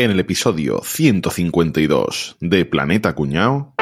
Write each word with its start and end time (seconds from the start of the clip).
En 0.00 0.12
el 0.12 0.20
episodio 0.20 0.80
152 0.84 2.36
de 2.38 2.64
Planeta 2.64 3.16
Cuñao. 3.16 3.74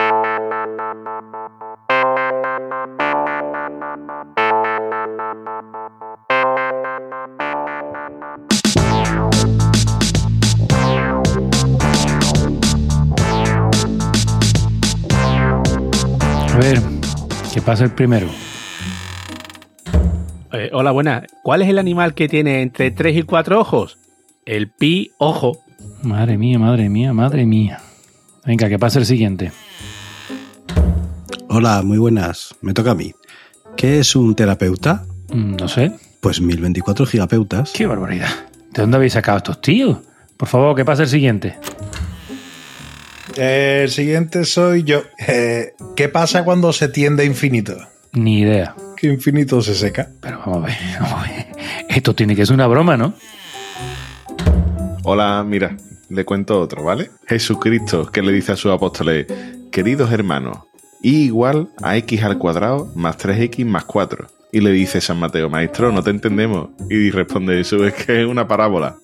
A 16.49 16.59
ver, 16.59 16.81
¿qué 17.53 17.61
pasa 17.61 17.85
el 17.85 17.93
primero? 17.93 18.29
Eh, 20.55 20.71
hola, 20.73 20.93
buenas. 20.93 21.25
¿Cuál 21.43 21.61
es 21.61 21.69
el 21.69 21.79
animal 21.79 22.15
que 22.15 22.27
tiene 22.27 22.63
entre 22.63 22.91
3 22.91 23.19
y 23.19 23.23
4 23.25 23.61
ojos? 23.61 23.99
El 24.47 24.71
pi 24.71 25.11
ojo. 25.19 25.66
Madre 26.07 26.39
mía, 26.39 26.57
madre 26.61 26.89
mía, 26.89 27.13
madre 27.13 27.45
mía. 27.47 27.81
Venga, 28.45 28.69
que 28.69 28.79
pase 28.79 29.01
el 29.01 29.07
siguiente. 29.07 29.51
Hola, 31.49 31.83
muy 31.83 31.99
buenas. 31.99 32.55
Me 32.61 32.73
toca 32.75 32.93
a 32.93 32.95
mí. 32.95 33.13
¿Qué 33.77 33.99
es 33.99 34.15
un 34.15 34.37
terapeuta? 34.37 35.05
Mm, 35.33 35.57
No 35.57 35.67
sé. 35.69 35.91
Pues 36.21 36.41
1024 36.41 37.07
gigapeutas. 37.07 37.73
Qué 37.75 37.87
barbaridad. 37.87 38.29
¿De 38.73 38.83
dónde 38.83 38.99
habéis 38.99 39.15
sacado 39.15 39.39
estos 39.39 39.61
tíos? 39.61 39.99
Por 40.37 40.49
favor, 40.49 40.77
que 40.77 40.85
pase 40.85 41.03
el 41.03 41.09
siguiente. 41.09 41.59
Eh, 43.37 43.81
El 43.85 43.91
siguiente 43.91 44.45
soy 44.45 44.85
yo. 44.85 45.03
Eh, 45.27 45.73
¿Qué 45.97 46.09
pasa 46.09 46.45
cuando 46.45 46.73
se 46.73 46.89
tiende 46.89 47.25
a 47.25 47.27
infinito? 47.27 47.77
Ni 48.13 48.41
idea. 48.43 48.77
Que 48.97 49.09
infinito 49.09 49.61
se 49.61 49.75
seca. 49.75 50.09
Pero 50.21 50.39
vamos 50.39 50.63
a 50.63 50.67
ver, 50.69 50.77
vamos 51.01 51.25
a 51.25 51.31
ver. 51.33 51.47
Esto 51.89 52.15
tiene 52.15 52.37
que 52.37 52.47
ser 52.47 52.55
una 52.55 52.69
broma, 52.69 52.97
¿no? 52.97 53.15
Hola, 55.03 55.45
mira, 55.47 55.77
le 56.09 56.25
cuento 56.25 56.61
otro, 56.61 56.85
¿vale? 56.85 57.11
Jesucristo 57.27 58.07
que 58.07 58.23
le 58.23 58.33
dice 58.33 58.53
a 58.53 58.57
sus 58.57 58.73
apóstoles, 58.73 59.27
queridos 59.71 60.13
hermanos, 60.13 60.59
y 61.03 61.25
igual 61.25 61.69
a 61.83 61.97
x 61.97 62.23
al 62.23 62.39
cuadrado 62.39 62.91
más 62.95 63.19
3x 63.19 63.65
más 63.65 63.85
4. 63.85 64.27
Y 64.53 64.61
le 64.61 64.71
dice 64.71 65.01
San 65.01 65.19
Mateo, 65.19 65.51
maestro, 65.51 65.93
no 65.93 66.03
te 66.03 66.11
entendemos. 66.11 66.71
Y 66.89 67.11
responde 67.11 67.57
Jesús, 67.57 67.83
es 67.83 67.95
que 67.95 68.23
es 68.23 68.27
una 68.27 68.49
parábola. 68.49 68.97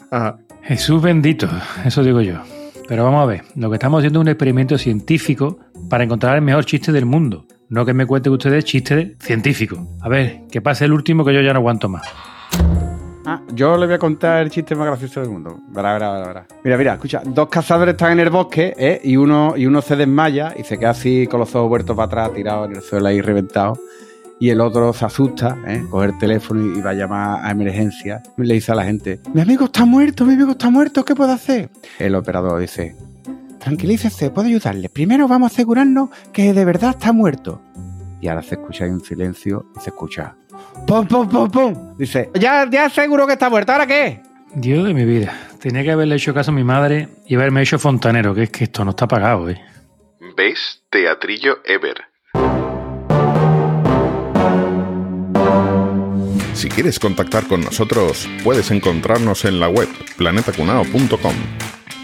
Jesús 0.62 1.02
bendito, 1.02 1.48
eso 1.84 2.02
digo 2.02 2.20
yo. 2.20 2.40
Pero 2.88 3.04
vamos 3.04 3.22
a 3.22 3.26
ver, 3.26 3.42
lo 3.56 3.68
que 3.68 3.76
estamos 3.76 3.98
haciendo 3.98 4.20
es 4.20 4.22
un 4.22 4.28
experimento 4.28 4.78
científico 4.78 5.58
para 5.88 6.04
encontrar 6.04 6.36
el 6.36 6.42
mejor 6.42 6.64
chiste 6.64 6.92
del 6.92 7.06
mundo. 7.06 7.46
No 7.68 7.84
que 7.84 7.94
me 7.94 8.06
cuenten 8.06 8.32
ustedes 8.32 8.64
chistes 8.64 9.12
científicos. 9.18 9.78
A 10.00 10.08
ver, 10.08 10.42
que 10.50 10.60
pase 10.60 10.84
el 10.84 10.92
último 10.92 11.24
que 11.24 11.34
yo 11.34 11.40
ya 11.40 11.52
no 11.52 11.58
aguanto 11.58 11.88
más. 11.88 12.02
Ah, 13.24 13.40
yo 13.54 13.76
le 13.76 13.86
voy 13.86 13.94
a 13.94 13.98
contar 13.98 14.42
el 14.42 14.50
chiste 14.50 14.74
más 14.74 14.86
gracioso 14.86 15.20
del 15.20 15.30
mundo. 15.30 15.60
Verá, 15.68 15.92
verá, 15.92 16.26
verá. 16.26 16.46
Mira, 16.64 16.76
mira, 16.76 16.94
escucha. 16.94 17.22
Dos 17.24 17.48
cazadores 17.48 17.92
están 17.92 18.12
en 18.12 18.20
el 18.20 18.30
bosque 18.30 18.74
¿eh? 18.76 19.00
y, 19.04 19.16
uno, 19.16 19.54
y 19.56 19.66
uno 19.66 19.80
se 19.80 19.94
desmaya 19.94 20.54
y 20.56 20.64
se 20.64 20.78
queda 20.78 20.90
así 20.90 21.28
con 21.28 21.40
los 21.40 21.54
ojos 21.54 21.68
vueltos 21.68 21.94
para 21.94 22.06
atrás, 22.06 22.34
tirado 22.34 22.64
en 22.64 22.76
el 22.76 22.82
suelo 22.82 23.06
ahí 23.06 23.20
reventado. 23.20 23.78
Y 24.40 24.50
el 24.50 24.60
otro 24.60 24.92
se 24.92 25.04
asusta, 25.04 25.56
¿eh? 25.68 25.84
coge 25.88 26.06
el 26.06 26.18
teléfono 26.18 26.76
y 26.76 26.80
va 26.80 26.90
a 26.90 26.94
llamar 26.94 27.46
a 27.46 27.50
emergencia. 27.52 28.22
Y 28.36 28.42
le 28.42 28.54
dice 28.54 28.72
a 28.72 28.74
la 28.74 28.84
gente, 28.84 29.20
mi 29.32 29.40
amigo 29.40 29.66
está 29.66 29.84
muerto, 29.84 30.24
mi 30.24 30.34
amigo 30.34 30.50
está 30.50 30.68
muerto, 30.68 31.04
¿qué 31.04 31.14
puedo 31.14 31.30
hacer? 31.30 31.70
El 32.00 32.16
operador 32.16 32.58
dice, 32.60 32.96
tranquilícese, 33.60 34.30
puedo 34.30 34.48
ayudarle. 34.48 34.88
Primero 34.88 35.28
vamos 35.28 35.52
a 35.52 35.54
asegurarnos 35.54 36.10
que 36.32 36.52
de 36.52 36.64
verdad 36.64 36.90
está 36.90 37.12
muerto. 37.12 37.62
Y 38.20 38.26
ahora 38.26 38.42
se 38.42 38.56
escucha 38.56 38.84
ahí 38.84 38.90
un 38.90 39.04
silencio 39.04 39.66
y 39.76 39.80
se 39.80 39.90
escucha, 39.90 40.34
¡pum, 40.86 41.06
pum, 41.06 41.28
pum, 41.28 41.50
pum! 41.50 41.96
Dice, 41.96 42.30
ya, 42.34 42.68
ya 42.70 42.88
seguro 42.90 43.26
que 43.26 43.34
está 43.34 43.50
muerto, 43.50 43.72
¿ahora 43.72 43.86
qué? 43.86 44.20
Dios 44.54 44.84
de 44.84 44.94
mi 44.94 45.04
vida. 45.04 45.34
Tenía 45.60 45.82
que 45.82 45.92
haberle 45.92 46.16
hecho 46.16 46.34
caso 46.34 46.50
a 46.50 46.54
mi 46.54 46.64
madre 46.64 47.08
y 47.26 47.36
haberme 47.36 47.62
hecho 47.62 47.78
fontanero, 47.78 48.34
que 48.34 48.44
es 48.44 48.50
que 48.50 48.64
esto 48.64 48.84
no 48.84 48.90
está 48.90 49.06
pagado, 49.08 49.48
¿eh? 49.48 49.60
¿Ves? 50.36 50.82
Teatrillo 50.90 51.58
Ever. 51.64 52.11
Si 56.54 56.68
quieres 56.68 56.98
contactar 56.98 57.46
con 57.48 57.62
nosotros, 57.62 58.28
puedes 58.44 58.70
encontrarnos 58.70 59.44
en 59.44 59.58
la 59.58 59.68
web 59.68 59.88
planetacunao.com. 60.16 61.34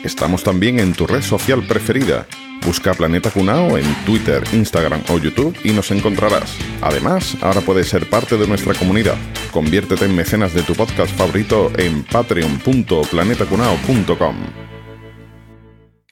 Estamos 0.04 0.42
también 0.42 0.80
en 0.80 0.94
tu 0.94 1.06
red 1.06 1.22
social 1.22 1.66
preferida. 1.66 2.26
Busca 2.64 2.94
Planeta 2.94 3.30
Cunao 3.30 3.76
en 3.78 3.84
Twitter, 4.04 4.42
Instagram 4.52 5.02
o 5.10 5.18
YouTube 5.18 5.56
y 5.64 5.72
nos 5.72 5.90
encontrarás. 5.90 6.54
Además, 6.82 7.36
ahora 7.40 7.60
puedes 7.60 7.88
ser 7.88 8.08
parte 8.08 8.36
de 8.36 8.46
nuestra 8.46 8.74
comunidad. 8.74 9.16
Conviértete 9.52 10.04
en 10.04 10.14
mecenas 10.16 10.54
de 10.54 10.62
tu 10.62 10.74
podcast 10.74 11.16
favorito 11.16 11.72
en 11.76 12.04
patreon.planetacunao.com. 12.04 14.67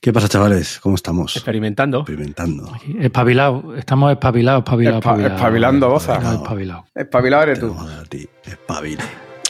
¿Qué 0.06 0.12
pasa, 0.12 0.28
chavales? 0.28 0.78
¿Cómo 0.80 0.94
estamos? 0.94 1.34
Experimentando. 1.34 1.98
Experimentando. 1.98 2.70
Espabilado, 3.00 3.74
estamos 3.74 4.12
espabilados, 4.12 4.60
espabilados. 4.60 5.04
Espa- 5.04 5.26
espabilando, 5.34 5.88
boza. 5.88 6.12
Espabilado, 6.12 6.44
espabilado. 6.44 6.84
Espabilado 6.94 7.42
eres 7.42 7.58
tú. 7.58 7.68
vamos 7.70 7.86
a 7.90 7.94
dar 7.96 8.04
a 8.04 8.08
ti. 8.08 8.28
Espabile. 8.44 9.02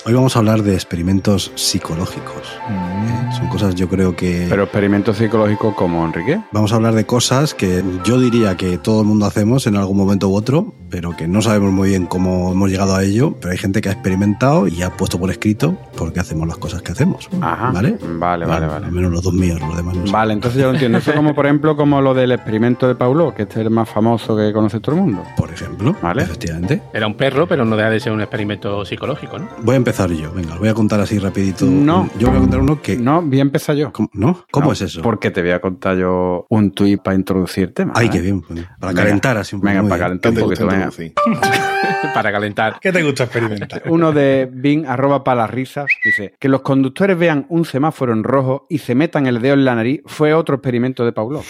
Hoy 0.07 0.15
vamos 0.15 0.35
a 0.35 0.39
hablar 0.39 0.63
de 0.63 0.73
experimentos 0.73 1.53
psicológicos. 1.57 2.49
¿eh? 2.71 3.31
Son 3.37 3.49
cosas, 3.49 3.75
yo 3.75 3.87
creo 3.91 4.17
que. 4.17 4.47
Pero 4.49 4.63
experimento 4.63 5.13
psicológico 5.13 5.75
como 5.75 6.07
Enrique. 6.07 6.41
Vamos 6.53 6.73
a 6.73 6.77
hablar 6.77 6.95
de 6.95 7.05
cosas 7.05 7.53
que 7.53 7.85
yo 8.07 8.19
diría 8.19 8.57
que 8.57 8.79
todo 8.79 9.03
el 9.03 9.07
mundo 9.07 9.27
hacemos 9.27 9.67
en 9.67 9.77
algún 9.77 9.99
momento 9.99 10.29
u 10.31 10.37
otro, 10.37 10.73
pero 10.97 11.15
que 11.15 11.29
no 11.29 11.43
sabemos 11.43 11.73
muy 11.75 11.91
bien 11.91 12.07
cómo 12.07 12.53
hemos 12.53 12.71
llegado 12.71 12.97
a 12.97 13.03
ello. 13.05 13.35
Pero 13.39 13.53
hay 13.53 13.59
gente 13.59 13.83
que 13.83 13.91
ha 13.91 13.93
experimentado 13.93 14.67
y 14.67 14.81
ha 14.83 14.89
puesto 14.89 15.21
por 15.21 15.31
escrito 15.31 15.77
por 15.95 16.11
qué 16.11 16.21
hacemos 16.21 16.49
las 16.49 16.57
cosas 16.57 16.81
que 16.81 16.93
hacemos. 16.93 17.29
Ajá. 17.39 17.71
¿Vale? 17.71 17.99
Vale, 18.19 18.47
vale, 18.47 18.67
vale. 18.67 18.87
Al 18.87 18.93
menos 18.93 19.13
los 19.13 19.23
dos 19.23 19.35
míos, 19.35 19.61
los 19.61 19.77
demás 19.77 19.95
no 19.95 20.07
sé. 20.07 20.13
Vale, 20.13 20.33
entonces 20.33 20.59
yo 20.59 20.69
lo 20.69 20.73
entiendo. 20.73 20.97
Eso 20.97 21.13
como, 21.13 21.35
por 21.35 21.45
ejemplo, 21.45 21.77
como 21.77 22.01
lo 22.01 22.15
del 22.15 22.33
experimento 22.33 22.89
de 22.89 22.95
Paulo, 22.95 23.35
que 23.35 23.43
este 23.43 23.61
es 23.61 23.67
el 23.67 23.71
más 23.71 23.91
famoso 23.91 24.35
que 24.39 24.55
conoce 24.55 24.81
todo 24.81 24.95
el 24.95 25.03
mundo. 25.03 25.23
Por 25.37 25.51
ejemplo, 25.53 25.95
Vale. 26.01 26.23
efectivamente. 26.23 26.81
Era 26.95 27.07
un 27.07 27.15
perro, 27.15 27.47
pero 27.47 27.67
no 27.67 27.77
deja 27.77 27.91
de 27.91 28.01
ser 28.01 28.13
un 28.13 28.23
experimento 28.23 28.83
psicológico, 28.87 29.39
¿no? 29.39 29.49
Voy 29.65 29.75
a 29.75 29.77
empezar 29.77 30.11
yo, 30.13 30.33
venga, 30.33 30.55
os 30.55 30.61
voy 30.61 30.71
a 30.71 30.75
contar 30.75 30.99
así 31.01 31.19
rapidito. 31.19 31.67
No. 31.67 32.09
Yo 32.19 32.29
voy 32.29 32.39
a 32.39 32.41
contar 32.41 32.61
uno 32.61 32.81
que... 32.81 32.97
No, 32.97 33.21
bien 33.21 33.49
empezar 33.49 33.77
yo. 33.77 33.93
¿Cómo, 33.93 34.09
¿No? 34.15 34.47
¿Cómo 34.51 34.69
No, 34.69 34.73
es 34.73 34.81
eso? 34.81 35.03
Porque 35.03 35.31
te 35.31 35.43
voy 35.43 35.51
a 35.51 35.61
contar 35.61 35.99
yo 35.99 36.47
un 36.49 36.71
tuit 36.71 37.03
para 37.03 37.17
introducir 37.17 37.65
el 37.65 37.73
tema. 37.75 37.93
Ay, 37.95 38.07
¿eh? 38.07 38.11
qué 38.11 38.21
bien. 38.23 38.41
pues, 38.41 38.65
Para 38.81 38.93
Venga. 38.93 39.03
calentar 39.05 39.37
así 39.37 39.55
un 39.57 39.61
poco. 39.61 39.73
Venga, 39.75 39.83
para 39.87 39.99
calentar 40.05 40.23
¿Qué 40.23 40.29
un 40.29 40.35
te 40.35 40.41
poquito. 40.57 40.67
venga. 40.67 40.86
Para 42.15 42.33
calentar. 42.33 42.79
¿Qué 42.81 42.93
te 42.93 43.03
gusta 43.03 43.25
experimentar? 43.25 43.83
Uno 43.87 44.13
de 44.13 44.49
Bing, 44.51 44.87
arroba 44.87 45.25
para 45.25 45.43
las 45.43 45.51
risas, 45.51 45.87
dice 46.05 46.35
que 46.39 46.49
los 46.49 46.63
conductores 46.63 47.19
vean 47.19 47.47
un 47.49 47.65
semáforo 47.65 48.13
en 48.13 48.23
rojo 48.23 48.67
y 48.69 48.79
se 48.79 48.95
metan 48.95 49.27
el 49.27 49.41
dedo 49.41 49.55
en 49.55 49.65
la 49.65 49.75
nariz 49.75 50.03
fue 50.07 50.35
otro 50.35 50.57
experimento 50.57 51.05
de 51.05 51.13
Paulo. 51.13 51.43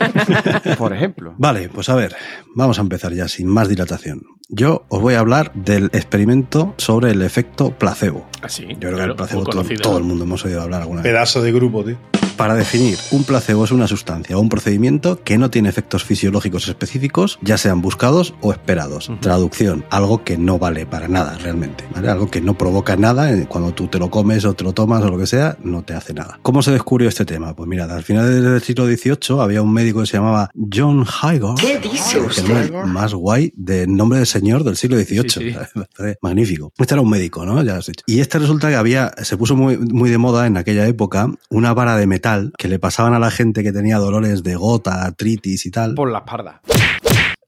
Por 0.78 0.92
ejemplo. 0.92 1.34
Vale, 1.38 1.68
pues 1.68 1.88
a 1.88 1.94
ver, 1.94 2.14
vamos 2.54 2.78
a 2.78 2.82
empezar 2.82 3.12
ya 3.12 3.28
sin 3.28 3.48
más 3.48 3.68
dilatación. 3.68 4.22
Yo 4.48 4.84
os 4.88 5.00
voy 5.00 5.14
a 5.14 5.20
hablar 5.20 5.52
del 5.54 5.86
experimento 5.92 6.74
sobre 6.78 7.10
el 7.10 7.22
efecto 7.22 7.70
placebo. 7.70 8.26
Así. 8.42 8.66
Yo 8.68 8.88
creo 8.90 8.96
que 8.96 9.04
el 9.04 9.16
placebo 9.16 9.44
todo, 9.44 9.64
todo 9.82 9.98
el 9.98 10.04
mundo 10.04 10.24
hemos 10.24 10.44
oído 10.44 10.62
hablar 10.62 10.82
alguna 10.82 11.02
vez. 11.02 11.12
Pedazo 11.12 11.42
de 11.42 11.52
grupo, 11.52 11.84
tío. 11.84 11.98
Para 12.38 12.54
definir, 12.54 12.96
un 13.10 13.24
placebo 13.24 13.64
es 13.64 13.72
una 13.72 13.88
sustancia 13.88 14.38
o 14.38 14.40
un 14.40 14.48
procedimiento 14.48 15.20
que 15.24 15.38
no 15.38 15.50
tiene 15.50 15.70
efectos 15.70 16.04
fisiológicos 16.04 16.68
específicos, 16.68 17.36
ya 17.42 17.58
sean 17.58 17.82
buscados 17.82 18.32
o 18.42 18.52
esperados. 18.52 19.10
Traducción, 19.20 19.84
algo 19.90 20.22
que 20.22 20.38
no 20.38 20.56
vale 20.56 20.86
para 20.86 21.08
nada 21.08 21.36
realmente, 21.36 21.84
¿vale? 21.92 22.08
Algo 22.08 22.30
que 22.30 22.40
no 22.40 22.56
provoca 22.56 22.96
nada 22.96 23.32
eh, 23.32 23.46
cuando 23.48 23.74
tú 23.74 23.88
te 23.88 23.98
lo 23.98 24.08
comes 24.08 24.44
o 24.44 24.54
te 24.54 24.62
lo 24.62 24.72
tomas 24.72 25.02
o 25.02 25.08
lo 25.08 25.18
que 25.18 25.26
sea, 25.26 25.58
no 25.64 25.82
te 25.82 25.94
hace 25.94 26.14
nada. 26.14 26.38
¿Cómo 26.42 26.62
se 26.62 26.70
descubrió 26.70 27.08
este 27.08 27.24
tema? 27.24 27.56
Pues 27.56 27.68
mira, 27.68 27.92
al 27.92 28.04
final 28.04 28.42
del 28.44 28.62
siglo 28.62 28.86
XVIII 28.86 29.40
había 29.40 29.60
un 29.60 29.72
médico 29.72 29.98
que 30.02 30.06
se 30.06 30.18
llamaba 30.18 30.52
John 30.72 31.04
Hygar. 31.04 31.56
¿Qué 31.56 31.80
dice 31.80 32.20
que 32.20 32.52
era 32.52 32.82
el 32.82 32.86
más 32.86 33.14
guay 33.14 33.52
del 33.56 33.96
nombre 33.96 34.18
del 34.18 34.28
señor 34.28 34.62
del 34.62 34.76
siglo 34.76 34.96
XVIII. 34.96 35.28
Sí, 35.28 35.52
sí. 35.52 36.04
Magnífico. 36.22 36.72
Este 36.78 36.94
era 36.94 37.02
un 37.02 37.10
médico, 37.10 37.44
¿no? 37.44 37.60
Ya 37.64 37.78
has 37.78 37.86
dicho. 37.86 38.04
Y 38.06 38.20
este 38.20 38.38
resulta 38.38 38.68
que 38.68 38.76
había, 38.76 39.12
se 39.24 39.36
puso 39.36 39.56
muy, 39.56 39.76
muy 39.76 40.08
de 40.08 40.18
moda 40.18 40.46
en 40.46 40.56
aquella 40.56 40.86
época 40.86 41.32
una 41.50 41.74
vara 41.74 41.96
de 41.96 42.06
metal 42.06 42.27
que 42.56 42.68
le 42.68 42.78
pasaban 42.78 43.14
a 43.14 43.18
la 43.18 43.30
gente 43.30 43.62
que 43.62 43.72
tenía 43.72 43.98
dolores 43.98 44.42
de 44.42 44.54
gota, 44.54 45.04
artritis 45.04 45.66
y 45.66 45.70
tal. 45.70 45.94
Por 45.94 46.10
la 46.10 46.18
espalda. 46.18 46.60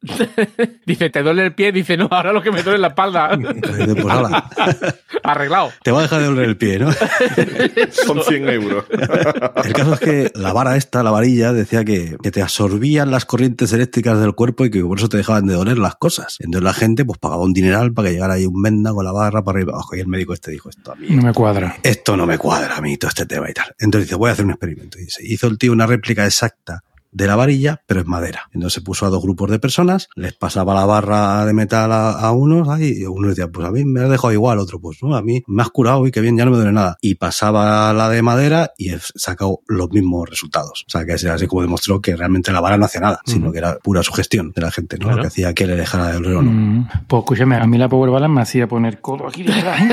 Dice, 0.87 1.11
¿te 1.11 1.23
duele 1.23 1.45
el 1.45 1.55
pie? 1.55 1.73
Dice, 1.73 1.97
no, 1.97 2.09
ahora 2.11 2.33
lo 2.33 2.43
que 2.43 2.51
me 2.51 2.63
duele 2.63 2.77
es 2.77 2.81
la 2.81 2.89
espalda. 2.89 3.39
Pues, 3.71 4.03
pues, 4.03 4.95
Arreglado. 5.23 5.73
te 5.83 5.91
va 5.91 6.01
a 6.01 6.03
dejar 6.03 6.21
de 6.21 6.27
doler 6.27 6.45
el 6.49 6.57
pie, 6.57 6.79
¿no? 6.79 6.91
Son 7.91 8.23
100 8.23 8.49
euros. 8.49 8.85
El 9.65 9.73
caso 9.73 9.95
es 9.95 10.01
que 10.01 10.33
la 10.35 10.53
vara 10.53 10.77
esta, 10.77 11.03
la 11.03 11.11
varilla, 11.11 11.53
decía 11.53 11.85
que, 11.85 12.17
que 12.23 12.31
te 12.31 12.43
absorbían 12.43 13.11
las 13.11 13.25
corrientes 13.27 13.73
eléctricas 13.73 14.19
del 14.21 14.35
cuerpo 14.35 14.65
y 14.65 14.71
que 14.71 14.83
por 14.83 14.99
eso 14.99 15.09
te 15.09 15.19
dejaban 15.19 15.47
de 15.47 15.55
doler 15.55 15.79
las 15.79 15.97
cosas. 15.97 16.37
Entonces 16.41 16.65
la 16.65 16.73
gente 16.73 17.05
pues 17.05 17.19
pagaba 17.19 17.43
un 17.43 17.53
dineral 17.53 17.93
para 17.93 18.09
que 18.09 18.15
llegara 18.15 18.35
ahí 18.35 18.47
un 18.47 18.63
venda 18.63 18.93
con 18.93 19.05
la 19.05 19.13
barra 19.13 19.43
para 19.43 19.59
arriba 19.59 19.73
abajo. 19.73 19.97
Y 19.97 20.01
el 20.01 20.09
médico 20.09 20.33
este 20.33 20.51
dijo 20.51 20.71
esto 20.71 20.93
a 20.93 20.97
mí. 20.97 21.09
No 21.11 21.23
me 21.23 21.33
cuadra. 21.33 21.77
esto 21.83 22.17
no 22.17 22.27
me 22.27 22.39
cuadra 22.39 22.77
a 22.77 22.81
mí 22.81 22.97
todo 22.97 23.09
este 23.09 23.27
tema 23.27 23.51
y 23.51 23.55
tal. 23.55 23.75
Entonces 23.79 24.09
dice, 24.09 24.17
voy 24.17 24.31
a 24.31 24.33
hacer 24.33 24.45
un 24.45 24.53
experimento. 24.53 24.99
Y 24.99 25.05
dice, 25.05 25.23
hizo 25.25 25.47
el 25.47 25.59
tío 25.59 25.73
una 25.73 25.87
réplica 25.87 26.25
exacta 26.25 26.83
de 27.13 27.27
la 27.27 27.37
varilla, 27.37 27.83
pero 27.87 28.01
en 28.01 28.09
madera. 28.09 28.49
Entonces 28.53 28.75
se 28.75 28.81
puso 28.83 29.07
a 29.07 29.11
dos 29.11 29.23
grupos 29.23 29.51
de 29.51 29.59
personas, 29.59 30.09
les 30.15 30.33
pasaba 30.35 30.75
la 30.75 30.85
barra 30.85 31.45
de 31.45 31.53
metal 31.53 31.93
a, 31.93 32.13
a 32.13 32.33
unos, 32.33 32.69
ahí, 32.69 33.01
y 33.01 33.05
uno 33.05 33.29
decía, 33.29 33.49
pues 33.49 33.67
a 33.67 33.71
mí 33.71 33.85
me 33.85 34.01
ha 34.01 34.09
dejado 34.09 34.33
igual, 34.33 34.59
otro, 34.59 34.81
pues 34.81 35.03
no, 35.03 35.15
a 35.17 35.23
mí 35.23 35.43
me 35.47 35.63
has 35.63 35.71
curado 35.71 36.07
y 36.07 36.11
qué 36.11 36.21
bien, 36.21 36.37
ya 36.37 36.45
no 36.45 36.51
me 36.51 36.57
duele 36.57 36.73
nada. 36.73 36.97
Y 37.01 37.17
pasaba 37.17 37.93
la 37.93 38.09
de 38.09 38.23
madera 38.23 38.73
y 38.77 38.91
he 38.91 38.99
sacado 39.15 39.61
los 39.67 39.91
mismos 39.91 40.29
resultados. 40.29 40.85
O 40.87 40.91
sea, 40.91 41.05
que 41.05 41.13
es 41.15 41.25
así 41.25 41.47
como 41.47 41.63
demostró 41.63 42.01
que 42.01 42.17
realmente 42.17 42.53
la 42.53 42.61
vara 42.61 42.77
no 42.77 42.85
hacía 42.85 43.01
nada, 43.01 43.21
sino 43.25 43.53
que 43.53 43.59
era 43.59 43.79
pura 43.79 44.03
sugestión 44.03 44.53
de 44.55 44.61
la 44.63 44.71
gente, 44.71 44.97
¿no? 44.97 45.05
Claro. 45.07 45.17
Lo 45.17 45.23
que 45.23 45.29
hacía 45.29 45.55
que 45.55 45.67
le 45.67 45.77
dejara 45.77 46.09
de 46.09 46.15
doler 46.15 46.37
o 46.37 46.43
no. 46.43 46.51
Mm, 46.51 46.89
Pues 47.07 47.21
escúchame, 47.21 47.57
a 47.57 47.67
mí 47.67 47.79
la 47.79 47.89
Power 47.89 48.11
Balance 48.11 48.35
me 48.35 48.41
hacía 48.41 48.69
poner 48.69 49.01
codo 49.01 49.27
aquí 49.27 49.43
detrás. 49.43 49.81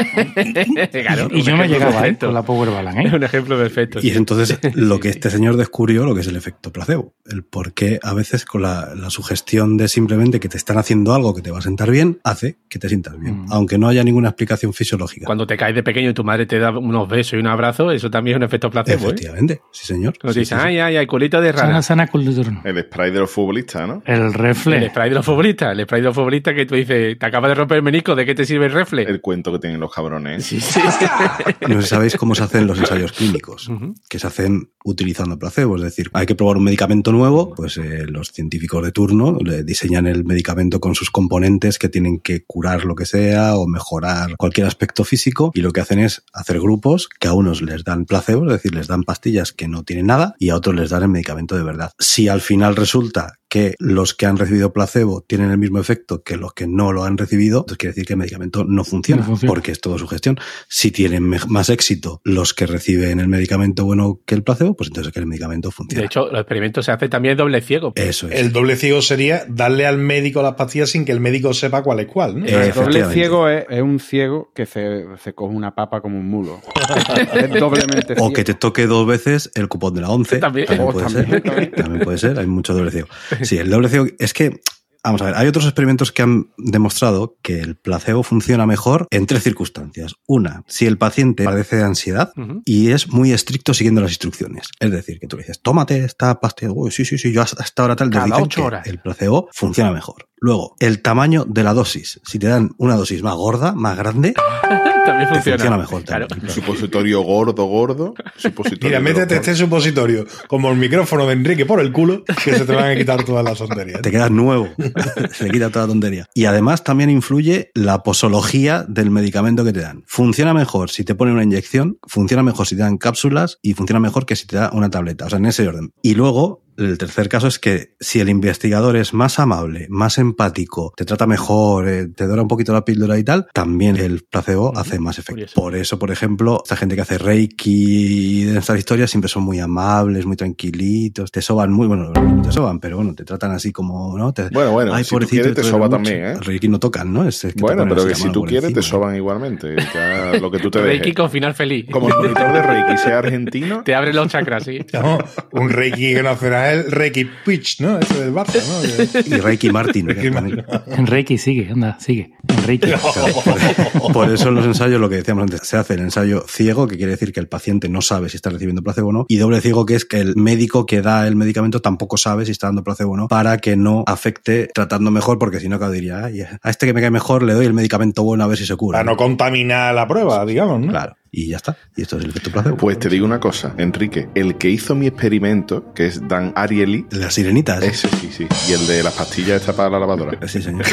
Claro, 1.08 1.28
y 1.32 1.42
yo 1.42 1.56
no 1.56 1.64
ejemplo 1.64 1.66
llegaba 1.66 2.08
¿eh? 2.08 2.18
con 2.18 2.34
la 2.34 2.42
Power 2.44 2.70
Balance. 2.70 3.02
Es 3.02 3.14
¿eh? 3.14 3.16
un 3.16 3.24
ejemplo 3.24 3.58
perfecto. 3.58 4.00
Y 4.02 4.12
entonces 4.12 4.60
lo 4.76 5.00
que 5.00 5.10
este 5.10 5.30
señor 5.30 5.58
descubrió, 5.58 6.06
lo 6.06 6.16
que 6.16 6.22
es 6.22 6.28
el 6.28 6.36
efecto 6.36 6.72
placebo, 6.72 7.07
el 7.26 7.44
por 7.44 7.74
qué 7.74 8.00
a 8.04 8.14
veces 8.14 8.46
con 8.46 8.62
la, 8.62 8.94
la 8.96 9.10
sugestión 9.10 9.76
de 9.78 9.88
simplemente 9.88 10.40
que 10.40 10.48
te 10.50 10.58
están 10.58 10.78
haciendo 10.78 11.14
algo 11.14 11.34
que 11.36 11.42
te 11.42 11.52
va 11.52 11.60
a 11.60 11.62
sentar 11.62 11.92
bien, 11.92 12.20
hace 12.24 12.58
que 12.70 12.80
te 12.80 12.88
sientas 12.88 13.20
bien, 13.20 13.44
Mm. 13.44 13.52
aunque 13.52 13.78
no 13.78 13.88
haya 13.88 14.04
ninguna 14.04 14.30
explicación 14.30 14.74
fisiológica. 14.74 15.26
Cuando 15.26 15.46
te 15.46 15.58
caes 15.58 15.76
de 15.76 15.84
pequeño 15.84 16.10
y 16.10 16.14
tu 16.14 16.24
madre 16.24 16.46
te 16.46 16.58
da 16.60 16.72
unos 16.78 17.08
besos 17.10 17.34
y 17.34 17.38
un 17.38 17.48
abrazo, 17.48 17.92
eso 17.92 18.10
también 18.10 18.36
es 18.36 18.38
un 18.38 18.44
efecto 18.44 18.70
placebo, 18.70 19.02
¿eh? 19.02 19.08
Efectivamente, 19.08 19.62
sí 19.72 19.86
señor. 19.88 20.14
Sí, 20.14 20.20
te 20.22 20.28
dicen, 20.40 20.46
sí, 20.46 20.64
sí. 20.64 20.68
ay, 20.68 20.80
ay, 20.80 20.98
ay, 20.98 21.06
culito 21.08 21.42
de 21.42 21.52
Sana, 21.52 21.64
rana. 21.64 21.82
sana 21.82 22.08
cultura. 22.08 22.62
El 22.64 22.80
spray 22.84 23.12
de 23.12 23.20
los 23.20 23.30
futbolistas, 23.32 23.88
¿no? 23.88 24.02
El 24.06 24.22
El 24.22 24.34
refle. 24.34 24.90
spray 24.90 25.10
de 25.10 25.16
los 25.16 25.26
futbolistas, 25.26 25.72
el 25.78 25.84
spray 25.84 26.02
de 26.02 26.06
los 26.08 26.16
futbolistas 26.16 26.54
que 26.54 26.66
tú 26.66 26.76
dices, 26.76 27.18
te 27.20 27.26
acaba 27.26 27.48
de 27.50 27.56
romper 27.56 27.78
el 27.78 27.84
menisco, 27.84 28.16
¿de 28.16 28.26
qué 28.26 28.34
te 28.36 28.46
sirve 28.46 28.68
el 28.68 28.72
refle? 28.72 29.04
El 29.04 29.22
cuento 29.22 29.52
que 29.52 29.60
tienen 29.60 29.80
los 29.80 29.94
cabrones. 29.94 30.46
Sí, 30.46 30.60
sí. 30.62 30.80
No 31.68 31.82
sabéis 31.82 32.16
cómo 32.16 32.36
se 32.36 32.44
hacen 32.44 32.66
los 32.68 32.80
ensayos 32.80 33.12
clínicos, 33.12 33.70
que 34.10 34.20
se 34.20 34.28
hacen 34.28 34.70
utilizando 34.84 35.38
placebo. 35.38 35.76
Es 35.78 35.82
decir, 35.84 36.10
hay 36.14 36.26
que 36.26 36.36
probar 36.36 36.58
un 36.58 36.64
medicamento 36.64 36.97
nuevo, 37.06 37.54
pues 37.56 37.78
eh, 37.78 38.06
los 38.08 38.32
científicos 38.32 38.84
de 38.84 38.92
turno 38.92 39.38
le 39.44 39.64
diseñan 39.64 40.08
el 40.08 40.26
medicamento 40.26 40.80
con 40.80 40.96
sus 40.96 41.12
componentes 41.12 41.80
que 41.80 41.90
tienen 41.90 42.20
que 42.20 42.44
curar 42.46 42.86
lo 42.86 42.96
que 42.96 43.06
sea 43.06 43.56
o 43.56 43.68
mejorar 43.68 44.36
cualquier 44.38 44.68
aspecto 44.68 45.04
físico 45.04 45.52
y 45.54 45.62
lo 45.62 45.72
que 45.72 45.82
hacen 45.82 46.00
es 46.00 46.24
hacer 46.34 46.60
grupos 46.60 47.10
que 47.20 47.28
a 47.28 47.34
unos 47.34 47.62
les 47.62 47.84
dan 47.84 48.06
placebo, 48.06 48.46
es 48.46 48.54
decir, 48.54 48.76
les 48.76 48.88
dan 48.88 49.04
pastillas 49.04 49.52
que 49.52 49.68
no 49.68 49.84
tienen 49.84 50.08
nada 50.08 50.36
y 50.40 50.50
a 50.50 50.56
otros 50.56 50.76
les 50.76 50.90
dan 50.90 51.04
el 51.04 51.10
medicamento 51.10 51.56
de 51.56 51.64
verdad. 51.64 51.92
Si 52.00 52.28
al 52.28 52.42
final 52.42 52.76
resulta 52.76 53.40
que 53.50 53.76
los 53.80 54.14
que 54.14 54.26
han 54.26 54.38
recibido 54.38 54.74
placebo 54.74 55.22
tienen 55.28 55.52
el 55.52 55.58
mismo 55.58 55.80
efecto 55.80 56.22
que 56.24 56.36
los 56.38 56.54
que 56.54 56.68
no 56.68 56.92
lo 56.92 57.04
han 57.06 57.18
recibido, 57.18 57.60
entonces 57.60 57.78
quiere 57.78 57.92
decir 57.94 58.06
que 58.06 58.14
el 58.14 58.20
medicamento 58.20 58.66
no 58.66 58.84
funciona, 58.84 59.22
No 59.22 59.28
funciona. 59.30 59.50
porque 59.54 59.72
es 59.72 59.80
todo 59.80 59.98
su 59.98 60.08
gestión. 60.08 60.38
Si 60.68 60.92
tienen 60.92 61.24
más 61.48 61.70
éxito 61.70 62.22
los 62.24 62.54
que 62.54 62.66
reciben 62.66 63.20
el 63.20 63.28
medicamento 63.28 63.86
bueno 63.86 64.20
que 64.26 64.36
el 64.36 64.44
placebo, 64.44 64.76
pues 64.76 64.90
entonces 64.90 65.14
que 65.14 65.20
el 65.20 65.28
medicamento 65.28 65.72
funciona. 65.72 66.02
De 66.02 66.06
hecho, 66.08 66.28
los 66.32 66.42
experimentos 66.42 66.86
se 66.86 66.92
hacen 66.92 67.10
también 67.10 67.38
doble 67.38 67.62
ciego. 67.62 67.94
Eso 67.96 68.28
es. 68.28 68.40
El 68.40 68.52
doble 68.52 68.76
ciego 68.76 69.02
sería 69.02 69.46
darle 69.48 69.86
al 69.86 69.98
médico 69.98 70.42
las 70.42 70.56
pastillas 70.56 70.90
sin 70.90 71.06
que 71.06 71.12
el 71.12 71.20
médico 71.20 71.54
sepa 71.54 71.84
cuál 71.84 72.00
es 72.02 72.08
cuál. 72.08 72.40
¿no? 72.42 72.46
Eh, 72.46 72.68
El 72.68 72.74
doble 72.74 73.06
ciego 73.14 73.48
es, 73.50 73.66
es 73.70 73.82
un 73.82 74.00
ciego 74.00 74.52
que 74.54 74.66
se, 74.66 75.06
se 75.24 75.34
coge 75.34 75.56
una 75.56 75.74
papa 75.74 76.02
como 76.02 76.20
un 76.20 76.28
mulo. 76.28 76.60
es 77.34 77.60
doblemente 77.60 78.16
ciego. 78.16 78.26
O 78.26 78.34
que 78.34 78.44
te 78.44 78.54
toque 78.54 78.88
dos 78.88 79.08
veces 79.08 79.52
el 79.56 79.68
cupón 79.68 79.94
de 79.94 80.02
la 80.02 80.10
11. 80.10 80.38
También. 80.40 80.68
Puede 80.68 81.00
también, 81.06 81.30
ser. 81.30 81.42
también. 81.42 81.72
También 81.72 82.04
puede 82.04 82.18
ser. 82.18 82.40
Hay 82.40 82.48
mucho 82.48 82.74
doble 82.74 82.92
ciego. 82.92 83.08
Sí, 83.48 83.58
el 83.58 83.70
doble 83.70 83.90
ciego 83.90 84.06
es 84.20 84.34
que. 84.34 84.60
Vamos 85.04 85.22
a 85.22 85.26
ver, 85.26 85.36
hay 85.36 85.48
otros 85.48 85.64
experimentos 85.64 86.12
que 86.12 86.22
han 86.22 86.50
demostrado 86.58 87.38
que 87.42 87.62
el 87.62 87.78
placebo 87.78 88.24
funciona 88.24 88.66
mejor 88.66 89.08
en 89.10 89.26
tres 89.26 89.44
circunstancias. 89.44 90.16
Una, 90.28 90.64
si 90.68 90.86
el 90.86 90.98
paciente 90.98 91.46
padece 91.46 91.78
de 91.78 91.84
ansiedad 91.84 92.34
y 92.66 92.92
es 92.92 93.08
muy 93.08 93.32
estricto 93.32 93.74
siguiendo 93.74 94.02
las 94.02 94.12
instrucciones. 94.12 94.68
Es 94.82 94.92
decir, 94.92 95.20
que 95.20 95.28
tú 95.28 95.38
le 95.38 95.44
dices, 95.44 95.62
tómate 95.62 96.04
esta 96.04 96.42
pastilla. 96.42 96.74
Uy, 96.74 96.92
sí, 96.92 97.06
sí, 97.06 97.18
sí, 97.18 97.32
yo 97.32 97.42
hasta 97.42 97.64
esta 97.64 97.86
hora 97.86 97.96
tal. 97.96 98.10
Cada 98.10 98.38
ocho 98.38 98.66
horas. 98.66 98.86
El 98.86 99.00
placebo 99.00 99.48
funciona 99.54 99.94
mejor. 99.94 100.28
Luego, 100.40 100.76
el 100.80 101.02
tamaño 101.02 101.46
de 101.46 101.64
la 101.64 101.74
dosis. 101.74 102.20
Si 102.26 102.40
te 102.40 102.48
dan 102.48 102.72
una 102.78 102.96
dosis 102.96 103.24
más 103.24 103.36
gorda, 103.36 103.74
más 103.74 103.98
grande, 103.98 104.34
también 105.06 105.30
te 105.30 105.36
funciona. 105.36 105.58
funciona 105.58 105.78
mejor. 105.78 106.04
Claro. 106.04 106.28
Un 106.42 106.50
supositorio 106.50 107.22
gordo, 107.22 107.64
gordo. 107.66 108.14
Supositorio 108.36 108.88
Mira, 108.90 109.00
métete 109.00 109.36
gordo. 109.36 109.36
este 109.36 109.56
supositorio 109.56 110.26
como 110.48 110.70
el 110.72 110.78
micrófono 110.78 111.26
de 111.26 111.34
Enrique 111.34 111.66
por 111.66 111.80
el 111.80 111.92
culo, 111.92 112.24
que 112.44 112.54
se 112.56 112.66
te 112.66 112.74
van 112.76 112.92
a 112.92 112.96
quitar 112.96 113.24
todas 113.24 113.44
las 113.44 113.58
tonterías. 113.58 114.02
te 114.02 114.12
quedas 114.12 114.30
nuevo. 114.32 114.68
Se 115.34 115.46
le 115.46 115.52
quita 115.52 115.70
toda 115.70 115.86
la 115.88 115.92
tontería. 115.94 116.28
Y 116.34 116.46
además 116.46 116.84
también 116.84 117.10
influye 117.10 117.72
la 117.74 118.04
posología 118.04 118.86
del 118.88 119.10
medicamento 119.10 119.64
que 119.64 119.74
te 119.74 119.82
dan. 119.82 120.04
Funciona 120.06 120.54
mejor 120.54 120.90
si 120.92 121.04
te 121.04 121.16
ponen 121.16 121.34
una 121.34 121.44
inyección, 121.44 121.98
funciona 122.08 122.44
mejor 122.44 122.68
si 122.68 122.76
te 122.76 122.82
dan 122.84 122.98
cápsulas 122.98 123.60
y 123.62 123.74
funciona 123.74 124.00
mejor 124.00 124.26
que 124.26 124.36
si 124.36 124.46
te 124.46 124.58
da 124.58 124.70
una 124.74 124.90
tableta. 124.90 125.26
O 125.26 125.30
sea, 125.30 125.40
en 125.40 125.46
ese 125.48 125.68
orden. 125.68 125.92
Y 126.02 126.14
luego, 126.16 126.64
el 126.78 126.98
tercer 126.98 127.28
caso 127.30 127.48
es 127.48 127.60
que 127.60 127.96
si 128.00 128.20
el 128.20 128.30
investigador 128.30 128.96
es 128.96 129.14
más 129.14 129.40
amable, 129.40 129.88
más 129.90 130.18
empático, 130.18 130.94
te 130.96 131.06
trata 131.06 131.26
mejor, 131.28 131.88
eh, 131.88 132.08
te 132.08 132.26
dora 132.28 132.42
un 132.42 132.48
poquito 132.48 132.74
la 132.74 132.86
píldora 132.86 133.18
y 133.18 133.24
tal, 133.24 133.48
también 133.54 133.98
el 133.98 134.24
placebo 134.30 134.78
hace 134.78 135.00
más 135.00 135.18
efecto. 135.20 135.34
Curioso. 135.34 135.56
Por 135.62 135.76
eso, 135.76 136.00
por 136.00 136.12
ejemplo, 136.12 136.62
esta 136.64 136.76
gente 136.76 136.96
que 136.96 137.02
hace 137.02 137.18
Reiki 137.18 138.44
y 138.44 138.50
estas 138.58 138.78
historias 138.78 139.10
siempre 139.10 139.30
son 139.30 139.44
muy 139.44 139.60
amables, 139.60 140.26
muy 140.26 140.36
tranquilitos, 140.36 141.32
te 141.32 141.42
soban 141.42 141.72
muy, 141.72 141.88
bueno, 141.88 142.12
no 142.14 142.42
te 142.42 142.52
soban, 142.52 142.80
pero 142.80 142.98
bueno, 142.98 143.14
te 143.16 143.24
tratan 143.24 143.52
así 143.52 143.72
como, 143.72 144.18
¿no? 144.18 144.34
Te- 144.34 144.50
Bueno, 144.50 144.72
bueno, 144.72 144.94
Ay, 144.94 145.04
si 145.04 145.16
tú 145.18 145.26
quieres 145.28 145.54
te 145.54 145.62
duele 145.62 145.70
soba 145.70 145.86
mucho. 145.88 145.98
también, 145.98 146.26
¿eh? 146.26 146.32
El 146.34 146.42
Reiki 146.44 146.68
no 146.68 146.80
tocan, 146.80 147.12
¿no? 147.12 147.28
Es, 147.28 147.44
es 147.44 147.54
que 147.54 147.58
te 147.58 147.62
Bueno, 147.62 147.86
pero 147.88 148.06
que 148.08 148.16
si 148.16 148.30
tú 148.32 148.44
quieres 148.44 148.74
te 148.74 148.82
soban 148.82 149.16
igualmente. 149.16 149.76
Ya 149.94 150.34
lo 150.42 150.52
que 150.52 150.60
tú 150.60 150.70
te 150.72 150.82
Reiki 150.82 151.00
dejes. 151.00 151.16
con 151.16 151.32
final 151.32 151.54
feliz. 151.56 151.86
Como 151.92 152.10
el 152.10 152.16
monitor 152.16 152.54
de 152.54 152.62
Reiki 152.62 152.98
sea 152.98 153.18
argentino, 153.20 153.84
Te 153.84 153.96
abre 153.96 154.14
los 154.14 154.28
chakras, 154.28 154.64
sí. 154.64 154.80
No, 154.94 155.18
un 155.54 155.70
Reiki 155.70 156.14
que 156.14 156.24
no 156.24 156.36
será 156.38 156.67
el 156.72 156.92
Reiki 156.92 157.28
Pitch, 157.46 157.82
¿no? 157.82 158.00
Ese 158.00 158.20
del 158.20 158.34
Barça, 158.34 158.62
¿no? 158.68 158.78
Y 159.38 159.40
Reiki 159.40 159.70
Martin. 159.70 160.08
Reiki. 160.08 160.64
Enrique, 160.88 161.38
sigue, 161.38 161.70
anda, 161.72 161.98
sigue. 162.00 162.32
Por, 162.48 164.12
por 164.14 164.32
eso 164.32 164.50
en 164.50 164.56
los 164.56 164.66
ensayos, 164.66 165.00
lo 165.00 165.10
que 165.10 165.16
decíamos 165.18 165.44
antes, 165.44 165.62
se 165.64 165.78
hace 165.78 165.94
el 165.94 166.02
ensayo 166.02 166.44
ciego, 166.48 166.88
que 166.88 166.98
quiere 166.98 167.12
decir 167.12 167.32
que 167.32 167.40
el 167.40 167.48
paciente 167.48 167.88
no 167.90 168.02
sabe 168.02 168.30
si 168.30 168.36
está 168.36 168.50
recibiendo 168.50 168.82
placebo 168.82 169.10
o 169.10 169.14
no, 169.14 169.26
y 169.28 169.38
doble 169.38 169.62
ciego, 169.62 169.86
que 169.86 169.96
es 169.96 170.06
que 170.06 170.20
el 170.20 170.36
médico 170.36 170.86
que 170.86 171.02
da 171.02 171.28
el 171.28 171.36
medicamento 171.36 171.82
tampoco 171.82 172.18
sabe 172.18 172.46
si 172.46 172.52
está 172.52 172.68
dando 172.68 172.84
placebo 172.84 173.14
o 173.14 173.18
no, 173.18 173.28
para 173.28 173.58
que 173.58 173.78
no 173.78 174.04
afecte 174.06 174.70
tratando 174.74 175.12
mejor, 175.12 175.40
porque 175.40 175.60
si 175.60 175.70
no, 175.70 175.78
claro, 175.78 175.94
diría, 175.94 176.26
"Ay, 176.26 176.42
a 176.42 176.70
este 176.70 176.86
que 176.86 176.94
me 176.94 177.02
cae 177.02 177.12
mejor 177.12 177.44
le 177.44 177.54
doy 177.54 177.66
el 177.66 177.74
medicamento 177.74 178.24
bueno 178.24 178.44
a 178.44 178.48
ver 178.48 178.58
si 178.58 178.66
se 178.66 178.76
cura. 178.76 179.00
Para 179.00 179.10
no 179.12 179.18
contaminar 179.18 179.94
la 179.96 180.08
prueba, 180.08 180.46
digamos, 180.46 180.80
¿no? 180.82 180.88
Claro, 180.88 181.16
y 181.40 181.50
ya 181.50 181.58
está. 181.58 181.78
Y 181.96 182.02
esto 182.02 182.18
es 182.18 182.24
el 182.24 182.32
efecto 182.32 182.50
placebo. 182.50 182.78
pues 182.78 182.98
te 182.98 183.10
digo 183.10 183.24
una 183.24 183.40
cosa, 183.40 183.76
Enrique. 183.78 184.28
El 184.34 184.58
que 184.58 184.70
hizo 184.72 184.96
mi 184.96 185.06
experimento, 185.06 185.94
que 185.94 186.08
es 186.08 186.28
Dan 186.28 186.52
Ariely, 186.56 187.06
Las 187.12 187.36
sirenitas. 187.36 187.84
ese 187.84 188.08
sí, 188.10 188.30
sí. 188.32 188.48
Y 188.68 188.74
el 188.74 188.88
de 188.88 189.04
las 189.04 189.14
pastillas 189.14 189.62
esta 189.62 189.74
para 189.76 189.90
la 189.92 190.00
lavadora. 190.00 190.40
Sí, 190.48 190.62
señor. 190.64 190.86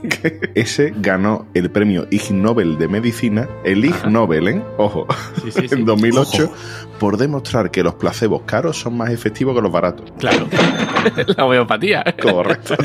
Ese 0.54 0.94
ganó 0.96 1.46
el 1.54 1.70
premio 1.70 2.06
Ig 2.10 2.32
Nobel 2.32 2.78
de 2.78 2.88
Medicina, 2.88 3.48
el 3.64 3.84
Ig 3.84 4.06
Nobel, 4.08 4.48
¿eh? 4.48 4.62
Ojo, 4.78 5.06
Sí, 5.44 5.50
sí, 5.52 5.68
sí. 5.68 5.74
en 5.74 5.84
2008, 5.84 6.44
Ojo. 6.44 6.54
por 6.98 7.16
demostrar 7.16 7.70
que 7.70 7.82
los 7.82 7.94
placebos 7.96 8.42
caros 8.46 8.78
son 8.78 8.96
más 8.96 9.10
efectivos 9.10 9.54
que 9.54 9.60
los 9.62 9.72
baratos. 9.72 10.10
Claro. 10.18 10.48
la 11.36 11.44
homeopatía. 11.44 12.04
Correcto. 12.20 12.76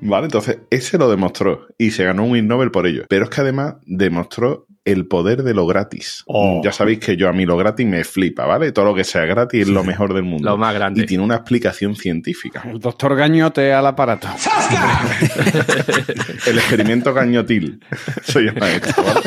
vale, 0.00 0.24
entonces 0.26 0.60
ese 0.70 0.96
lo 0.98 1.10
demostró 1.10 1.66
y 1.76 1.90
se 1.90 2.04
ganó 2.04 2.24
un 2.24 2.36
Ig 2.36 2.44
Nobel 2.44 2.70
por 2.70 2.86
ello. 2.86 3.04
Pero 3.08 3.24
es 3.24 3.30
que 3.30 3.40
además 3.40 3.74
demostró 3.84 4.66
el 4.92 5.06
poder 5.06 5.42
de 5.42 5.54
lo 5.54 5.66
gratis. 5.66 6.22
Oh. 6.26 6.60
Ya 6.64 6.72
sabéis 6.72 7.00
que 7.00 7.16
yo 7.16 7.28
a 7.28 7.32
mí 7.32 7.44
lo 7.44 7.56
gratis 7.56 7.86
me 7.86 8.04
flipa, 8.04 8.46
¿vale? 8.46 8.72
Todo 8.72 8.86
lo 8.86 8.94
que 8.94 9.04
sea 9.04 9.26
gratis 9.26 9.62
es 9.62 9.68
lo 9.68 9.84
mejor 9.84 10.14
del 10.14 10.22
mundo. 10.22 10.48
Lo 10.48 10.56
más 10.56 10.74
grande. 10.74 11.02
Y 11.02 11.06
tiene 11.06 11.22
una 11.22 11.36
explicación 11.36 11.94
científica. 11.94 12.62
El 12.64 12.80
doctor 12.80 13.14
Gañote 13.14 13.72
al 13.72 13.86
aparato. 13.86 14.28
El 16.46 16.58
experimento 16.58 17.12
gañotil. 17.12 17.80
Llama 18.34 18.70
esto, 18.70 19.02
¿vale? 19.02 19.20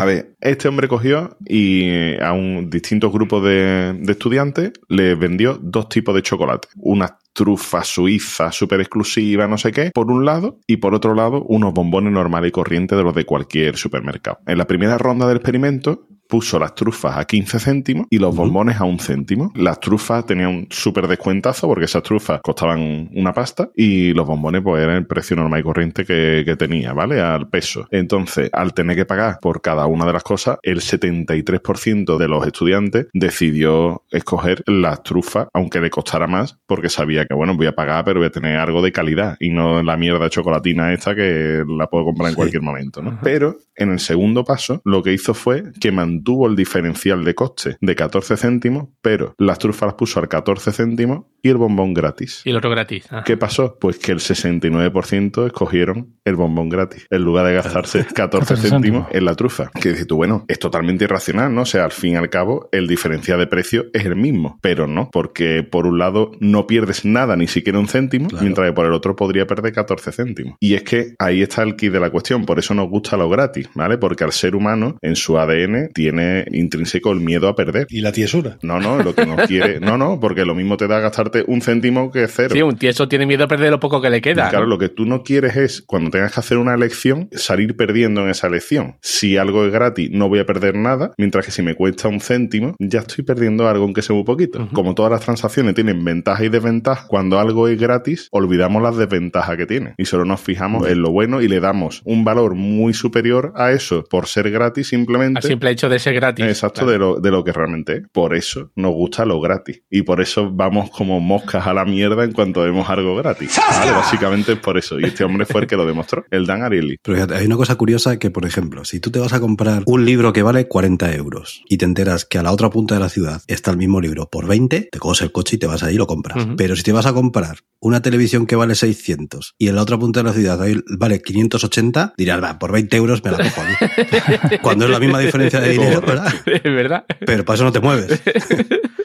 A 0.00 0.04
ver, 0.04 0.34
este 0.40 0.68
hombre 0.68 0.88
cogió 0.88 1.36
y 1.46 1.84
eh, 1.84 2.18
a 2.22 2.32
un 2.32 2.68
distintos 2.68 3.12
grupos 3.12 3.44
de, 3.44 3.94
de 3.98 4.12
estudiantes 4.12 4.72
les 4.88 5.18
vendió 5.18 5.58
dos 5.60 5.88
tipos 5.88 6.14
de 6.14 6.22
chocolate. 6.22 6.68
Una 6.76 7.18
trufa 7.32 7.84
suiza 7.84 8.52
súper 8.52 8.80
exclusiva, 8.80 9.46
no 9.46 9.58
sé 9.58 9.72
qué, 9.72 9.90
por 9.92 10.10
un 10.10 10.24
lado, 10.24 10.58
y 10.66 10.78
por 10.78 10.94
otro 10.94 11.14
lado, 11.14 11.42
unos 11.44 11.72
bombones 11.72 12.12
normales 12.12 12.48
y 12.48 12.52
corrientes 12.52 12.96
de 12.96 13.04
los 13.04 13.14
de 13.14 13.24
cualquier 13.24 13.76
supermercado. 13.76 14.38
En 14.46 14.58
la 14.58 14.66
primera 14.66 14.98
ronda 14.98 15.26
del 15.26 15.38
experimento, 15.38 16.06
puso 16.28 16.58
las 16.58 16.74
trufas 16.74 17.16
a 17.18 17.24
15 17.26 17.58
céntimos 17.58 18.06
y 18.10 18.18
los 18.18 18.34
bombones 18.34 18.80
a 18.80 18.84
un 18.84 18.98
céntimo. 18.98 19.52
Las 19.54 19.80
trufas 19.80 20.24
tenían 20.24 20.48
un 20.48 20.66
súper 20.70 21.06
descuentazo 21.06 21.66
porque 21.68 21.84
esas 21.84 22.02
trufas 22.02 22.40
costaban 22.42 23.10
una 23.14 23.32
pasta 23.34 23.70
y 23.76 24.12
los 24.14 24.26
bombones 24.26 24.62
pues 24.62 24.82
eran 24.82 24.96
el 24.96 25.06
precio 25.06 25.36
normal 25.36 25.60
y 25.60 25.62
corriente 25.62 26.04
que, 26.06 26.42
que 26.44 26.56
tenía, 26.56 26.92
¿vale? 26.94 27.20
Al 27.20 27.48
peso. 27.48 27.86
Entonces, 27.90 28.48
al 28.52 28.72
tener 28.72 28.96
que 28.96 29.04
pagar 29.04 29.38
por 29.42 29.60
cada 29.60 29.84
una 29.86 30.06
de 30.06 30.12
las 30.14 30.22
cosas, 30.22 30.58
el 30.62 30.80
73% 30.80 32.16
de 32.16 32.28
los 32.28 32.46
estudiantes 32.46 33.08
decidió 33.12 34.02
escoger 34.10 34.62
las 34.66 35.02
trufas, 35.02 35.48
aunque 35.52 35.80
le 35.80 35.90
costara 35.90 36.26
más, 36.26 36.58
porque 36.66 36.88
sabía 36.88 37.26
que, 37.26 37.34
bueno, 37.34 37.56
voy 37.56 37.66
a 37.66 37.74
pagar, 37.74 38.04
pero 38.04 38.20
voy 38.20 38.28
a 38.28 38.32
tener 38.32 38.56
algo 38.56 38.82
de 38.82 38.92
calidad 38.92 39.36
y 39.40 39.50
no 39.50 39.82
la 39.82 39.96
mierda 39.96 40.30
chocolatina 40.30 40.92
esta 40.92 41.14
que 41.14 41.62
la 41.66 41.88
puedo 41.88 42.04
comprar 42.06 42.28
en 42.28 42.32
Sí. 42.32 42.36
cualquier 42.36 42.62
momento, 42.62 43.02
¿no? 43.02 43.18
Pero 43.22 43.58
en 43.76 43.90
el 43.92 44.00
segundo 44.00 44.44
paso, 44.44 44.80
lo 44.84 45.02
que 45.02 45.12
hizo 45.12 45.34
fue 45.34 45.64
que 45.80 45.90
mantuvo 45.92 46.21
mantuvo 46.22 46.46
el 46.46 46.54
diferencial 46.54 47.24
de 47.24 47.34
coste 47.34 47.76
de 47.80 47.94
14 47.96 48.36
céntimos, 48.36 48.88
pero 49.00 49.34
las 49.38 49.58
trufas 49.58 49.88
las 49.88 49.94
puso 49.94 50.20
al 50.20 50.28
14 50.28 50.70
céntimos 50.72 51.24
y 51.42 51.48
el 51.48 51.56
bombón 51.56 51.92
gratis. 51.94 52.42
Y 52.44 52.50
el 52.50 52.56
otro 52.56 52.70
gratis. 52.70 53.06
Ah. 53.10 53.24
¿Qué 53.26 53.36
pasó? 53.36 53.76
Pues 53.80 53.98
que 53.98 54.12
el 54.12 54.18
69% 54.20 55.46
escogieron 55.46 56.14
el 56.24 56.36
bombón 56.36 56.68
gratis, 56.68 57.06
en 57.10 57.22
lugar 57.22 57.46
de 57.46 57.54
gastarse 57.54 58.06
14 58.14 58.56
céntimos 58.56 59.08
en 59.10 59.24
la 59.24 59.34
trufa. 59.34 59.70
Que 59.80 59.90
dices 59.90 60.06
tú, 60.06 60.16
bueno, 60.16 60.44
es 60.46 60.60
totalmente 60.60 61.04
irracional, 61.04 61.52
¿no? 61.52 61.62
O 61.62 61.66
sea, 61.66 61.84
al 61.84 61.90
fin 61.92 62.12
y 62.12 62.16
al 62.16 62.30
cabo, 62.30 62.68
el 62.70 62.86
diferencial 62.86 63.40
de 63.40 63.48
precio 63.48 63.86
es 63.92 64.04
el 64.04 64.14
mismo, 64.14 64.58
pero 64.62 64.86
no, 64.86 65.10
porque 65.12 65.64
por 65.64 65.86
un 65.88 65.98
lado 65.98 66.30
no 66.38 66.68
pierdes 66.68 67.04
nada, 67.04 67.34
ni 67.36 67.48
siquiera 67.48 67.80
un 67.80 67.88
céntimo, 67.88 68.28
Claro. 68.28 68.42
mientras 68.44 68.68
que 68.68 68.72
por 68.72 68.86
el 68.86 68.92
otro 68.92 69.16
podría 69.16 69.46
perder 69.48 69.72
14 69.72 70.12
céntimos. 70.12 70.54
Y 70.60 70.74
es 70.74 70.84
que 70.84 71.14
ahí 71.18 71.42
está 71.42 71.62
el 71.62 71.74
kit 71.74 71.92
de 71.92 71.98
la 71.98 72.10
cuestión, 72.10 72.44
por 72.46 72.60
eso 72.60 72.72
nos 72.74 72.88
gusta 72.88 73.16
lo 73.16 73.28
gratis, 73.28 73.68
¿vale? 73.74 73.98
Porque 73.98 74.22
al 74.22 74.30
ser 74.32 74.54
humano, 74.54 74.96
en 75.02 75.16
su 75.16 75.36
ADN, 75.38 75.88
tiene 76.02 76.44
intrínseco 76.50 77.12
el 77.12 77.20
miedo 77.20 77.46
a 77.46 77.54
perder. 77.54 77.86
Y 77.88 78.00
la 78.00 78.10
tiesura. 78.10 78.58
No, 78.62 78.80
no, 78.80 79.00
lo 79.00 79.14
que 79.14 79.24
no 79.24 79.36
quiere. 79.46 79.78
No, 79.78 79.96
no, 79.96 80.18
porque 80.18 80.44
lo 80.44 80.52
mismo 80.52 80.76
te 80.76 80.88
da 80.88 80.98
gastarte 80.98 81.44
un 81.46 81.60
céntimo 81.60 82.10
que 82.10 82.26
cero. 82.26 82.50
Sí, 82.52 82.60
un 82.60 82.76
tieso 82.76 83.06
tiene 83.06 83.24
miedo 83.24 83.44
a 83.44 83.48
perder 83.48 83.70
lo 83.70 83.78
poco 83.78 84.00
que 84.00 84.10
le 84.10 84.20
queda. 84.20 84.48
Claro, 84.48 84.64
¿no? 84.64 84.70
lo 84.70 84.78
que 84.78 84.88
tú 84.88 85.04
no 85.04 85.22
quieres 85.22 85.56
es, 85.56 85.82
cuando 85.82 86.10
tengas 86.10 86.32
que 86.32 86.40
hacer 86.40 86.58
una 86.58 86.74
elección, 86.74 87.28
salir 87.30 87.76
perdiendo 87.76 88.22
en 88.22 88.30
esa 88.30 88.48
elección. 88.48 88.96
Si 89.00 89.36
algo 89.36 89.64
es 89.64 89.72
gratis, 89.72 90.10
no 90.10 90.28
voy 90.28 90.40
a 90.40 90.44
perder 90.46 90.74
nada, 90.74 91.12
mientras 91.18 91.46
que 91.46 91.52
si 91.52 91.62
me 91.62 91.76
cuesta 91.76 92.08
un 92.08 92.18
céntimo, 92.20 92.74
ya 92.80 93.00
estoy 93.00 93.22
perdiendo 93.24 93.68
algo, 93.68 93.84
aunque 93.84 94.02
sea 94.02 94.16
muy 94.16 94.24
poquito. 94.24 94.68
Como 94.72 94.96
todas 94.96 95.12
las 95.12 95.20
transacciones 95.20 95.74
tienen 95.74 96.04
ventajas 96.04 96.46
y 96.46 96.48
desventajas, 96.48 97.06
cuando 97.06 97.38
algo 97.38 97.68
es 97.68 97.78
gratis, 97.78 98.26
olvidamos 98.32 98.82
las 98.82 98.96
desventajas 98.96 99.56
que 99.56 99.66
tiene. 99.66 99.94
Y 99.98 100.06
solo 100.06 100.24
nos 100.24 100.40
fijamos 100.40 100.88
en 100.88 101.00
lo 101.00 101.12
bueno 101.12 101.40
y 101.40 101.46
le 101.46 101.60
damos 101.60 102.02
un 102.04 102.24
valor 102.24 102.56
muy 102.56 102.92
superior 102.92 103.52
a 103.54 103.70
eso 103.70 104.02
por 104.10 104.26
ser 104.26 104.50
gratis 104.50 104.88
simplemente. 104.88 105.38
Al 105.38 105.44
simple 105.44 105.70
hecho 105.70 105.88
de 105.88 105.91
ser 105.98 106.14
gratis. 106.14 106.44
Exacto, 106.44 106.80
Claro. 106.82 106.92
de, 106.92 106.98
lo, 106.98 107.20
de 107.20 107.30
lo 107.30 107.44
que 107.44 107.52
realmente 107.52 107.96
es. 107.96 108.02
Por 108.12 108.34
eso 108.34 108.70
nos 108.76 108.92
gusta 108.92 109.24
lo 109.24 109.40
gratis. 109.40 109.82
Y 109.90 110.02
por 110.02 110.20
eso 110.20 110.50
vamos 110.52 110.90
como 110.90 111.20
moscas 111.20 111.66
a 111.66 111.74
la 111.74 111.84
mierda 111.84 112.24
en 112.24 112.32
cuanto 112.32 112.62
vemos 112.62 112.88
algo 112.88 113.14
gratis. 113.16 113.58
¿vale? 113.70 113.92
Básicamente 113.92 114.52
es 114.52 114.58
por 114.58 114.78
eso. 114.78 114.98
Y 115.00 115.04
este 115.04 115.24
hombre 115.24 115.46
fue 115.46 115.62
el 115.62 115.66
que 115.66 115.76
lo 115.76 115.86
demostró, 115.86 116.24
el 116.30 116.46
Dan 116.46 116.62
Ariely. 116.62 116.96
Pero 117.02 117.16
fíjate, 117.16 117.34
hay 117.36 117.46
una 117.46 117.56
cosa 117.56 117.74
curiosa 117.76 118.18
que, 118.18 118.30
por 118.30 118.46
ejemplo, 118.46 118.84
si 118.84 119.00
tú 119.00 119.10
te 119.10 119.18
vas 119.18 119.32
a 119.32 119.40
comprar 119.40 119.82
un 119.86 120.04
libro 120.04 120.32
que 120.32 120.42
vale 120.42 120.66
40 120.68 121.12
euros 121.14 121.62
y 121.68 121.76
te 121.78 121.84
enteras 121.84 122.24
que 122.24 122.38
a 122.38 122.42
la 122.42 122.52
otra 122.52 122.70
punta 122.70 122.94
de 122.94 123.00
la 123.00 123.08
ciudad 123.08 123.42
está 123.46 123.70
el 123.70 123.76
mismo 123.76 124.00
libro 124.00 124.28
por 124.28 124.46
20, 124.46 124.88
te 124.90 124.98
coges 124.98 125.22
el 125.22 125.32
coche 125.32 125.56
y 125.56 125.58
te 125.58 125.66
vas 125.66 125.82
ahí 125.82 125.94
y 125.94 125.98
lo 125.98 126.06
compras. 126.06 126.46
Pero 126.56 126.76
si 126.76 126.82
te 126.82 126.92
vas 126.92 127.06
a 127.06 127.12
comprar 127.12 127.58
una 127.80 128.00
televisión 128.02 128.46
que 128.46 128.56
vale 128.56 128.74
600 128.74 129.54
y 129.58 129.68
en 129.68 129.74
la 129.76 129.82
otra 129.82 129.98
punta 129.98 130.20
de 130.20 130.24
la 130.24 130.32
ciudad 130.32 130.60
vale 130.98 131.20
580, 131.20 132.14
dirás, 132.16 132.42
va, 132.42 132.58
por 132.58 132.72
20 132.72 132.96
euros 132.96 133.22
me 133.24 133.30
la 133.32 133.38
cojo 133.38 133.60
a 133.60 133.64
mí. 133.64 134.58
Cuando 134.62 134.84
es 134.84 134.90
la 134.90 135.00
misma 135.00 135.18
diferencia 135.18 135.60
de 135.60 135.70
dinero, 135.70 135.81
¿verdad? 135.88 136.32
Es 136.46 136.62
verdad. 136.62 137.04
Pero 137.24 137.44
para 137.44 137.54
eso 137.54 137.64
no 137.64 137.72
te 137.72 137.80
mueves. 137.80 138.22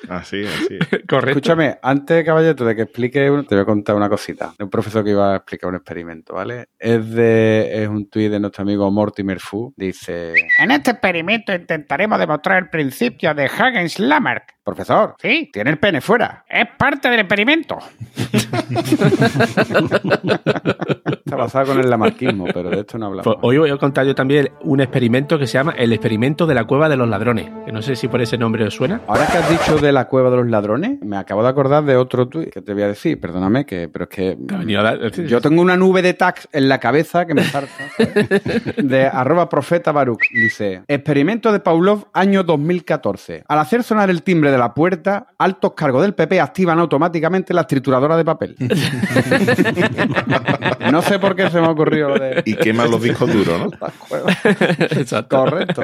Así, 0.09 0.45
así. 0.45 0.79
Correcto. 1.05 1.31
Escúchame, 1.31 1.79
antes, 1.81 2.23
caballero, 2.25 2.65
de 2.65 2.75
que 2.77 2.83
explique, 2.83 3.29
uno, 3.29 3.43
te 3.43 3.55
voy 3.55 3.63
a 3.63 3.65
contar 3.65 3.93
una 3.95 4.07
cosita. 4.07 4.53
De 4.57 4.63
un 4.63 4.69
profesor 4.69 5.03
que 5.03 5.11
iba 5.11 5.33
a 5.33 5.35
explicar 5.35 5.69
un 5.69 5.75
experimento, 5.75 6.33
¿vale? 6.33 6.67
Es 6.79 7.11
de 7.11 7.83
es 7.83 7.89
un 7.89 8.09
tuit 8.09 8.31
de 8.31 8.39
nuestro 8.39 8.61
amigo 8.61 8.89
Mortimer 8.89 9.41
Fu. 9.41 9.73
Dice: 9.75 10.33
En 10.59 10.71
este 10.71 10.91
experimento 10.91 11.53
intentaremos 11.53 12.19
demostrar 12.19 12.63
el 12.63 12.69
principio 12.69 13.33
de 13.33 13.47
Hagens-Lamarck. 13.47 14.56
Profesor, 14.71 15.15
Sí, 15.21 15.49
tiene 15.53 15.69
el 15.69 15.77
pene 15.79 16.01
fuera. 16.01 16.43
es 16.49 16.67
parte 16.77 17.09
del 17.09 17.21
experimento. 17.21 17.77
Está 21.25 21.35
basado 21.35 21.67
con 21.67 21.79
el 21.79 21.89
lamarquismo, 21.89 22.45
pero 22.53 22.69
de 22.69 22.81
esto 22.81 22.97
no 22.97 23.05
hablamos. 23.07 23.23
Pues 23.23 23.37
hoy 23.41 23.57
voy 23.59 23.69
a 23.69 23.77
contar 23.77 24.05
yo 24.05 24.13
también 24.13 24.49
un 24.61 24.81
experimento 24.81 25.39
que 25.39 25.47
se 25.47 25.53
llama 25.53 25.73
el 25.77 25.93
experimento 25.93 26.45
de 26.45 26.53
la 26.55 26.65
cueva 26.65 26.89
de 26.89 26.97
los 26.97 27.07
ladrones. 27.07 27.49
Que 27.65 27.71
no 27.71 27.81
sé 27.81 27.95
si 27.95 28.07
por 28.09 28.21
ese 28.21 28.37
nombre 28.37 28.65
os 28.65 28.73
suena. 28.73 28.99
Ahora 29.07 29.25
que 29.27 29.37
has 29.37 29.49
dicho 29.49 29.77
de 29.77 29.91
la 29.93 30.05
cueva 30.09 30.29
de 30.29 30.35
los 30.37 30.47
ladrones, 30.47 30.99
me 31.01 31.17
acabo 31.17 31.43
de 31.43 31.49
acordar 31.49 31.83
de 31.85 31.95
otro 31.95 32.27
tuit 32.27 32.49
que 32.49 32.61
te 32.61 32.73
voy 32.73 32.83
a 32.83 32.87
decir. 32.87 33.19
Perdóname, 33.21 33.65
que, 33.65 33.87
pero 33.87 34.03
es 34.03 34.09
que 34.09 34.35
dar- 34.37 35.11
yo 35.11 35.39
tengo 35.41 35.61
una 35.61 35.77
nube 35.77 36.01
de 36.01 36.13
tags 36.13 36.47
en 36.51 36.67
la 36.67 36.79
cabeza 36.79 37.25
que 37.25 37.33
me 37.33 37.43
salta. 37.43 37.71
¿sabes? 37.95 38.75
De 38.77 39.05
arroba 39.07 39.47
profeta 39.49 39.91
Baruch. 39.91 40.23
Dice, 40.33 40.83
experimento 40.87 41.51
de 41.51 41.59
Pavlov 41.61 42.07
año 42.13 42.43
2014. 42.43 43.43
Al 43.47 43.59
hacer 43.59 43.83
sonar 43.83 44.09
el 44.09 44.23
timbre 44.23 44.51
de 44.51 44.56
la 44.57 44.73
puerta, 44.73 45.27
altos 45.37 45.73
cargos 45.73 46.01
del 46.01 46.13
PP 46.13 46.39
activan 46.39 46.79
automáticamente 46.79 47.53
la 47.53 47.65
trituradora 47.65 48.17
de 48.17 48.25
papel. 48.25 48.55
no 50.91 51.01
sé 51.01 51.19
por 51.19 51.35
qué 51.35 51.49
se 51.49 51.59
me 51.59 51.67
ha 51.67 51.71
ocurrido 51.71 52.09
lo 52.09 52.19
de... 52.19 52.43
Y 52.45 52.55
queman 52.55 52.91
los 52.91 53.01
discos 53.01 53.31
duros, 53.31 53.59
¿no? 53.59 53.69
las. 53.79 53.93
Exacto. 54.97 55.37
Correcto. 55.37 55.83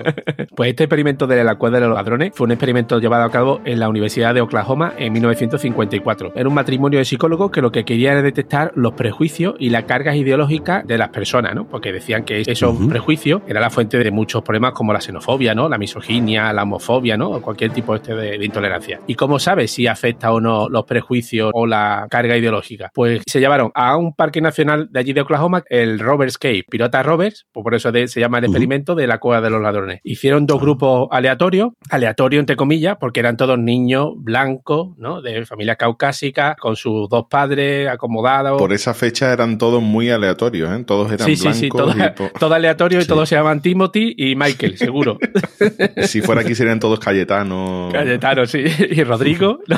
Pues 0.56 0.70
este 0.70 0.84
experimento 0.86 1.28
de 1.28 1.44
la 1.44 1.56
cueva 1.56 1.80
de 1.80 1.88
los 1.88 1.96
ladrones 1.96 2.32
fue 2.34 2.46
un 2.46 2.52
experimento 2.52 3.00
llevado 3.00 3.24
a 3.24 3.32
cabo 3.32 3.62
en 3.66 3.80
la 3.80 3.90
Universidad 3.90 4.34
de 4.34 4.42
Oklahoma 4.42 4.94
en 4.98 5.14
1954. 5.14 6.34
Era 6.36 6.48
un 6.48 6.56
matrimonio 6.56 7.00
de 7.00 7.06
psicólogos 7.06 7.52
que 7.52 7.62
lo 7.62 7.72
que 7.72 7.86
quería 7.86 8.12
era 8.12 8.22
detectar 8.22 8.72
los 8.76 8.94
prejuicios 8.94 9.56
y 9.60 9.70
las 9.70 9.84
cargas 9.84 10.16
ideológicas 10.16 10.86
de 10.86 10.98
las 10.98 11.10
personas, 11.10 11.56
¿no? 11.56 11.66
Porque 11.66 11.92
decían 11.92 12.24
que 12.24 12.42
esos 12.42 12.74
Ujú. 12.74 12.90
prejuicios 12.90 13.42
eran 13.48 13.62
la 13.62 13.70
fuente 13.70 13.98
de 13.98 14.12
muchos 14.12 14.44
problemas 14.44 14.74
como 14.74 14.94
la 14.94 15.02
xenofobia, 15.02 15.54
¿no? 15.56 15.70
La 15.70 15.78
misoginia, 15.78 16.52
la 16.54 16.64
homofobia, 16.64 17.18
¿no? 17.18 17.30
O 17.30 17.42
cualquier 17.42 17.72
tipo 17.72 17.96
este 17.96 18.16
de, 18.16 18.38
de 18.38 18.46
intolerancia. 18.46 18.63
¿Y 19.08 19.16
cómo 19.16 19.40
sabes 19.40 19.72
si 19.72 19.88
afecta 19.88 20.32
o 20.32 20.40
no 20.40 20.70
los 20.70 20.86
prejuicios 20.86 21.52
o 21.54 21.66
la 21.66 22.08
carga 22.10 22.38
ideológica? 22.38 22.90
Pues 22.94 23.22
se 23.28 23.40
llevaron 23.40 23.72
a 23.76 23.98
un 23.98 24.14
parque 24.16 24.42
nacional 24.42 24.88
de 24.92 25.00
allí 25.00 25.14
de 25.14 25.22
Oklahoma, 25.22 25.64
el 25.70 26.00
Roberts 26.00 26.38
Cave, 26.38 26.64
Pirata 26.70 27.04
Roberts, 27.04 27.46
pues 27.52 27.64
por 27.64 27.76
eso 27.76 27.92
de- 27.92 28.08
se 28.08 28.20
llama 28.20 28.40
el 28.40 28.46
experimento 28.46 28.96
de 28.96 29.08
la 29.08 29.18
cueva 29.20 29.42
de 29.42 29.50
los 29.50 29.62
ladrones. 29.62 30.00
Hicieron 30.04 30.46
dos 30.46 30.60
grupos 30.62 31.08
aleatorios, 31.12 31.70
aleatorio 31.90 32.40
entre 32.40 32.56
comillas, 32.56 32.98
porque 33.00 33.20
eran 33.20 33.38
todos 33.38 33.58
niños 33.60 34.10
blancos, 34.18 34.90
¿no? 34.98 35.22
De 35.22 35.46
familias 35.46 35.78
caucásicas, 35.78 36.56
con 36.58 36.76
sus 36.76 37.10
dos 37.10 37.26
padres 37.30 37.88
acomodados. 37.90 38.58
Por 38.60 38.74
esa 38.74 38.94
fecha 38.94 39.32
eran 39.34 39.58
todos 39.58 39.82
muy 39.82 40.10
aleatorios, 40.10 40.72
¿eh? 40.72 40.84
Todos 40.86 41.12
eran 41.12 41.28
Sí, 41.28 41.36
sí, 41.36 41.54
sí, 41.54 41.70
blancos. 41.70 41.96
todo, 42.16 42.28
y 42.36 42.40
todo 42.40 42.54
aleatorio 42.54 43.00
y 43.00 43.02
Sí. 43.04 43.08
todos 43.08 43.28
se 43.30 43.36
llaman 43.36 43.62
Timothy 43.62 44.14
y 44.18 44.36
Michael, 44.36 44.78
seguro. 44.78 45.18
si 46.04 46.22
fuera 46.22 46.42
aquí 46.42 46.56
serían 46.56 46.80
todos 46.80 47.00
Cayetano. 47.00 47.90
Cayetano, 47.92 48.46
sí. 48.54 48.64
Y 48.94 49.04
Rodrigo. 49.04 49.60
¿no? 49.68 49.78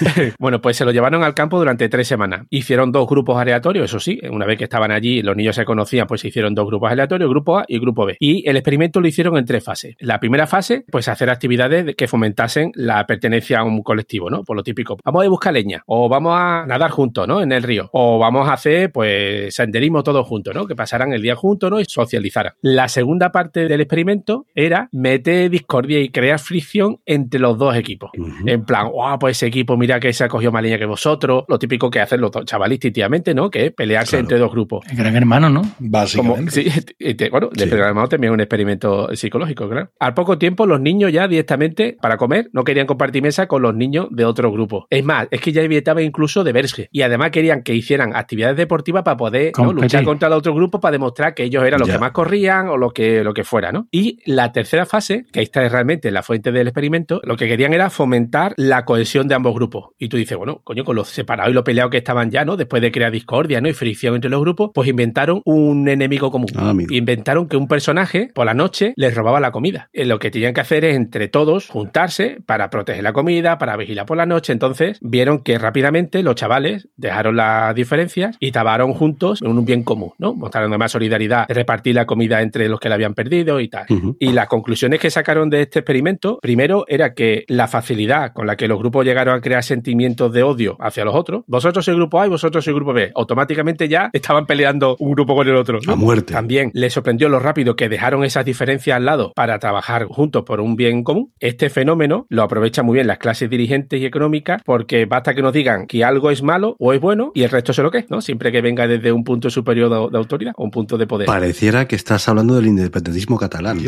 bueno, 0.38 0.60
pues 0.60 0.76
se 0.76 0.84
lo 0.84 0.92
llevaron 0.92 1.22
al 1.22 1.34
campo 1.34 1.58
durante 1.58 1.88
tres 1.88 2.08
semanas. 2.08 2.46
Hicieron 2.50 2.92
dos 2.92 3.08
grupos 3.08 3.38
aleatorios, 3.38 3.86
eso 3.86 4.00
sí. 4.00 4.20
Una 4.30 4.46
vez 4.46 4.58
que 4.58 4.64
estaban 4.64 4.90
allí, 4.90 5.22
los 5.22 5.36
niños 5.36 5.56
se 5.56 5.64
conocían, 5.64 6.06
pues 6.06 6.20
se 6.20 6.28
hicieron 6.28 6.54
dos 6.54 6.66
grupos 6.66 6.90
aleatorios, 6.90 7.28
grupo 7.30 7.58
A 7.58 7.64
y 7.66 7.78
grupo 7.78 8.06
B. 8.06 8.16
Y 8.18 8.48
el 8.48 8.56
experimento 8.56 9.00
lo 9.00 9.08
hicieron 9.08 9.36
en 9.36 9.44
tres 9.44 9.64
fases. 9.64 9.96
La 10.00 10.20
primera 10.20 10.46
fase, 10.46 10.84
pues 10.90 11.08
hacer 11.08 11.30
actividades 11.30 11.94
que 11.96 12.08
fomentasen 12.08 12.72
la 12.74 13.06
pertenencia 13.06 13.60
a 13.60 13.64
un 13.64 13.82
colectivo, 13.82 14.30
¿no? 14.30 14.44
Por 14.44 14.56
lo 14.56 14.62
típico. 14.62 14.98
Vamos 15.04 15.24
a 15.24 15.28
buscar 15.28 15.52
leña. 15.52 15.82
O 15.86 16.08
vamos 16.08 16.34
a 16.36 16.64
nadar 16.66 16.90
juntos, 16.90 17.26
¿no? 17.26 17.40
En 17.40 17.52
el 17.52 17.62
río. 17.62 17.88
O 17.92 18.18
vamos 18.18 18.48
a 18.48 18.54
hacer, 18.54 18.90
pues, 18.92 19.54
senderismo 19.54 20.02
todos 20.02 20.26
juntos, 20.26 20.54
¿no? 20.54 20.66
Que 20.66 20.76
pasaran 20.76 21.12
el 21.12 21.22
día 21.22 21.34
juntos, 21.34 21.70
¿no? 21.70 21.80
Y 21.80 21.84
socializaran. 21.86 22.54
La 22.60 22.88
segunda 22.88 23.32
parte 23.32 23.68
del 23.68 23.80
experimento 23.80 24.46
era 24.54 24.88
meter 24.92 25.50
discordia 25.50 26.00
y 26.00 26.10
crear 26.10 26.38
fricción 26.38 26.98
entre 27.06 27.40
los 27.40 27.58
dos 27.58 27.61
equipos. 27.76 28.10
Ujú. 28.16 28.32
En 28.46 28.64
plan, 28.64 28.88
wow, 28.90 29.18
pues 29.18 29.36
ese 29.38 29.46
equipo, 29.46 29.76
mira 29.76 30.00
que 30.00 30.12
se 30.12 30.24
ha 30.24 30.28
cogido 30.28 30.50
más 30.52 30.62
leña 30.62 30.78
que 30.78 30.86
vosotros. 30.86 31.44
Lo 31.48 31.58
típico 31.58 31.90
que 31.90 32.00
hacen 32.00 32.20
los 32.20 32.30
dos 32.30 32.44
chavales 32.44 32.76
instintivamente, 32.76 33.34
¿no? 33.34 33.50
Que 33.50 33.66
es 33.66 33.72
pelearse 33.72 34.10
Claro. 34.12 34.20
entre 34.24 34.38
dos 34.38 34.50
grupos. 34.50 34.84
El 34.90 34.96
gran 34.96 35.16
hermano, 35.16 35.48
¿no? 35.50 35.62
Como, 35.62 35.72
Básicamente. 35.78 36.50
sí, 36.50 36.66
este, 36.98 37.30
bueno, 37.30 37.48
de 37.52 37.64
Sí. 37.64 37.70
programado 37.70 38.08
también 38.08 38.32
es 38.32 38.34
un 38.34 38.40
experimento 38.40 39.14
psicológico, 39.14 39.68
claro. 39.68 39.90
Al 39.98 40.14
poco 40.14 40.38
tiempo, 40.38 40.66
los 40.66 40.80
niños 40.80 41.12
ya 41.12 41.28
directamente, 41.28 41.96
para 42.00 42.16
comer, 42.16 42.48
no 42.52 42.64
querían 42.64 42.86
compartir 42.86 43.22
mesa 43.22 43.46
con 43.46 43.62
los 43.62 43.74
niños 43.74 44.08
de 44.10 44.24
otro 44.24 44.50
grupo. 44.50 44.86
Es 44.90 45.04
más, 45.04 45.28
es 45.30 45.40
que 45.40 45.52
ya 45.52 45.62
evitaba 45.62 46.02
incluso 46.02 46.44
de 46.44 46.52
verse. 46.52 46.88
Y 46.92 47.02
además 47.02 47.30
querían 47.30 47.62
que 47.62 47.74
hicieran 47.74 48.14
actividades 48.16 48.56
deportivas 48.56 49.02
para 49.02 49.16
poder 49.16 49.52
luchar 49.74 50.04
contra 50.04 50.28
el 50.28 50.34
otro 50.34 50.54
grupo 50.54 50.80
para 50.80 50.92
demostrar 50.92 51.34
que 51.34 51.44
ellos 51.44 51.64
eran 51.64 51.80
los 51.80 51.88
Ya. 51.88 51.94
que 51.94 52.00
más 52.00 52.12
corrían 52.12 52.68
o 52.68 52.76
lo 52.76 52.90
que, 52.90 53.22
lo 53.24 53.34
que 53.34 53.44
fuera, 53.44 53.72
¿no? 53.72 53.88
Y 53.90 54.18
la 54.30 54.52
tercera 54.52 54.86
fase, 54.86 55.24
que 55.32 55.40
ahí 55.40 55.44
está 55.44 55.66
realmente 55.68 56.10
la 56.10 56.22
fuente 56.22 56.52
del 56.52 56.68
experimento, 56.68 57.20
lo 57.24 57.36
que 57.36 57.41
querían 57.48 57.74
era 57.74 57.90
fomentar 57.90 58.54
la 58.56 58.84
cohesión 58.84 59.28
de 59.28 59.34
ambos 59.34 59.54
grupos. 59.54 59.90
Y 59.98 60.08
tú 60.08 60.16
dices, 60.16 60.36
bueno, 60.36 60.60
coño, 60.64 60.84
con 60.84 60.96
los 60.96 61.08
separados 61.08 61.50
y 61.50 61.54
los 61.54 61.64
peleados 61.64 61.90
que 61.90 61.98
estaban 61.98 62.30
ya, 62.30 62.44
¿no? 62.44 62.56
Después 62.56 62.82
de 62.82 62.92
crear 62.92 63.12
discordia, 63.12 63.60
¿no? 63.60 63.68
Y 63.68 63.72
fricción 63.72 64.14
entre 64.14 64.30
los 64.30 64.40
grupos, 64.40 64.70
pues 64.74 64.88
inventaron 64.88 65.42
un 65.44 65.88
enemigo 65.88 66.30
común. 66.30 66.48
Ah. 66.56 66.74
Inventaron 66.90 67.48
que 67.48 67.56
un 67.56 67.68
personaje 67.68 68.30
por 68.34 68.46
la 68.46 68.54
noche 68.54 68.92
les 68.96 69.14
robaba 69.14 69.40
la 69.40 69.52
comida. 69.52 69.88
Eh, 69.92 70.04
Lo 70.04 70.18
que 70.18 70.30
tenían 70.30 70.54
que 70.54 70.60
hacer 70.60 70.84
es 70.84 70.96
entre 70.96 71.28
todos 71.28 71.68
juntarse 71.68 72.38
para 72.46 72.70
proteger 72.70 73.02
la 73.02 73.12
comida, 73.12 73.58
para 73.58 73.76
vigilar 73.76 74.06
por 74.06 74.16
la 74.16 74.26
noche. 74.26 74.52
Entonces 74.52 74.98
vieron 75.00 75.40
que 75.42 75.58
rápidamente 75.58 76.22
los 76.22 76.34
chavales 76.34 76.88
dejaron 76.96 77.36
las 77.36 77.74
diferencias 77.74 78.36
y 78.40 78.52
trabajaron 78.52 78.92
juntos 78.94 79.40
en 79.42 79.48
un 79.48 79.64
bien 79.64 79.82
común, 79.82 80.12
¿no? 80.18 80.34
Mostraron 80.34 80.70
además 80.70 80.92
solidaridad 80.92 81.46
repartir 81.48 81.94
la 81.94 82.06
comida 82.06 82.42
entre 82.42 82.68
los 82.68 82.80
que 82.80 82.88
la 82.88 82.96
habían 82.96 83.14
perdido 83.14 83.60
y 83.60 83.68
tal. 83.68 83.86
Y 84.18 84.32
las 84.32 84.48
conclusiones 84.48 85.00
que 85.00 85.10
sacaron 85.10 85.50
de 85.50 85.62
este 85.62 85.80
experimento, 85.80 86.38
primero 86.40 86.84
era 86.88 87.14
que 87.14 87.31
la 87.48 87.68
facilidad 87.68 88.32
con 88.32 88.46
la 88.46 88.56
que 88.56 88.68
los 88.68 88.78
grupos 88.78 89.04
llegaron 89.04 89.40
crear 89.40 89.62
sentimientos 89.62 90.32
de 90.32 90.42
odio 90.42 90.76
hacia 90.80 91.04
los 91.04 91.14
otros. 91.14 91.44
Vosotros 91.46 91.84
sois 91.84 91.96
grupo 91.96 92.20
A 92.20 92.26
y 92.26 92.30
vosotros 92.30 92.64
sois 92.64 92.74
grupo 92.74 92.92
B. 92.92 93.12
Automáticamente 93.14 93.88
ya 93.88 94.10
estaban 94.12 94.46
peleando 94.46 94.96
un 94.98 95.12
grupo 95.12 95.34
con 95.34 95.48
el 95.48 95.56
otro. 95.56 95.78
A 95.86 95.96
muerte. 95.96 96.32
También 96.32 96.70
les 96.74 96.92
sorprendió 96.92 97.28
lo 97.28 97.38
rápido 97.38 97.76
que 97.76 97.88
dejaron 97.88 98.24
esas 98.24 98.44
diferencias 98.44 98.96
al 98.96 99.04
lado 99.04 99.32
para 99.34 99.58
trabajar 99.58 100.06
juntos 100.06 100.44
por 100.44 100.60
un 100.60 100.76
bien 100.76 101.02
común. 101.02 101.32
Este 101.40 101.70
fenómeno 101.70 102.26
lo 102.28 102.42
aprovechan 102.42 102.86
muy 102.86 102.94
bien 102.94 103.06
las 103.06 103.18
clases 103.18 103.48
dirigentes 103.50 104.00
y 104.00 104.06
económicas 104.06 104.62
porque 104.64 105.06
basta 105.06 105.34
que 105.34 105.42
nos 105.42 105.52
digan 105.52 105.86
que 105.86 106.04
algo 106.04 106.30
es 106.30 106.42
malo 106.42 106.76
o 106.78 106.92
es 106.92 107.00
bueno 107.00 107.32
y 107.34 107.42
el 107.42 107.50
resto 107.50 107.72
se 107.72 107.82
lo 107.82 107.90
que 107.90 107.98
es, 107.98 108.10
¿no? 108.10 108.20
Siempre 108.20 108.52
que 108.52 108.60
venga 108.60 108.86
desde 108.86 109.12
un 109.12 109.24
punto 109.24 109.50
superior 109.50 109.90
de, 109.90 110.10
de 110.10 110.18
autoridad 110.18 110.52
o 110.56 110.64
un 110.64 110.70
punto 110.70 110.98
de 110.98 111.06
poder. 111.06 111.26
Pareciera 111.26 111.86
que 111.86 111.96
estás 111.96 112.28
hablando 112.28 112.54
del 112.54 112.66
independentismo 112.66 113.38
catalán. 113.38 113.78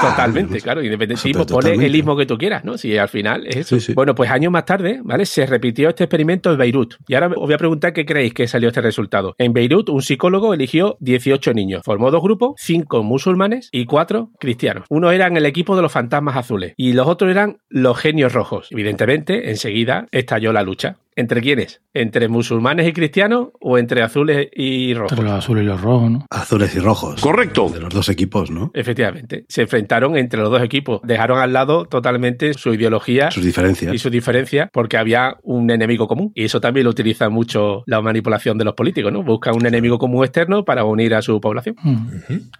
Totalmente, 0.00 0.60
claro, 0.60 0.82
independentismo, 0.82 1.46
pone 1.46 1.74
el 1.74 1.94
ismo 1.94 2.16
que 2.16 2.26
tú 2.26 2.38
quieras, 2.38 2.64
¿no? 2.64 2.77
Si 2.78 2.96
al 2.96 3.08
final 3.08 3.46
es 3.46 3.56
eso. 3.56 3.78
Sí, 3.78 3.86
sí. 3.86 3.92
Bueno, 3.94 4.14
pues 4.14 4.30
años 4.30 4.52
más 4.52 4.64
tarde, 4.64 5.00
¿vale? 5.02 5.26
Se 5.26 5.46
repitió 5.46 5.88
este 5.88 6.04
experimento 6.04 6.50
en 6.50 6.58
Beirut. 6.58 6.94
Y 7.06 7.14
ahora 7.14 7.28
os 7.28 7.46
voy 7.46 7.54
a 7.54 7.58
preguntar 7.58 7.92
qué 7.92 8.06
creéis 8.06 8.34
que 8.34 8.48
salió 8.48 8.68
este 8.68 8.80
resultado. 8.80 9.34
En 9.38 9.52
Beirut, 9.52 9.88
un 9.88 10.02
psicólogo 10.02 10.54
eligió 10.54 10.96
18 11.00 11.52
niños. 11.52 11.82
Formó 11.84 12.10
dos 12.10 12.22
grupos, 12.22 12.54
cinco 12.56 13.02
musulmanes 13.02 13.68
y 13.72 13.84
cuatro 13.84 14.30
cristianos. 14.38 14.84
Uno 14.88 15.10
eran 15.10 15.36
el 15.36 15.46
equipo 15.46 15.76
de 15.76 15.82
los 15.82 15.92
fantasmas 15.92 16.36
azules 16.36 16.74
y 16.76 16.92
los 16.92 17.06
otros 17.06 17.30
eran 17.30 17.58
los 17.68 17.98
genios 17.98 18.32
rojos. 18.32 18.68
Evidentemente, 18.70 19.50
enseguida 19.50 20.06
estalló 20.12 20.52
la 20.52 20.62
lucha. 20.62 20.96
¿Entre 21.18 21.40
quiénes? 21.40 21.80
¿Entre 21.94 22.28
musulmanes 22.28 22.86
y 22.86 22.92
cristianos 22.92 23.48
o 23.60 23.76
entre 23.76 24.02
azules 24.02 24.46
y 24.54 24.94
rojos? 24.94 25.10
Entre 25.10 25.24
los 25.28 25.36
azules 25.36 25.64
y 25.64 25.66
los 25.66 25.80
rojos, 25.80 26.10
¿no? 26.12 26.26
Azules 26.30 26.76
y 26.76 26.78
rojos. 26.78 27.20
Correcto. 27.20 27.68
De 27.70 27.80
los 27.80 27.92
dos 27.92 28.08
equipos, 28.08 28.52
¿no? 28.52 28.70
Efectivamente, 28.72 29.44
se 29.48 29.62
enfrentaron 29.62 30.16
entre 30.16 30.40
los 30.40 30.48
dos 30.48 30.62
equipos, 30.62 31.00
dejaron 31.02 31.40
al 31.40 31.52
lado 31.52 31.86
totalmente 31.86 32.54
su 32.54 32.72
ideología 32.72 33.32
Sus 33.32 33.44
diferencias. 33.44 33.92
y 33.92 33.98
su 33.98 34.10
diferencia 34.10 34.70
porque 34.72 34.96
había 34.96 35.38
un 35.42 35.68
enemigo 35.72 36.06
común. 36.06 36.30
Y 36.36 36.44
eso 36.44 36.60
también 36.60 36.84
lo 36.84 36.90
utiliza 36.90 37.28
mucho 37.28 37.82
la 37.86 38.00
manipulación 38.00 38.56
de 38.56 38.64
los 38.66 38.74
políticos, 38.74 39.12
¿no? 39.12 39.24
Buscan 39.24 39.56
un 39.56 39.66
enemigo 39.66 39.98
común 39.98 40.22
externo 40.24 40.64
para 40.64 40.84
unir 40.84 41.16
a 41.16 41.22
su 41.22 41.40
población. 41.40 41.74
Mm, 41.82 42.06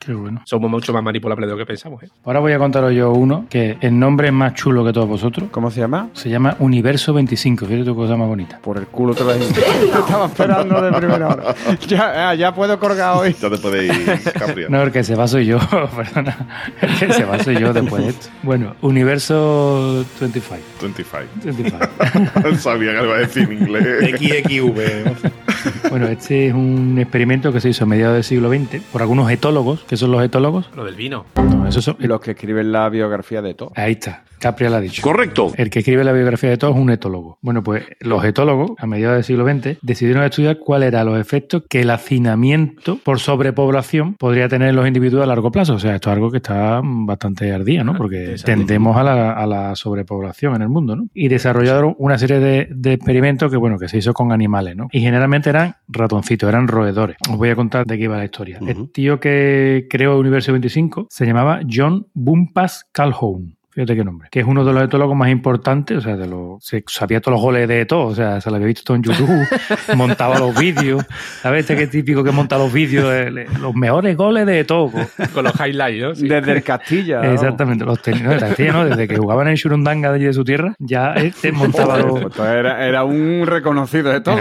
Qué 0.00 0.15
bueno. 0.15 0.43
Somos 0.47 0.69
mucho 0.69 0.93
más 0.93 1.05
manipulables 1.05 1.47
de 1.47 1.53
lo 1.53 1.59
que 1.59 1.65
pensamos. 1.67 2.03
¿eh? 2.03 2.09
Ahora 2.25 2.41
voy 2.41 2.50
a 2.50 2.59
contaros 2.59 2.93
yo 2.93 3.12
uno 3.12 3.47
que 3.49 3.77
el 3.81 3.97
nombre 3.97 4.27
es 4.29 4.35
más 4.35 4.55
chulo 4.55 4.85
que 4.85 4.93
todos 4.93 5.07
vosotros. 5.07 5.49
¿Cómo 5.53 5.71
se 5.71 5.79
llama? 5.79 6.11
Se 6.15 6.29
llama 6.29 6.57
Universo 6.59 7.15
25. 7.15 7.65
Fíjate 7.65 7.95
cosa 7.95 8.17
más 8.17 8.27
bonita. 8.27 8.48
Por 8.62 8.78
el 8.78 8.87
culo 8.87 9.14
te 9.14 9.25
lo 9.25 9.33
he 9.33 9.38
dicho. 9.38 9.61
Estaba 9.99 10.26
esperando 10.26 10.81
de 10.81 10.93
primera 10.93 11.28
hora. 11.28 11.55
Ya, 11.88 12.31
ah, 12.31 12.35
ya 12.35 12.55
puedo 12.55 12.78
colgar 12.78 13.17
hoy. 13.17 13.35
Ya 13.40 13.49
te 13.49 13.59
puedes 13.59 13.97
ir, 13.97 14.33
Capria. 14.33 14.67
No, 14.69 14.83
el 14.83 14.93
que 14.93 15.02
se 15.05 15.14
va 15.14 15.26
soy 15.28 15.47
yo, 15.47 15.59
perdona. 15.97 16.37
El 16.81 16.99
que 16.99 17.12
se 17.12 17.25
va 17.25 17.43
soy 17.43 17.59
yo 17.59 17.73
después 17.73 18.02
de 18.02 18.11
esto. 18.11 18.28
Bueno, 18.43 18.75
Universo 18.83 20.05
25. 20.21 20.62
25. 20.83 21.26
25. 21.45 22.57
Sabía 22.59 22.93
que 22.93 22.99
lo 22.99 23.05
iba 23.05 23.17
a 23.17 23.19
decir 23.19 23.45
en 23.45 23.52
inglés. 23.62 24.11
XXV. 24.19 25.90
Bueno, 25.90 26.07
este 26.09 26.49
es 26.49 26.55
un 26.55 26.99
experimento 26.99 27.52
que 27.52 27.61
se 27.61 27.71
hizo 27.71 27.85
a 27.85 27.87
mediados 27.87 28.14
del 28.14 28.25
siglo 28.25 28.50
XX 28.50 28.83
por 28.93 29.02
algunos 29.02 29.31
etólogos. 29.31 29.85
¿Qué 29.88 29.97
son 29.97 30.11
los 30.11 30.23
etólogos? 30.23 30.71
Lo 30.76 30.85
del 30.85 30.95
vino. 30.95 31.25
No, 31.37 31.67
esos 31.67 31.85
son. 31.85 31.97
Los 31.99 32.21
que 32.21 32.33
escriben 32.33 32.73
la 32.73 32.88
biografía 32.88 33.43
de 33.43 33.55
todo. 33.55 33.73
Ahí 33.75 33.93
está. 33.93 34.25
Capria 34.38 34.71
lo 34.71 34.76
ha 34.76 34.80
dicho. 34.80 35.02
Correcto. 35.02 35.52
El 35.57 35.71
que 35.71 35.80
escribe 35.80 36.04
la 36.04 36.12
biografía 36.12 36.50
de 36.50 36.57
todos 36.57 36.76
es 36.76 36.83
un 36.83 36.90
etólogo. 36.90 37.38
Bueno, 37.42 37.62
pues 37.62 37.85
los 38.00 38.25
etólogos, 38.25 38.73
a 38.78 38.87
mediados 38.87 39.16
del 39.16 39.25
siglo 39.25 39.47
XX, 39.47 39.78
decidieron 39.83 40.25
estudiar 40.25 40.59
cuáles 40.59 40.88
eran 40.88 41.07
los 41.07 41.18
efectos 41.21 41.62
que 41.68 41.80
el 41.80 41.90
hacinamiento 41.90 42.99
por 43.04 43.21
sobrepoblación 43.21 44.14
podría 44.14 44.49
tener 44.49 44.71
en 44.71 44.76
los 44.76 44.87
individuos 44.87 45.23
a 45.23 45.26
largo 45.26 45.50
plazo. 45.50 45.75
O 45.75 45.78
sea, 45.78 45.95
esto 45.95 46.11
es 46.11 46.14
algo 46.14 46.30
que 46.30 46.38
está 46.38 46.80
bastante 46.83 47.52
ardía, 47.52 47.85
¿no? 47.85 47.95
Porque 47.95 48.37
tendemos 48.45 48.97
a 48.97 49.02
la, 49.02 49.33
a 49.33 49.47
la 49.47 49.75
sobrepoblación 49.75 50.54
en 50.54 50.62
el 50.62 50.68
mundo, 50.68 50.97
¿no? 50.97 51.09
Y 51.14 51.28
desarrollaron 51.28 51.95
una 51.99 52.18
serie 52.18 52.38
de, 52.38 52.68
de 52.71 52.92
experimentos 52.92 53.50
que, 53.50 53.57
bueno, 53.57 53.78
que 53.78 53.88
se 53.88 53.99
hizo 53.99 54.12
con 54.12 54.33
animales, 54.33 54.76
¿no? 54.76 54.88
Y 54.92 55.00
generalmente 55.00 55.50
eran 55.50 55.76
ratoncitos, 55.88 56.49
eran 56.49 56.68
roedores. 56.68 57.16
Os 57.30 57.37
voy 57.37 57.50
a 57.50 57.57
contar 57.57 57.85
de 57.87 57.97
qué 57.97 58.04
iba 58.04 58.16
la 58.16 58.25
historia. 58.25 58.59
El 58.66 58.90
tío 58.92 59.21
que 59.21 59.87
creó 59.90 60.18
Universo 60.18 60.52
25 60.52 61.07
se 61.11 61.26
llamaba 61.26 61.61
John 61.68 62.07
Bumpas 62.14 62.87
Calhoun. 62.92 63.58
Fíjate 63.78 63.94
qué 63.94 64.02
nombre. 64.02 64.26
Que 64.32 64.40
es 64.40 64.47
uno 64.47 64.64
de 64.64 64.73
los 64.73 64.82
etólogos 64.82 65.14
más 65.16 65.30
importantes, 65.30 65.99
o 65.99 66.00
sea, 66.00 66.16
de 66.16 66.26
los, 66.26 66.64
se 66.64 66.82
sabía 66.88 67.20
todos 67.20 67.35
los 67.37 67.42
goles 67.42 67.68
de 67.68 67.87
todo, 67.87 68.06
o 68.06 68.14
sea, 68.16 68.40
se 68.40 68.50
lo 68.50 68.56
había 68.56 68.66
visto 68.66 68.82
todo 68.82 68.97
en 68.97 69.04
YouTube, 69.04 69.47
montaba 69.97 70.37
los 70.37 70.58
vídeos, 70.58 71.04
¿sabes? 71.42 71.61
Este 71.61 71.76
que 71.76 71.82
es 71.85 71.90
típico 71.90 72.25
que 72.25 72.32
monta 72.32 72.58
los 72.58 72.73
vídeos, 72.73 73.08
de- 73.08 73.30
de- 73.30 73.47
los 73.61 73.76
mejores 73.76 74.16
goles 74.16 74.47
de 74.47 74.64
todo. 74.64 74.90
Con 75.32 75.44
los 75.44 75.52
highlights, 75.61 76.02
¿no? 76.02 76.14
Sí. 76.16 76.26
Desde 76.26 76.50
el 76.54 76.62
Castilla. 76.64 77.32
Exactamente, 77.32 77.85
los 77.85 78.02
tenía, 78.02 78.25
no, 78.25 78.30
de 78.32 78.38
Castilla, 78.40 78.73
¿no? 78.73 78.85
Desde 78.85 79.06
que 79.06 79.16
jugaban 79.16 79.47
en 79.47 79.54
Shurundanga 79.54 80.08
de 80.11 80.16
allí 80.16 80.25
de 80.25 80.32
su 80.32 80.42
tierra, 80.42 80.75
ya 80.80 81.12
este 81.12 81.52
montaba 81.52 81.99
los... 81.99 82.20
Pues 82.35 82.49
era, 82.50 82.85
era 82.85 83.04
un 83.04 83.44
reconocido 83.47 84.11
de 84.11 84.20
todo. 84.23 84.38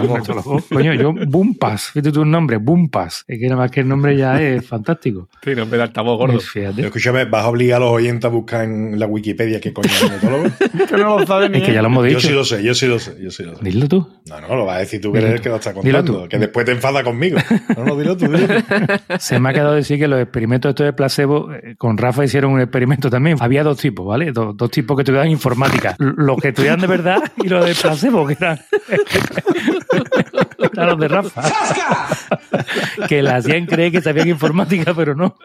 Coño, 0.73 0.93
yo, 0.95 1.13
Bumpas, 1.27 1.91
fíjate 1.91 2.11
tu 2.11 2.25
nombre, 2.25 2.57
Bumpas. 2.57 3.23
Es 3.27 3.39
que 3.39 3.45
nada 3.47 3.61
más 3.61 3.69
que 3.69 3.81
el 3.81 3.87
nombre 3.87 4.17
ya 4.17 4.41
es 4.41 4.65
fantástico. 4.65 5.29
Sí, 5.43 5.53
nombre 5.55 5.77
de 5.77 5.83
altavoz 5.83 6.17
gordo. 6.17 6.39
Fíjate. 6.39 6.81
Escúchame, 6.85 7.25
vas 7.25 7.43
a 7.43 7.49
obligar 7.49 7.77
a 7.83 7.85
los 7.85 7.91
oyentes 7.93 8.25
a 8.25 8.29
buscar 8.29 8.63
en 8.63 8.99
la 8.99 9.05
Wikipedia 9.27 9.59
qué 9.59 9.73
coño 9.73 9.89
es 9.89 10.03
un 10.03 10.13
etólogo. 10.13 10.43
que 10.87 10.97
no 10.97 11.19
lo 11.19 11.27
sabe 11.27 11.49
ni 11.49 11.57
Es 11.57 11.63
que 11.65 11.73
ya 11.73 11.81
lo 11.81 11.87
hemos 11.89 12.03
Yo 12.03 12.09
dicho. 12.15 12.27
sí 12.27 12.33
lo 12.33 12.45
sé, 12.45 12.63
yo 12.63 12.73
sí 12.73 12.87
lo 12.87 12.97
sé, 12.99 13.15
yo 13.21 13.29
sí 13.29 13.43
lo 13.43 13.55
sé. 13.57 13.63
Dilo 13.63 13.87
tú. 13.87 14.07
No, 14.25 14.39
no, 14.41 14.55
lo 14.55 14.65
vas 14.65 14.77
a 14.77 14.79
decir 14.79 15.01
tú 15.01 15.11
que 15.11 15.19
eres 15.19 15.33
el 15.33 15.41
que 15.41 15.49
lo 15.49 15.57
está 15.57 15.71
Dilo 15.73 15.83
contando. 15.99 16.23
tú. 16.23 16.29
Que 16.29 16.37
después 16.39 16.65
te 16.65 16.71
enfada 16.71 17.03
conmigo. 17.03 17.37
No, 17.75 17.83
no, 17.85 17.97
dilo 17.97 18.15
tú, 18.15 18.25
dilo 18.27 18.47
tú. 18.47 18.53
Se 19.19 19.39
me 19.39 19.49
ha 19.49 19.53
quedado 19.53 19.73
decir 19.73 19.99
que 19.99 20.07
los 20.07 20.21
experimentos 20.21 20.69
estos 20.69 20.85
de 20.85 20.93
placebo, 20.93 21.51
eh, 21.53 21.75
con 21.77 21.97
Rafa 21.97 22.23
hicieron 22.23 22.53
un 22.53 22.61
experimento 22.61 23.09
también. 23.09 23.37
Había 23.39 23.63
dos 23.63 23.77
tipos, 23.77 24.05
¿vale? 24.07 24.31
Dos, 24.31 24.55
dos 24.55 24.71
tipos 24.71 24.95
que 24.95 25.01
estudiaban 25.01 25.29
informática. 25.29 25.95
Los 25.99 26.37
que 26.37 26.49
estudiaban 26.49 26.79
de 26.79 26.87
verdad 26.87 27.21
y 27.43 27.49
los 27.49 27.65
de 27.65 27.75
placebo, 27.75 28.25
que 28.27 28.33
eran, 28.39 28.59
eran 30.73 30.87
los 30.87 30.99
de 30.99 31.07
Rafa. 31.07 31.43
que 33.07 33.21
la 33.21 33.37
hacían 33.37 33.65
creer 33.65 33.91
que 33.91 34.01
sabían 34.01 34.27
informática, 34.29 34.93
pero 34.93 35.15
no. 35.15 35.35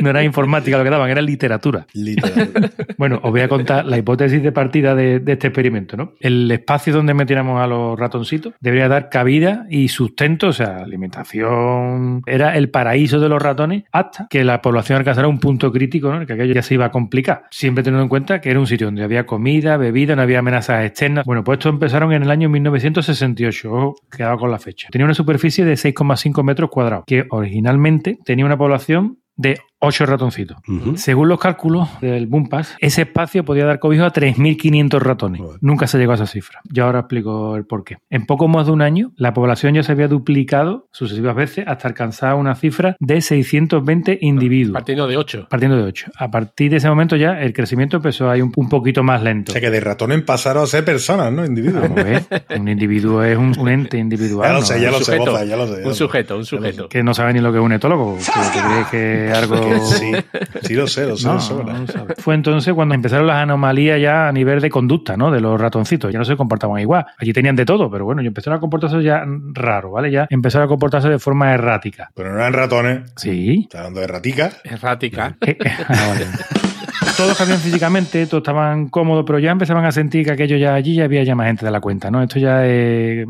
no 0.00 0.10
era 0.10 0.22
informática 0.22 0.78
lo 0.78 0.84
que 0.84 0.90
daban, 0.90 1.10
era 1.10 1.22
literatura. 1.22 1.51
Literal. 1.94 2.50
Bueno, 2.98 3.20
os 3.22 3.30
voy 3.30 3.40
a 3.40 3.48
contar 3.48 3.84
la 3.86 3.98
hipótesis 3.98 4.42
de 4.42 4.52
partida 4.52 4.94
de, 4.94 5.18
de 5.18 5.32
este 5.32 5.48
experimento, 5.48 5.96
¿no? 5.96 6.12
El 6.20 6.50
espacio 6.50 6.92
donde 6.92 7.14
metiéramos 7.14 7.60
a 7.60 7.66
los 7.66 7.98
ratoncitos 7.98 8.54
debería 8.60 8.88
dar 8.88 9.08
cabida 9.08 9.66
y 9.70 9.88
sustento, 9.88 10.48
o 10.48 10.52
sea, 10.52 10.76
alimentación. 10.76 12.22
Era 12.26 12.56
el 12.56 12.70
paraíso 12.70 13.18
de 13.18 13.28
los 13.28 13.42
ratones 13.42 13.84
hasta 13.92 14.26
que 14.28 14.44
la 14.44 14.62
población 14.62 14.98
alcanzara 14.98 15.28
un 15.28 15.40
punto 15.40 15.72
crítico, 15.72 16.12
¿no? 16.12 16.24
Que 16.26 16.34
aquello 16.34 16.54
ya 16.54 16.62
se 16.62 16.74
iba 16.74 16.86
a 16.86 16.90
complicar. 16.90 17.44
Siempre 17.50 17.82
teniendo 17.82 18.02
en 18.02 18.08
cuenta 18.08 18.40
que 18.40 18.50
era 18.50 18.60
un 18.60 18.66
sitio 18.66 18.86
donde 18.86 19.02
había 19.02 19.26
comida, 19.26 19.76
bebida, 19.76 20.14
no 20.16 20.22
había 20.22 20.40
amenazas 20.40 20.84
externas. 20.84 21.24
Bueno, 21.24 21.42
pues 21.44 21.58
esto 21.58 21.68
empezaron 21.68 22.12
en 22.12 22.22
el 22.22 22.30
año 22.30 22.48
1968. 22.48 23.72
Ojo, 23.72 23.96
quedado 24.10 24.38
con 24.38 24.50
la 24.50 24.58
fecha. 24.58 24.88
Tenía 24.90 25.04
una 25.04 25.14
superficie 25.14 25.64
de 25.64 25.74
6,5 25.74 26.42
metros 26.44 26.70
cuadrados, 26.70 27.04
que 27.06 27.26
originalmente 27.30 28.18
tenía 28.24 28.44
una 28.44 28.58
población 28.58 29.18
de 29.36 29.58
8 29.84 30.06
ratoncitos. 30.06 30.58
Según 30.94 31.28
los 31.28 31.40
cálculos 31.40 31.88
del 32.00 32.28
Bumpas, 32.28 32.76
ese 32.78 33.02
espacio 33.02 33.44
podía 33.44 33.66
dar 33.66 33.80
cobijo 33.80 34.04
a 34.04 34.12
3.500 34.12 35.00
ratones. 35.00 35.42
Nunca 35.60 35.88
se 35.88 35.98
llegó 35.98 36.12
a 36.12 36.14
esa 36.14 36.26
cifra. 36.26 36.60
Yo 36.70 36.84
ahora 36.84 37.00
explico 37.00 37.56
el 37.56 37.66
porqué. 37.66 37.98
En 38.08 38.24
poco 38.24 38.46
más 38.46 38.66
de 38.66 38.72
un 38.72 38.80
año, 38.80 39.12
la 39.16 39.34
población 39.34 39.74
ya 39.74 39.82
se 39.82 39.90
había 39.90 40.06
duplicado 40.06 40.86
sucesivas 40.92 41.34
veces 41.34 41.64
hasta 41.66 41.88
alcanzar 41.88 42.36
una 42.36 42.54
cifra 42.54 42.96
de 43.00 43.20
620 43.20 44.18
individuos. 44.20 44.74
Partiendo 44.74 45.08
de 45.08 45.16
8. 45.16 45.48
Partiendo 45.50 45.76
de 45.76 45.82
8. 45.82 46.12
A 46.16 46.30
partir 46.30 46.70
de 46.70 46.76
ese 46.76 46.88
momento 46.88 47.16
ya 47.16 47.40
el 47.40 47.52
crecimiento 47.52 47.96
empezó 47.96 48.30
a 48.30 48.36
ir 48.36 48.44
un, 48.44 48.52
un 48.54 48.68
poquito 48.68 49.02
más 49.02 49.20
lento. 49.20 49.50
O 49.50 49.54
sea 49.54 49.60
que 49.60 49.70
de 49.70 49.80
ratones 49.80 50.22
pasaron 50.22 50.62
a 50.62 50.66
ser 50.66 50.84
personas, 50.84 51.32
¿no? 51.32 51.44
Individuos. 51.44 51.82
Vamos 51.82 51.98
a 51.98 52.04
ver, 52.04 52.22
un 52.56 52.68
individuo 52.68 53.24
es 53.24 53.36
un, 53.36 53.58
un 53.58 53.68
ente 53.68 53.98
individual. 53.98 54.48
Ya 54.48 54.52
lo 54.52 54.60
¿no? 54.60 54.66
sé, 54.66 54.80
ya 54.80 54.90
lo 54.92 54.98
sé, 54.98 55.04
sujeto. 55.06 55.32
Boza, 55.32 55.44
ya 55.44 55.56
lo 55.56 55.66
sé. 55.66 55.72
ya 55.72 55.80
lo 55.80 55.88
Un 55.88 55.94
sujeto, 55.96 56.36
un 56.36 56.44
sujeto. 56.44 56.88
Que 56.88 57.02
no 57.02 57.14
sabe 57.14 57.32
ni 57.32 57.40
lo 57.40 57.50
que 57.50 57.58
es 57.58 57.64
un 57.64 57.72
etólogo. 57.72 58.16
Que, 58.16 58.60
que 58.60 58.64
cree 58.64 58.84
que 58.92 59.30
es 59.30 59.36
algo... 59.36 59.71
Sí, 59.82 60.12
sí 60.62 60.74
lo 60.74 60.86
sé, 60.86 61.06
lo 61.06 61.16
sé, 61.16 61.26
No, 61.26 61.34
de 61.34 61.40
sobra. 61.40 61.72
no 61.72 61.78
lo 61.80 61.86
sabe. 61.86 62.14
Fue 62.18 62.34
entonces 62.34 62.72
cuando 62.74 62.94
empezaron 62.94 63.26
las 63.26 63.36
anomalías 63.36 64.00
ya 64.00 64.28
a 64.28 64.32
nivel 64.32 64.60
de 64.60 64.70
conducta, 64.70 65.16
¿no? 65.16 65.30
De 65.30 65.40
los 65.40 65.60
ratoncitos. 65.60 66.12
Ya 66.12 66.18
no 66.18 66.24
se 66.24 66.36
comportaban 66.36 66.80
igual. 66.80 67.06
Allí 67.18 67.32
tenían 67.32 67.56
de 67.56 67.64
todo, 67.64 67.90
pero 67.90 68.04
bueno, 68.04 68.22
ya 68.22 68.28
empezaron 68.28 68.56
a 68.56 68.60
comportarse 68.60 69.02
ya 69.02 69.22
raro, 69.54 69.90
¿vale? 69.92 70.10
Ya 70.10 70.26
empezaron 70.30 70.66
a 70.66 70.68
comportarse 70.68 71.08
de 71.08 71.18
forma 71.18 71.52
errática. 71.52 72.10
Pero 72.14 72.30
no 72.32 72.38
eran 72.38 72.52
ratones, 72.52 73.12
Sí. 73.16 73.60
está 73.64 73.78
hablando 73.78 74.00
de 74.00 74.06
raticas. 74.06 74.60
Errática. 74.64 75.36
Eh, 75.40 75.56
eh, 75.58 75.70
ah, 75.88 76.08
vale. 76.08 76.71
Todos 77.16 77.36
cambiaron 77.36 77.62
físicamente, 77.62 78.26
todos 78.26 78.42
estaban 78.42 78.88
cómodos, 78.88 79.24
pero 79.26 79.38
ya 79.38 79.50
empezaban 79.50 79.84
a 79.84 79.92
sentir 79.92 80.24
que 80.24 80.32
aquello 80.32 80.56
ya 80.56 80.74
allí 80.74 80.94
ya 80.94 81.04
había 81.04 81.22
ya 81.22 81.34
más 81.34 81.46
gente 81.46 81.64
de 81.64 81.72
la 81.72 81.80
cuenta, 81.80 82.10
¿no? 82.10 82.22
Esto 82.22 82.38
ya 82.38 82.66
es. 82.66 83.26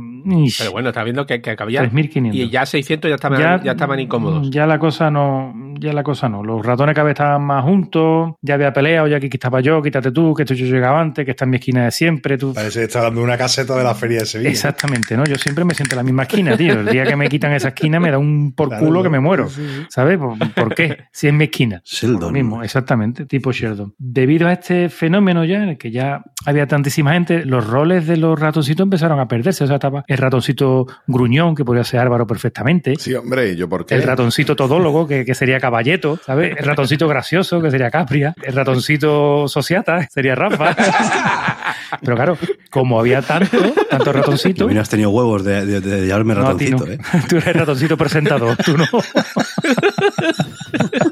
Pero 0.59 0.73
bueno, 0.73 0.91
está 0.91 1.03
viendo 1.03 1.27
que, 1.27 1.41
que 1.41 1.57
había. 1.59 1.83
3.500. 1.83 2.35
Y 2.35 2.49
ya 2.49 2.65
600 2.65 3.09
ya 3.09 3.15
estaban, 3.17 3.63
ya, 3.63 3.73
estaban 3.73 3.99
incómodos. 4.01 4.51
Ya 4.51 4.67
la 4.67 4.79
cosa 4.79 5.11
no, 5.11 5.55
ya 5.79 5.93
la 5.93 6.03
cosa 6.03 6.29
no. 6.29 6.43
Los 6.45 6.65
ratones 6.65 6.95
cada 6.95 7.07
vez 7.07 7.13
estaban 7.13 7.43
más 7.43 7.65
juntos, 7.65 8.35
ya 8.41 8.55
había 8.55 8.73
peleado, 8.73 9.09
ya 9.09 9.19
que 9.19 9.27
aquí 9.27 9.37
estaba 9.37 9.61
yo, 9.61 9.83
quítate 9.83 10.13
tú, 10.13 10.35
que 10.35 10.43
esto 10.45 10.55
yo 10.55 10.67
llegaba 10.67 11.01
antes, 11.01 11.25
que 11.25 11.33
está 11.33 11.45
en 11.45 11.51
mi 11.51 11.57
esquina 11.57 11.85
de 11.85 11.91
siempre, 11.91 12.39
tú. 12.39 12.55
Parece 12.55 12.81
que 12.81 12.85
está 12.87 13.01
hablando 13.01 13.21
de 13.21 13.27
una 13.27 13.39
caseta 13.39 13.77
de 13.77 13.85
la 13.85 13.95
feria 13.95 14.21
de 14.21 14.27
Sevilla. 14.27 14.51
Exactamente, 14.51 15.17
¿no? 15.17 15.25
Yo 15.25 15.37
siempre 15.37 15.65
me 15.65 15.75
siento 15.75 15.95
en 15.95 15.99
la 15.99 16.03
misma 16.05 16.23
esquina, 16.23 16.57
tío. 16.57 16.81
El 16.81 16.87
día 16.87 17.05
que 17.05 17.17
me 17.17 17.29
quitan 17.29 17.53
esa 17.53 17.69
esquina 17.69 18.01
me 18.01 18.11
da 18.11 18.19
un 18.19 18.53
por 18.53 18.69
Claro, 18.69 18.87
culo 18.87 19.03
que 19.03 19.09
me 19.09 19.21
muero. 19.21 19.49
¿Sabes? 19.89 20.19
¿Por, 20.19 20.39
por 20.55 20.75
qué? 20.75 21.05
Si 21.13 21.27
es 21.27 21.35
mi 21.35 21.45
esquina. 21.45 21.83
Sheldon. 21.85 22.21
Lo 22.21 22.31
mismo, 22.31 22.63
exactamente, 22.63 23.27
tipo 23.27 23.51
Sheldon. 23.63 23.95
Debido 23.99 24.49
a 24.49 24.53
este 24.53 24.89
fenómeno 24.89 25.45
ya, 25.45 25.57
en 25.63 25.71
el 25.71 25.79
que 25.79 25.91
ya 25.91 26.23
había 26.45 26.67
tantísima 26.67 27.13
gente, 27.13 27.45
los 27.45 27.67
roles 27.67 28.07
de 28.07 28.17
los 28.17 28.39
ratoncitos 28.39 28.85
empezaron 28.85 29.21
a 29.21 29.29
perderse. 29.29 29.65
O 29.65 29.67
sea, 29.67 29.77
estaba 29.77 30.05
el 30.07 30.19
ratoncito 30.19 30.87
gruñón, 31.07 31.55
que 31.55 31.65
podría 31.65 31.85
ser 31.85 32.01
Álvaro 32.01 32.27
perfectamente. 32.27 32.95
Sí, 32.99 33.15
hombre, 33.15 33.55
¿yo 33.57 33.69
por 33.69 33.87
qué? 33.87 33.95
El 33.95 34.03
ratoncito 34.03 34.57
todólogo, 34.57 35.07
que, 35.07 35.25
que 35.25 35.35
sería 35.35 35.61
Caballeto, 35.61 36.19
¿sabes? 36.25 36.57
El 36.59 36.65
ratoncito 36.65 37.09
gracioso, 37.09 37.61
que 37.63 37.71
sería 37.71 37.91
Capria. 37.91 38.35
El 38.43 38.55
ratoncito 38.55 39.47
sociata, 39.49 40.01
que 40.01 40.07
sería 40.11 40.35
Rafa. 40.35 40.75
Pero 42.01 42.17
claro, 42.17 42.39
como 42.71 42.99
había 42.99 43.21
tanto, 43.23 43.59
tanto 43.91 44.05
Tú 44.05 44.13
ratoncito. 44.13 44.67
hubieras 44.67 44.89
tenido 44.89 45.11
huevos 45.11 45.45
de, 45.45 45.65
de- 45.67 45.81
de 45.81 46.07
llamarme 46.07 46.35
No, 46.35 46.43
ratoncito, 46.43 46.87
no. 46.87 46.93
¿eh? 46.93 46.99
Tú 47.29 47.37
eres 47.37 47.55
ratoncito 47.55 47.97
presentador, 47.97 48.57
tú 48.57 48.77
no. 48.79 48.87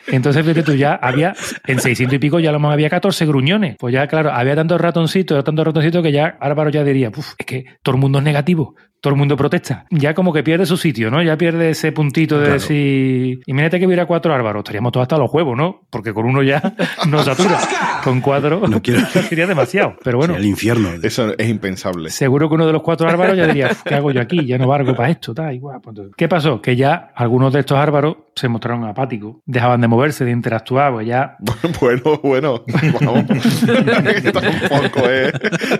Entonces, 0.11 0.43
fíjate 0.43 0.63
tú, 0.63 0.73
ya 0.75 0.93
había, 0.95 1.33
en 1.67 1.79
600 1.79 2.15
y 2.15 2.19
pico 2.19 2.39
ya 2.39 2.51
lo 2.51 2.59
más 2.59 2.73
había 2.73 2.89
14 2.89 3.25
gruñones. 3.25 3.75
Pues 3.79 3.93
ya, 3.93 4.07
claro, 4.07 4.31
había 4.31 4.55
tantos 4.55 4.79
ratoncitos, 4.79 5.43
tantos 5.43 5.65
ratoncitos 5.65 6.03
que 6.03 6.11
ya 6.11 6.37
Álvaro 6.39 6.69
ya 6.69 6.83
diría, 6.83 7.09
"Uf, 7.09 7.33
es 7.37 7.45
que 7.45 7.65
todo 7.83 7.95
el 7.95 8.01
mundo 8.01 8.19
es 8.19 8.23
negativo, 8.25 8.75
todo 9.01 9.13
el 9.13 9.17
mundo 9.19 9.35
protesta. 9.35 9.85
Ya 9.89 10.13
como 10.13 10.31
que 10.31 10.43
pierde 10.43 10.65
su 10.67 10.77
sitio, 10.77 11.09
¿no? 11.09 11.23
Ya 11.23 11.35
pierde 11.37 11.71
ese 11.71 11.91
puntito 11.91 12.35
de 12.37 12.45
Claro. 12.45 12.59
decir, 12.59 13.39
imagínate 13.47 13.79
que 13.79 13.87
hubiera 13.87 14.05
cuatro 14.05 14.33
Álvaros, 14.33 14.59
estaríamos 14.61 14.91
todos 14.91 15.03
hasta 15.05 15.17
los 15.17 15.33
huevos, 15.33 15.57
¿no? 15.57 15.81
Porque 15.89 16.13
con 16.13 16.25
uno 16.25 16.43
ya 16.43 16.61
nos 17.09 17.25
satura. 17.25 17.57
Con 18.03 18.21
cuatro 18.21 18.61
No 18.67 18.81
quiero- 18.81 19.01
sería 19.29 19.47
demasiado. 19.47 19.95
Pero 20.03 20.17
bueno, 20.19 20.33
Sería 20.33 20.45
el 20.45 20.51
infierno. 20.51 20.89
Eso 21.01 21.33
es 21.37 21.49
impensable. 21.49 22.09
Seguro 22.11 22.47
que 22.49 22.55
uno 22.55 22.67
de 22.67 22.73
los 22.73 22.81
cuatro 22.83 23.07
árbaros 23.09 23.35
ya 23.37 23.47
diría, 23.47 23.71
¿qué 23.83 23.95
hago 23.95 24.11
yo 24.11 24.21
aquí? 24.21 24.45
Ya 24.45 24.57
no 24.57 24.67
valgo 24.67 24.95
para 24.95 25.09
esto, 25.09 25.33
tal, 25.33 25.53
igual. 25.55 25.79
Pues 25.81 25.97
¿Qué 26.15 26.27
pasó? 26.27 26.61
Que 26.61 26.75
ya 26.75 27.11
algunos 27.15 27.53
de 27.53 27.61
estos 27.61 27.77
árbaros 27.77 28.17
se 28.35 28.47
mostraron 28.47 28.85
apáticos, 28.85 29.37
dejaban 29.45 29.81
de 29.81 29.87
moverse, 30.01 30.25
de 30.25 30.31
interactuar, 30.31 30.93
pues 30.93 31.07
ya 31.07 31.37
Bueno, 31.79 32.19
bueno, 32.23 32.63
vamos. 33.01 33.25
Tampoco 34.33 35.09
es 35.09 35.31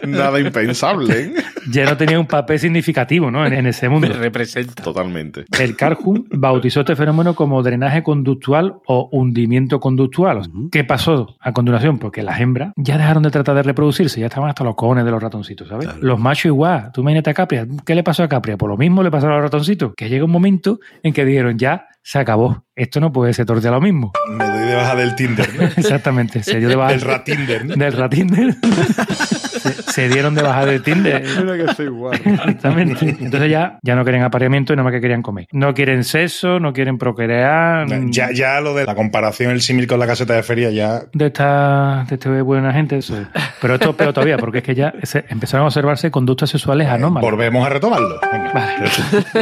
nada 0.07 0.39
impensable. 0.39 1.19
¿eh? 1.19 1.33
ya 1.69 1.85
no 1.85 1.97
tenía 1.97 2.19
un 2.19 2.27
papel 2.27 2.59
significativo 2.59 3.31
¿no? 3.31 3.45
en, 3.45 3.53
en 3.53 3.67
ese 3.67 3.89
mundo. 3.89 4.07
Representa. 4.07 4.83
Totalmente. 4.83 5.45
El 5.59 5.75
Carhum 5.75 6.25
bautizó 6.31 6.81
este 6.81 6.95
fenómeno 6.95 7.35
como 7.35 7.61
drenaje 7.63 8.03
conductual 8.03 8.75
o 8.85 9.09
hundimiento 9.11 9.79
conductual. 9.79 10.41
¿Qué 10.71 10.83
pasó 10.83 11.35
a 11.39 11.51
continuación? 11.51 11.97
Porque 11.97 12.21
las 12.21 12.39
hembras 12.39 12.73
ya 12.75 12.97
dejaron 12.97 13.23
de 13.23 13.31
tratar 13.31 13.55
de 13.55 13.63
reproducirse, 13.63 14.19
ya 14.19 14.27
estaban 14.27 14.49
hasta 14.49 14.63
los 14.63 14.75
cojones 14.75 15.05
de 15.05 15.11
los 15.11 15.21
ratoncitos, 15.21 15.67
¿sabes? 15.67 15.87
Claro. 15.87 15.99
Los 16.01 16.19
machos 16.19 16.45
igual. 16.45 16.91
Tú 16.93 17.01
imagínate 17.01 17.31
a 17.31 17.33
Capria. 17.33 17.67
¿Qué 17.85 17.95
le 17.95 18.03
pasó 18.03 18.23
a 18.23 18.27
Capria? 18.27 18.57
Por 18.57 18.69
lo 18.69 18.77
mismo 18.77 19.01
le 19.01 19.09
pasó 19.09 19.27
a 19.27 19.31
los 19.31 19.41
ratoncitos. 19.41 19.93
Que 19.95 20.09
llega 20.09 20.25
un 20.25 20.31
momento 20.31 20.79
en 21.01 21.13
que 21.13 21.25
dijeron, 21.25 21.57
ya 21.57 21.87
se 22.03 22.19
acabó. 22.19 22.63
Esto 22.81 22.99
no 22.99 23.11
puede 23.11 23.31
ser 23.33 23.45
todo 23.45 23.61
lo 23.61 23.79
mismo. 23.79 24.11
Me 24.27 24.43
doy 24.43 24.65
de 24.67 24.73
baja 24.75 24.95
del 24.95 25.13
Tinder, 25.15 25.47
¿no? 25.55 25.63
Exactamente. 25.77 26.41
Se 26.41 26.57
dio 26.57 26.67
de 26.67 26.75
baja 26.75 26.93
Del 26.93 27.01
Ratinder, 27.01 27.65
¿no? 27.65 27.75
del 27.75 27.93
Ratinder. 27.93 28.55
se, 29.15 29.73
se 29.83 30.09
dieron 30.09 30.33
de 30.33 30.41
baja 30.41 30.65
del 30.65 30.81
Tinder. 30.81 31.23
Mira 31.43 31.57
que 31.67 31.73
soy 31.75 31.87
guapo. 31.89 32.17
Exactamente. 32.27 33.17
Entonces 33.19 33.51
ya, 33.51 33.77
ya 33.83 33.95
no 33.95 34.03
querían 34.03 34.23
apareamiento 34.23 34.73
y 34.73 34.75
nada 34.77 34.85
más 34.85 34.93
que 34.93 35.01
querían 35.01 35.21
comer. 35.21 35.47
No 35.51 35.75
quieren 35.75 36.03
sexo, 36.03 36.59
no 36.59 36.73
quieren 36.73 36.97
procrear. 36.97 37.85
Ya, 38.09 38.29
ya 38.33 38.59
lo 38.61 38.73
de 38.73 38.85
la 38.85 38.95
comparación, 38.95 39.51
el 39.51 39.61
símil 39.61 39.85
con 39.85 39.99
la 39.99 40.07
caseta 40.07 40.33
de 40.33 40.41
feria, 40.41 40.71
ya. 40.71 41.01
De 41.13 41.27
esta, 41.27 42.05
de 42.09 42.15
este 42.15 42.41
buena 42.41 42.73
gente, 42.73 42.97
eso 42.97 43.15
es. 43.19 43.27
Pero 43.61 43.75
esto 43.75 43.91
es 43.91 43.95
peor 43.95 44.11
todavía, 44.13 44.37
porque 44.37 44.57
es 44.57 44.63
que 44.63 44.73
ya 44.73 44.91
se- 45.03 45.25
empezaron 45.29 45.65
a 45.65 45.67
observarse 45.67 46.09
conductas 46.09 46.49
sexuales 46.49 46.87
anómalas. 46.87 47.29
Volvemos 47.29 47.63
a 47.63 47.69
retomarlo. 47.69 48.19
Venga. 48.31 48.51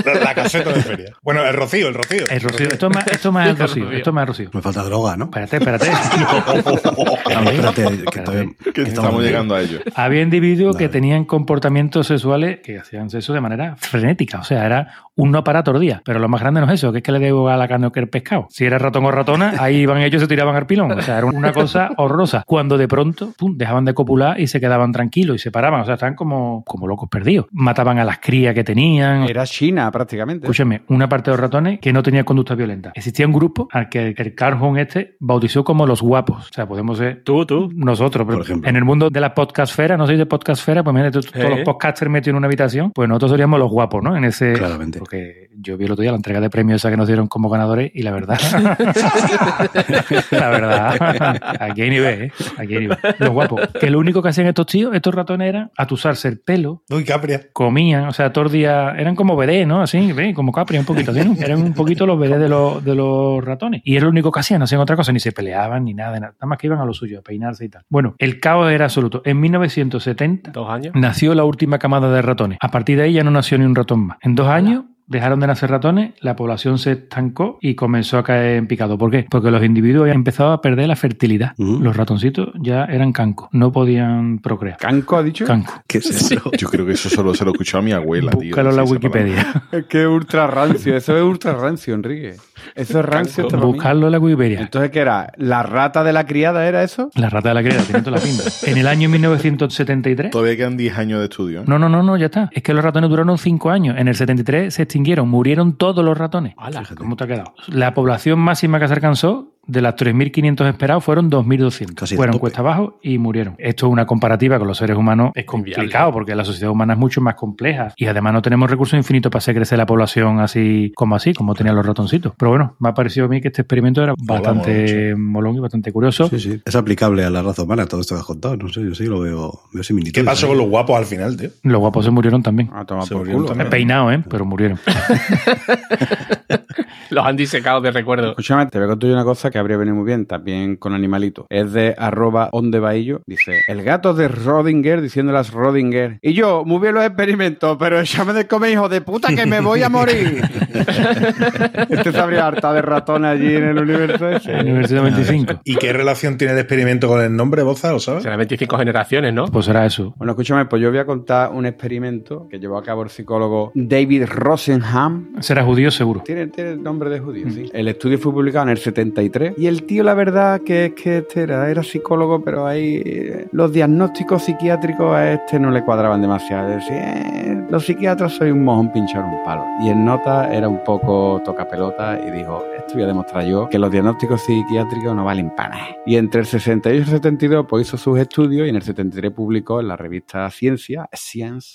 La, 0.05 0.13
la 0.25 0.33
caseta 0.35 0.73
de 0.73 0.81
feria. 0.81 1.13
Bueno, 1.23 1.45
el 1.45 1.53
rocío, 1.53 1.87
el 1.87 1.93
rocío. 1.93 2.25
El 2.29 2.41
rocío, 2.41 2.67
esto 2.67 2.87
es 2.89 2.95
más, 2.95 3.07
esto 3.07 3.28
es 3.29 3.33
más 3.33 3.47
el 3.49 3.57
rocío, 3.57 3.91
esto 3.91 4.09
el 4.19 4.27
rocío. 4.27 4.49
Me 4.53 4.61
falta 4.61 4.83
droga, 4.83 5.15
¿no? 5.17 5.25
Espérate, 5.25 5.57
espérate. 5.57 5.89
Ver, 7.39 7.53
espérate, 7.53 8.03
que 8.11 8.19
todavía- 8.19 8.49
Que 8.73 8.81
estamos 8.83 9.23
llegando 9.23 9.55
a 9.55 9.61
ello. 9.61 9.79
Había 9.95 10.21
individuos 10.21 10.75
que 10.75 10.89
tenían 10.89 11.25
comportamientos 11.25 12.07
sexuales 12.07 12.59
que 12.63 12.77
hacían 12.79 13.09
sexo 13.09 13.33
de 13.33 13.41
manera 13.41 13.75
frenética. 13.77 14.39
O 14.39 14.43
sea, 14.43 14.65
era 14.65 14.93
un 15.21 15.31
no 15.31 15.43
para 15.43 15.63
todos 15.63 15.79
días. 15.81 16.01
Pero 16.05 16.19
lo 16.19 16.27
más 16.29 16.41
grande 16.41 16.61
no 16.61 16.67
es 16.67 16.73
eso, 16.73 16.91
que 16.91 16.99
es 16.99 17.03
que 17.03 17.11
le 17.11 17.19
debo 17.19 17.49
a 17.49 17.57
la 17.57 17.67
carne 17.67 17.91
que 17.91 17.99
el 17.99 18.09
pescado. 18.09 18.47
Si 18.49 18.65
era 18.65 18.77
ratón 18.77 19.05
o 19.05 19.11
ratona, 19.11 19.53
ahí 19.59 19.77
iban 19.77 19.97
ellos 20.01 20.21
y 20.21 20.25
se 20.25 20.27
tiraban 20.27 20.55
al 20.55 20.65
pilón. 20.65 20.91
O 20.91 21.01
sea, 21.01 21.17
era 21.17 21.27
una 21.27 21.51
cosa 21.53 21.89
horrorosa. 21.97 22.43
Cuando 22.45 22.77
de 22.77 22.87
pronto, 22.87 23.33
pum, 23.37 23.57
dejaban 23.57 23.85
de 23.85 23.93
copular 23.93 24.39
y 24.39 24.47
se 24.47 24.59
quedaban 24.59 24.91
tranquilos 24.91 25.35
y 25.35 25.39
se 25.39 25.51
paraban. 25.51 25.81
O 25.81 25.85
sea, 25.85 25.95
estaban 25.95 26.15
como, 26.15 26.63
como 26.65 26.87
locos 26.87 27.09
perdidos. 27.09 27.47
Mataban 27.51 27.99
a 27.99 28.03
las 28.03 28.19
crías 28.19 28.53
que 28.55 28.63
tenían. 28.63 29.23
Era 29.23 29.45
China, 29.45 29.89
prácticamente. 29.91 30.45
Escúchame, 30.45 30.81
una 30.87 31.07
parte 31.09 31.31
de 31.31 31.37
los 31.37 31.41
ratones 31.41 31.79
que 31.79 31.91
no 31.93 32.01
tenía 32.03 32.23
conducta 32.23 32.55
violenta. 32.55 32.91
Existía 32.95 33.25
un 33.27 33.33
grupo 33.33 33.67
al 33.71 33.89
que 33.89 34.13
el 34.17 34.35
Carl 34.35 34.57
este 34.77 35.15
bautizó 35.19 35.63
como 35.63 35.85
los 35.85 36.01
guapos. 36.01 36.49
O 36.49 36.53
sea, 36.53 36.67
podemos 36.67 36.97
ser 36.97 37.23
Tú, 37.23 37.45
tú. 37.45 37.69
nosotros, 37.75 38.25
Por 38.27 38.41
ejemplo. 38.41 38.69
en 38.69 38.75
el 38.75 38.85
mundo 38.85 39.09
de 39.09 39.19
la 39.19 39.33
podcastfera, 39.33 39.97
no 39.97 40.05
soy 40.05 40.17
de 40.17 40.25
podcastfera, 40.25 40.83
pues 40.83 40.93
mira, 40.95 41.11
todos 41.11 41.27
Eh. 41.35 41.49
los 41.49 41.59
podcasters 41.61 42.09
metidos 42.11 42.29
en 42.33 42.37
una 42.37 42.47
habitación, 42.47 42.91
pues 42.91 43.07
nosotros 43.09 43.31
seríamos 43.31 43.59
los 43.59 43.69
guapos, 43.69 44.01
¿no? 44.03 44.15
En 44.15 44.23
ese. 44.25 44.53
Claramente. 44.53 44.99
Porque 45.09 45.49
yo 45.57 45.75
vi 45.75 45.85
el 45.85 45.91
otro 45.91 46.03
día 46.03 46.11
la 46.11 46.17
entrega 46.17 46.39
de 46.39 46.51
premios 46.51 46.75
esa 46.81 46.91
que 46.91 46.97
nos 46.97 47.07
dieron 47.07 47.25
como 47.25 47.49
ganadores 47.49 47.89
y 47.95 48.03
la 48.03 48.11
verdad. 48.11 48.37
la 50.29 50.49
verdad. 50.49 51.37
Aquí 51.59 51.81
hay 51.81 51.89
nivel, 51.89 52.21
¿eh? 52.25 52.31
Aquí 52.59 52.75
hay 52.75 52.79
nivel. 52.81 52.97
Los 53.17 53.31
guapos. 53.31 53.61
Que 53.79 53.89
lo 53.89 53.97
único 53.97 54.21
que 54.21 54.29
hacían 54.29 54.45
estos 54.45 54.67
tíos, 54.67 54.93
estos 54.93 55.15
ratones, 55.15 55.49
era 55.49 55.71
atusarse 55.75 56.27
el 56.27 56.39
pelo, 56.39 56.83
Uy, 56.91 57.03
Capria. 57.03 57.41
comían, 57.53 58.05
o 58.05 58.13
sea, 58.13 58.31
todos 58.31 58.45
los 58.45 58.51
días 58.51 58.93
eran 58.99 59.15
como 59.15 59.35
BD, 59.35 59.65
¿no? 59.65 59.81
Así, 59.81 60.11
¿ves? 60.11 60.35
como 60.35 60.51
Capri, 60.51 60.77
un 60.77 60.85
poquito 60.85 61.11
¿no? 61.11 61.33
Eran 61.39 61.63
un 61.63 61.73
poquito 61.73 62.05
los 62.05 62.19
BD 62.19 62.37
de 62.37 62.49
los, 62.49 62.85
de 62.85 62.93
los 62.93 63.43
ratones. 63.43 63.81
Y 63.83 63.95
era 63.95 64.03
lo 64.03 64.11
único 64.11 64.31
que 64.31 64.41
hacían, 64.41 64.59
no 64.59 64.65
hacían 64.65 64.81
otra 64.81 64.95
cosa, 64.95 65.11
ni 65.11 65.19
se 65.19 65.31
peleaban, 65.31 65.85
ni 65.85 65.95
nada, 65.95 66.19
nada 66.19 66.35
más 66.45 66.59
que 66.59 66.67
iban 66.67 66.79
a 66.81 66.85
lo 66.85 66.93
suyo, 66.93 67.17
a 67.17 67.21
peinarse 67.23 67.65
y 67.65 67.69
tal. 67.69 67.81
Bueno, 67.89 68.13
el 68.19 68.39
caos 68.39 68.71
era 68.71 68.85
absoluto. 68.85 69.23
En 69.25 69.39
1970 69.39 70.51
Dos 70.51 70.69
años. 70.69 70.93
nació 70.93 71.33
la 71.33 71.45
última 71.45 71.79
camada 71.79 72.11
de 72.13 72.21
ratones. 72.21 72.59
A 72.61 72.69
partir 72.69 72.97
de 72.97 73.05
ahí 73.05 73.13
ya 73.13 73.23
no 73.23 73.31
nació 73.31 73.57
ni 73.57 73.65
un 73.65 73.73
ratón 73.73 74.05
más. 74.05 74.19
En 74.21 74.35
dos 74.35 74.47
años 74.47 74.83
dejaron 75.09 75.39
de 75.39 75.47
nacer 75.47 75.69
ratones, 75.69 76.13
la 76.21 76.35
población 76.35 76.77
se 76.77 76.93
estancó 76.93 77.57
y 77.61 77.75
comenzó 77.75 78.17
a 78.17 78.23
caer 78.23 78.57
en 78.57 78.67
picado. 78.67 78.97
¿Por 78.97 79.11
qué? 79.11 79.25
Porque 79.29 79.51
los 79.51 79.63
individuos 79.63 80.03
habían 80.03 80.17
empezado 80.17 80.51
a 80.51 80.61
perder 80.61 80.87
la 80.87 80.95
fertilidad. 80.95 81.53
Los 81.57 81.97
ratoncitos 81.97 82.49
ya 82.59 82.85
eran 82.85 83.11
cancos, 83.11 83.49
no 83.51 83.71
podían 83.71 84.39
procrear. 84.39 84.77
¿Canco 84.77 85.17
ha 85.17 85.23
dicho? 85.23 85.45
Canco. 85.45 85.81
¿Qué 85.87 85.97
es 85.97 86.09
eso? 86.09 86.51
Yo 86.57 86.69
creo 86.69 86.85
que 86.85 86.93
eso 86.93 87.09
solo 87.09 87.33
se 87.33 87.43
lo 87.45 87.51
escuchó 87.51 87.79
a 87.79 87.81
mi 87.81 87.91
abuela, 87.91 88.31
tío. 88.31 88.49
Búscalo 88.49 88.69
en 88.69 88.75
la. 88.75 88.83
Wikipedia. 88.83 89.63
Es 89.71 89.85
que 89.85 90.01
es 90.01 90.07
ultra 90.07 90.47
rancio. 90.47 90.95
Eso 90.95 91.15
es 91.15 91.23
ultra 91.23 91.53
rancio, 91.53 91.93
Enrique. 91.93 92.35
Eso 92.75 92.99
es 92.99 93.05
rancio. 93.05 93.47
Buscarlo 93.47 94.07
en 94.07 94.11
la 94.11 94.19
Wikipedia. 94.19 94.61
Entonces, 94.61 94.91
¿qué 94.91 94.99
era? 94.99 95.31
¿La 95.37 95.63
rata 95.63 96.03
de 96.03 96.13
la 96.13 96.25
criada 96.25 96.67
era 96.67 96.83
eso? 96.83 97.09
La 97.15 97.29
rata 97.29 97.49
de 97.49 97.55
la 97.55 97.63
criada, 97.63 97.83
tiene 97.83 98.01
toda 98.01 98.17
la 98.17 98.23
pinta. 98.23 98.43
En 98.69 98.77
el 98.77 98.87
año 98.87 99.09
1973. 99.09 100.31
Todavía 100.31 100.55
quedan 100.55 100.77
10 100.77 100.97
años 100.97 101.19
de 101.19 101.25
estudio. 101.25 101.61
¿eh? 101.61 101.63
No, 101.65 101.79
no, 101.79 101.89
no, 101.89 102.03
no, 102.03 102.17
ya 102.17 102.25
está. 102.25 102.49
Es 102.51 102.61
que 102.61 102.73
los 102.73 102.83
ratones 102.83 103.09
duraron 103.09 103.37
5 103.37 103.69
años. 103.69 103.95
En 103.97 104.07
el 104.07 104.15
73 104.15 104.73
se 104.73 104.83
extinguieron, 104.83 105.27
murieron 105.29 105.73
todos 105.73 106.03
los 106.03 106.17
ratones. 106.17 106.53
Ala. 106.57 106.83
¿Cómo 106.95 107.15
te 107.15 107.23
ha 107.23 107.27
quedado? 107.27 107.53
La 107.67 107.93
población 107.93 108.39
máxima 108.39 108.79
que 108.79 108.87
se 108.87 108.93
alcanzó, 108.93 109.53
de 109.69 109.81
las 109.81 109.95
3.500 109.95 110.67
esperados, 110.67 111.03
fueron 111.03 111.29
2.200. 111.29 111.93
Casi 111.95 112.15
el 112.15 112.17
Fueron 112.17 112.33
tope. 112.33 112.41
cuesta 112.41 112.61
abajo 112.61 112.99
y 113.03 113.17
murieron. 113.17 113.55
Esto 113.57 113.87
es 113.87 113.91
una 113.91 114.05
comparativa 114.05 114.57
con 114.59 114.67
los 114.67 114.77
seres 114.77 114.97
humanos. 114.97 115.31
Es 115.35 115.45
complicado 115.45 116.11
porque 116.11 116.35
la 116.35 116.43
sociedad 116.43 116.71
humana 116.71 116.93
es 116.93 116.99
mucho 116.99 117.21
más 117.21 117.35
compleja. 117.35 117.93
Y 117.95 118.05
además 118.07 118.33
no 118.33 118.41
tenemos 118.41 118.69
recursos 118.69 118.97
infinitos 118.97 119.31
para 119.31 119.39
hacer 119.39 119.55
crecer 119.55 119.77
la 119.77 119.85
población 119.85 120.39
así 120.39 120.91
como 120.95 121.15
así, 121.15 121.33
como 121.33 121.53
tenían 121.55 121.75
los 121.75 121.85
ratoncitos. 121.85 122.33
Pero 122.37 122.49
bueno, 122.51 122.75
me 122.79 122.89
ha 122.89 122.93
parecido 122.93 123.27
a 123.27 123.29
mí 123.29 123.41
que 123.41 123.49
este 123.49 123.61
experimento 123.61 124.01
era 124.01 124.13
bastante 124.17 125.15
molón 125.15 125.55
y 125.55 125.59
bastante 125.59 125.91
curioso. 125.91 126.27
Sí, 126.29 126.39
sí. 126.39 126.61
Es 126.65 126.75
aplicable 126.75 127.23
a 127.23 127.29
la 127.29 127.41
raza 127.41 127.63
humana 127.63 127.85
todo 127.85 128.01
esto 128.01 128.15
que 128.15 128.21
has 128.21 128.25
contado. 128.27 128.57
No 128.57 128.67
sé, 128.69 128.81
yo 128.83 128.95
sí 128.95 129.05
lo 129.05 129.19
veo, 129.19 129.59
veo 129.71 129.83
similitudes. 129.83 130.23
¿Qué 130.23 130.25
pasó 130.25 130.47
ahí. 130.47 130.51
con 130.51 130.57
los 130.57 130.67
guapos 130.69 130.97
al 130.97 131.05
final, 131.05 131.37
tío? 131.37 131.49
Los 131.63 131.79
guapos 131.79 132.05
se 132.05 132.11
murieron 132.11 132.41
también. 132.41 132.69
A 132.73 132.85
tomar 132.85 133.05
Se 133.05 133.13
por 133.13 133.29
culo. 133.29 133.45
también. 133.45 133.69
Peinados, 133.69 134.13
¿eh? 134.13 134.23
Pero 134.29 134.45
murieron. 134.45 134.79
Los 137.09 137.25
han 137.25 137.35
disecado 137.35 137.81
de 137.81 137.91
recuerdo. 137.91 138.29
Escúchame, 138.31 138.67
te 138.67 138.77
voy 138.77 138.85
a 138.85 138.89
contar 138.89 139.09
yo 139.09 139.15
una 139.15 139.23
cosa 139.23 139.49
que 139.49 139.57
habría 139.59 139.77
venido 139.77 139.95
muy 139.95 140.05
bien, 140.05 140.25
también 140.25 140.75
con 140.75 140.93
animalito. 140.93 141.45
Es 141.49 141.73
de 141.73 141.95
arroba 141.97 142.49
ondebaillo. 142.51 143.21
Dice, 143.25 143.61
el 143.67 143.83
gato 143.83 144.13
de 144.13 144.27
Rodinger 144.27 145.01
diciéndole 145.01 145.39
a 145.39 145.43
Rodinger. 145.43 146.19
Y 146.21 146.33
yo, 146.33 146.63
muy 146.65 146.79
bien 146.79 146.95
los 146.95 147.03
experimentos, 147.03 147.77
pero 147.79 147.99
échame 147.99 148.33
de 148.33 148.47
comer, 148.47 148.71
hijo 148.71 148.89
de 148.89 149.01
puta, 149.01 149.29
que 149.33 149.45
me 149.45 149.61
voy 149.61 149.81
a 149.81 149.89
morir. 149.89 150.41
este 151.89 152.11
se 152.11 152.19
habría 152.19 152.47
harta 152.47 152.73
de 152.73 152.81
ratón 152.81 153.25
allí 153.25 153.55
en 153.55 153.63
el 153.63 153.77
universo 153.77 154.29
ese. 154.29 154.53
Universidad 154.59 155.03
25. 155.03 155.61
¿Y 155.63 155.75
qué 155.75 155.93
relación 155.93 156.37
tiene 156.37 156.53
el 156.53 156.59
experimento 156.59 157.07
con 157.07 157.21
el 157.21 157.35
nombre, 157.35 157.63
Boza? 157.63 157.91
¿Lo 157.91 157.99
sabes? 157.99 158.23
Serán 158.23 158.37
25 158.37 158.77
generaciones, 158.77 159.33
¿no? 159.33 159.45
Pues 159.47 159.67
era 159.67 159.85
eso. 159.85 160.13
Bueno, 160.17 160.33
escúchame, 160.33 160.65
pues 160.65 160.81
yo 160.81 160.89
voy 160.89 160.99
a 160.99 161.05
contar 161.05 161.51
un 161.51 161.65
experimento 161.65 162.47
que 162.49 162.59
llevó 162.59 162.77
a 162.77 162.83
cabo 162.83 163.03
el 163.03 163.09
psicólogo 163.09 163.71
David 163.73 164.25
Rosenham. 164.27 165.33
Será 165.39 165.63
judío 165.63 165.91
seguro. 165.91 166.21
Tiene, 166.23 166.47
tiene 166.47 166.75
nombre 166.75 166.89
nombre 166.89 167.09
de 167.11 167.19
judío, 167.19 167.49
sí. 167.49 167.69
El 167.71 167.87
estudio 167.87 168.17
fue 168.17 168.33
publicado 168.33 168.63
en 168.63 168.69
el 168.71 168.77
73 168.77 169.48
y 169.57 169.67
el 169.67 169.83
tío, 169.83 170.03
la 170.03 170.13
verdad, 170.13 170.61
que 170.61 170.85
es 170.85 170.93
que 170.93 171.17
este 171.19 171.43
era, 171.43 171.69
era 171.69 171.83
psicólogo, 171.83 172.43
pero 172.43 172.65
ahí 172.67 173.01
eh, 173.05 173.47
los 173.51 173.71
diagnósticos 173.71 174.43
psiquiátricos 174.43 175.13
a 175.15 175.33
este 175.33 175.59
no 175.59 175.71
le 175.71 175.83
cuadraban 175.83 176.21
demasiado. 176.21 176.69
Decía, 176.69 177.13
"Eh, 177.13 177.65
los 177.69 177.85
psiquiatras 177.85 178.33
soy 178.33 178.49
un 178.49 178.63
mojón 178.63 178.91
pinchar 178.91 179.23
un 179.23 179.43
palo. 179.43 179.63
Y 179.81 179.89
en 179.89 180.03
nota 180.03 180.51
era 180.51 180.67
un 180.67 180.83
poco 180.83 181.39
toca 181.45 181.67
pelota 181.67 182.19
y 182.19 182.31
dijo, 182.31 182.63
esto 182.75 182.95
voy 182.95 183.03
a 183.03 183.07
demostrar 183.07 183.45
yo 183.45 183.69
que 183.69 183.77
los 183.77 183.91
diagnósticos 183.91 184.41
psiquiátricos 184.41 185.15
no 185.15 185.23
valen 185.23 185.53
para 185.55 185.69
nada. 185.69 185.87
Y 186.05 186.15
entre 186.15 186.41
el 186.41 186.47
68 186.47 186.95
y 186.95 187.01
el 187.01 187.05
72 187.05 187.65
pues 187.69 187.87
hizo 187.87 187.97
sus 187.97 188.17
estudios 188.17 188.65
y 188.65 188.69
en 188.69 188.75
el 188.75 188.81
73 188.81 189.31
publicó 189.31 189.79
en 189.81 189.87
la 189.87 189.95
revista 189.95 190.49
Ciencia, 190.49 191.07
Science, 191.13 191.73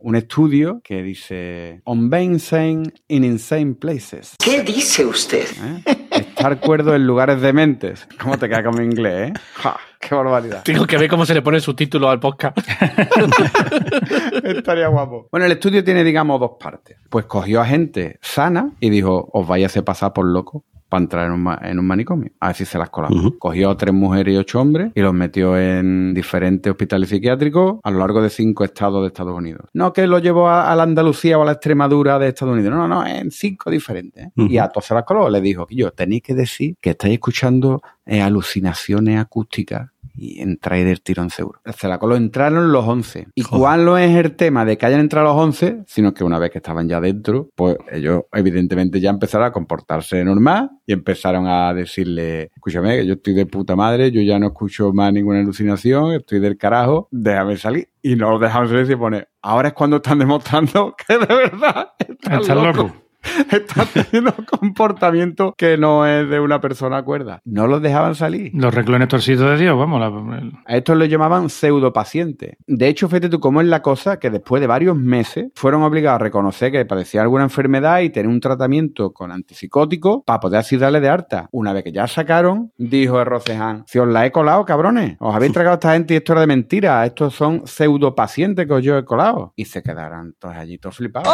un 0.00 0.16
estudio 0.16 0.80
que 0.82 1.02
dice 1.02 1.82
On 1.84 2.08
being 2.08 2.38
sane 2.38 2.84
in 3.08 3.24
insane 3.24 3.74
places. 3.74 4.36
¿Qué 4.42 4.62
dice 4.62 5.04
usted? 5.04 5.46
¿eh? 5.84 6.07
Estar 6.18 6.60
cuerdo 6.60 6.94
en 6.94 7.06
lugares 7.06 7.40
dementes. 7.40 8.08
¿Cómo 8.20 8.38
te 8.38 8.48
queda 8.48 8.62
con 8.62 8.78
mi 8.78 8.84
inglés, 8.84 9.30
eh? 9.30 9.32
Ja, 9.54 9.76
¡Qué 10.00 10.14
barbaridad! 10.14 10.62
Tengo 10.64 10.86
que 10.86 10.96
ver 10.96 11.08
cómo 11.08 11.26
se 11.26 11.34
le 11.34 11.42
pone 11.42 11.56
el 11.56 11.62
subtítulo 11.62 12.08
al 12.08 12.20
podcast. 12.20 12.56
Estaría 14.44 14.88
guapo. 14.88 15.28
Bueno, 15.30 15.46
el 15.46 15.52
estudio 15.52 15.82
tiene, 15.82 16.04
digamos, 16.04 16.38
dos 16.40 16.52
partes. 16.58 16.96
Pues 17.10 17.26
cogió 17.26 17.60
a 17.60 17.66
gente 17.66 18.18
sana 18.22 18.70
y 18.80 18.90
dijo, 18.90 19.28
os 19.32 19.46
vais 19.46 19.64
a 19.64 19.66
hacer 19.66 19.84
pasar 19.84 20.12
por 20.12 20.26
loco 20.26 20.64
para 20.88 21.02
entrar 21.02 21.26
en 21.26 21.32
un, 21.32 21.56
en 21.62 21.78
un 21.78 21.86
manicomio. 21.86 22.30
A 22.40 22.48
ver 22.48 22.56
si 22.56 22.64
se 22.64 22.78
las. 22.78 22.88
Ujú. 22.88 23.38
Cogió 23.38 23.70
a 23.70 23.76
tres 23.76 23.94
mujeres 23.94 24.34
y 24.34 24.36
ocho 24.38 24.60
hombres 24.60 24.92
y 24.94 25.00
los 25.00 25.14
metió 25.14 25.58
en 25.58 26.14
diferentes 26.14 26.70
hospitales 26.70 27.10
psiquiátricos 27.10 27.78
a 27.82 27.90
lo 27.90 27.98
largo 27.98 28.22
de 28.22 28.30
cinco 28.30 28.64
estados 28.64 29.02
de 29.02 29.08
Estados 29.08 29.36
Unidos. 29.36 29.68
No 29.74 29.92
que 29.92 30.06
lo 30.06 30.18
llevó 30.18 30.48
a, 30.48 30.72
a 30.72 30.76
la 30.76 30.82
Andalucía 30.82 31.38
o 31.38 31.42
a 31.42 31.44
la 31.44 31.52
Extremadura 31.52 32.18
de 32.18 32.28
Estados 32.28 32.54
Unidos. 32.54 32.72
No, 32.72 32.88
no, 32.88 33.02
no, 33.02 33.06
en 33.06 33.30
cinco 33.30 33.70
diferentes. 33.70 34.26
¿eh? 34.26 34.30
Y 34.36 34.58
a 34.58 34.68
todos 34.68 34.86
se 34.86 34.94
las 34.94 35.04
coló. 35.04 35.28
Les 35.28 35.42
dijo, 35.42 35.66
yo, 35.70 35.92
tenéis 35.92 36.22
que 36.22 36.34
decir 36.34 36.76
que 36.80 36.90
estáis 36.90 37.14
escuchando 37.14 37.82
eh, 38.06 38.22
alucinaciones 38.22 39.20
acústicas 39.20 39.90
y 40.18 40.40
entráis 40.40 40.84
del 40.84 41.00
tirón 41.00 41.30
seguro. 41.30 41.60
Se 41.76 41.88
la 41.88 41.98
coló, 41.98 42.16
entraron 42.16 42.72
los 42.72 42.86
11. 42.86 43.28
¿Y 43.34 43.42
Joder. 43.42 43.60
cuál 43.60 43.84
no 43.84 43.98
es 43.98 44.14
el 44.16 44.34
tema 44.36 44.64
de 44.64 44.76
que 44.76 44.86
hayan 44.86 45.00
entrado 45.00 45.28
los 45.28 45.36
11? 45.36 45.84
Sino 45.86 46.12
que 46.12 46.24
una 46.24 46.38
vez 46.38 46.50
que 46.50 46.58
estaban 46.58 46.88
ya 46.88 47.00
dentro, 47.00 47.50
pues 47.54 47.76
ellos 47.90 48.22
evidentemente 48.32 49.00
ya 49.00 49.10
empezaron 49.10 49.46
a 49.46 49.52
comportarse 49.52 50.24
normal 50.24 50.70
y 50.86 50.92
empezaron 50.92 51.46
a 51.46 51.72
decirle, 51.72 52.50
escúchame, 52.54 52.96
que 52.96 53.06
yo 53.06 53.14
estoy 53.14 53.34
de 53.34 53.46
puta 53.46 53.76
madre, 53.76 54.10
yo 54.10 54.20
ya 54.22 54.38
no 54.38 54.48
escucho 54.48 54.92
más 54.92 55.12
ninguna 55.12 55.40
alucinación, 55.40 56.12
estoy 56.12 56.40
del 56.40 56.56
carajo, 56.56 57.08
déjame 57.10 57.56
salir. 57.56 57.88
Y 58.02 58.16
no 58.16 58.30
los 58.30 58.40
dejaron 58.40 58.68
salir 58.68 58.84
y 58.84 58.86
se 58.86 58.96
pone, 58.96 59.28
ahora 59.42 59.68
es 59.68 59.74
cuando 59.74 59.96
están 59.96 60.18
demostrando 60.18 60.94
que 61.06 61.18
de 61.18 61.26
verdad 61.26 61.92
están 61.98 62.58
locos 62.58 62.76
loco. 62.76 63.07
está 63.50 63.84
teniendo 63.86 64.32
comportamiento 64.58 65.54
que 65.56 65.76
no 65.76 66.06
es 66.06 66.28
de 66.28 66.40
una 66.40 66.60
persona 66.60 67.02
cuerda. 67.02 67.40
No 67.44 67.66
los 67.66 67.82
dejaban 67.82 68.14
salir. 68.14 68.50
Los 68.54 68.72
reclones 68.74 69.08
torcidos 69.08 69.50
de 69.50 69.56
Dios, 69.64 69.78
vamos. 69.78 70.00
la- 70.00 70.50
A 70.66 70.76
estos 70.76 70.96
les 70.96 71.08
llamaban 71.10 71.48
pseudopacientes. 71.50 72.56
De 72.66 72.88
hecho, 72.88 73.08
fíjate 73.08 73.28
tú 73.28 73.40
cómo 73.40 73.60
es 73.60 73.66
la 73.66 73.82
cosa 73.82 74.18
que 74.18 74.30
después 74.30 74.60
de 74.60 74.66
varios 74.66 74.96
meses 74.96 75.50
fueron 75.54 75.82
obligados 75.82 76.20
a 76.20 76.24
reconocer 76.24 76.72
que 76.72 76.84
padecía 76.84 77.22
alguna 77.22 77.44
enfermedad 77.44 78.00
y 78.00 78.10
tener 78.10 78.28
un 78.28 78.40
tratamiento 78.40 79.12
con 79.12 79.32
antipsicóticos 79.32 80.20
para 80.24 80.40
poder 80.40 80.60
así 80.60 80.76
darle 80.76 81.00
de 81.00 81.08
harta. 81.08 81.48
Una 81.52 81.72
vez 81.72 81.84
que 81.84 81.92
ya 81.92 82.06
sacaron, 82.06 82.72
dijo 82.78 83.18
el 83.20 83.26
Rocehan, 83.26 83.84
si 83.86 83.98
os 83.98 84.08
la 84.08 84.26
he 84.26 84.32
colado, 84.32 84.64
cabrones, 84.64 85.16
os 85.20 85.34
habéis 85.34 85.52
tragado 85.54 85.74
a 85.74 85.76
esta 85.76 85.92
gente 85.94 86.14
y 86.14 86.16
esto 86.18 86.32
era 86.32 86.40
de 86.42 86.46
mentira, 86.46 87.04
estos 87.04 87.34
son 87.34 87.66
pseudopacientes 87.66 88.66
que 88.66 88.72
os 88.72 88.82
yo 88.82 88.96
he 88.98 89.04
colado. 89.04 89.52
Y 89.56 89.64
se 89.64 89.82
quedaron 89.82 90.34
todos 90.38 90.54
allí 90.56 90.78
todos 90.78 90.96
flipados. 90.96 91.28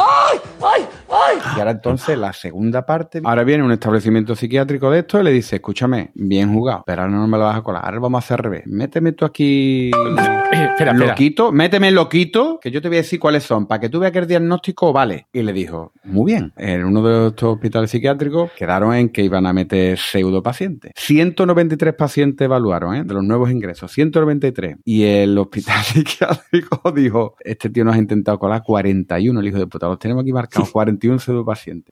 Y 1.57 1.59
ahora 1.61 1.74
entonces 1.75 2.19
la 2.19 2.33
segunda 2.33 2.87
parte. 2.87 3.21
Ahora 3.25 3.45
viene 3.45 3.63
un 3.63 3.73
establecimiento 3.73 4.35
psiquiátrico 4.35 4.91
de 4.91 5.01
esto 5.01 5.21
y 5.21 5.25
le 5.25 5.31
dice, 5.31 5.57
escúchame, 5.57 6.11
bien 6.15 6.53
jugado, 6.53 6.85
pero 6.87 7.03
ahora 7.03 7.15
no 7.15 7.27
me 7.27 7.39
lo 7.39 7.45
vas 7.45 7.57
a 7.57 7.63
colar. 7.63 7.85
Ahora 7.85 8.01
vamos 8.01 8.19
a 8.19 8.25
hacer 8.25 8.39
al 8.39 8.45
revés. 8.45 8.63
Méteme 8.67 9.13
tú 9.13 9.25
aquí 9.25 9.91
espera, 10.53 10.93
espera. 10.93 10.93
loquito, 10.93 11.53
méteme 11.53 11.91
loquito, 11.91 12.59
que 12.61 12.71
yo 12.71 12.81
te 12.81 12.89
voy 12.89 12.99
a 12.99 13.01
decir 13.01 13.21
cuáles 13.21 13.43
son, 13.43 13.67
para 13.67 13.81
que 13.81 13.89
tú 13.89 14.01
veas 14.01 14.13
que 14.13 14.21
el 14.21 14.27
diagnóstico 14.27 14.93
vale. 14.93 15.27
Y 15.33 15.43
le 15.43 15.53
dijo, 15.53 15.93
muy 16.05 16.33
bien. 16.33 16.53
En 16.57 16.85
uno 16.85 17.03
de 17.03 17.29
estos 17.29 17.55
hospitales 17.55 17.91
psiquiátricos 17.91 18.53
quedaron 18.53 18.95
en 18.95 19.09
que 19.09 19.23
iban 19.23 19.47
a 19.47 19.53
meter 19.53 19.99
pseudopacientes. 19.99 20.93
193 20.97 21.95
pacientes 21.95 22.45
evaluaron, 22.45 22.95
¿eh? 22.95 23.05
de 23.05 23.15
los 23.15 23.25
nuevos 23.25 23.51
ingresos, 23.51 23.93
193. 23.93 24.77
Y 24.85 25.05
el 25.05 25.37
hospital 25.39 25.79
psiquiátrico 25.85 26.93
dijo, 26.93 27.37
este 27.41 27.71
tío 27.71 27.85
nos 27.85 27.95
ha 27.97 27.99
intentado 27.99 28.39
colar 28.39 28.63
41, 28.65 29.41
el 29.41 29.47
hijo 29.47 29.59
de 29.59 29.67
puta, 29.67 29.89
los 29.89 29.99
tenemos 29.99 30.23
aquí 30.23 30.33
marcados, 30.33 30.71
41 30.71 31.19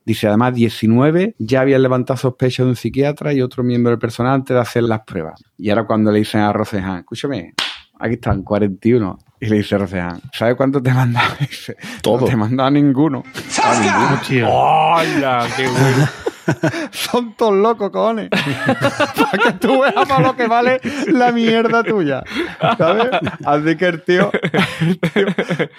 Dice, 0.05 0.27
además, 0.27 0.53
19 0.53 1.35
ya 1.39 1.61
habían 1.61 1.81
levantado 1.81 2.17
sospecha 2.17 2.63
de 2.63 2.69
un 2.69 2.75
psiquiatra 2.75 3.33
y 3.33 3.41
otro 3.41 3.63
miembro 3.63 3.91
del 3.91 3.99
personal 3.99 4.33
antes 4.33 4.55
de 4.55 4.61
hacer 4.61 4.83
las 4.83 5.01
pruebas. 5.01 5.43
Y 5.57 5.69
ahora 5.69 5.85
cuando 5.85 6.11
le 6.11 6.19
dicen 6.19 6.41
a 6.41 6.53
Rocehan, 6.53 6.99
escúchame, 6.99 7.53
aquí 7.99 8.15
están, 8.15 8.43
41. 8.43 9.17
Y 9.39 9.45
le 9.47 9.57
dice 9.57 9.77
Rocehan, 9.77 10.21
¿sabes 10.31 10.55
cuánto 10.55 10.81
te 10.81 10.93
mandaba? 10.93 11.35
Dice, 11.39 11.75
Todo. 12.01 12.21
No 12.21 12.25
te 12.27 12.35
mandaba 12.35 12.71
ninguno. 12.71 13.23
A 13.63 13.79
ninguno. 13.79 14.13
Hostia. 14.15 14.49
¡Hola! 14.49 15.47
¡Qué 15.55 15.67
bueno! 15.67 16.22
Son 16.91 17.35
todos 17.35 17.53
locos, 17.53 17.89
cojones. 17.91 18.29
Para 18.29 19.43
que 19.43 19.53
tú 19.59 19.81
veas 19.81 20.07
para 20.07 20.27
lo 20.27 20.35
que 20.35 20.47
vale 20.47 20.79
la 21.07 21.31
mierda 21.31 21.83
tuya. 21.83 22.23
¿Sabes? 22.77 23.09
Así 23.45 23.77
que 23.77 23.85
el 23.85 24.03
tío, 24.03 24.31
el 24.81 24.99
tío 24.99 25.27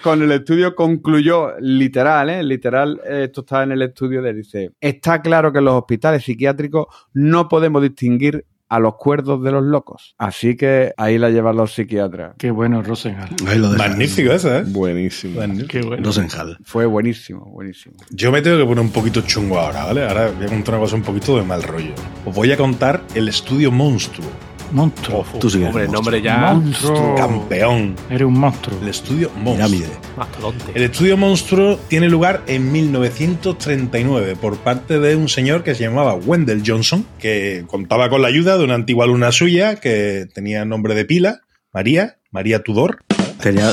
con 0.01 0.21
el 0.21 0.31
estudio 0.31 0.75
concluyó, 0.75 1.53
literal, 1.59 2.29
¿eh? 2.29 2.43
Literal, 2.43 3.01
eh, 3.05 3.23
esto 3.25 3.41
está 3.41 3.63
en 3.63 3.73
el 3.73 3.81
estudio 3.81 4.21
de, 4.21 4.33
dice, 4.33 4.71
está 4.79 5.21
claro 5.21 5.51
que 5.51 5.59
en 5.59 5.65
los 5.65 5.75
hospitales 5.75 6.23
psiquiátricos 6.23 6.87
no 7.13 7.47
podemos 7.47 7.81
distinguir 7.81 8.45
a 8.69 8.79
los 8.79 8.95
cuerdos 8.95 9.43
de 9.43 9.51
los 9.51 9.63
locos. 9.63 10.15
Así 10.17 10.55
que 10.55 10.93
ahí 10.97 11.17
la 11.17 11.29
llevan 11.29 11.55
los 11.55 11.73
psiquiatras. 11.73 12.35
Qué 12.37 12.51
bueno, 12.51 12.81
Rosenhal. 12.81 13.29
Ahí 13.47 13.57
lo 13.59 13.71
dejan. 13.71 13.89
Magnífico 13.89 14.31
ese, 14.31 14.59
¿eh? 14.59 14.63
Buenísimo. 14.65 15.39
Magnífico. 15.39 15.67
¡Qué 15.67 15.81
bueno! 15.81 16.03
Rosenhal. 16.03 16.57
Fue 16.63 16.85
buenísimo, 16.85 17.45
buenísimo. 17.45 17.95
Yo 18.09 18.31
me 18.31 18.41
tengo 18.41 18.57
que 18.57 18.65
poner 18.65 18.83
un 18.83 18.91
poquito 18.91 19.21
chungo 19.21 19.59
ahora, 19.59 19.85
¿vale? 19.85 20.07
Ahora 20.07 20.31
voy 20.31 20.45
a 20.45 20.49
contar 20.49 20.75
una 20.75 20.83
cosa 20.83 20.95
un 20.95 21.03
poquito 21.03 21.37
de 21.37 21.43
mal 21.43 21.63
rollo. 21.63 21.93
Os 22.25 22.35
voy 22.35 22.51
a 22.51 22.57
contar 22.57 23.03
el 23.13 23.27
estudio 23.27 23.71
Monstruo. 23.71 24.27
Monstruo. 24.71 25.25
Tú 25.39 25.49
sí 25.49 25.59
que 25.59 25.63
eres 25.65 25.75
Hombre, 25.75 25.83
el 25.85 25.89
monstruo. 25.91 26.01
nombre 26.01 26.21
ya. 26.21 26.53
Monstruo. 26.53 27.15
Campeón. 27.15 27.95
Eres 28.09 28.27
un 28.27 28.39
monstruo. 28.39 28.77
El 28.81 28.87
estudio 28.89 29.31
Monstruo. 29.37 29.87
Mastodonte. 30.17 30.71
El 30.73 30.83
estudio 30.83 31.17
Monstruo 31.17 31.79
tiene 31.87 32.09
lugar 32.09 32.41
en 32.47 32.71
1939 32.71 34.35
por 34.35 34.57
parte 34.57 34.99
de 34.99 35.15
un 35.15 35.29
señor 35.29 35.63
que 35.63 35.75
se 35.75 35.83
llamaba 35.83 36.15
Wendell 36.15 36.63
Johnson, 36.65 37.05
que 37.19 37.63
contaba 37.67 38.09
con 38.09 38.21
la 38.21 38.27
ayuda 38.27 38.57
de 38.57 38.63
una 38.63 38.75
antigua 38.75 39.05
alumna 39.05 39.31
suya 39.31 39.75
que 39.77 40.27
tenía 40.33 40.65
nombre 40.65 40.95
de 40.95 41.05
pila, 41.05 41.41
María, 41.73 42.17
María 42.31 42.63
Tudor. 42.63 42.99
Tenía 43.45 43.71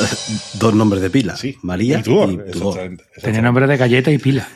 dos 0.60 0.74
nombres 0.74 1.00
de 1.00 1.08
pila. 1.08 1.34
Sí, 1.34 1.56
María 1.62 2.00
y 2.00 2.02
Tudor. 2.02 2.30
y 2.30 2.36
Tudor. 2.36 2.46
exactamente, 2.46 2.74
Tenía 2.74 3.08
exactamente. 3.16 3.42
nombre 3.42 3.66
de 3.68 3.76
galleta 3.78 4.10
y 4.10 4.18
pila. 4.18 4.46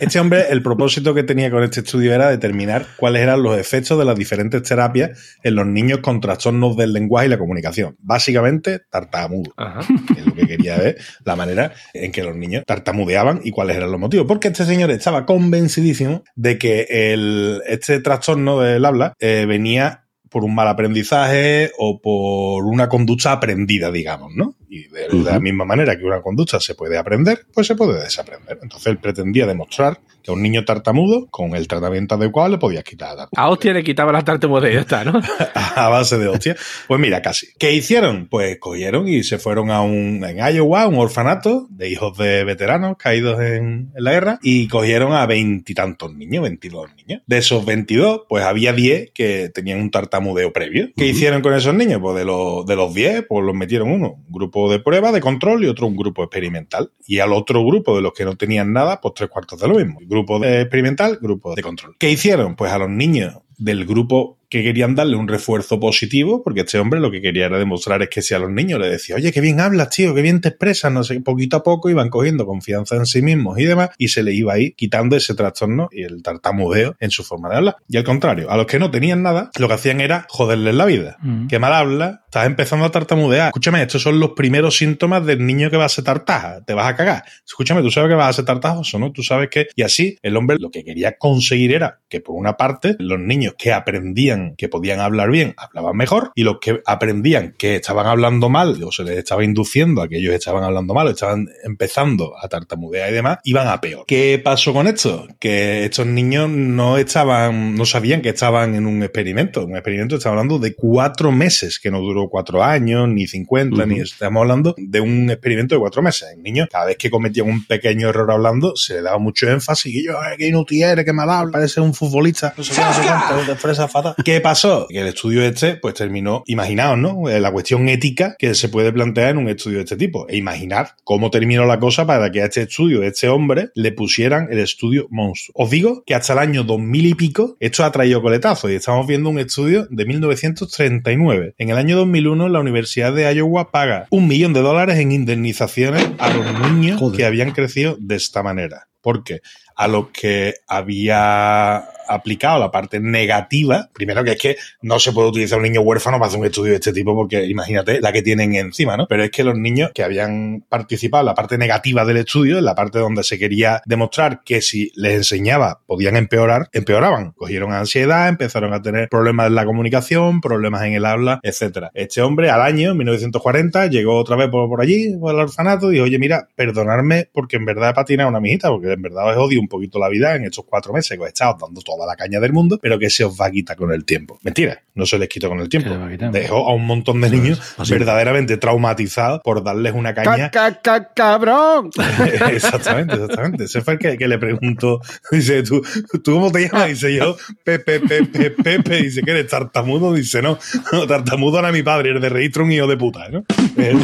Este 0.00 0.18
hombre, 0.18 0.46
el 0.50 0.62
propósito 0.62 1.12
que 1.14 1.22
tenía 1.22 1.50
con 1.50 1.62
este 1.62 1.80
estudio 1.80 2.14
era 2.14 2.30
determinar 2.30 2.86
cuáles 2.96 3.22
eran 3.22 3.42
los 3.42 3.58
efectos 3.58 3.98
de 3.98 4.06
las 4.06 4.16
diferentes 4.18 4.62
terapias 4.62 5.36
en 5.42 5.54
los 5.54 5.66
niños 5.66 5.98
con 5.98 6.20
trastornos 6.20 6.78
del 6.78 6.94
lenguaje 6.94 7.26
y 7.26 7.30
la 7.30 7.38
comunicación. 7.38 7.96
Básicamente, 8.00 8.80
tartamudo. 8.90 9.52
Ajá. 9.58 9.80
es 10.16 10.26
lo 10.26 10.34
que 10.34 10.46
quería 10.46 10.78
ver, 10.78 10.96
la 11.24 11.36
manera 11.36 11.72
en 11.92 12.10
que 12.10 12.22
los 12.22 12.34
niños 12.34 12.64
tartamudeaban 12.66 13.40
y 13.44 13.50
cuáles 13.50 13.76
eran 13.76 13.92
los 13.92 14.00
motivos. 14.00 14.26
Porque 14.26 14.48
este 14.48 14.64
señor 14.64 14.90
estaba 14.90 15.26
convencidísimo 15.26 16.24
de 16.36 16.56
que 16.58 16.86
el, 16.88 17.60
este 17.66 18.00
trastorno 18.00 18.60
del 18.60 18.84
habla 18.86 19.12
eh, 19.20 19.44
venía 19.46 20.03
por 20.34 20.42
un 20.42 20.52
mal 20.52 20.66
aprendizaje 20.66 21.70
o 21.78 22.00
por 22.00 22.64
una 22.66 22.88
conducta 22.88 23.30
aprendida, 23.30 23.92
digamos, 23.92 24.34
¿no? 24.34 24.56
Y 24.74 24.88
de, 24.88 25.08
de 25.08 25.22
la 25.22 25.32
Ujú. 25.32 25.40
misma 25.40 25.64
manera 25.64 25.96
que 25.96 26.04
una 26.04 26.20
conducta 26.20 26.58
se 26.58 26.74
puede 26.74 26.98
aprender, 26.98 27.46
pues 27.54 27.66
se 27.68 27.76
puede 27.76 28.02
desaprender. 28.02 28.58
Entonces 28.62 28.88
él 28.88 28.98
pretendía 28.98 29.46
demostrar 29.46 30.00
que 30.22 30.30
a 30.30 30.34
un 30.34 30.42
niño 30.42 30.64
tartamudo, 30.64 31.26
con 31.30 31.54
el 31.54 31.68
tratamiento 31.68 32.14
adecuado, 32.14 32.48
le 32.48 32.58
podías 32.58 32.82
quitar 32.82 33.08
la 33.10 33.26
tartamudez 33.26 33.38
A 33.38 33.50
hostia 33.50 33.72
le 33.74 33.84
quitaba 33.84 34.10
la 34.10 34.22
tartamudez 34.22 34.70
y 34.70 34.74
ya 34.74 34.80
está, 34.80 35.04
¿no? 35.04 35.20
a 35.54 35.88
base 35.90 36.18
de 36.18 36.28
hostia. 36.28 36.56
Pues 36.88 36.98
mira, 37.00 37.20
casi. 37.22 37.48
¿Qué 37.58 37.72
hicieron? 37.72 38.26
Pues 38.28 38.58
cogieron 38.58 39.06
y 39.06 39.22
se 39.22 39.38
fueron 39.38 39.70
a 39.70 39.82
un, 39.82 40.24
en 40.24 40.38
Iowa, 40.38 40.86
un 40.88 40.96
orfanato 40.96 41.66
de 41.70 41.90
hijos 41.90 42.16
de 42.18 42.42
veteranos 42.44 42.96
caídos 42.96 43.38
en, 43.40 43.92
en 43.94 44.04
la 44.04 44.12
guerra 44.12 44.38
y 44.42 44.66
cogieron 44.66 45.12
a 45.12 45.26
veintitantos 45.26 46.14
niños, 46.14 46.42
veintidós 46.42 46.90
niños. 46.96 47.22
De 47.26 47.38
esos 47.38 47.64
veintidós, 47.64 48.22
pues 48.28 48.44
había 48.44 48.72
diez 48.72 49.10
que 49.12 49.50
tenían 49.50 49.78
un 49.80 49.90
tartamudeo 49.90 50.52
previo. 50.52 50.88
¿Qué 50.96 51.06
hicieron 51.06 51.42
con 51.42 51.52
esos 51.54 51.74
niños? 51.74 52.00
Pues 52.00 52.16
de 52.16 52.24
los, 52.24 52.64
de 52.66 52.76
los 52.76 52.94
diez, 52.94 53.24
pues 53.28 53.44
los 53.44 53.54
metieron 53.54 53.90
uno, 53.90 54.14
un 54.26 54.32
grupo 54.32 54.63
de 54.70 54.80
prueba, 54.80 55.12
de 55.12 55.20
control 55.20 55.64
y 55.64 55.68
otro 55.68 55.86
un 55.86 55.96
grupo 55.96 56.22
experimental. 56.22 56.90
Y 57.06 57.20
al 57.20 57.32
otro 57.32 57.64
grupo 57.64 57.96
de 57.96 58.02
los 58.02 58.12
que 58.12 58.24
no 58.24 58.36
tenían 58.36 58.72
nada, 58.72 59.00
pues 59.00 59.14
tres 59.14 59.30
cuartos 59.30 59.60
de 59.60 59.68
lo 59.68 59.74
mismo. 59.76 60.00
Grupo 60.02 60.38
de 60.38 60.62
experimental, 60.62 61.18
grupo 61.20 61.54
de 61.54 61.62
control. 61.62 61.96
¿Qué 61.98 62.10
hicieron? 62.10 62.56
Pues 62.56 62.72
a 62.72 62.78
los 62.78 62.90
niños 62.90 63.34
del 63.64 63.86
grupo 63.86 64.38
que 64.50 64.62
querían 64.62 64.94
darle 64.94 65.16
un 65.16 65.26
refuerzo 65.26 65.80
positivo, 65.80 66.42
porque 66.42 66.60
este 66.60 66.78
hombre 66.78 67.00
lo 67.00 67.10
que 67.10 67.20
quería 67.20 67.46
era 67.46 67.58
demostrar 67.58 68.02
es 68.02 68.08
que 68.08 68.22
si 68.22 68.34
a 68.34 68.38
los 68.38 68.50
niños 68.50 68.78
le 68.78 68.88
decía, 68.88 69.16
oye, 69.16 69.32
qué 69.32 69.40
bien 69.40 69.58
hablas, 69.58 69.90
tío, 69.90 70.14
qué 70.14 70.22
bien 70.22 70.40
te 70.40 70.50
expresas, 70.50 70.92
no 70.92 71.02
sé, 71.02 71.20
poquito 71.22 71.56
a 71.56 71.62
poco 71.64 71.90
iban 71.90 72.08
cogiendo 72.08 72.46
confianza 72.46 72.94
en 72.94 73.06
sí 73.06 73.20
mismos 73.20 73.58
y 73.58 73.64
demás, 73.64 73.90
y 73.98 74.08
se 74.08 74.22
le 74.22 74.32
iba 74.32 74.52
ahí 74.52 74.72
quitando 74.72 75.16
ese 75.16 75.34
trastorno 75.34 75.88
y 75.90 76.04
el 76.04 76.22
tartamudeo 76.22 76.94
en 77.00 77.10
su 77.10 77.24
forma 77.24 77.48
de 77.48 77.56
hablar. 77.56 77.76
Y 77.88 77.96
al 77.96 78.04
contrario, 78.04 78.48
a 78.50 78.56
los 78.56 78.66
que 78.66 78.78
no 78.78 78.92
tenían 78.92 79.22
nada, 79.22 79.50
lo 79.58 79.66
que 79.66 79.74
hacían 79.74 80.00
era 80.00 80.26
joderles 80.28 80.74
la 80.74 80.84
vida. 80.84 81.16
Mm. 81.20 81.48
Qué 81.48 81.58
mal 81.58 81.72
habla, 81.72 82.22
estás 82.26 82.46
empezando 82.46 82.84
a 82.84 82.90
tartamudear. 82.90 83.48
Escúchame, 83.48 83.82
estos 83.82 84.02
son 84.02 84.20
los 84.20 84.30
primeros 84.32 84.76
síntomas 84.76 85.26
del 85.26 85.44
niño 85.44 85.70
que 85.70 85.78
va 85.78 85.86
a 85.86 85.88
ser 85.88 86.04
tartaja, 86.04 86.64
te 86.64 86.74
vas 86.74 86.86
a 86.86 86.94
cagar. 86.94 87.24
Escúchame, 87.44 87.82
tú 87.82 87.90
sabes 87.90 88.08
que 88.08 88.14
vas 88.14 88.28
a 88.28 88.32
ser 88.34 88.44
tartajoso, 88.44 89.00
¿no? 89.00 89.10
Tú 89.10 89.22
sabes 89.22 89.48
que... 89.50 89.66
Y 89.74 89.82
así, 89.82 90.16
el 90.22 90.36
hombre 90.36 90.58
lo 90.60 90.70
que 90.70 90.84
quería 90.84 91.16
conseguir 91.18 91.72
era 91.72 92.02
que, 92.08 92.20
por 92.20 92.36
una 92.36 92.56
parte, 92.56 92.94
los 93.00 93.18
niños 93.18 93.53
que 93.56 93.72
aprendían 93.72 94.54
que 94.56 94.68
podían 94.68 95.00
hablar 95.00 95.30
bien, 95.30 95.54
hablaban 95.56 95.96
mejor, 95.96 96.32
y 96.34 96.42
los 96.42 96.58
que 96.60 96.80
aprendían 96.86 97.54
que 97.58 97.76
estaban 97.76 98.06
hablando 98.06 98.48
mal, 98.48 98.82
o 98.82 98.92
se 98.92 99.04
les 99.04 99.18
estaba 99.18 99.44
induciendo 99.44 100.02
a 100.02 100.08
que 100.08 100.18
ellos 100.18 100.34
estaban 100.34 100.64
hablando 100.64 100.94
mal, 100.94 101.06
o 101.06 101.10
estaban 101.10 101.48
empezando 101.64 102.34
a 102.40 102.48
tartamudear 102.48 103.10
y 103.10 103.14
demás, 103.14 103.38
iban 103.44 103.68
a 103.68 103.80
peor. 103.80 104.04
¿Qué 104.06 104.40
pasó 104.42 104.72
con 104.72 104.86
esto? 104.86 105.26
Que 105.38 105.84
estos 105.84 106.06
niños 106.06 106.48
no 106.48 106.98
estaban, 106.98 107.74
no 107.74 107.84
sabían 107.84 108.22
que 108.22 108.30
estaban 108.30 108.74
en 108.74 108.86
un 108.86 109.02
experimento. 109.02 109.64
Un 109.64 109.76
experimento, 109.76 110.16
estamos 110.16 110.38
hablando 110.38 110.58
de 110.58 110.74
cuatro 110.74 111.32
meses, 111.32 111.78
que 111.78 111.90
no 111.90 112.00
duró 112.00 112.28
cuatro 112.28 112.62
años, 112.62 113.08
ni 113.08 113.26
50, 113.26 113.86
ni 113.86 114.00
estamos 114.00 114.40
hablando 114.42 114.74
de 114.76 115.00
un 115.00 115.30
experimento 115.30 115.74
de 115.74 115.80
cuatro 115.80 116.02
meses. 116.02 116.28
El 116.34 116.42
niño, 116.42 116.66
cada 116.70 116.86
vez 116.86 116.96
que 116.96 117.10
cometían 117.10 117.48
un 117.48 117.64
pequeño 117.66 118.08
error 118.08 118.30
hablando, 118.30 118.76
se 118.76 118.94
le 118.94 119.02
daba 119.02 119.18
mucho 119.18 119.48
énfasis 119.48 119.94
y 119.94 120.06
yo, 120.06 120.20
"Ay, 120.20 120.36
qué 120.38 120.48
inútil 120.48 120.82
eres, 120.82 121.04
qué 121.04 121.12
mal 121.12 121.30
habla, 121.30 121.52
parece 121.52 121.80
un 121.80 121.94
futbolista, 121.94 122.54
no 122.56 122.64
sé 122.64 122.74
qué, 122.74 122.80
no 122.80 122.92
sé 122.92 123.02
cuánto, 123.02 123.33
te 123.42 123.52
expresas 123.52 123.90
fatal. 123.90 124.14
¿Qué 124.24 124.40
pasó? 124.40 124.86
Que 124.88 125.00
el 125.00 125.08
estudio 125.08 125.42
este, 125.42 125.76
pues 125.76 125.94
terminó, 125.94 126.42
imaginaos, 126.46 126.98
¿no? 126.98 127.28
Eh, 127.28 127.40
La 127.40 127.52
cuestión 127.52 127.88
ética 127.88 128.36
que 128.38 128.54
se 128.54 128.68
puede 128.68 128.92
plantear 128.92 129.30
en 129.30 129.38
un 129.38 129.48
estudio 129.48 129.78
de 129.78 129.84
este 129.84 129.96
tipo. 129.96 130.26
E 130.28 130.36
imaginar 130.36 130.90
cómo 131.04 131.30
terminó 131.30 131.64
la 131.66 131.78
cosa 131.78 132.06
para 132.06 132.30
que 132.30 132.42
a 132.42 132.46
este 132.46 132.62
estudio, 132.62 133.00
de 133.00 133.08
este 133.08 133.28
hombre, 133.28 133.70
le 133.74 133.92
pusieran 133.92 134.48
el 134.50 134.58
estudio 134.58 135.06
monstruo. 135.10 135.54
Os 135.56 135.70
digo 135.70 136.02
que 136.06 136.14
hasta 136.14 136.32
el 136.34 136.38
año 136.38 136.64
2000 136.64 137.06
y 137.06 137.14
pico, 137.14 137.56
esto 137.60 137.84
ha 137.84 137.92
traído 137.92 138.22
coletazos 138.22 138.70
y 138.70 138.74
estamos 138.74 139.06
viendo 139.06 139.30
un 139.30 139.38
estudio 139.38 139.86
de 139.90 140.04
1939. 140.04 141.54
En 141.58 141.70
el 141.70 141.76
año 141.76 141.96
2001, 141.96 142.48
la 142.48 142.60
Universidad 142.60 143.12
de 143.12 143.32
Iowa 143.34 143.70
paga 143.70 144.06
un 144.10 144.28
millón 144.28 144.52
de 144.52 144.60
dólares 144.60 144.98
en 144.98 145.12
indemnizaciones 145.12 146.06
a 146.18 146.32
los 146.32 146.70
niños 146.70 146.98
Joder. 147.00 147.16
que 147.16 147.24
habían 147.24 147.52
crecido 147.52 147.96
de 147.98 148.16
esta 148.16 148.42
manera. 148.42 148.88
¿Por 149.00 149.22
qué? 149.24 149.40
A 149.76 149.88
los 149.88 150.08
que 150.08 150.54
había 150.66 151.84
aplicado 152.08 152.58
la 152.58 152.70
parte 152.70 153.00
negativa, 153.00 153.88
primero 153.92 154.24
que 154.24 154.32
es 154.32 154.38
que 154.38 154.56
no 154.82 154.98
se 154.98 155.12
puede 155.12 155.28
utilizar 155.28 155.58
un 155.58 155.64
niño 155.64 155.80
huérfano 155.80 156.18
para 156.18 156.28
hacer 156.28 156.40
un 156.40 156.46
estudio 156.46 156.70
de 156.70 156.76
este 156.76 156.92
tipo 156.92 157.14
porque 157.14 157.44
imagínate 157.44 158.00
la 158.00 158.12
que 158.12 158.22
tienen 158.22 158.54
encima, 158.54 158.96
¿no? 158.96 159.06
Pero 159.08 159.24
es 159.24 159.30
que 159.30 159.44
los 159.44 159.56
niños 159.56 159.90
que 159.94 160.02
habían 160.02 160.64
participado 160.68 161.22
en 161.22 161.26
la 161.26 161.34
parte 161.34 161.58
negativa 161.58 162.04
del 162.04 162.18
estudio, 162.18 162.58
en 162.58 162.64
la 162.64 162.74
parte 162.74 162.98
donde 162.98 163.22
se 163.22 163.38
quería 163.38 163.82
demostrar 163.86 164.42
que 164.44 164.60
si 164.60 164.90
les 164.94 165.14
enseñaba 165.14 165.80
podían 165.86 166.16
empeorar, 166.16 166.68
empeoraban. 166.72 167.32
Cogieron 167.32 167.72
ansiedad, 167.72 168.28
empezaron 168.28 168.72
a 168.72 168.82
tener 168.82 169.08
problemas 169.08 169.48
en 169.48 169.54
la 169.54 169.64
comunicación, 169.64 170.40
problemas 170.40 170.82
en 170.82 170.94
el 170.94 171.04
habla, 171.04 171.40
etcétera. 171.42 171.90
Este 171.94 172.22
hombre 172.22 172.50
al 172.50 172.62
año, 172.62 172.92
en 172.92 172.98
1940, 172.98 173.86
llegó 173.86 174.16
otra 174.16 174.36
vez 174.36 174.48
por, 174.48 174.80
allí, 174.80 175.16
por 175.18 175.34
el 175.34 175.40
orfanato, 175.40 175.90
y 175.90 175.94
dijo, 175.94 176.04
oye, 176.04 176.18
mira, 176.18 176.48
perdonadme 176.54 177.28
porque 177.32 177.56
en 177.56 177.64
verdad 177.64 177.90
he 177.90 177.94
patinado 177.94 178.28
una 178.28 178.40
mijita, 178.40 178.68
porque 178.68 178.92
en 178.92 179.02
verdad 179.02 179.30
os 179.30 179.36
odio 179.36 179.60
un 179.60 179.68
poquito 179.68 179.98
la 179.98 180.08
vida 180.08 180.34
en 180.34 180.44
estos 180.44 180.64
cuatro 180.64 180.92
meses 180.92 181.16
que 181.18 181.24
he 181.24 181.28
estado 181.28 181.56
dando 181.60 181.80
toda 181.96 182.06
la 182.06 182.16
caña 182.16 182.40
del 182.40 182.52
mundo, 182.52 182.78
pero 182.82 182.98
que 182.98 183.10
se 183.10 183.24
os 183.24 183.38
va 183.40 183.46
a 183.46 183.50
quitar 183.50 183.76
con 183.76 183.92
el 183.92 184.04
tiempo. 184.04 184.38
Mentira, 184.42 184.82
no 184.94 185.06
se 185.06 185.18
les 185.18 185.28
quitó 185.28 185.48
con 185.48 185.60
el 185.60 185.68
tiempo. 185.68 185.90
Dejó 186.32 186.68
a 186.68 186.74
un 186.74 186.86
montón 186.86 187.20
de 187.20 187.30
niños 187.30 187.60
así. 187.78 187.92
verdaderamente 187.92 188.56
traumatizados 188.56 189.40
por 189.42 189.62
darles 189.64 189.92
una 189.94 190.14
caña 190.14 190.50
¡Ca, 190.50 190.80
ca, 190.80 190.80
ca, 190.82 191.12
cabrón! 191.14 191.90
exactamente, 192.52 193.14
exactamente. 193.14 193.64
Ese 193.64 193.80
fue 193.82 193.94
el 193.94 193.98
que, 193.98 194.16
que 194.18 194.28
le 194.28 194.38
preguntó. 194.38 195.00
Dice, 195.30 195.62
¿tú, 195.62 195.82
¿tú 196.22 196.32
cómo 196.34 196.50
te 196.52 196.68
llamas? 196.68 196.88
Dice 196.88 197.14
yo, 197.14 197.36
Pepe, 197.64 198.00
Pepe, 198.00 198.50
Pepe. 198.50 199.02
Dice 199.02 199.22
que 199.22 199.30
eres 199.30 199.48
tartamudo. 199.48 200.12
Dice, 200.12 200.42
no, 200.42 200.58
no, 200.92 201.06
tartamudo 201.06 201.58
era 201.58 201.72
mi 201.72 201.82
padre, 201.82 202.10
el 202.10 202.20
de 202.20 202.28
registro 202.28 202.64
un 202.64 202.72
hijo 202.72 202.86
de 202.86 202.96
puta, 202.96 203.28
¿no? 203.30 203.44
De- 203.76 203.94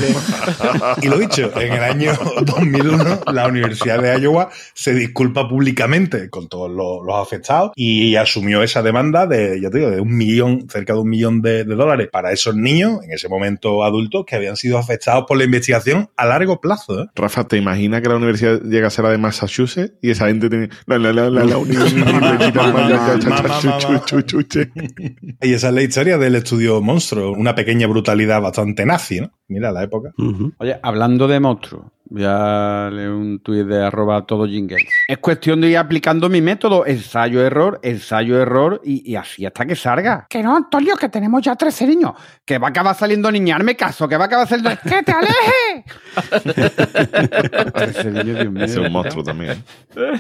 Y 1.03 1.09
lo 1.09 1.19
dicho, 1.19 1.51
en 1.61 1.73
el 1.73 1.83
año 1.83 2.13
2001, 2.43 3.21
la 3.33 3.47
Universidad 3.47 4.01
de 4.03 4.19
Iowa 4.21 4.51
se 4.75 4.95
disculpa 4.95 5.49
públicamente 5.49 6.29
con 6.31 6.49
todos 6.49 6.71
los, 6.71 7.05
los 7.05 7.17
afectados 7.17 7.73
y 7.83 8.15
asumió 8.17 8.63
esa 8.63 8.83
demanda 8.83 9.27
de, 9.27 9.59
ya 9.59 9.71
te 9.71 9.79
digo, 9.79 9.91
de 9.91 10.03
un 10.03 10.15
millón, 10.15 10.69
cerca 10.69 10.93
de 10.93 10.99
un 10.99 11.09
millón 11.09 11.41
de, 11.41 11.65
de 11.65 11.75
dólares 11.75 12.11
para 12.13 12.31
esos 12.31 12.55
niños, 12.55 13.03
en 13.03 13.13
ese 13.13 13.27
momento 13.27 13.83
adultos, 13.85 14.27
que 14.27 14.37
habían 14.37 14.57
sido 14.57 14.77
afectados 14.77 15.25
por 15.27 15.39
la 15.39 15.45
investigación 15.45 16.11
a 16.15 16.27
largo 16.27 16.61
plazo, 16.61 17.05
¿eh? 17.05 17.07
Rafa, 17.15 17.45
¿te 17.45 17.57
imaginas 17.57 18.03
que 18.03 18.11
la 18.11 18.17
universidad 18.17 18.61
llega 18.61 18.89
a 18.89 18.91
ser 18.91 19.07
la 19.07 19.13
de 19.13 19.17
Massachusetts 19.17 19.95
y 20.03 20.11
esa 20.11 20.27
gente 20.27 20.51
tiene 20.51 20.69
la 20.85 20.99
la 20.99 21.11
la 21.11 21.31
la 21.31 21.45
la 21.47 21.57
universidad 21.57 21.97
Y 25.41 25.55
esa 25.55 25.69
es 25.69 25.75
la 25.75 25.83
historia 25.83 26.19
del 26.19 26.35
estudio 26.35 26.83
monstruo, 26.83 27.33
una 27.33 27.55
pequeña 27.55 27.87
brutalidad 27.87 28.43
bastante 28.43 28.85
nazi, 28.85 29.23
¿no? 29.23 29.33
Mira 29.49 29.73
la 29.73 29.85
época. 29.85 30.13
Oye, 30.59 30.79
hablando 30.83 31.27
de 31.27 31.41
monstruos, 31.41 31.87
voy 32.11 32.25
a 32.27 32.91
leer 32.93 33.11
un 33.11 33.41
tuit 33.41 33.67
de 33.67 33.85
arroba 33.85 34.27
todo 34.27 34.47
jingle. 34.47 34.77
Es 35.09 35.19
cuestión 35.19 35.61
de 35.61 35.71
ir 35.71 35.79
aplicando 35.79 36.29
mi 36.29 36.41
método, 36.41 36.85
ensayo-error, 36.87 37.81
ensayo-error 37.83 38.81
y, 38.85 39.11
y 39.11 39.17
así 39.17 39.47
hasta 39.47 39.65
que 39.65 39.77
salga. 39.77 40.27
Que 40.29 40.43
no, 40.43 40.57
Antonio, 40.57 40.97
que 40.97 41.09
tenemos 41.09 41.43
ya 41.43 41.57
13 41.57 41.87
niños. 41.87 42.13
Que 42.45 42.59
va 42.59 42.69
a 42.69 42.71
acabar 42.71 42.97
saliendo 42.97 43.31
niñarme 43.31 43.77
caso, 43.77 44.09
que 44.09 44.17
va 44.17 44.25
a 44.25 44.27
acabar 44.27 44.49
saliendo... 44.49 44.71
¡Que 44.83 45.03
te 45.03 45.13
alejes! 45.13 45.85
Ese 47.97 48.11
niño, 48.11 48.35
Dios 48.35 48.51
mío. 48.53 48.65
Es 48.65 48.77
un 48.77 48.93
monstruo 48.93 49.23
también. 49.23 49.63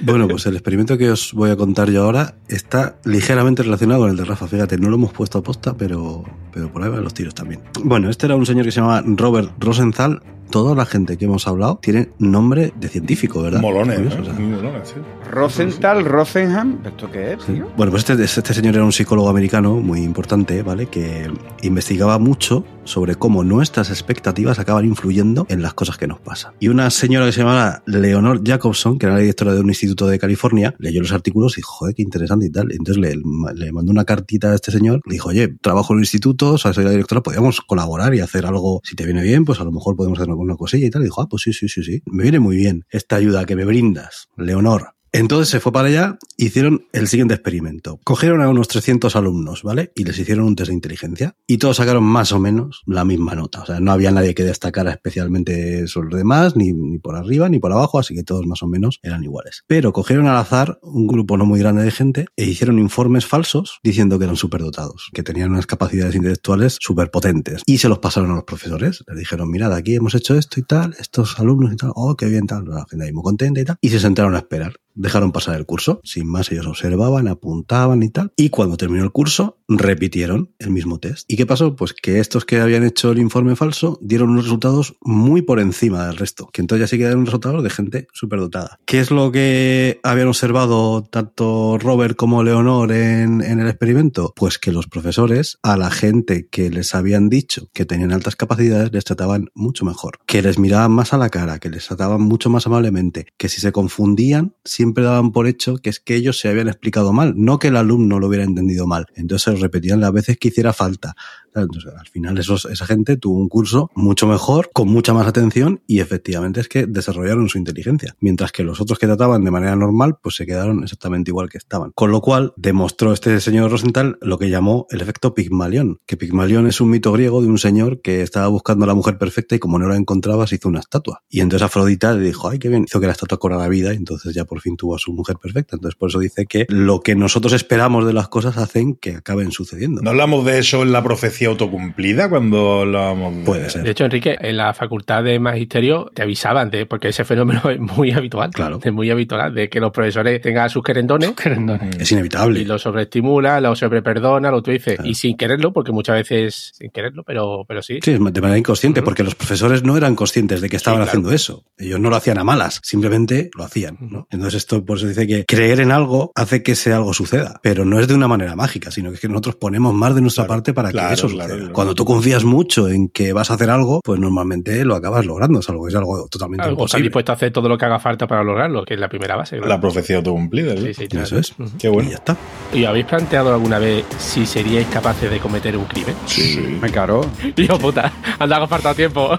Bueno, 0.02 0.28
pues 0.28 0.46
el 0.46 0.54
experimento 0.54 0.96
que 0.96 1.10
os 1.10 1.32
voy 1.32 1.50
a 1.50 1.56
contar 1.56 1.90
yo 1.90 2.04
ahora 2.04 2.34
está 2.48 2.96
ligeramente 3.04 3.62
relacionado 3.62 4.00
con 4.00 4.10
el 4.10 4.16
de 4.16 4.24
Rafa. 4.24 4.46
Fíjate, 4.46 4.78
no 4.78 4.88
lo 4.88 4.96
hemos 4.96 5.12
puesto 5.12 5.38
a 5.38 5.42
posta, 5.42 5.74
pero, 5.76 6.24
pero 6.52 6.72
por 6.72 6.82
ahí 6.82 6.90
van 6.90 7.02
los 7.02 7.14
tiros 7.14 7.34
también. 7.34 7.60
Bueno, 7.82 8.10
este 8.10 8.26
era 8.26 8.36
un 8.36 8.46
señor 8.46 8.64
que 8.64 8.72
se 8.72 8.80
llamaba 8.80 9.02
Robert 9.04 9.52
Rosenthal. 9.58 10.22
Toda 10.50 10.74
la 10.74 10.84
gente 10.84 11.16
que 11.16 11.26
hemos 11.26 11.46
hablado 11.46 11.78
tiene 11.80 12.10
nombre 12.18 12.72
de 12.78 12.88
científico, 12.88 13.42
¿verdad? 13.42 13.60
Molones, 13.60 13.98
¿eh? 14.00 14.18
o 14.20 14.24
sea. 14.24 14.34
Muy 14.34 14.56
molones, 14.56 14.88
sí. 14.88 14.94
Rosenthal, 15.30 16.04
Rosenham, 16.04 16.78
¿esto 16.84 17.10
qué 17.10 17.34
es, 17.34 17.42
Sí. 17.44 17.52
tío? 17.52 17.68
Bueno, 17.76 17.92
pues 17.92 18.08
este, 18.08 18.22
este 18.24 18.54
señor 18.54 18.74
era 18.74 18.84
un 18.84 18.92
psicólogo 18.92 19.28
americano 19.28 19.76
muy 19.76 20.00
importante, 20.02 20.62
¿vale? 20.62 20.86
Que 20.86 21.30
investigaba 21.62 22.18
mucho 22.18 22.64
sobre 22.90 23.14
cómo 23.14 23.44
nuestras 23.44 23.90
expectativas 23.90 24.58
acaban 24.58 24.84
influyendo 24.84 25.46
en 25.48 25.62
las 25.62 25.74
cosas 25.74 25.96
que 25.96 26.06
nos 26.06 26.20
pasan. 26.20 26.54
Y 26.60 26.68
una 26.68 26.90
señora 26.90 27.26
que 27.26 27.32
se 27.32 27.40
llamaba 27.40 27.82
Leonor 27.86 28.42
Jacobson, 28.44 28.98
que 28.98 29.06
era 29.06 29.14
la 29.14 29.20
directora 29.20 29.54
de 29.54 29.60
un 29.60 29.68
instituto 29.68 30.06
de 30.06 30.18
California, 30.18 30.74
leyó 30.78 31.00
los 31.00 31.12
artículos 31.12 31.54
y 31.54 31.60
dijo, 31.60 31.72
joder, 31.72 31.94
qué 31.94 32.02
interesante 32.02 32.46
y 32.46 32.50
tal. 32.50 32.72
Entonces 32.72 32.98
le, 32.98 33.16
le 33.54 33.72
mandó 33.72 33.92
una 33.92 34.04
cartita 34.04 34.50
a 34.50 34.54
este 34.54 34.72
señor, 34.72 35.00
le 35.06 35.14
dijo, 35.14 35.28
oye, 35.28 35.48
trabajo 35.60 35.92
en 35.92 35.98
un 35.98 36.02
instituto, 36.02 36.58
soy 36.58 36.84
la 36.84 36.90
directora, 36.90 37.22
podríamos 37.22 37.60
colaborar 37.60 38.14
y 38.14 38.20
hacer 38.20 38.46
algo, 38.46 38.80
si 38.84 38.96
te 38.96 39.04
viene 39.04 39.22
bien, 39.22 39.44
pues 39.44 39.60
a 39.60 39.64
lo 39.64 39.72
mejor 39.72 39.96
podemos 39.96 40.18
hacer 40.18 40.30
alguna 40.30 40.56
cosilla 40.56 40.86
y 40.86 40.90
tal. 40.90 41.02
Y 41.02 41.06
dijo, 41.06 41.22
ah, 41.22 41.28
pues 41.28 41.42
sí, 41.42 41.52
sí, 41.52 41.68
sí, 41.68 41.82
sí, 41.82 42.02
me 42.06 42.24
viene 42.24 42.40
muy 42.40 42.56
bien 42.56 42.84
esta 42.90 43.16
ayuda 43.16 43.44
que 43.46 43.56
me 43.56 43.64
brindas, 43.64 44.28
Leonor. 44.36 44.99
Entonces 45.12 45.48
se 45.48 45.60
fue 45.60 45.72
para 45.72 45.88
allá, 45.88 46.18
hicieron 46.36 46.86
el 46.92 47.08
siguiente 47.08 47.34
experimento. 47.34 47.98
Cogieron 48.04 48.42
a 48.42 48.48
unos 48.48 48.68
300 48.68 49.16
alumnos, 49.16 49.62
¿vale? 49.64 49.90
Y 49.96 50.04
les 50.04 50.18
hicieron 50.18 50.44
un 50.44 50.54
test 50.54 50.68
de 50.68 50.74
inteligencia. 50.74 51.36
Y 51.46 51.58
todos 51.58 51.78
sacaron 51.78 52.04
más 52.04 52.30
o 52.32 52.38
menos 52.38 52.82
la 52.86 53.04
misma 53.04 53.34
nota. 53.34 53.62
O 53.62 53.66
sea, 53.66 53.80
no 53.80 53.90
había 53.90 54.12
nadie 54.12 54.34
que 54.34 54.44
destacara 54.44 54.92
especialmente 54.92 55.88
sobre 55.88 56.10
los 56.10 56.18
demás, 56.18 56.54
ni, 56.54 56.72
ni 56.72 56.98
por 56.98 57.16
arriba, 57.16 57.48
ni 57.48 57.58
por 57.58 57.72
abajo, 57.72 57.98
así 57.98 58.14
que 58.14 58.22
todos 58.22 58.46
más 58.46 58.62
o 58.62 58.68
menos 58.68 59.00
eran 59.02 59.24
iguales. 59.24 59.64
Pero 59.66 59.92
cogieron 59.92 60.26
al 60.26 60.36
azar 60.36 60.78
un 60.82 61.06
grupo 61.06 61.36
no 61.36 61.44
muy 61.44 61.58
grande 61.58 61.82
de 61.82 61.90
gente 61.90 62.26
e 62.36 62.44
hicieron 62.44 62.78
informes 62.78 63.26
falsos 63.26 63.80
diciendo 63.82 64.18
que 64.18 64.24
eran 64.24 64.36
superdotados, 64.36 65.10
que 65.12 65.22
tenían 65.22 65.50
unas 65.50 65.66
capacidades 65.66 66.14
intelectuales 66.14 66.76
súper 66.80 67.10
potentes. 67.10 67.62
Y 67.66 67.78
se 67.78 67.88
los 67.88 67.98
pasaron 67.98 68.30
a 68.30 68.34
los 68.34 68.44
profesores. 68.44 69.02
Les 69.08 69.18
dijeron, 69.18 69.50
mirad, 69.50 69.72
aquí 69.72 69.96
hemos 69.96 70.14
hecho 70.14 70.36
esto 70.36 70.60
y 70.60 70.62
tal, 70.62 70.94
estos 71.00 71.38
alumnos 71.40 71.72
y 71.72 71.76
tal, 71.76 71.90
oh, 71.94 72.14
qué 72.16 72.26
bien 72.26 72.46
tal, 72.46 72.64
la 72.66 72.86
gente 72.88 73.06
ahí 73.06 73.12
muy 73.12 73.24
contenta 73.24 73.60
y 73.60 73.64
tal. 73.64 73.76
Y 73.80 73.88
se 73.88 73.98
sentaron 73.98 74.34
a 74.34 74.38
esperar. 74.38 74.74
Dejaron 74.94 75.32
pasar 75.32 75.56
el 75.56 75.66
curso. 75.66 76.00
Sin 76.04 76.28
más, 76.28 76.50
ellos 76.52 76.66
observaban, 76.66 77.28
apuntaban 77.28 78.02
y 78.02 78.10
tal. 78.10 78.32
Y 78.36 78.50
cuando 78.50 78.76
terminó 78.76 79.04
el 79.04 79.12
curso, 79.12 79.58
repitieron 79.68 80.52
el 80.58 80.70
mismo 80.70 80.98
test. 80.98 81.24
¿Y 81.28 81.36
qué 81.36 81.46
pasó? 81.46 81.76
Pues 81.76 81.94
que 81.94 82.18
estos 82.18 82.44
que 82.44 82.60
habían 82.60 82.84
hecho 82.84 83.12
el 83.12 83.18
informe 83.18 83.56
falso 83.56 83.98
dieron 84.02 84.30
unos 84.30 84.44
resultados 84.44 84.96
muy 85.00 85.42
por 85.42 85.60
encima 85.60 86.06
del 86.06 86.16
resto. 86.16 86.48
Que 86.52 86.60
entonces 86.60 86.86
ya 86.86 86.90
sí 86.90 86.98
que 86.98 87.04
eran 87.04 87.24
resultados 87.24 87.62
de 87.62 87.70
gente 87.70 88.06
superdotada. 88.12 88.78
¿Qué 88.84 89.00
es 89.00 89.10
lo 89.10 89.30
que 89.32 90.00
habían 90.02 90.28
observado 90.28 91.04
tanto 91.04 91.78
Robert 91.78 92.16
como 92.16 92.42
Leonor 92.42 92.92
en, 92.92 93.42
en 93.42 93.60
el 93.60 93.68
experimento? 93.68 94.32
Pues 94.34 94.58
que 94.58 94.72
los 94.72 94.88
profesores 94.88 95.58
a 95.62 95.76
la 95.76 95.90
gente 95.90 96.48
que 96.48 96.70
les 96.70 96.94
habían 96.94 97.28
dicho 97.28 97.68
que 97.72 97.84
tenían 97.84 98.12
altas 98.12 98.36
capacidades 98.36 98.92
les 98.92 99.04
trataban 99.04 99.50
mucho 99.54 99.84
mejor. 99.84 100.18
Que 100.26 100.42
les 100.42 100.58
miraban 100.58 100.92
más 100.92 101.12
a 101.12 101.18
la 101.18 101.30
cara, 101.30 101.58
que 101.58 101.70
les 101.70 101.86
trataban 101.86 102.20
mucho 102.20 102.50
más 102.50 102.66
amablemente. 102.66 103.26
Que 103.36 103.48
si 103.48 103.60
se 103.60 103.72
confundían, 103.72 104.54
siempre 104.64 104.89
siempre 104.90 105.04
daban 105.04 105.30
por 105.30 105.46
hecho 105.46 105.76
que 105.76 105.88
es 105.88 106.00
que 106.00 106.16
ellos 106.16 106.40
se 106.40 106.48
habían 106.48 106.66
explicado 106.66 107.12
mal, 107.12 107.34
no 107.36 107.60
que 107.60 107.68
el 107.68 107.76
alumno 107.76 108.18
lo 108.18 108.26
hubiera 108.26 108.42
entendido 108.42 108.88
mal. 108.88 109.06
Entonces 109.14 109.60
repetían 109.60 110.00
las 110.00 110.12
veces 110.12 110.36
que 110.36 110.48
hiciera 110.48 110.72
falta. 110.72 111.14
Entonces, 111.54 111.92
al 111.96 112.06
final 112.06 112.38
esa 112.38 112.86
gente 112.86 113.16
tuvo 113.16 113.38
un 113.38 113.48
curso 113.48 113.90
mucho 113.94 114.26
mejor, 114.26 114.70
con 114.72 114.88
mucha 114.88 115.12
más 115.12 115.26
atención 115.26 115.82
y 115.86 116.00
efectivamente 116.00 116.60
es 116.60 116.68
que 116.68 116.86
desarrollaron 116.86 117.48
su 117.48 117.58
inteligencia. 117.58 118.16
Mientras 118.20 118.52
que 118.52 118.62
los 118.62 118.80
otros 118.80 118.98
que 118.98 119.06
trataban 119.06 119.44
de 119.44 119.50
manera 119.50 119.76
normal, 119.76 120.16
pues 120.22 120.36
se 120.36 120.46
quedaron 120.46 120.82
exactamente 120.82 121.30
igual 121.30 121.48
que 121.48 121.58
estaban. 121.58 121.92
Con 121.94 122.10
lo 122.10 122.20
cual 122.20 122.52
demostró 122.56 123.12
este 123.12 123.40
señor 123.40 123.70
Rosenthal 123.70 124.18
lo 124.20 124.38
que 124.38 124.50
llamó 124.50 124.86
el 124.90 125.00
efecto 125.00 125.34
Pigmalión, 125.34 125.98
que 126.06 126.16
Pigmalión 126.16 126.66
es 126.66 126.80
un 126.80 126.90
mito 126.90 127.12
griego 127.12 127.42
de 127.42 127.48
un 127.48 127.58
señor 127.58 128.00
que 128.00 128.22
estaba 128.22 128.48
buscando 128.48 128.84
a 128.84 128.88
la 128.88 128.94
mujer 128.94 129.18
perfecta 129.18 129.54
y 129.54 129.58
como 129.58 129.78
no 129.78 129.88
la 129.88 129.96
encontraba 129.96 130.46
se 130.46 130.56
hizo 130.56 130.68
una 130.68 130.80
estatua. 130.80 131.22
Y 131.28 131.40
entonces 131.40 131.66
Afrodita 131.66 132.12
le 132.12 132.24
dijo, 132.24 132.48
ay, 132.48 132.58
qué 132.58 132.68
bien, 132.68 132.84
hizo 132.86 133.00
que 133.00 133.06
la 133.06 133.12
estatua 133.12 133.38
cobrara 133.38 133.68
vida 133.68 133.92
y 133.92 133.96
entonces 133.96 134.34
ya 134.34 134.44
por 134.44 134.60
fin 134.60 134.76
tuvo 134.76 134.96
a 134.96 134.98
su 134.98 135.12
mujer 135.12 135.36
perfecta. 135.36 135.76
Entonces 135.76 135.96
por 135.96 136.10
eso 136.10 136.18
dice 136.18 136.46
que 136.46 136.66
lo 136.68 137.00
que 137.00 137.14
nosotros 137.14 137.52
esperamos 137.52 138.06
de 138.06 138.12
las 138.12 138.28
cosas 138.28 138.56
hacen 138.56 138.94
que 138.94 139.16
acaben 139.16 139.52
sucediendo. 139.52 140.02
¿No 140.02 140.10
hablamos 140.10 140.44
de 140.44 140.58
eso 140.58 140.82
en 140.82 140.92
la 140.92 141.02
profecía 141.02 141.39
autocumplida 141.46 142.28
cuando 142.28 142.80
hablábamos 142.80 143.36
de... 143.36 143.42
Puede 143.44 143.70
ser. 143.70 143.82
De 143.82 143.90
hecho, 143.90 144.04
Enrique, 144.04 144.36
en 144.40 144.56
la 144.56 144.72
facultad 144.74 145.22
de 145.24 145.38
magisterio 145.38 146.10
te 146.14 146.22
avisaban 146.22 146.70
de, 146.70 146.86
porque 146.86 147.08
ese 147.08 147.24
fenómeno 147.24 147.62
es 147.70 147.78
muy 147.80 148.10
habitual. 148.12 148.50
Claro. 148.50 148.80
Es 148.82 148.92
muy 148.92 149.10
habitual 149.10 149.54
de 149.54 149.68
que 149.68 149.80
los 149.80 149.92
profesores 149.92 150.40
tengan 150.40 150.68
sus 150.70 150.82
querendones 150.82 151.30
Querendones. 151.32 151.96
Es 151.98 152.12
inevitable. 152.12 152.60
y 152.60 152.64
lo 152.64 152.78
sobreestimula, 152.78 153.60
lo 153.60 153.74
sobreperdona, 153.76 154.50
lo 154.50 154.62
tú 154.62 154.70
dices, 154.70 154.94
Claro. 154.96 155.08
y 155.10 155.14
sin 155.14 155.36
quererlo, 155.36 155.72
porque 155.72 155.92
muchas 155.92 156.16
veces 156.16 156.72
sin 156.74 156.90
quererlo, 156.90 157.22
pero, 157.24 157.64
pero 157.66 157.82
sí. 157.82 157.98
Sí, 158.02 158.12
de 158.12 158.18
manera 158.18 158.58
inconsciente, 158.58 159.02
porque 159.02 159.22
los 159.22 159.34
profesores 159.34 159.82
no 159.82 159.96
eran 159.96 160.14
conscientes 160.16 160.60
de 160.60 160.68
que 160.68 160.76
estaban 160.76 160.98
claro. 160.98 161.08
haciendo 161.08 161.32
eso. 161.32 161.64
Ellos 161.78 162.00
no 162.00 162.10
lo 162.10 162.16
hacían 162.16 162.38
a 162.38 162.44
malas, 162.44 162.80
simplemente 162.82 163.50
lo 163.56 163.64
hacían. 163.64 163.96
¿no? 164.00 164.26
Entonces 164.30 164.58
esto 164.58 164.84
por 164.84 164.98
eso 164.98 165.06
dice 165.06 165.26
que 165.26 165.44
creer 165.46 165.80
en 165.80 165.92
algo 165.92 166.32
hace 166.34 166.62
que 166.62 166.72
ese 166.72 166.92
algo 166.92 167.12
suceda, 167.14 167.60
pero 167.62 167.84
no 167.84 167.98
es 168.00 168.08
de 168.08 168.14
una 168.14 168.28
manera 168.28 168.56
mágica, 168.56 168.90
sino 168.90 169.10
que 169.10 169.14
es 169.16 169.20
que 169.20 169.28
nosotros 169.28 169.56
ponemos 169.56 169.94
más 169.94 170.14
de 170.14 170.20
nuestra 170.20 170.44
Claro, 170.44 170.48
parte 170.58 170.72
para 170.74 170.90
claro, 170.90 171.08
que 171.08 171.14
eso 171.14 171.28
suceda. 171.32 171.46
claro. 171.56 171.72
Cuando 171.72 171.94
tú 171.94 172.04
confías 172.04 172.44
mucho 172.44 172.88
en 172.88 173.08
que 173.08 173.32
vas 173.32 173.50
a 173.50 173.54
hacer 173.54 173.70
algo, 173.70 174.00
pues 174.04 174.18
normalmente 174.20 174.84
lo 174.84 174.94
acabas 174.94 175.24
logrando, 175.26 175.62
salvo 175.62 175.84
que 175.84 175.90
es 175.90 175.96
algo 175.96 176.26
totalmente 176.28 176.62
O 176.62 176.68
estás 176.68 176.72
imposible. 176.72 177.02
dispuesto 177.04 177.32
a 177.32 177.34
hacer 177.34 177.52
todo 177.52 177.68
lo 177.68 177.78
que 177.78 177.84
haga 177.84 177.98
falta 177.98 178.26
para 178.26 178.42
lograrlo, 178.42 178.84
que 178.84 178.94
es 178.94 179.00
la 179.00 179.08
primera 179.08 179.36
base. 179.36 179.58
La 179.60 179.80
profecía 179.80 180.16
autocumplida, 180.18 180.76
¿sí? 180.76 180.86
Sí, 180.86 180.94
sí, 180.94 181.08
claro. 181.08 181.26
Eso 181.26 181.38
es. 181.38 181.54
Qué 181.78 181.88
bueno. 181.88 182.08
Y 182.08 182.12
ya 182.12 182.18
está. 182.18 182.36
¿Y 182.72 182.84
habéis 182.84 183.06
planteado 183.06 183.52
alguna 183.54 183.78
vez 183.78 184.04
si 184.18 184.46
seríais 184.46 184.86
capaces 184.88 185.30
de 185.30 185.38
cometer 185.38 185.76
un 185.76 185.84
crimen? 185.84 186.14
Sí. 186.26 186.78
Me 186.80 186.90
caro. 186.90 187.24
Hijo 187.56 187.78
puta, 187.78 188.12
anda 188.38 188.56
hago 188.56 188.66
falta 188.66 188.94
tiempo. 188.94 189.38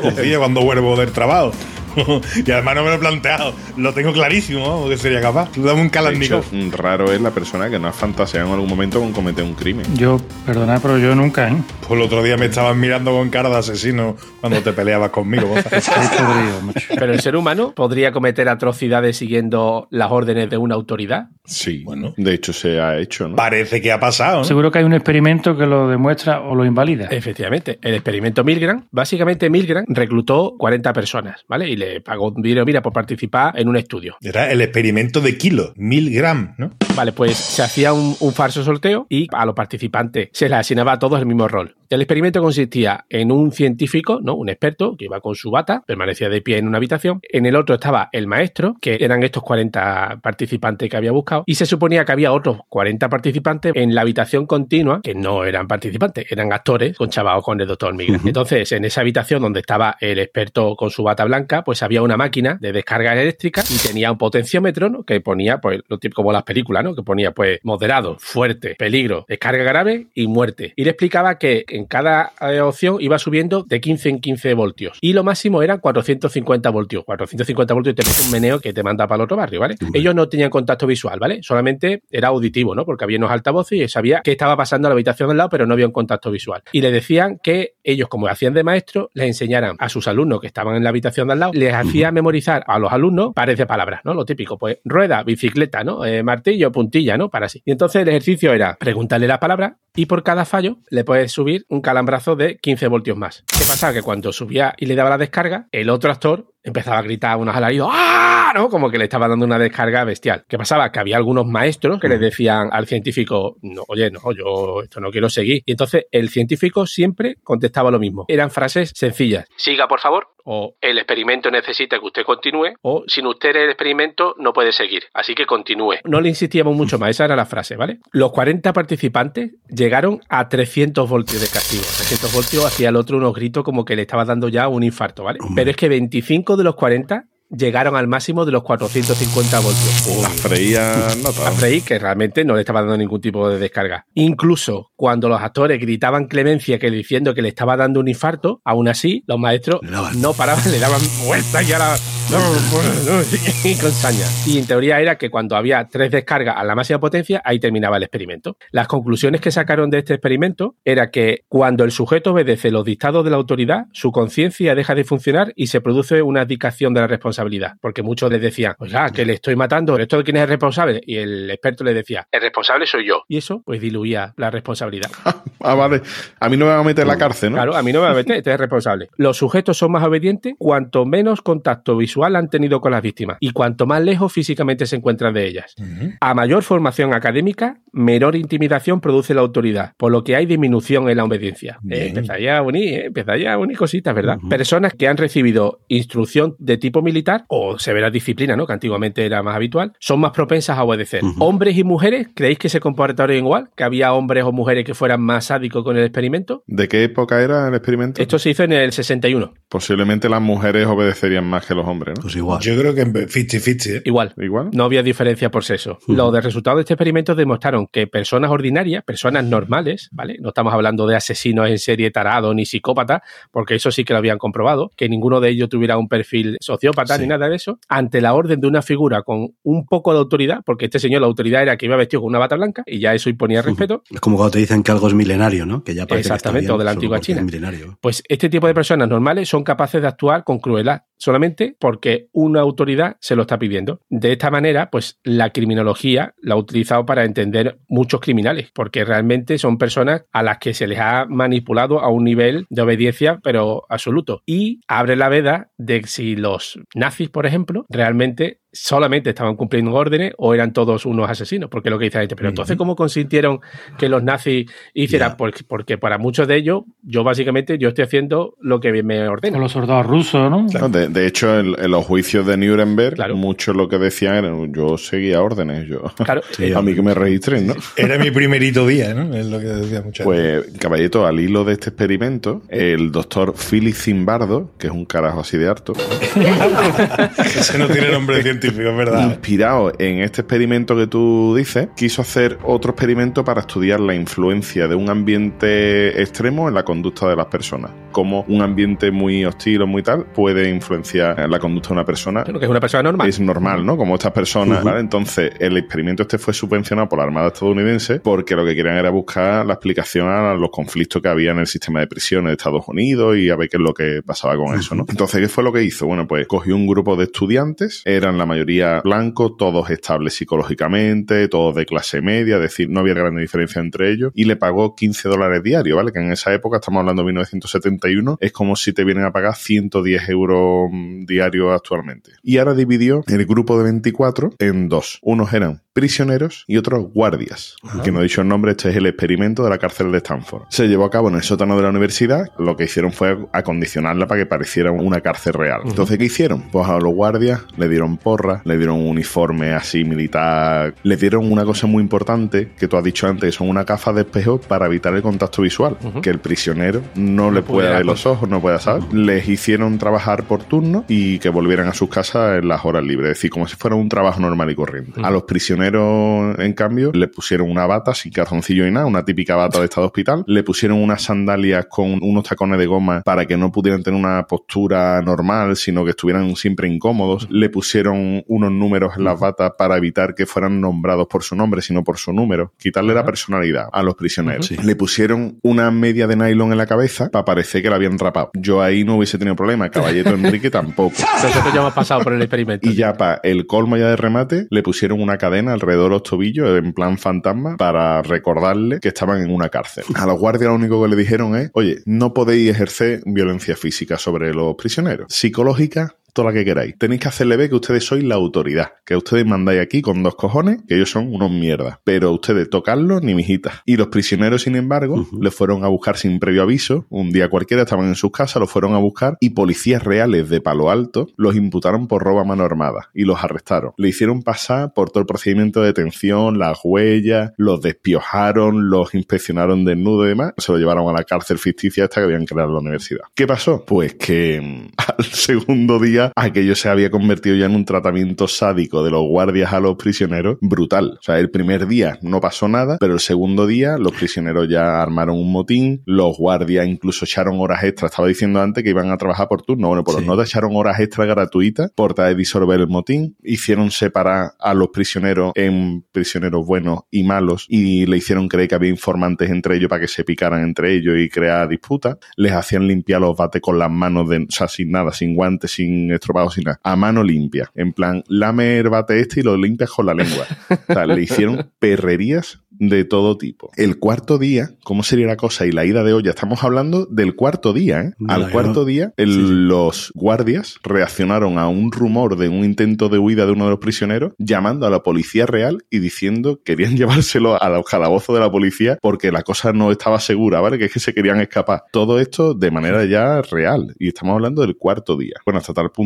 Confía 0.00 0.38
cuando 0.38 0.62
vuelvo 0.62 0.96
del 0.96 1.10
trabajo. 1.12 1.52
y 2.46 2.50
además 2.50 2.74
no 2.74 2.84
me 2.84 2.90
lo 2.90 2.94
he 2.96 2.98
planteado. 2.98 3.54
Lo 3.76 3.92
tengo 3.92 4.12
clarísimo, 4.12 4.66
¿no? 4.66 4.88
que 4.88 4.96
sería 4.96 5.20
capaz. 5.20 5.50
Tú 5.52 5.62
dame 5.62 5.82
un 5.82 5.88
mm, 5.88 6.70
raro 6.72 7.12
es 7.12 7.20
la 7.20 7.30
persona 7.30 7.70
que 7.70 7.78
no 7.78 7.88
ha 7.88 7.92
fantaseado 7.92 8.48
en 8.48 8.52
algún 8.54 8.68
momento 8.68 9.00
con 9.00 9.12
cometer 9.12 9.44
un 9.44 9.54
crimen. 9.54 9.86
Yo, 9.96 10.20
perdonad, 10.46 10.80
pero 10.80 10.98
yo 10.98 11.14
nunca, 11.14 11.48
¿eh? 11.48 11.56
Pues 11.80 11.98
el 12.00 12.06
otro 12.06 12.22
día 12.22 12.36
me 12.36 12.46
estabas 12.46 12.76
mirando 12.76 13.12
con 13.12 13.30
cara 13.30 13.48
de 13.48 13.56
asesino 13.56 14.16
cuando 14.40 14.60
te 14.62 14.72
peleabas 14.72 15.10
conmigo. 15.10 15.54
Pero 16.88 17.12
el 17.12 17.20
ser 17.20 17.36
humano 17.36 17.72
podría 17.74 18.12
cometer 18.12 18.48
atrocidades 18.48 19.16
siguiendo 19.16 19.86
las 19.90 20.10
órdenes 20.10 20.48
de 20.48 20.56
una 20.56 20.74
autoridad. 20.74 21.28
Sí. 21.44 21.82
Bueno. 21.84 22.14
De 22.16 22.34
hecho, 22.34 22.52
se 22.52 22.80
ha 22.80 22.98
hecho, 22.98 23.28
¿no? 23.28 23.36
Parece 23.36 23.82
que 23.82 23.92
ha 23.92 24.00
pasado. 24.00 24.38
¿no? 24.38 24.44
Seguro 24.44 24.70
que 24.70 24.78
hay 24.78 24.84
un 24.84 24.94
experimento 24.94 25.56
que 25.56 25.66
lo 25.66 25.88
demuestra 25.88 26.40
o 26.40 26.54
lo 26.54 26.64
invalida. 26.64 27.08
Efectivamente, 27.10 27.78
el 27.82 27.94
experimento 27.94 28.44
Milgram, 28.44 28.86
básicamente 28.90 29.50
Milgram 29.50 29.84
reclutó 29.88 30.56
40 30.58 30.92
personas, 30.92 31.44
¿vale? 31.48 31.68
Y 31.68 31.76
le 31.76 31.83
pagó 32.04 32.28
un 32.28 32.42
dinero, 32.42 32.64
mira, 32.64 32.82
por 32.82 32.92
participar 32.92 33.58
en 33.58 33.68
un 33.68 33.76
estudio. 33.76 34.16
Era 34.20 34.50
el 34.50 34.60
experimento 34.60 35.20
de 35.20 35.36
kilo, 35.36 35.72
mil 35.76 36.12
gramos, 36.12 36.50
¿no? 36.58 36.72
Vale, 36.94 37.12
pues 37.12 37.36
se 37.36 37.62
hacía 37.62 37.92
un, 37.92 38.16
un 38.20 38.32
falso 38.32 38.62
sorteo 38.62 39.06
y 39.08 39.28
a 39.32 39.44
los 39.44 39.54
participantes 39.54 40.28
se 40.32 40.48
les 40.48 40.58
asignaba 40.58 40.92
a 40.92 40.98
todos 40.98 41.18
el 41.20 41.26
mismo 41.26 41.48
rol. 41.48 41.74
El 41.88 42.00
experimento 42.00 42.40
consistía 42.40 43.04
en 43.08 43.30
un 43.30 43.52
científico, 43.52 44.20
¿no? 44.22 44.34
Un 44.34 44.48
experto 44.48 44.96
que 44.96 45.04
iba 45.06 45.20
con 45.20 45.34
su 45.34 45.50
bata, 45.50 45.82
permanecía 45.86 46.28
de 46.28 46.40
pie 46.40 46.58
en 46.58 46.66
una 46.66 46.78
habitación. 46.78 47.20
En 47.22 47.46
el 47.46 47.56
otro 47.56 47.74
estaba 47.74 48.08
el 48.12 48.26
maestro, 48.26 48.76
que 48.80 48.98
eran 49.00 49.22
estos 49.22 49.42
40 49.42 50.20
participantes 50.22 50.88
que 50.88 50.96
había 50.96 51.12
buscado. 51.12 51.44
Y 51.46 51.54
se 51.54 51.66
suponía 51.66 52.04
que 52.04 52.12
había 52.12 52.32
otros 52.32 52.58
40 52.68 53.08
participantes 53.08 53.72
en 53.74 53.94
la 53.94 54.00
habitación 54.00 54.46
continua, 54.46 55.00
que 55.02 55.14
no 55.14 55.44
eran 55.44 55.68
participantes, 55.68 56.30
eran 56.30 56.52
actores 56.52 56.96
con 56.96 57.10
chavaos 57.10 57.44
con 57.44 57.60
el 57.60 57.66
doctor 57.66 57.94
Miguel. 57.94 58.20
Entonces, 58.24 58.72
en 58.72 58.84
esa 58.84 59.00
habitación 59.02 59.42
donde 59.42 59.60
estaba 59.60 59.96
el 60.00 60.18
experto 60.18 60.76
con 60.76 60.90
su 60.90 61.02
bata 61.02 61.24
blanca, 61.24 61.62
pues 61.62 61.82
había 61.82 62.02
una 62.02 62.16
máquina 62.16 62.58
de 62.60 62.72
descarga 62.72 63.12
eléctrica 63.12 63.62
y 63.68 63.76
tenía 63.86 64.10
un 64.10 64.18
potenciómetro, 64.18 64.88
¿no? 64.88 65.04
Que 65.04 65.20
ponía, 65.20 65.58
pues, 65.58 65.80
lo 65.88 65.98
típico 65.98 66.14
como 66.14 66.32
las 66.32 66.44
películas, 66.44 66.84
¿no? 66.84 66.94
Que 66.94 67.02
ponía, 67.02 67.32
pues, 67.32 67.58
moderado, 67.62 68.16
fuerte, 68.18 68.76
peligro, 68.78 69.24
descarga 69.28 69.64
grave 69.64 70.06
y 70.14 70.26
muerte. 70.26 70.72
Y 70.76 70.84
le 70.84 70.90
explicaba 70.90 71.38
que 71.38 71.64
en 71.74 71.86
cada 71.86 72.32
eh, 72.40 72.60
opción 72.60 72.98
iba 73.00 73.18
subiendo 73.18 73.64
de 73.64 73.80
15 73.80 74.08
en 74.08 74.20
15 74.20 74.54
voltios. 74.54 74.98
Y 75.00 75.12
lo 75.12 75.24
máximo 75.24 75.60
eran 75.60 75.80
450 75.80 76.70
voltios. 76.70 77.04
450 77.04 77.74
voltios 77.74 77.96
te 77.96 78.04
mete 78.04 78.22
un 78.24 78.30
meneo 78.30 78.60
que 78.60 78.72
te 78.72 78.82
manda 78.84 79.08
para 79.08 79.16
el 79.16 79.24
otro 79.24 79.36
barrio, 79.36 79.58
¿vale? 79.58 79.74
Ellos 79.92 80.14
no 80.14 80.28
tenían 80.28 80.50
contacto 80.50 80.86
visual, 80.86 81.18
¿vale? 81.18 81.42
Solamente 81.42 82.02
era 82.10 82.28
auditivo, 82.28 82.76
¿no? 82.76 82.84
Porque 82.84 83.02
había 83.02 83.18
unos 83.18 83.32
altavoces 83.32 83.80
y 83.80 83.88
sabía 83.88 84.20
qué 84.22 84.30
estaba 84.32 84.56
pasando 84.56 84.86
en 84.86 84.90
la 84.90 84.94
habitación 84.94 85.30
al 85.30 85.36
lado, 85.36 85.50
pero 85.50 85.66
no 85.66 85.74
había 85.74 85.86
un 85.86 85.92
contacto 85.92 86.30
visual. 86.30 86.62
Y 86.70 86.80
le 86.80 86.92
decían 86.92 87.40
que 87.42 87.74
ellos, 87.82 88.08
como 88.08 88.28
hacían 88.28 88.54
de 88.54 88.62
maestro, 88.62 89.10
les 89.12 89.26
enseñaran 89.26 89.74
a 89.80 89.88
sus 89.88 90.06
alumnos 90.06 90.40
que 90.40 90.46
estaban 90.46 90.76
en 90.76 90.84
la 90.84 90.90
habitación 90.90 91.26
de 91.26 91.32
al 91.32 91.40
lado, 91.40 91.52
les 91.54 91.74
hacía 91.74 92.12
memorizar 92.12 92.62
a 92.68 92.78
los 92.78 92.92
alumnos 92.92 93.32
pares 93.34 93.58
de 93.58 93.66
palabras, 93.66 94.02
¿no? 94.04 94.14
Lo 94.14 94.24
típico, 94.24 94.58
pues 94.58 94.78
rueda, 94.84 95.24
bicicleta, 95.24 95.82
¿no? 95.82 96.04
Eh, 96.04 96.22
martillo, 96.22 96.70
puntilla, 96.70 97.18
¿no? 97.18 97.30
Para 97.30 97.46
así. 97.46 97.62
Y 97.64 97.72
entonces 97.72 98.02
el 98.02 98.08
ejercicio 98.08 98.52
era 98.52 98.76
preguntarle 98.78 99.26
las 99.26 99.38
palabras 99.38 99.72
y 99.96 100.06
por 100.06 100.22
cada 100.22 100.44
fallo 100.44 100.78
le 100.90 101.04
puedes 101.04 101.32
subir 101.32 101.63
un 101.68 101.80
calambrazo 101.80 102.36
de 102.36 102.56
15 102.56 102.88
voltios 102.88 103.16
más. 103.16 103.44
¿Qué 103.46 103.64
pasaba? 103.66 103.92
Que 103.92 104.02
cuando 104.02 104.32
subía 104.32 104.74
y 104.76 104.86
le 104.86 104.94
daba 104.94 105.10
la 105.10 105.18
descarga, 105.18 105.68
el 105.72 105.90
otro 105.90 106.10
actor 106.10 106.53
empezaba 106.64 106.98
a 106.98 107.02
gritar 107.02 107.36
unos 107.36 107.54
alaridos, 107.54 107.90
¡ah! 107.92 108.52
¿no? 108.54 108.68
Como 108.68 108.90
que 108.90 108.98
le 108.98 109.04
estaba 109.04 109.28
dando 109.28 109.44
una 109.44 109.58
descarga 109.58 110.04
bestial. 110.04 110.44
¿Qué 110.48 110.56
pasaba? 110.56 110.90
Que 110.90 111.00
había 111.00 111.16
algunos 111.16 111.46
maestros 111.46 112.00
que 112.00 112.08
le 112.08 112.18
decían 112.18 112.68
al 112.72 112.86
científico, 112.86 113.56
no, 113.62 113.82
oye, 113.88 114.10
no, 114.10 114.20
yo 114.32 114.82
esto 114.82 115.00
no 115.00 115.10
quiero 115.10 115.28
seguir. 115.28 115.62
Y 115.66 115.72
entonces 115.72 116.06
el 116.10 116.30
científico 116.30 116.86
siempre 116.86 117.36
contestaba 117.42 117.90
lo 117.90 117.98
mismo. 117.98 118.24
Eran 118.28 118.50
frases 118.50 118.92
sencillas. 118.94 119.46
Siga, 119.56 119.86
por 119.86 120.00
favor. 120.00 120.28
O 120.46 120.74
el 120.80 120.98
experimento 120.98 121.50
necesita 121.50 121.98
que 121.98 122.04
usted 122.04 122.22
continúe. 122.22 122.74
O 122.82 123.04
sin 123.06 123.26
usted 123.26 123.56
el 123.56 123.70
experimento 123.70 124.34
no 124.38 124.52
puede 124.52 124.72
seguir. 124.72 125.04
Así 125.14 125.34
que 125.34 125.46
continúe. 125.46 125.94
No 126.04 126.20
le 126.20 126.28
insistíamos 126.28 126.76
mucho 126.76 126.98
más. 126.98 127.10
Esa 127.10 127.24
era 127.24 127.36
la 127.36 127.46
frase, 127.46 127.76
¿vale? 127.76 128.00
Los 128.12 128.30
40 128.30 128.72
participantes 128.74 129.52
llegaron 129.68 130.20
a 130.28 130.48
300 130.48 131.08
voltios 131.08 131.40
de 131.40 131.48
castigo. 131.48 131.82
300 131.82 132.34
voltios 132.34 132.66
hacía 132.66 132.90
el 132.90 132.96
otro 132.96 133.16
unos 133.16 133.34
gritos 133.34 133.64
como 133.64 133.86
que 133.86 133.96
le 133.96 134.02
estaba 134.02 134.26
dando 134.26 134.48
ya 134.48 134.68
un 134.68 134.82
infarto, 134.82 135.24
¿vale? 135.24 135.38
Pero 135.54 135.70
es 135.70 135.76
que 135.76 135.88
25 135.88 136.53
de 136.56 136.64
los 136.64 136.74
40 136.74 137.26
llegaron 137.56 137.96
al 137.96 138.06
máximo 138.06 138.44
de 138.44 138.52
los 138.52 138.62
450 138.62 139.60
voltios. 139.60 140.18
La 140.22 140.28
freía 140.30 140.94
notado. 141.22 141.46
A 141.46 141.52
Frey, 141.52 141.80
que 141.80 141.98
realmente 141.98 142.44
no 142.44 142.54
le 142.54 142.60
estaba 142.60 142.80
dando 142.80 142.96
ningún 142.96 143.20
tipo 143.20 143.48
de 143.48 143.58
descarga. 143.58 144.06
Incluso 144.14 144.90
cuando 144.96 145.28
los 145.28 145.40
actores 145.40 145.80
gritaban 145.80 146.26
clemencia 146.26 146.78
que 146.78 146.90
diciendo 146.90 147.34
que 147.34 147.42
le 147.42 147.48
estaba 147.48 147.76
dando 147.76 148.00
un 148.00 148.08
infarto, 148.08 148.60
aún 148.64 148.88
así 148.88 149.24
los 149.26 149.38
maestros 149.38 149.80
no 149.82 150.32
paraban, 150.32 150.70
le 150.70 150.78
daban 150.78 151.00
vueltas 151.26 151.68
y 151.68 151.72
ahora 151.72 151.96
no, 152.30 152.38
no, 152.38 153.22
y 153.64 153.74
con 153.76 153.90
saña. 153.92 154.26
Y 154.46 154.58
en 154.58 154.66
teoría 154.66 155.00
era 155.00 155.18
que 155.18 155.30
cuando 155.30 155.56
había 155.56 155.86
tres 155.88 156.10
descargas 156.10 156.56
a 156.56 156.64
la 156.64 156.74
máxima 156.74 156.98
potencia, 156.98 157.42
ahí 157.44 157.58
terminaba 157.58 157.98
el 157.98 158.04
experimento. 158.04 158.56
Las 158.70 158.88
conclusiones 158.88 159.40
que 159.40 159.50
sacaron 159.50 159.90
de 159.90 159.98
este 159.98 160.14
experimento 160.14 160.76
era 160.84 161.10
que 161.10 161.44
cuando 161.48 161.84
el 161.84 161.90
sujeto 161.90 162.32
obedece 162.32 162.70
los 162.70 162.84
dictados 162.84 163.24
de 163.24 163.30
la 163.30 163.36
autoridad, 163.36 163.86
su 163.92 164.10
conciencia 164.10 164.74
deja 164.74 164.94
de 164.94 165.04
funcionar 165.04 165.52
y 165.54 165.66
se 165.66 165.80
produce 165.80 166.22
una 166.22 166.40
abdicación 166.42 166.94
de 166.94 167.00
la 167.00 167.06
responsabilidad. 167.06 167.43
Porque 167.80 168.02
muchos 168.02 168.30
les 168.30 168.40
decían, 168.40 168.74
oiga, 168.78 169.10
que 169.10 169.24
le 169.24 169.34
estoy 169.34 169.56
matando, 169.56 169.98
¿esto 169.98 170.18
de 170.18 170.24
quién 170.24 170.36
es 170.36 170.42
el 170.42 170.48
responsable? 170.48 171.00
Y 171.04 171.16
el 171.16 171.50
experto 171.50 171.84
le 171.84 171.94
decía, 171.94 172.26
el 172.30 172.40
responsable 172.40 172.86
soy 172.86 173.06
yo. 173.06 173.22
Y 173.28 173.36
eso, 173.36 173.62
pues 173.64 173.80
diluía 173.80 174.32
la 174.36 174.50
responsabilidad. 174.50 175.10
Ah, 175.66 175.74
vale. 175.74 176.02
A 176.40 176.50
mí 176.50 176.58
no 176.58 176.66
me 176.66 176.72
van 176.72 176.80
a 176.80 176.84
meter 176.84 177.04
en 177.04 177.08
la 177.08 177.16
cárcel, 177.16 177.50
¿no? 177.50 177.56
Claro, 177.56 177.74
a 177.74 177.82
mí 177.82 177.90
no 177.90 178.00
me 178.00 178.04
va 178.04 178.12
a 178.12 178.14
meter, 178.14 178.36
este 178.36 178.52
es 178.52 178.60
responsable. 178.60 179.08
Los 179.16 179.38
sujetos 179.38 179.78
son 179.78 179.92
más 179.92 180.04
obedientes 180.04 180.52
cuanto 180.58 181.06
menos 181.06 181.40
contacto 181.40 181.96
visual 181.96 182.36
han 182.36 182.50
tenido 182.50 182.82
con 182.82 182.92
las 182.92 183.00
víctimas 183.00 183.38
y 183.40 183.50
cuanto 183.52 183.86
más 183.86 184.02
lejos 184.02 184.30
físicamente 184.30 184.84
se 184.84 184.96
encuentran 184.96 185.32
de 185.32 185.46
ellas. 185.46 185.74
A 186.20 186.34
mayor 186.34 186.64
formación 186.64 187.14
académica, 187.14 187.78
menor 187.92 188.36
intimidación 188.36 189.00
produce 189.00 189.32
la 189.32 189.40
autoridad, 189.40 189.94
por 189.96 190.12
lo 190.12 190.22
que 190.22 190.36
hay 190.36 190.44
disminución 190.44 191.08
en 191.08 191.16
la 191.16 191.24
obediencia. 191.24 191.78
Eh, 191.88 192.08
empezáis 192.08 192.48
a 192.50 192.60
unir, 192.60 192.94
eh, 192.94 193.06
empezáis 193.06 193.46
a 193.46 193.56
unir 193.56 193.78
cositas, 193.78 194.14
¿verdad? 194.14 194.38
Personas 194.50 194.92
que 194.92 195.08
han 195.08 195.16
recibido 195.16 195.80
instrucción 195.88 196.56
de 196.58 196.76
tipo 196.76 197.02
militar 197.02 197.33
militar 197.34 197.44
o 197.48 197.78
severa 197.78 198.10
disciplina, 198.10 198.56
¿no? 198.56 198.66
Que 198.66 198.72
antiguamente 198.72 199.24
era 199.24 199.42
más 199.42 199.56
habitual, 199.56 199.92
son 199.98 200.20
más 200.20 200.32
propensas 200.32 200.78
a 200.78 200.84
obedecer. 200.84 201.22
Hombres 201.38 201.76
y 201.76 201.84
mujeres, 201.84 202.28
¿creéis 202.34 202.58
que 202.58 202.68
se 202.68 202.80
comportaron 202.80 203.36
igual? 203.36 203.70
¿Que 203.76 203.84
había 203.84 204.12
hombres 204.12 204.44
o 204.44 204.52
mujeres 204.52 204.84
que 204.84 204.94
fueran 204.94 205.20
más 205.20 205.46
sádicos 205.46 205.84
con 205.84 205.96
el 205.96 206.04
experimento? 206.04 206.62
¿De 206.66 206.88
qué 206.88 207.04
época 207.04 207.42
era 207.42 207.68
el 207.68 207.74
experimento? 207.74 208.20
Esto 208.20 208.38
se 208.38 208.50
hizo 208.50 208.64
en 208.64 208.72
el 208.72 208.92
61. 208.92 209.54
Posiblemente 209.68 210.28
las 210.28 210.40
mujeres 210.40 210.86
obedecerían 210.86 211.44
más 211.44 211.66
que 211.66 211.74
los 211.74 211.86
hombres, 211.86 212.14
¿no? 212.16 212.22
Pues 212.22 212.36
igual. 212.36 212.60
Yo 212.60 212.78
creo 212.78 212.94
que 212.94 213.02
en 213.02 213.12
50-50, 213.12 213.86
¿eh? 213.86 214.02
Igual. 214.04 214.34
Igual. 214.36 214.70
No 214.72 214.84
había 214.84 215.02
diferencia 215.02 215.50
por 215.50 215.64
sexo. 215.64 215.98
Los 216.08 216.32
de 216.32 216.40
resultados 216.40 216.78
de 216.78 216.82
este 216.82 216.94
experimento 216.94 217.34
demostraron 217.34 217.86
que 217.86 218.06
personas 218.06 218.50
ordinarias, 218.50 219.04
personas 219.04 219.44
normales, 219.44 220.08
¿vale? 220.12 220.36
No 220.40 220.48
estamos 220.48 220.72
hablando 220.72 221.06
de 221.06 221.16
asesinos 221.16 221.68
en 221.68 221.78
serie 221.78 222.10
tarados 222.10 222.54
ni 222.54 222.66
psicópatas, 222.66 223.22
porque 223.50 223.74
eso 223.74 223.90
sí 223.90 224.04
que 224.04 224.12
lo 224.12 224.18
habían 224.18 224.38
comprobado, 224.38 224.90
que 224.96 225.08
ninguno 225.08 225.40
de 225.40 225.50
ellos 225.50 225.68
tuviera 225.68 225.96
un 225.98 226.08
perfil 226.08 226.56
sociópata 226.60 227.13
ni 227.18 227.26
nada 227.26 227.48
de 227.48 227.56
eso, 227.56 227.78
ante 227.88 228.20
la 228.20 228.34
orden 228.34 228.60
de 228.60 228.66
una 228.66 228.82
figura 228.82 229.22
con 229.22 229.54
un 229.62 229.86
poco 229.86 230.12
de 230.12 230.18
autoridad, 230.18 230.60
porque 230.64 230.86
este 230.86 230.98
señor 230.98 231.20
la 231.20 231.26
autoridad 231.26 231.62
era 231.62 231.76
que 231.76 231.86
iba 231.86 231.96
vestido 231.96 232.22
con 232.22 232.30
una 232.30 232.38
bata 232.38 232.56
blanca 232.56 232.82
y 232.86 233.00
ya 233.00 233.14
eso 233.14 233.30
imponía 233.30 233.62
respeto, 233.62 234.02
Es 234.10 234.20
como 234.20 234.36
cuando 234.36 234.52
te 234.52 234.58
dicen 234.58 234.82
que 234.82 234.92
algo 234.92 235.08
es 235.08 235.14
milenario, 235.14 235.66
¿no? 235.66 235.82
Que 235.82 235.94
ya 235.94 236.06
parece 236.06 236.28
que 236.28 236.34
está 236.34 236.34
Exactamente, 236.34 236.66
bien 236.66 236.74
o 236.74 236.78
de 236.78 236.84
la 236.84 236.90
antigua 236.92 237.20
China. 237.20 237.42
milenario. 237.42 237.98
Pues 238.00 238.22
este 238.28 238.48
tipo 238.48 238.66
de 238.66 238.74
personas 238.74 239.08
normales 239.08 239.48
son 239.48 239.64
capaces 239.64 240.00
de 240.02 240.08
actuar 240.08 240.44
con 240.44 240.58
crueldad, 240.58 241.02
solamente 241.16 241.76
porque 241.78 242.28
una 242.32 242.60
autoridad 242.60 243.16
se 243.20 243.36
lo 243.36 243.42
está 243.42 243.58
pidiendo. 243.58 244.00
De 244.08 244.32
esta 244.32 244.50
manera, 244.50 244.90
pues 244.90 245.18
la 245.22 245.50
criminología 245.50 246.34
la 246.40 246.54
ha 246.54 246.58
utilizado 246.58 247.06
para 247.06 247.24
entender 247.24 247.78
muchos 247.88 248.20
criminales, 248.20 248.70
porque 248.74 249.04
realmente 249.04 249.58
son 249.58 249.78
personas 249.78 250.24
a 250.32 250.42
las 250.42 250.58
que 250.58 250.74
se 250.74 250.86
les 250.86 250.98
ha 250.98 251.26
manipulado 251.26 252.00
a 252.00 252.08
un 252.08 252.24
nivel 252.24 252.66
de 252.70 252.82
obediencia, 252.82 253.40
pero 253.42 253.84
absoluto. 253.88 254.42
Y 254.46 254.80
abre 254.88 255.16
la 255.16 255.28
veda 255.28 255.70
de 255.78 256.02
si 256.04 256.36
los 256.36 256.78
nazis, 257.04 257.28
por 257.28 257.46
ejemplo, 257.46 257.84
realmente 257.88 258.60
solamente 258.74 259.30
estaban 259.30 259.56
cumpliendo 259.56 259.92
órdenes 259.94 260.32
o 260.36 260.52
eran 260.52 260.72
todos 260.72 261.06
unos 261.06 261.30
asesinos, 261.30 261.70
porque 261.70 261.88
es 261.88 261.92
lo 261.92 261.98
que 261.98 262.06
dice 262.06 262.18
la 262.18 262.22
gente. 262.22 262.36
Pero 262.36 262.48
entonces, 262.50 262.76
¿cómo 262.76 262.96
consintieron 262.96 263.60
que 263.98 264.08
los 264.08 264.22
nazis 264.22 264.66
hicieran? 264.92 265.36
Porque, 265.38 265.62
porque 265.66 265.96
para 265.96 266.18
muchos 266.18 266.46
de 266.48 266.56
ellos, 266.56 266.82
yo 267.02 267.24
básicamente, 267.24 267.78
yo 267.78 267.88
estoy 267.88 268.04
haciendo 268.04 268.56
lo 268.60 268.80
que 268.80 268.92
me 269.02 269.18
Con 269.20 269.28
ordenan. 269.28 269.60
los 269.60 269.72
soldados 269.72 270.04
rusos, 270.06 270.50
¿no? 270.50 270.66
De, 270.88 271.08
de 271.08 271.26
hecho, 271.26 271.58
en, 271.58 271.74
en 271.78 271.90
los 271.90 272.04
juicios 272.04 272.44
de 272.46 272.56
Nuremberg, 272.56 273.14
Claro. 273.14 273.36
muchos 273.36 273.76
lo 273.76 273.88
que 273.88 273.98
decían 273.98 274.34
era 274.44 274.52
yo 274.72 274.98
seguía 274.98 275.40
órdenes, 275.40 275.86
yo 275.88 276.02
Claro, 276.24 276.42
a 276.76 276.82
mí 276.82 276.94
que 276.94 277.02
me 277.02 277.14
registren, 277.14 277.68
¿no? 277.68 277.74
Era 277.96 278.18
mi 278.18 278.30
primerito 278.32 278.86
día, 278.86 279.14
¿no? 279.14 279.34
Es 279.34 279.46
lo 279.46 279.60
que 279.60 279.66
decía 279.66 280.02
mucha 280.02 280.24
gente. 280.24 280.24
Pues, 280.24 280.78
caballito, 280.80 281.26
al 281.26 281.38
hilo 281.38 281.64
de 281.64 281.74
este 281.74 281.90
experimento, 281.90 282.62
el 282.68 283.12
doctor 283.12 283.54
Philip 283.54 283.94
Zimbardo, 283.94 284.72
que 284.78 284.88
es 284.88 284.92
un 284.92 285.04
carajo 285.04 285.40
así 285.40 285.56
de 285.56 285.68
harto, 285.68 285.92
Ese 287.38 287.78
no 287.78 287.86
tiene 287.88 288.10
nombre 288.10 288.42
científico, 288.64 288.90
es 288.90 288.96
verdad. 288.96 289.28
inspirado 289.28 289.92
en 289.98 290.20
este 290.20 290.42
experimento 290.42 290.96
que 290.96 291.06
tú 291.06 291.54
dices, 291.56 291.88
quiso 291.96 292.22
hacer 292.22 292.58
otro 292.64 292.92
experimento 292.92 293.44
para 293.44 293.60
estudiar 293.60 294.00
la 294.00 294.14
influencia 294.14 294.88
de 294.88 294.94
un 294.94 295.10
ambiente 295.10 296.20
extremo 296.20 296.68
en 296.68 296.74
la 296.74 296.84
conducta 296.84 297.28
de 297.28 297.36
las 297.36 297.46
personas. 297.46 297.90
Cómo 298.12 298.44
un 298.48 298.62
ambiente 298.62 299.10
muy 299.10 299.44
hostil 299.44 299.82
o 299.82 299.86
muy 299.86 300.02
tal 300.02 300.24
puede 300.26 300.68
influenciar 300.68 301.48
la 301.48 301.58
conducta 301.58 301.88
de 301.88 301.94
una 301.94 302.04
persona 302.04 302.44
que 302.44 302.64
es 302.64 302.70
una 302.70 302.80
persona 302.80 303.02
normal. 303.02 303.28
es 303.28 303.40
normal, 303.40 303.84
¿no? 303.84 303.96
Como 303.96 304.14
estas 304.14 304.32
personas, 304.32 304.82
¿vale? 304.82 305.00
Entonces, 305.00 305.52
el 305.58 305.76
experimento 305.76 306.22
este 306.22 306.38
fue 306.38 306.54
subvencionado 306.54 307.08
por 307.08 307.18
la 307.18 307.24
Armada 307.24 307.48
estadounidense 307.48 308.20
porque 308.20 308.54
lo 308.54 308.64
que 308.64 308.74
querían 308.74 308.96
era 308.96 309.10
buscar 309.10 309.66
la 309.66 309.74
explicación 309.74 310.28
a 310.28 310.54
los 310.54 310.70
conflictos 310.70 311.20
que 311.20 311.28
había 311.28 311.52
en 311.52 311.58
el 311.58 311.66
sistema 311.66 312.00
de 312.00 312.06
prisiones 312.06 312.50
de 312.50 312.52
Estados 312.54 312.84
Unidos 312.86 313.36
y 313.36 313.50
a 313.50 313.56
ver 313.56 313.68
qué 313.68 313.76
es 313.76 313.82
lo 313.82 313.92
que 313.92 314.22
pasaba 314.24 314.56
con 314.56 314.78
eso, 314.78 314.94
¿no? 314.94 315.04
Entonces, 315.08 315.40
¿qué 315.40 315.48
fue 315.48 315.64
lo 315.64 315.72
que 315.72 315.82
hizo? 315.82 316.06
Bueno, 316.06 316.26
pues 316.26 316.46
cogió 316.46 316.76
un 316.76 316.86
grupo 316.86 317.16
de 317.16 317.24
estudiantes, 317.24 318.02
eran 318.04 318.38
la 318.38 318.46
mayoría 318.54 319.00
blancos, 319.02 319.56
todos 319.56 319.90
estables 319.90 320.34
psicológicamente, 320.34 321.48
todos 321.48 321.74
de 321.74 321.86
clase 321.86 322.20
media, 322.20 322.56
es 322.56 322.62
decir, 322.62 322.88
no 322.88 323.00
había 323.00 323.14
gran 323.14 323.36
diferencia 323.36 323.80
entre 323.80 324.10
ellos, 324.10 324.32
y 324.34 324.44
le 324.44 324.56
pagó 324.56 324.94
15 324.94 325.28
dólares 325.28 325.62
diarios, 325.62 325.96
¿vale? 325.96 326.12
Que 326.12 326.20
en 326.20 326.32
esa 326.32 326.52
época, 326.52 326.78
estamos 326.78 327.00
hablando 327.00 327.22
de 327.22 327.26
1971, 327.26 328.38
es 328.40 328.52
como 328.52 328.76
si 328.76 328.92
te 328.92 329.04
vienen 329.04 329.24
a 329.24 329.32
pagar 329.32 329.54
110 329.54 330.28
euros 330.28 330.88
mm, 330.90 331.24
diarios 331.26 331.72
actualmente. 331.72 332.32
Y 332.42 332.58
ahora 332.58 332.74
dividió 332.74 333.22
el 333.26 333.46
grupo 333.46 333.76
de 333.78 333.84
24 333.84 334.54
en 334.58 334.88
dos. 334.88 335.18
Unos 335.22 335.52
eran 335.52 335.83
prisioneros 335.94 336.64
y 336.66 336.76
otros 336.76 337.06
guardias. 337.12 337.76
Que 338.02 338.12
no 338.12 338.20
he 338.20 338.24
dicho 338.24 338.42
el 338.42 338.48
nombre, 338.48 338.72
este 338.72 338.90
es 338.90 338.96
el 338.96 339.06
experimento 339.06 339.62
de 339.62 339.70
la 339.70 339.78
cárcel 339.78 340.10
de 340.12 340.18
Stanford. 340.18 340.64
Se 340.68 340.88
llevó 340.88 341.04
a 341.04 341.10
cabo 341.10 341.28
en 341.28 341.36
el 341.36 341.42
sótano 341.42 341.76
de 341.76 341.82
la 341.82 341.88
universidad, 341.88 342.46
lo 342.58 342.76
que 342.76 342.84
hicieron 342.84 343.12
fue 343.12 343.38
acondicionarla 343.52 344.26
para 344.26 344.40
que 344.40 344.46
pareciera 344.46 344.90
una 344.90 345.20
cárcel 345.20 345.54
real. 345.54 345.82
Entonces, 345.84 346.18
¿qué 346.18 346.24
hicieron? 346.24 346.62
Pues 346.70 346.88
a 346.88 346.98
los 346.98 347.14
guardias 347.14 347.62
le 347.76 347.88
dieron 347.88 348.16
porra, 348.16 348.60
le 348.64 348.76
dieron 348.76 348.96
un 348.96 349.06
uniforme 349.06 349.72
así 349.72 350.04
militar, 350.04 350.94
le 351.02 351.16
dieron 351.16 351.50
una 351.50 351.64
cosa 351.64 351.86
muy 351.86 352.02
importante 352.02 352.72
que 352.76 352.88
tú 352.88 352.96
has 352.96 353.04
dicho 353.04 353.28
antes, 353.28 353.54
son 353.54 353.68
una 353.68 353.84
gafa 353.84 354.12
de 354.12 354.22
espejo 354.22 354.60
para 354.60 354.86
evitar 354.86 355.14
el 355.14 355.22
contacto 355.22 355.62
visual, 355.62 355.96
que 356.20 356.30
el 356.30 356.40
prisionero 356.40 357.02
no, 357.14 357.52
le 357.52 357.62
pueda 357.62 357.90
ver 357.90 358.06
los 358.06 358.26
ojos, 358.26 358.48
no 358.48 358.60
pueda 358.60 358.80
saber. 358.80 359.04
Les 359.14 359.48
hicieron 359.48 359.98
trabajar 359.98 360.42
por 360.42 360.64
turno 360.64 361.04
y 361.06 361.38
que 361.38 361.50
volvieran 361.50 361.86
a 361.86 361.94
sus 361.94 362.08
casas 362.08 362.58
en 362.58 362.68
las 362.68 362.84
horas 362.84 363.04
libres, 363.04 363.30
es 363.30 363.36
decir, 363.36 363.50
como 363.50 363.68
si 363.68 363.76
fuera 363.76 363.94
un 363.94 364.08
trabajo 364.08 364.40
normal 364.40 364.70
y 364.70 364.74
corriente. 364.74 365.20
A 365.22 365.30
los 365.30 365.44
prisioneros, 365.44 365.83
en 365.86 366.72
cambio, 366.72 367.12
le 367.12 367.28
pusieron 367.28 367.70
una 367.70 367.86
bata 367.86 368.14
sin 368.14 368.32
calzoncillo 368.32 368.86
y 368.86 368.90
nada, 368.90 369.06
una 369.06 369.24
típica 369.24 369.56
bata 369.56 369.78
de 369.78 369.86
estado 369.86 370.06
hospital, 370.06 370.44
le 370.46 370.62
pusieron 370.62 371.02
unas 371.02 371.22
sandalias 371.22 371.86
con 371.88 372.18
unos 372.22 372.44
tacones 372.44 372.78
de 372.78 372.86
goma 372.86 373.22
para 373.22 373.46
que 373.46 373.56
no 373.56 373.72
pudieran 373.72 374.02
tener 374.02 374.18
una 374.18 374.46
postura 374.46 375.20
normal, 375.22 375.76
sino 375.76 376.04
que 376.04 376.10
estuvieran 376.10 376.54
siempre 376.56 376.88
incómodos, 376.88 377.48
le 377.50 377.68
pusieron 377.68 378.42
unos 378.46 378.72
números 378.72 379.14
en 379.16 379.24
las 379.24 379.38
batas 379.38 379.72
para 379.76 379.96
evitar 379.96 380.34
que 380.34 380.46
fueran 380.46 380.80
nombrados 380.80 381.26
por 381.28 381.42
su 381.42 381.56
nombre, 381.56 381.82
sino 381.82 382.04
por 382.04 382.18
su 382.18 382.32
número, 382.32 382.72
quitarle 382.78 383.14
la 383.14 383.24
personalidad 383.24 383.88
a 383.92 384.02
los 384.02 384.14
prisioneros. 384.14 384.66
Sí. 384.66 384.76
Le 384.82 384.96
pusieron 384.96 385.58
una 385.62 385.90
media 385.90 386.26
de 386.26 386.36
nylon 386.36 386.72
en 386.72 386.78
la 386.78 386.86
cabeza 386.86 387.30
para 387.30 387.44
parecer 387.44 387.82
que 387.82 387.90
la 387.90 387.96
habían 387.96 388.18
rapado. 388.18 388.50
Yo 388.54 388.82
ahí 388.82 389.04
no 389.04 389.16
hubiese 389.16 389.38
tenido 389.38 389.56
problema, 389.56 389.90
Caballito 389.90 390.30
Enrique 390.34 390.70
tampoco. 390.70 391.16
Nosotros 391.42 391.72
ya 391.72 391.80
hemos 391.80 391.94
pasado 391.94 392.22
por 392.22 392.32
el 392.32 392.42
experimento. 392.42 392.88
Y 392.88 392.94
ya 392.94 393.14
para 393.14 393.40
el 393.42 393.66
colmo 393.66 393.96
ya 393.96 394.08
de 394.08 394.16
remate, 394.16 394.66
le 394.70 394.82
pusieron 394.82 395.20
una 395.20 395.38
cadena 395.38 395.73
alrededor 395.74 396.04
de 396.04 396.10
los 396.10 396.22
tobillos 396.22 396.78
en 396.78 396.92
plan 396.92 397.18
fantasma 397.18 397.76
para 397.76 398.22
recordarle 398.22 399.00
que 399.00 399.08
estaban 399.08 399.42
en 399.42 399.50
una 399.50 399.68
cárcel. 399.68 400.04
A 400.14 400.26
los 400.26 400.38
guardias 400.38 400.68
lo 400.68 400.74
único 400.74 401.02
que 401.02 401.08
le 401.08 401.16
dijeron 401.16 401.56
es, 401.56 401.70
oye, 401.74 401.98
no 402.06 402.32
podéis 402.32 402.70
ejercer 402.70 403.22
violencia 403.26 403.76
física 403.76 404.18
sobre 404.18 404.54
los 404.54 404.74
prisioneros. 404.76 405.26
Psicológica, 405.32 406.16
toda 406.34 406.50
la 406.50 406.54
que 406.54 406.64
queráis. 406.64 406.98
Tenéis 406.98 407.22
que 407.22 407.28
hacerle 407.28 407.56
ver 407.56 407.70
que 407.70 407.76
ustedes 407.76 408.04
sois 408.04 408.22
la 408.22 408.34
autoridad, 408.34 408.92
que 409.06 409.16
ustedes 409.16 409.46
mandáis 409.46 409.80
aquí 409.80 410.02
con 410.02 410.22
dos 410.22 410.34
cojones, 410.34 410.82
que 410.86 410.96
ellos 410.96 411.10
son 411.10 411.32
unos 411.32 411.50
mierdas. 411.50 411.98
Pero 412.04 412.32
ustedes 412.32 412.68
tocarlos 412.68 413.22
ni 413.22 413.34
mijitas. 413.34 413.80
Y 413.86 413.96
los 413.96 414.08
prisioneros, 414.08 414.62
sin 414.62 414.76
embargo, 414.76 415.26
le 415.40 415.50
fueron 415.50 415.84
a 415.84 415.88
buscar 415.88 416.16
sin 416.16 416.38
previo 416.38 416.62
aviso. 416.62 417.06
Un 417.08 417.30
día 417.30 417.48
cualquiera 417.48 417.84
estaban 417.84 418.06
en 418.06 418.16
sus 418.16 418.32
casas, 418.32 418.60
los 418.60 418.70
fueron 418.70 418.94
a 418.94 418.98
buscar 418.98 419.36
y 419.40 419.50
policías 419.50 420.02
reales 420.02 420.50
de 420.50 420.60
Palo 420.60 420.90
Alto 420.90 421.28
los 421.36 421.56
imputaron 421.56 422.08
por 422.08 422.22
robo 422.22 422.40
a 422.40 422.44
mano 422.44 422.64
armada 422.64 423.10
y 423.14 423.24
los 423.24 423.42
arrestaron. 423.42 423.92
Le 423.96 424.08
hicieron 424.08 424.42
pasar 424.42 424.92
por 424.94 425.10
todo 425.10 425.20
el 425.20 425.26
procedimiento 425.26 425.80
de 425.80 425.88
detención, 425.88 426.58
las 426.58 426.80
huellas, 426.82 427.52
los 427.56 427.80
despiojaron, 427.80 428.90
los 428.90 429.14
inspeccionaron 429.14 429.84
desnudo 429.84 430.24
y 430.24 430.30
demás. 430.30 430.52
Se 430.58 430.72
lo 430.72 430.78
llevaron 430.78 431.08
a 431.08 431.12
la 431.12 431.24
cárcel 431.24 431.58
ficticia 431.58 432.04
esta 432.04 432.20
que 432.20 432.24
habían 432.24 432.44
creado 432.44 432.70
en 432.70 432.74
la 432.74 432.80
universidad. 432.80 433.22
¿Qué 433.34 433.46
pasó? 433.46 433.84
Pues 433.84 434.14
que 434.14 434.60
mm, 434.60 434.92
al 435.18 435.24
segundo 435.24 435.98
día 435.98 436.23
aquello 436.36 436.74
se 436.74 436.88
había 436.88 437.10
convertido 437.10 437.56
ya 437.56 437.66
en 437.66 437.74
un 437.74 437.84
tratamiento 437.84 438.48
sádico 438.48 439.04
de 439.04 439.10
los 439.10 439.22
guardias 439.22 439.72
a 439.72 439.80
los 439.80 439.96
prisioneros 439.96 440.56
brutal. 440.60 441.18
O 441.20 441.22
sea, 441.22 441.38
el 441.38 441.50
primer 441.50 441.86
día 441.86 442.18
no 442.22 442.40
pasó 442.40 442.68
nada, 442.68 442.96
pero 443.00 443.14
el 443.14 443.20
segundo 443.20 443.66
día 443.66 443.98
los 443.98 444.12
prisioneros 444.12 444.68
ya 444.68 445.02
armaron 445.02 445.36
un 445.36 445.52
motín, 445.52 446.02
los 446.06 446.36
guardias 446.38 446.86
incluso 446.86 447.24
echaron 447.24 447.58
horas 447.60 447.84
extras. 447.84 448.12
Estaba 448.12 448.28
diciendo 448.28 448.60
antes 448.60 448.82
que 448.82 448.90
iban 448.90 449.10
a 449.10 449.16
trabajar 449.16 449.48
por 449.48 449.62
turno. 449.62 449.88
Bueno, 449.88 450.04
por 450.04 450.14
Sí. 450.14 450.20
los 450.20 450.28
notas 450.28 450.48
echaron 450.48 450.76
horas 450.76 451.00
extras 451.00 451.26
gratuitas 451.26 451.90
por 451.94 452.14
de 452.14 452.34
disolver 452.34 452.80
el 452.80 452.86
motín. 452.88 453.36
Hicieron 453.42 453.90
separar 453.90 454.52
a 454.60 454.74
los 454.74 454.88
prisioneros 454.88 455.52
en 455.56 456.04
prisioneros 456.12 456.64
buenos 456.64 457.00
y 457.10 457.24
malos 457.24 457.66
y 457.68 458.06
le 458.06 458.16
hicieron 458.18 458.48
creer 458.48 458.68
que 458.68 458.74
había 458.76 458.90
informantes 458.90 459.50
entre 459.50 459.76
ellos 459.76 459.88
para 459.88 460.00
que 460.00 460.08
se 460.08 460.22
picaran 460.24 460.62
entre 460.62 460.94
ellos 460.94 461.16
y 461.18 461.28
crear 461.28 461.68
disputas. 461.68 462.16
Les 462.36 462.52
hacían 462.52 462.86
limpiar 462.86 463.20
los 463.20 463.36
bates 463.36 463.60
con 463.60 463.78
las 463.78 463.90
manos, 463.90 464.28
de, 464.28 464.38
o 464.38 464.46
sea, 464.50 464.68
sin 464.68 464.90
nada, 464.92 465.12
sin 465.12 465.34
guantes, 465.34 465.72
sin 465.72 466.12
estropado, 466.14 466.50
sin 466.50 466.64
nada. 466.64 466.80
A 466.82 466.96
mano 466.96 467.22
limpia. 467.22 467.70
En 467.74 467.92
plan, 467.92 468.22
lame 468.28 468.78
el 468.78 468.88
bate 468.88 469.20
este 469.20 469.40
y 469.40 469.42
lo 469.42 469.56
limpias 469.56 469.90
con 469.90 470.06
la 470.06 470.14
lengua. 470.14 470.44
O 470.88 470.92
sea, 470.92 471.06
le 471.06 471.22
hicieron 471.22 471.70
perrerías 471.78 472.60
de 472.76 473.04
todo 473.04 473.38
tipo. 473.38 473.70
El 473.76 474.00
cuarto 474.00 474.36
día, 474.36 474.70
¿cómo 474.82 475.04
sería 475.04 475.28
la 475.28 475.36
cosa? 475.36 475.64
Y 475.64 475.70
la 475.70 475.84
ida 475.84 476.02
de 476.02 476.12
olla, 476.12 476.30
estamos 476.30 476.64
hablando 476.64 477.06
del 477.06 477.36
cuarto 477.36 477.72
día, 477.72 478.00
¿eh? 478.00 478.12
Al 478.26 478.50
cuarto 478.50 478.80
¿no? 478.80 478.84
día, 478.84 479.12
el- 479.16 479.28
Sí, 479.32 479.46
sí. 479.46 479.52
los 479.52 480.10
guardias 480.16 480.78
reaccionaron 480.82 481.56
a 481.58 481.68
un 481.68 481.92
rumor 481.92 482.36
de 482.36 482.48
un 482.48 482.64
intento 482.64 483.08
de 483.08 483.18
huida 483.18 483.46
de 483.46 483.52
uno 483.52 483.64
de 483.66 483.70
los 483.70 483.78
prisioneros, 483.78 484.32
llamando 484.38 484.86
a 484.86 484.90
la 484.90 485.04
policía 485.04 485.46
real 485.46 485.84
y 485.88 486.00
diciendo 486.00 486.56
que 486.64 486.74
querían 486.74 486.96
llevárselo 486.96 487.62
al 487.62 487.84
calabozo 487.84 488.34
de 488.34 488.40
la 488.40 488.50
policía 488.50 488.98
porque 489.00 489.30
la 489.30 489.42
cosa 489.42 489.72
no 489.72 489.92
estaba 489.92 490.18
segura, 490.18 490.60
¿vale? 490.60 490.76
Que 490.76 490.86
es 490.86 490.92
que 490.92 490.98
se 490.98 491.14
querían 491.14 491.40
escapar. 491.40 491.84
Todo 491.92 492.18
esto 492.18 492.54
de 492.54 492.72
manera 492.72 493.04
ya 493.04 493.40
real. 493.42 493.94
Y 494.00 494.08
estamos 494.08 494.34
hablando 494.34 494.62
del 494.62 494.76
cuarto 494.76 495.16
día. 495.16 495.34
Bueno, 495.46 495.60
hasta 495.60 495.72
tal 495.72 495.92
punto 495.92 496.03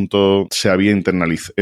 se 0.50 0.68
había 0.70 0.92
internalizado, 0.92 1.56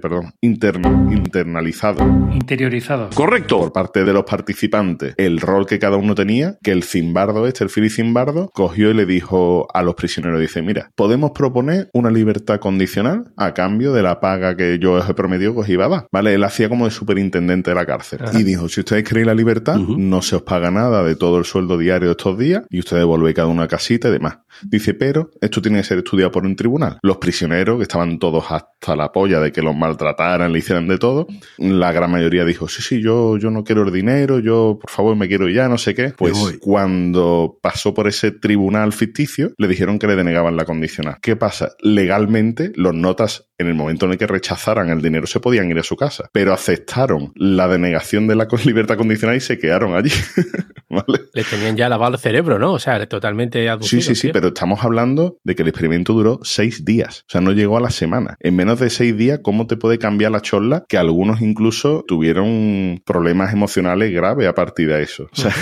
perdón, 0.00 0.32
intern- 0.42 1.12
internalizado 1.12 2.04
Interiorizado. 2.32 3.10
Correcto. 3.14 3.58
por 3.58 3.72
parte 3.72 4.04
de 4.04 4.12
los 4.12 4.24
participantes 4.24 5.14
el 5.16 5.40
rol 5.40 5.66
que 5.66 5.78
cada 5.78 5.96
uno 5.96 6.14
tenía, 6.14 6.58
que 6.62 6.72
el 6.72 6.82
Zimbardo 6.82 7.46
este, 7.46 7.64
el 7.64 7.70
Philly 7.70 7.90
Zimbardo, 7.90 8.50
cogió 8.54 8.90
y 8.90 8.94
le 8.94 9.06
dijo 9.06 9.68
a 9.74 9.82
los 9.82 9.94
prisioneros, 9.94 10.40
dice, 10.40 10.62
mira, 10.62 10.90
podemos 10.94 11.32
proponer 11.32 11.88
una 11.92 12.10
libertad 12.10 12.58
condicional 12.58 13.32
a 13.36 13.54
cambio 13.54 13.92
de 13.92 14.02
la 14.02 14.20
paga 14.20 14.56
que 14.56 14.78
yo 14.78 14.92
os 14.94 15.08
he 15.08 15.14
prometido 15.14 15.54
que 15.54 15.60
os 15.60 15.68
iba 15.68 15.86
a 15.86 15.88
dar. 15.88 16.06
¿Vale? 16.12 16.34
Él 16.34 16.44
hacía 16.44 16.68
como 16.68 16.84
de 16.86 16.90
superintendente 16.90 17.70
de 17.70 17.74
la 17.74 17.86
cárcel. 17.86 18.20
Y 18.32 18.42
dijo, 18.42 18.68
si 18.68 18.80
ustedes 18.80 19.04
queréis 19.04 19.26
la 19.26 19.34
libertad, 19.34 19.76
no 19.76 20.22
se 20.22 20.36
os 20.36 20.42
paga 20.42 20.70
nada 20.70 21.02
de 21.02 21.16
todo 21.16 21.38
el 21.38 21.44
sueldo 21.44 21.78
diario 21.78 22.08
de 22.08 22.12
estos 22.12 22.38
días 22.38 22.64
y 22.70 22.78
ustedes 22.78 23.04
volvéis 23.04 23.36
cada 23.36 23.48
uno 23.48 23.62
a 23.62 23.68
casita 23.68 24.08
y 24.08 24.12
demás. 24.12 24.38
Dice, 24.62 24.94
pero 24.94 25.30
esto 25.40 25.60
tiene 25.62 25.78
que 25.78 25.84
ser 25.84 25.98
estudiado 25.98 26.30
por 26.30 26.44
un 26.44 26.56
tribunal. 26.56 26.98
Los 27.02 27.16
prisioneros, 27.18 27.76
que 27.78 27.82
estaban 27.84 28.18
todos 28.18 28.44
hasta 28.50 28.94
la 28.96 29.10
polla 29.12 29.40
de 29.40 29.52
que 29.52 29.62
los 29.62 29.74
maltrataran, 29.76 30.52
le 30.52 30.58
hicieran 30.58 30.86
de 30.88 30.98
todo, 30.98 31.26
la 31.58 31.92
gran 31.92 32.10
mayoría 32.10 32.44
dijo, 32.44 32.68
sí, 32.68 32.82
sí, 32.82 33.02
yo, 33.02 33.36
yo 33.38 33.50
no 33.50 33.64
quiero 33.64 33.82
el 33.82 33.92
dinero, 33.92 34.38
yo 34.38 34.78
por 34.80 34.90
favor 34.90 35.16
me 35.16 35.28
quiero 35.28 35.48
ya, 35.48 35.68
no 35.68 35.78
sé 35.78 35.94
qué. 35.94 36.12
Pues 36.16 36.32
cuando 36.60 37.58
pasó 37.62 37.94
por 37.94 38.08
ese 38.08 38.30
tribunal 38.32 38.92
ficticio, 38.92 39.52
le 39.58 39.68
dijeron 39.68 39.98
que 39.98 40.06
le 40.06 40.16
denegaban 40.16 40.56
la 40.56 40.64
condicional. 40.64 41.16
¿Qué 41.22 41.36
pasa? 41.36 41.72
Legalmente, 41.80 42.72
los 42.74 42.94
notas, 42.94 43.46
en 43.58 43.68
el 43.68 43.74
momento 43.74 44.06
en 44.06 44.12
el 44.12 44.18
que 44.18 44.26
rechazaran 44.26 44.88
el 44.90 45.00
dinero, 45.00 45.26
se 45.26 45.38
podían 45.40 45.70
ir 45.70 45.78
a 45.78 45.82
su 45.82 45.96
casa, 45.96 46.28
pero 46.32 46.52
aceptaron 46.52 47.32
la 47.36 47.68
denegación 47.68 48.26
de 48.26 48.34
la 48.36 48.48
con- 48.48 48.60
libertad 48.64 48.96
condicional 48.96 49.36
y 49.36 49.40
se 49.40 49.58
quedaron 49.58 49.94
allí. 49.94 50.10
¿Vale? 50.88 51.22
Le 51.32 51.44
tenían 51.44 51.76
ya 51.76 51.88
lavado 51.88 52.14
el 52.14 52.20
cerebro, 52.20 52.58
¿no? 52.58 52.72
O 52.72 52.78
sea, 52.78 53.06
totalmente 53.08 53.62
Sí, 53.62 53.66
aducido. 53.68 54.02
sí, 54.02 54.14
sí, 54.14 54.20
tío. 54.22 54.32
Pero 54.42 54.48
estamos 54.54 54.82
hablando 54.84 55.38
de 55.44 55.54
que 55.54 55.62
el 55.62 55.68
experimento 55.68 56.14
duró 56.14 56.40
seis 56.42 56.84
días. 56.84 57.20
O 57.28 57.30
sea, 57.30 57.40
no 57.40 57.52
llegó 57.52 57.76
a 57.76 57.80
la 57.80 57.90
semana. 57.90 58.36
En 58.40 58.56
menos 58.56 58.80
de 58.80 58.90
seis 58.90 59.16
días, 59.16 59.38
¿cómo 59.40 59.68
te 59.68 59.76
puede 59.76 59.98
cambiar 59.98 60.32
la 60.32 60.40
chorla? 60.40 60.84
Que 60.88 60.98
algunos 60.98 61.40
incluso 61.40 62.04
tuvieron 62.08 63.00
problemas 63.06 63.52
emocionales 63.52 64.12
graves 64.12 64.48
a 64.48 64.52
partir 64.54 64.88
de 64.88 65.00
eso. 65.02 65.28
O 65.32 65.36
sea, 65.36 65.52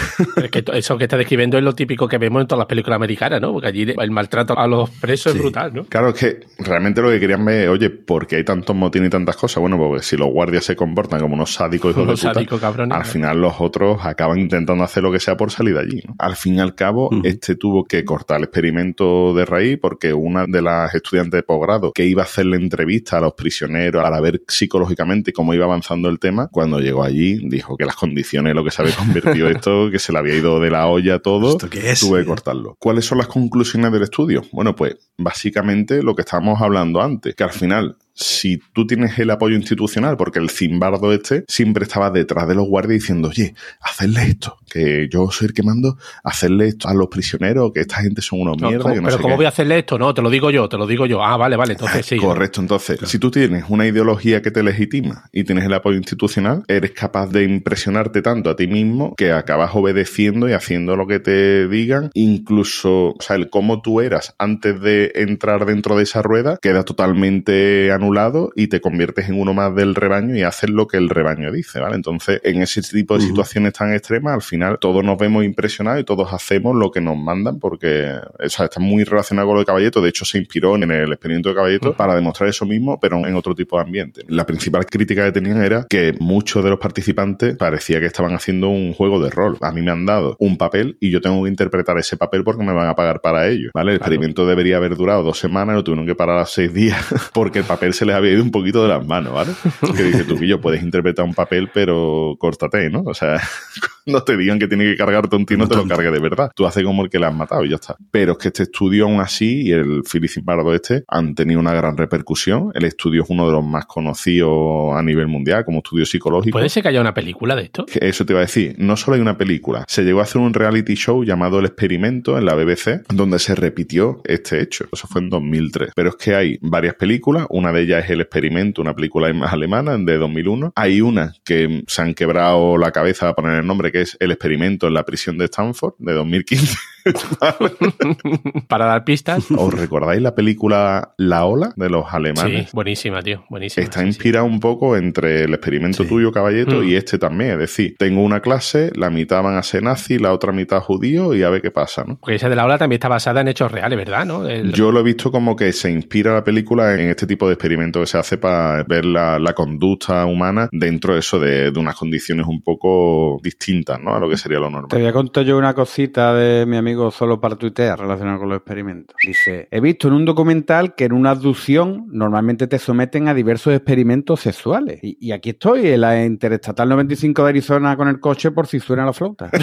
Es 0.43 0.51
que 0.51 0.65
eso 0.73 0.97
que 0.97 1.05
está 1.05 1.19
describiendo 1.19 1.59
es 1.59 1.63
lo 1.65 1.75
típico 1.75 2.09
que 2.09 2.17
vemos 2.17 2.41
en 2.41 2.49
todas 2.49 2.61
las 2.61 2.69
películas 2.69 2.97
americanas, 2.97 3.39
¿no? 3.43 3.53
Porque 3.53 3.69
allí 3.69 3.87
el 3.99 4.11
maltrato 4.11 4.59
a 4.59 4.67
los 4.67 4.89
presos 4.89 5.33
Sí. 5.33 5.39
es 5.39 5.43
brutal, 5.45 5.75
¿no? 5.75 5.85
claro, 5.85 6.09
es 6.09 6.15
que 6.15 6.41
realmente 6.59 7.03
lo 7.03 7.11
que 7.11 7.21
querían 7.21 7.45
ver, 7.45 7.69
oye, 7.69 7.91
¿por 7.91 8.27
qué 8.27 8.37
hay 8.37 8.45
tantos 8.45 8.75
motines 8.75 9.09
y 9.09 9.11
tantas 9.11 9.37
cosas? 9.37 9.61
Bueno, 9.61 9.77
porque 9.77 10.03
si 10.03 10.17
los 10.17 10.29
guardias 10.31 10.65
se 10.65 10.75
comportan 10.75 11.21
como 11.21 11.35
unos 11.35 11.53
sádicos 11.53 11.91
hijos 11.91 12.05
Unos 12.05 12.19
de 12.21 12.29
puta, 12.29 12.35
sádicos 12.35 12.61
cabrones, 12.63 12.97
al 12.97 13.05
final 13.05 13.43
los 13.43 13.61
otros 13.61 13.99
acaban 14.07 14.39
intentando 14.39 14.83
hacer 14.85 15.03
lo 15.03 15.13
que 15.13 15.21
sea 15.21 15.37
por 15.37 15.51
salir 15.51 15.75
de 15.75 15.81
allí. 15.81 16.03
¿no? 16.07 16.15
Al 16.19 16.37
fin 16.37 16.55
y 16.55 16.61
al 16.61 16.75
cabo, 16.75 17.09
Ujú. 17.09 17.21
este 17.25 17.57
tuvo 17.57 17.85
que 17.85 18.05
cortar 18.05 18.39
el 18.39 18.45
experimento 18.45 18.70
de 18.71 19.45
raíz 19.45 19.79
porque 19.81 20.13
una 20.13 20.47
de 20.47 20.63
las 20.63 20.95
estudiantes 20.95 21.39
de 21.39 21.43
posgrado 21.43 21.93
que 21.93 22.07
iba 22.07 22.23
a 22.23 22.25
hacerle 22.25 22.57
entrevista 22.57 23.19
a 23.19 23.21
los 23.21 23.35
prisioneros 23.35 24.03
para 24.03 24.21
ver 24.21 24.43
psicológicamente 24.47 25.33
cómo 25.33 25.55
iba 25.55 25.65
avanzando 25.65 26.09
el 26.09 26.19
tema, 26.19 26.49
cuando 26.49 26.79
llegó 26.79 27.03
allí 27.03 27.41
dijo 27.49 27.77
que 27.77 27.85
las 27.85 27.97
condiciones, 27.97 28.55
lo 28.55 28.65
que 28.65 28.71
se 28.71 28.83
había 28.83 28.95
convertido 28.95 29.49
esto, 29.49 29.91
que 29.91 29.99
se 29.99 30.13
le 30.13 30.19
había 30.19 30.37
ido 30.37 30.61
de 30.61 30.71
la 30.71 30.87
olla 30.87 31.19
todo, 31.19 31.51
¿Esto 31.51 31.69
qué 31.69 31.91
es? 31.91 32.01
tuve 32.01 32.21
que 32.21 32.27
cortarlo. 32.27 32.77
¿Cuáles 32.79 33.05
son 33.05 33.19
las 33.19 33.27
conclusiones 33.27 33.93
del 33.93 34.03
estudio? 34.03 34.43
Bueno, 34.53 34.75
pues 34.77 34.97
básicamente 35.19 36.03
lo 36.03 36.15
que 36.15 36.23
estábamos 36.23 36.61
hablando 36.61 37.03
antes, 37.03 37.35
que 37.35 37.45
al 37.45 37.53
final 37.53 37.97
si 38.21 38.61
tú 38.75 38.87
tienes 38.87 39.19
el 39.19 39.31
apoyo 39.31 39.57
institucional, 39.57 40.17
porque 40.17 40.39
el 40.39 40.51
zimbardo 40.51 41.13
este 41.13 41.45
siempre 41.49 41.85
estaba 41.85 42.11
detrás 42.11 42.47
de 42.47 42.55
los 42.55 42.67
guardias 42.67 43.01
diciendo, 43.01 43.29
oye, 43.29 43.55
hacerle 43.81 44.23
esto, 44.25 44.59
que 44.71 45.09
yo 45.11 45.31
soy 45.31 45.49
el 45.49 45.53
que 45.55 45.63
mando, 45.63 45.99
hacerle 46.25 46.69
esto 46.69 46.89
a 46.89 46.95
los 46.95 47.09
prisioneros, 47.09 47.73
que 47.75 47.81
esta 47.81 47.97
gente 47.97 48.23
son 48.23 48.41
unos 48.43 48.57
No, 48.59 48.69
mierda, 48.69 48.83
¿cómo- 48.85 48.95
que 48.95 49.01
no 49.01 49.07
pero 49.07 49.17
sé 49.17 49.23
¿cómo 49.23 49.35
qué". 49.35 49.37
voy 49.39 49.45
a 49.47 49.49
hacerle 49.49 49.79
esto? 49.81 49.99
No, 49.99 50.15
te 50.15 50.23
lo 50.23 50.31
digo 50.31 50.51
yo, 50.51 50.69
te 50.69 50.79
lo 50.79 50.87
digo 50.87 51.07
yo. 51.07 51.23
Ah, 51.23 51.37
vale, 51.37 51.57
vale, 51.57 51.73
entonces 51.73 52.07
sí. 52.07 52.17
Correcto, 52.17 52.61
entonces, 52.61 53.01
si 53.05 53.19
tú 53.19 53.31
tienes 53.31 53.65
una 53.69 53.87
ideología 53.87 54.41
que 54.43 54.51
te 54.51 54.63
legitima 54.63 55.25
y 55.33 55.45
tienes 55.45 55.65
el 55.65 55.75
apoyo 55.75 55.97
institucional, 55.99 56.63
eres 56.69 56.93
capaz 56.93 57.27
de 57.31 57.45
impresionarte 57.45 58.23
tanto 58.23 58.49
a 58.51 58.57
ti 58.57 58.67
mismo 58.69 59.15
que 59.17 59.33
acabas 59.33 59.71
obedeciendo 59.75 60.49
y 60.49 60.53
haciendo 60.53 60.97
lo 60.97 61.07
que 61.07 61.19
te 61.21 61.69
digan, 61.69 62.11
incluso, 62.15 63.09
o 63.11 63.17
sea, 63.21 63.37
el 63.37 63.51
cómo 63.51 63.83
tú 63.83 64.01
eras 64.01 64.35
antes 64.39 64.81
de 64.81 65.13
entrar 65.17 65.67
dentro 65.67 65.97
de 65.97 66.05
esa 66.05 66.23
rueda 66.23 66.59
queda 66.63 66.85
totalmente 66.85 67.93
anulado 67.93 68.53
y 68.55 68.69
te 68.69 68.81
conviertes 68.81 69.29
en 69.29 69.41
uno 69.41 69.55
más 69.55 69.75
del 69.75 69.95
rebaño 69.95 70.37
y 70.37 70.43
haces 70.43 70.71
lo 70.71 70.87
que 70.87 70.97
el 70.97 71.09
rebaño 71.09 71.53
dice, 71.53 71.81
¿vale? 71.81 71.97
Entonces, 71.97 72.41
en 72.45 72.63
ese 72.63 72.83
tipo 72.83 73.17
de 73.19 73.25
situaciones 73.25 73.73
tan 73.73 73.93
extremas, 73.93 74.35
al 74.35 74.43
final 74.43 74.60
todos 74.81 75.05
nos 75.05 75.19
vemos 75.19 75.45
impresionados 75.45 76.01
y 76.01 76.05
todos 76.05 76.33
hacemos 76.33 76.77
lo 76.77 76.91
que 76.91 77.01
nos 77.01 77.17
mandan 77.17 77.59
porque 77.59 78.15
o 78.39 78.49
sea, 78.49 78.67
está 78.67 78.81
muy 78.81 79.05
relacionado 79.05 79.49
con 79.49 79.55
lo 79.57 79.61
de 79.61 79.67
Caballeto. 79.67 80.01
De 80.01 80.09
hecho, 80.09 80.25
se 80.25 80.39
inspiró 80.39 80.77
en 80.77 80.91
el 80.91 81.13
experimento 81.13 81.49
de 81.49 81.55
Caballeto 81.55 81.97
para 81.97 82.15
demostrar 82.15 82.49
eso 82.49 82.67
mismo, 82.67 82.99
pero 83.01 83.27
en 83.27 83.35
otro 83.35 83.55
tipo 83.55 83.77
de 83.77 83.83
ambiente. 83.83 84.23
La 84.29 84.47
principal 84.47 84.87
crítica 84.87 85.25
que 85.25 85.33
tenían 85.33 85.63
era 85.63 85.87
que 85.89 86.15
muchos 86.19 86.63
de 86.65 86.71
los 86.71 86.79
participantes 86.79 87.57
parecía 87.57 88.01
que 88.01 88.07
estaban 88.07 88.35
haciendo 88.35 88.69
un 88.69 88.93
juego 88.93 89.23
de 89.23 89.31
rol. 89.31 89.57
A 89.61 89.73
mí 89.73 89.83
me 89.83 89.91
han 89.91 90.07
dado 90.07 90.37
un 90.39 90.57
papel 90.57 90.97
y 91.01 91.11
yo 91.11 91.21
tengo 91.21 91.43
que 91.43 91.49
interpretar 91.49 91.99
ese 91.99 92.17
papel 92.17 92.45
porque 92.45 92.65
me 92.65 92.73
van 92.73 92.89
a 92.89 92.95
pagar 92.95 93.21
para 93.21 93.49
ello, 93.49 93.71
¿vale? 93.75 93.93
El 93.93 93.97
experimento 93.97 94.47
debería 94.47 94.77
haber 94.77 94.97
durado 94.97 95.23
dos 95.23 95.39
semanas, 95.39 95.77
lo 95.77 95.85
tuvieron 95.85 96.07
que 96.07 96.15
parar 96.15 96.39
a 96.39 96.47
seis 96.47 96.73
días 96.73 97.05
porque 97.35 97.61
el 97.61 97.65
papel 97.65 97.95
se 97.95 98.05
les 98.05 98.15
había 98.15 98.33
ido 98.33 98.43
un 98.43 98.51
poquito 98.51 98.83
de 98.83 98.89
las 98.89 99.07
manos, 99.07 99.33
¿vale? 99.33 99.53
Que 99.97 100.05
dice 100.05 100.25
tú, 100.25 100.37
yo 100.37 100.61
puedes 100.61 100.83
interpretar 100.83 101.25
un 101.25 101.35
papel, 101.35 101.71
pero 101.73 102.37
córtate, 102.39 102.91
¿no? 102.91 103.03
O 103.07 103.15
sea, 103.15 103.41
no 104.07 104.23
te 104.23 104.37
que 104.59 104.69
tiene 104.69 104.85
que 104.85 104.97
cargarte 104.97 105.37
un 105.37 105.47
tío, 105.47 105.57
no 105.57 105.69
te 105.69 105.77
lo 105.77 105.87
cargue 105.87 106.11
de 106.11 106.21
verdad. 106.21 106.51
Tú 106.55 106.67
haces 106.67 106.85
como 106.85 107.05
el 107.05 107.11
que 107.11 107.19
le 107.19 107.27
has 107.27 107.35
matado 107.35 107.65
y 107.65 107.71
ya 107.71 107.77
está. 107.77 107.97
Pero 108.11 108.33
es 108.33 108.39
que 108.39 108.49
este 108.49 108.65
estudio 108.65 109.05
aún 109.05 109.21
así 109.21 109.63
y 109.69 109.73
el 109.73 110.03
Philip 110.11 110.31
Zimbardo 110.31 110.75
este 110.75 111.05
han 111.09 111.35
tenido 111.35 111.61
una 111.61 111.73
gran 111.73 111.97
repercusión. 111.97 112.71
El 112.75 112.85
estudio 112.85 113.23
es 113.23 113.31
uno 113.31 113.47
de 113.47 113.53
los 113.53 113.65
más 113.65 113.87
conocidos 113.87 114.97
a 114.97 115.03
nivel 115.03 115.29
mundial 115.29 115.65
como 115.65 115.79
estudio 115.79 116.07
psicológico. 116.07 116.57
¿Puede 116.57 116.69
ser 116.69 116.83
que 116.83 116.89
haya 116.89 117.01
una 117.01 117.15
película 117.15 117.55
de 117.57 117.63
esto? 117.63 117.87
Eso 118.01 118.25
te 118.25 118.33
iba 118.33 118.41
a 118.41 118.45
decir, 118.45 118.75
no 118.79 118.97
solo 118.97 119.17
hay 119.17 119.21
una 119.21 119.39
película, 119.39 119.85
se 119.89 120.03
llegó 120.03 120.21
a 120.21 120.25
hacer 120.25 120.41
un 120.41 120.55
reality 120.55 120.95
show 120.95 121.25
llamado 121.25 121.59
El 121.59 121.67
Experimento 121.67 122.39
en 122.39 122.45
la 122.45 122.55
BBC, 122.55 123.03
donde 123.09 123.39
se 123.39 123.55
repitió 123.55 124.21
este 124.25 124.61
hecho. 124.61 124.87
Eso 124.93 125.09
fue 125.09 125.21
en 125.21 125.31
2003. 125.31 125.93
Pero 125.95 126.11
es 126.11 126.17
que 126.17 126.35
hay 126.35 126.59
varias 126.61 126.95
películas, 126.95 127.47
una 127.51 127.73
de 127.73 127.83
ellas 127.83 128.05
es 128.05 128.11
El 128.11 128.21
Experimento, 128.21 128.83
una 128.83 128.95
película 128.95 129.33
más 129.33 129.53
alemana 129.53 129.97
de 129.97 130.19
2001. 130.19 130.73
Hay 130.75 131.01
una 131.01 131.35
que 131.45 131.85
se 131.87 132.03
han 132.03 132.15
quebrado 132.15 132.79
la 132.79 132.93
cabeza 132.93 133.29
a 133.29 133.35
poner 133.35 133.61
el 133.61 133.67
nombre, 133.67 133.93
que 133.93 134.03
es 134.03 134.17
El 134.21 134.31
Experimento 134.41 134.87
en 134.87 134.95
la 134.95 135.05
prisión 135.05 135.37
de 135.37 135.45
Stanford, 135.45 135.97
de 135.99 136.15
2015. 136.15 136.75
Para 138.69 138.87
dar 138.87 139.05
pistas. 139.05 139.51
¿Os 139.51 139.73
recordáis 139.75 140.21
la 140.23 140.35
película 140.35 141.13
La 141.17 141.45
Ola 141.45 141.73
de 141.77 141.89
los 141.91 142.05
Sí, 142.05 142.17
alemanes? 142.17 142.73
buenísima, 142.73 143.23
tío. 143.23 143.45
Buenísima. 143.49 143.85
Está 143.85 144.01
sí, 144.01 144.05
sí. 144.05 144.09
inspirado 144.09 144.47
un 144.47 144.61
poco 144.61 144.97
entre 144.97 145.45
el 145.45 145.55
experimento 145.55 146.03
Sí. 146.03 146.09
tuyo, 146.09 146.33
Caballeto, 146.33 146.81
Mm. 146.83 146.89
y 146.89 146.95
este 146.95 147.19
también. 147.19 147.53
Es 147.53 147.59
decir, 147.59 147.95
tengo 147.99 148.23
una 148.23 148.41
clase, 148.41 148.91
la 148.95 149.11
mitad 149.11 149.43
van 149.43 149.57
a 149.57 149.63
ser 149.63 149.83
nazi, 149.83 150.19
la 150.19 150.33
otra 150.33 150.53
mitad 150.53 150.81
judío, 150.81 151.35
y 151.35 151.43
a 151.43 151.51
ver 151.51 151.63
qué 151.63 151.71
pasa, 151.71 152.05
¿no? 152.07 152.19
Porque 152.19 152.37
esa 152.37 152.49
de 152.49 152.57
la 152.57 152.65
ola 152.65 152.79
también 152.79 152.99
está 152.99 153.09
basada 153.09 153.41
en 153.41 153.49
hechos 153.49 153.71
reales, 153.71 153.97
¿verdad? 153.99 154.25
¿No? 154.25 154.47
El- 154.47 154.73
Yo 154.73 154.93
lo 154.93 155.01
he 155.01 155.03
visto 155.03 155.31
como 155.31 155.57
que 155.57 155.73
se 155.73 155.91
inspira 155.91 156.33
la 156.35 156.45
película 156.45 156.95
en 156.95 157.09
este 157.11 157.27
tipo 157.27 157.47
de 157.47 157.55
experimentos 157.55 158.03
que 158.03 158.07
se 158.07 158.19
hace 158.19 158.39
para 158.39 158.83
ver 158.85 159.05
la, 159.05 159.39
la 159.39 159.53
conducta 159.55 160.25
humana 160.27 160.69
dentro 160.73 161.15
de 161.15 161.21
eso 161.21 161.39
de, 161.39 161.71
de 161.71 161.79
unas 161.81 161.97
condiciones 161.97 162.47
un 162.47 162.63
poco 162.63 163.39
distintas, 163.43 164.01
¿no? 164.01 164.15
A 164.15 164.21
lo 164.21 164.29
que 164.29 164.37
sería 164.37 164.59
lo 164.59 164.67
Te 164.67 164.73
normal. 164.73 164.89
voy 165.01 165.07
a 165.07 165.13
contar 165.13 165.45
yo 165.45 165.57
una 165.59 165.75
cosita 165.75 166.35
de 166.35 166.67
mi 166.67 166.77
amigo 166.77 166.90
solo 167.11 167.41
para 167.41 167.57
tuitear 167.57 167.99
relacionada 167.99 168.39
con 168.39 168.49
los 168.49 168.59
experimentos. 168.59 169.17
Dice, 169.25 169.69
he 169.71 169.81
visto 169.81 170.09
en 170.09 170.15
un 170.15 170.25
documental 170.25 170.95
que 170.95 171.05
en 171.05 171.13
una 171.13 171.31
abducción 171.31 172.07
normalmente 172.11 172.67
te 172.67 172.79
someten 172.79 173.29
a 173.29 173.35
diversos 173.35 173.75
experimentos 173.75 174.41
sexuales. 174.41 175.01
Y, 175.03 175.17
y 175.21 175.33
aquí 175.33 175.51
estoy, 175.51 175.89
en 175.89 176.01
la 176.01 176.25
Interestatal 176.25 176.89
95 176.89 177.43
de 177.45 177.49
Arizona 177.49 177.97
con 177.97 178.09
el 178.09 178.21
coche 178.21 178.51
por 178.51 178.67
si 178.67 178.81
suena 178.81 179.05
la 179.05 179.13
flauta. 179.13 179.51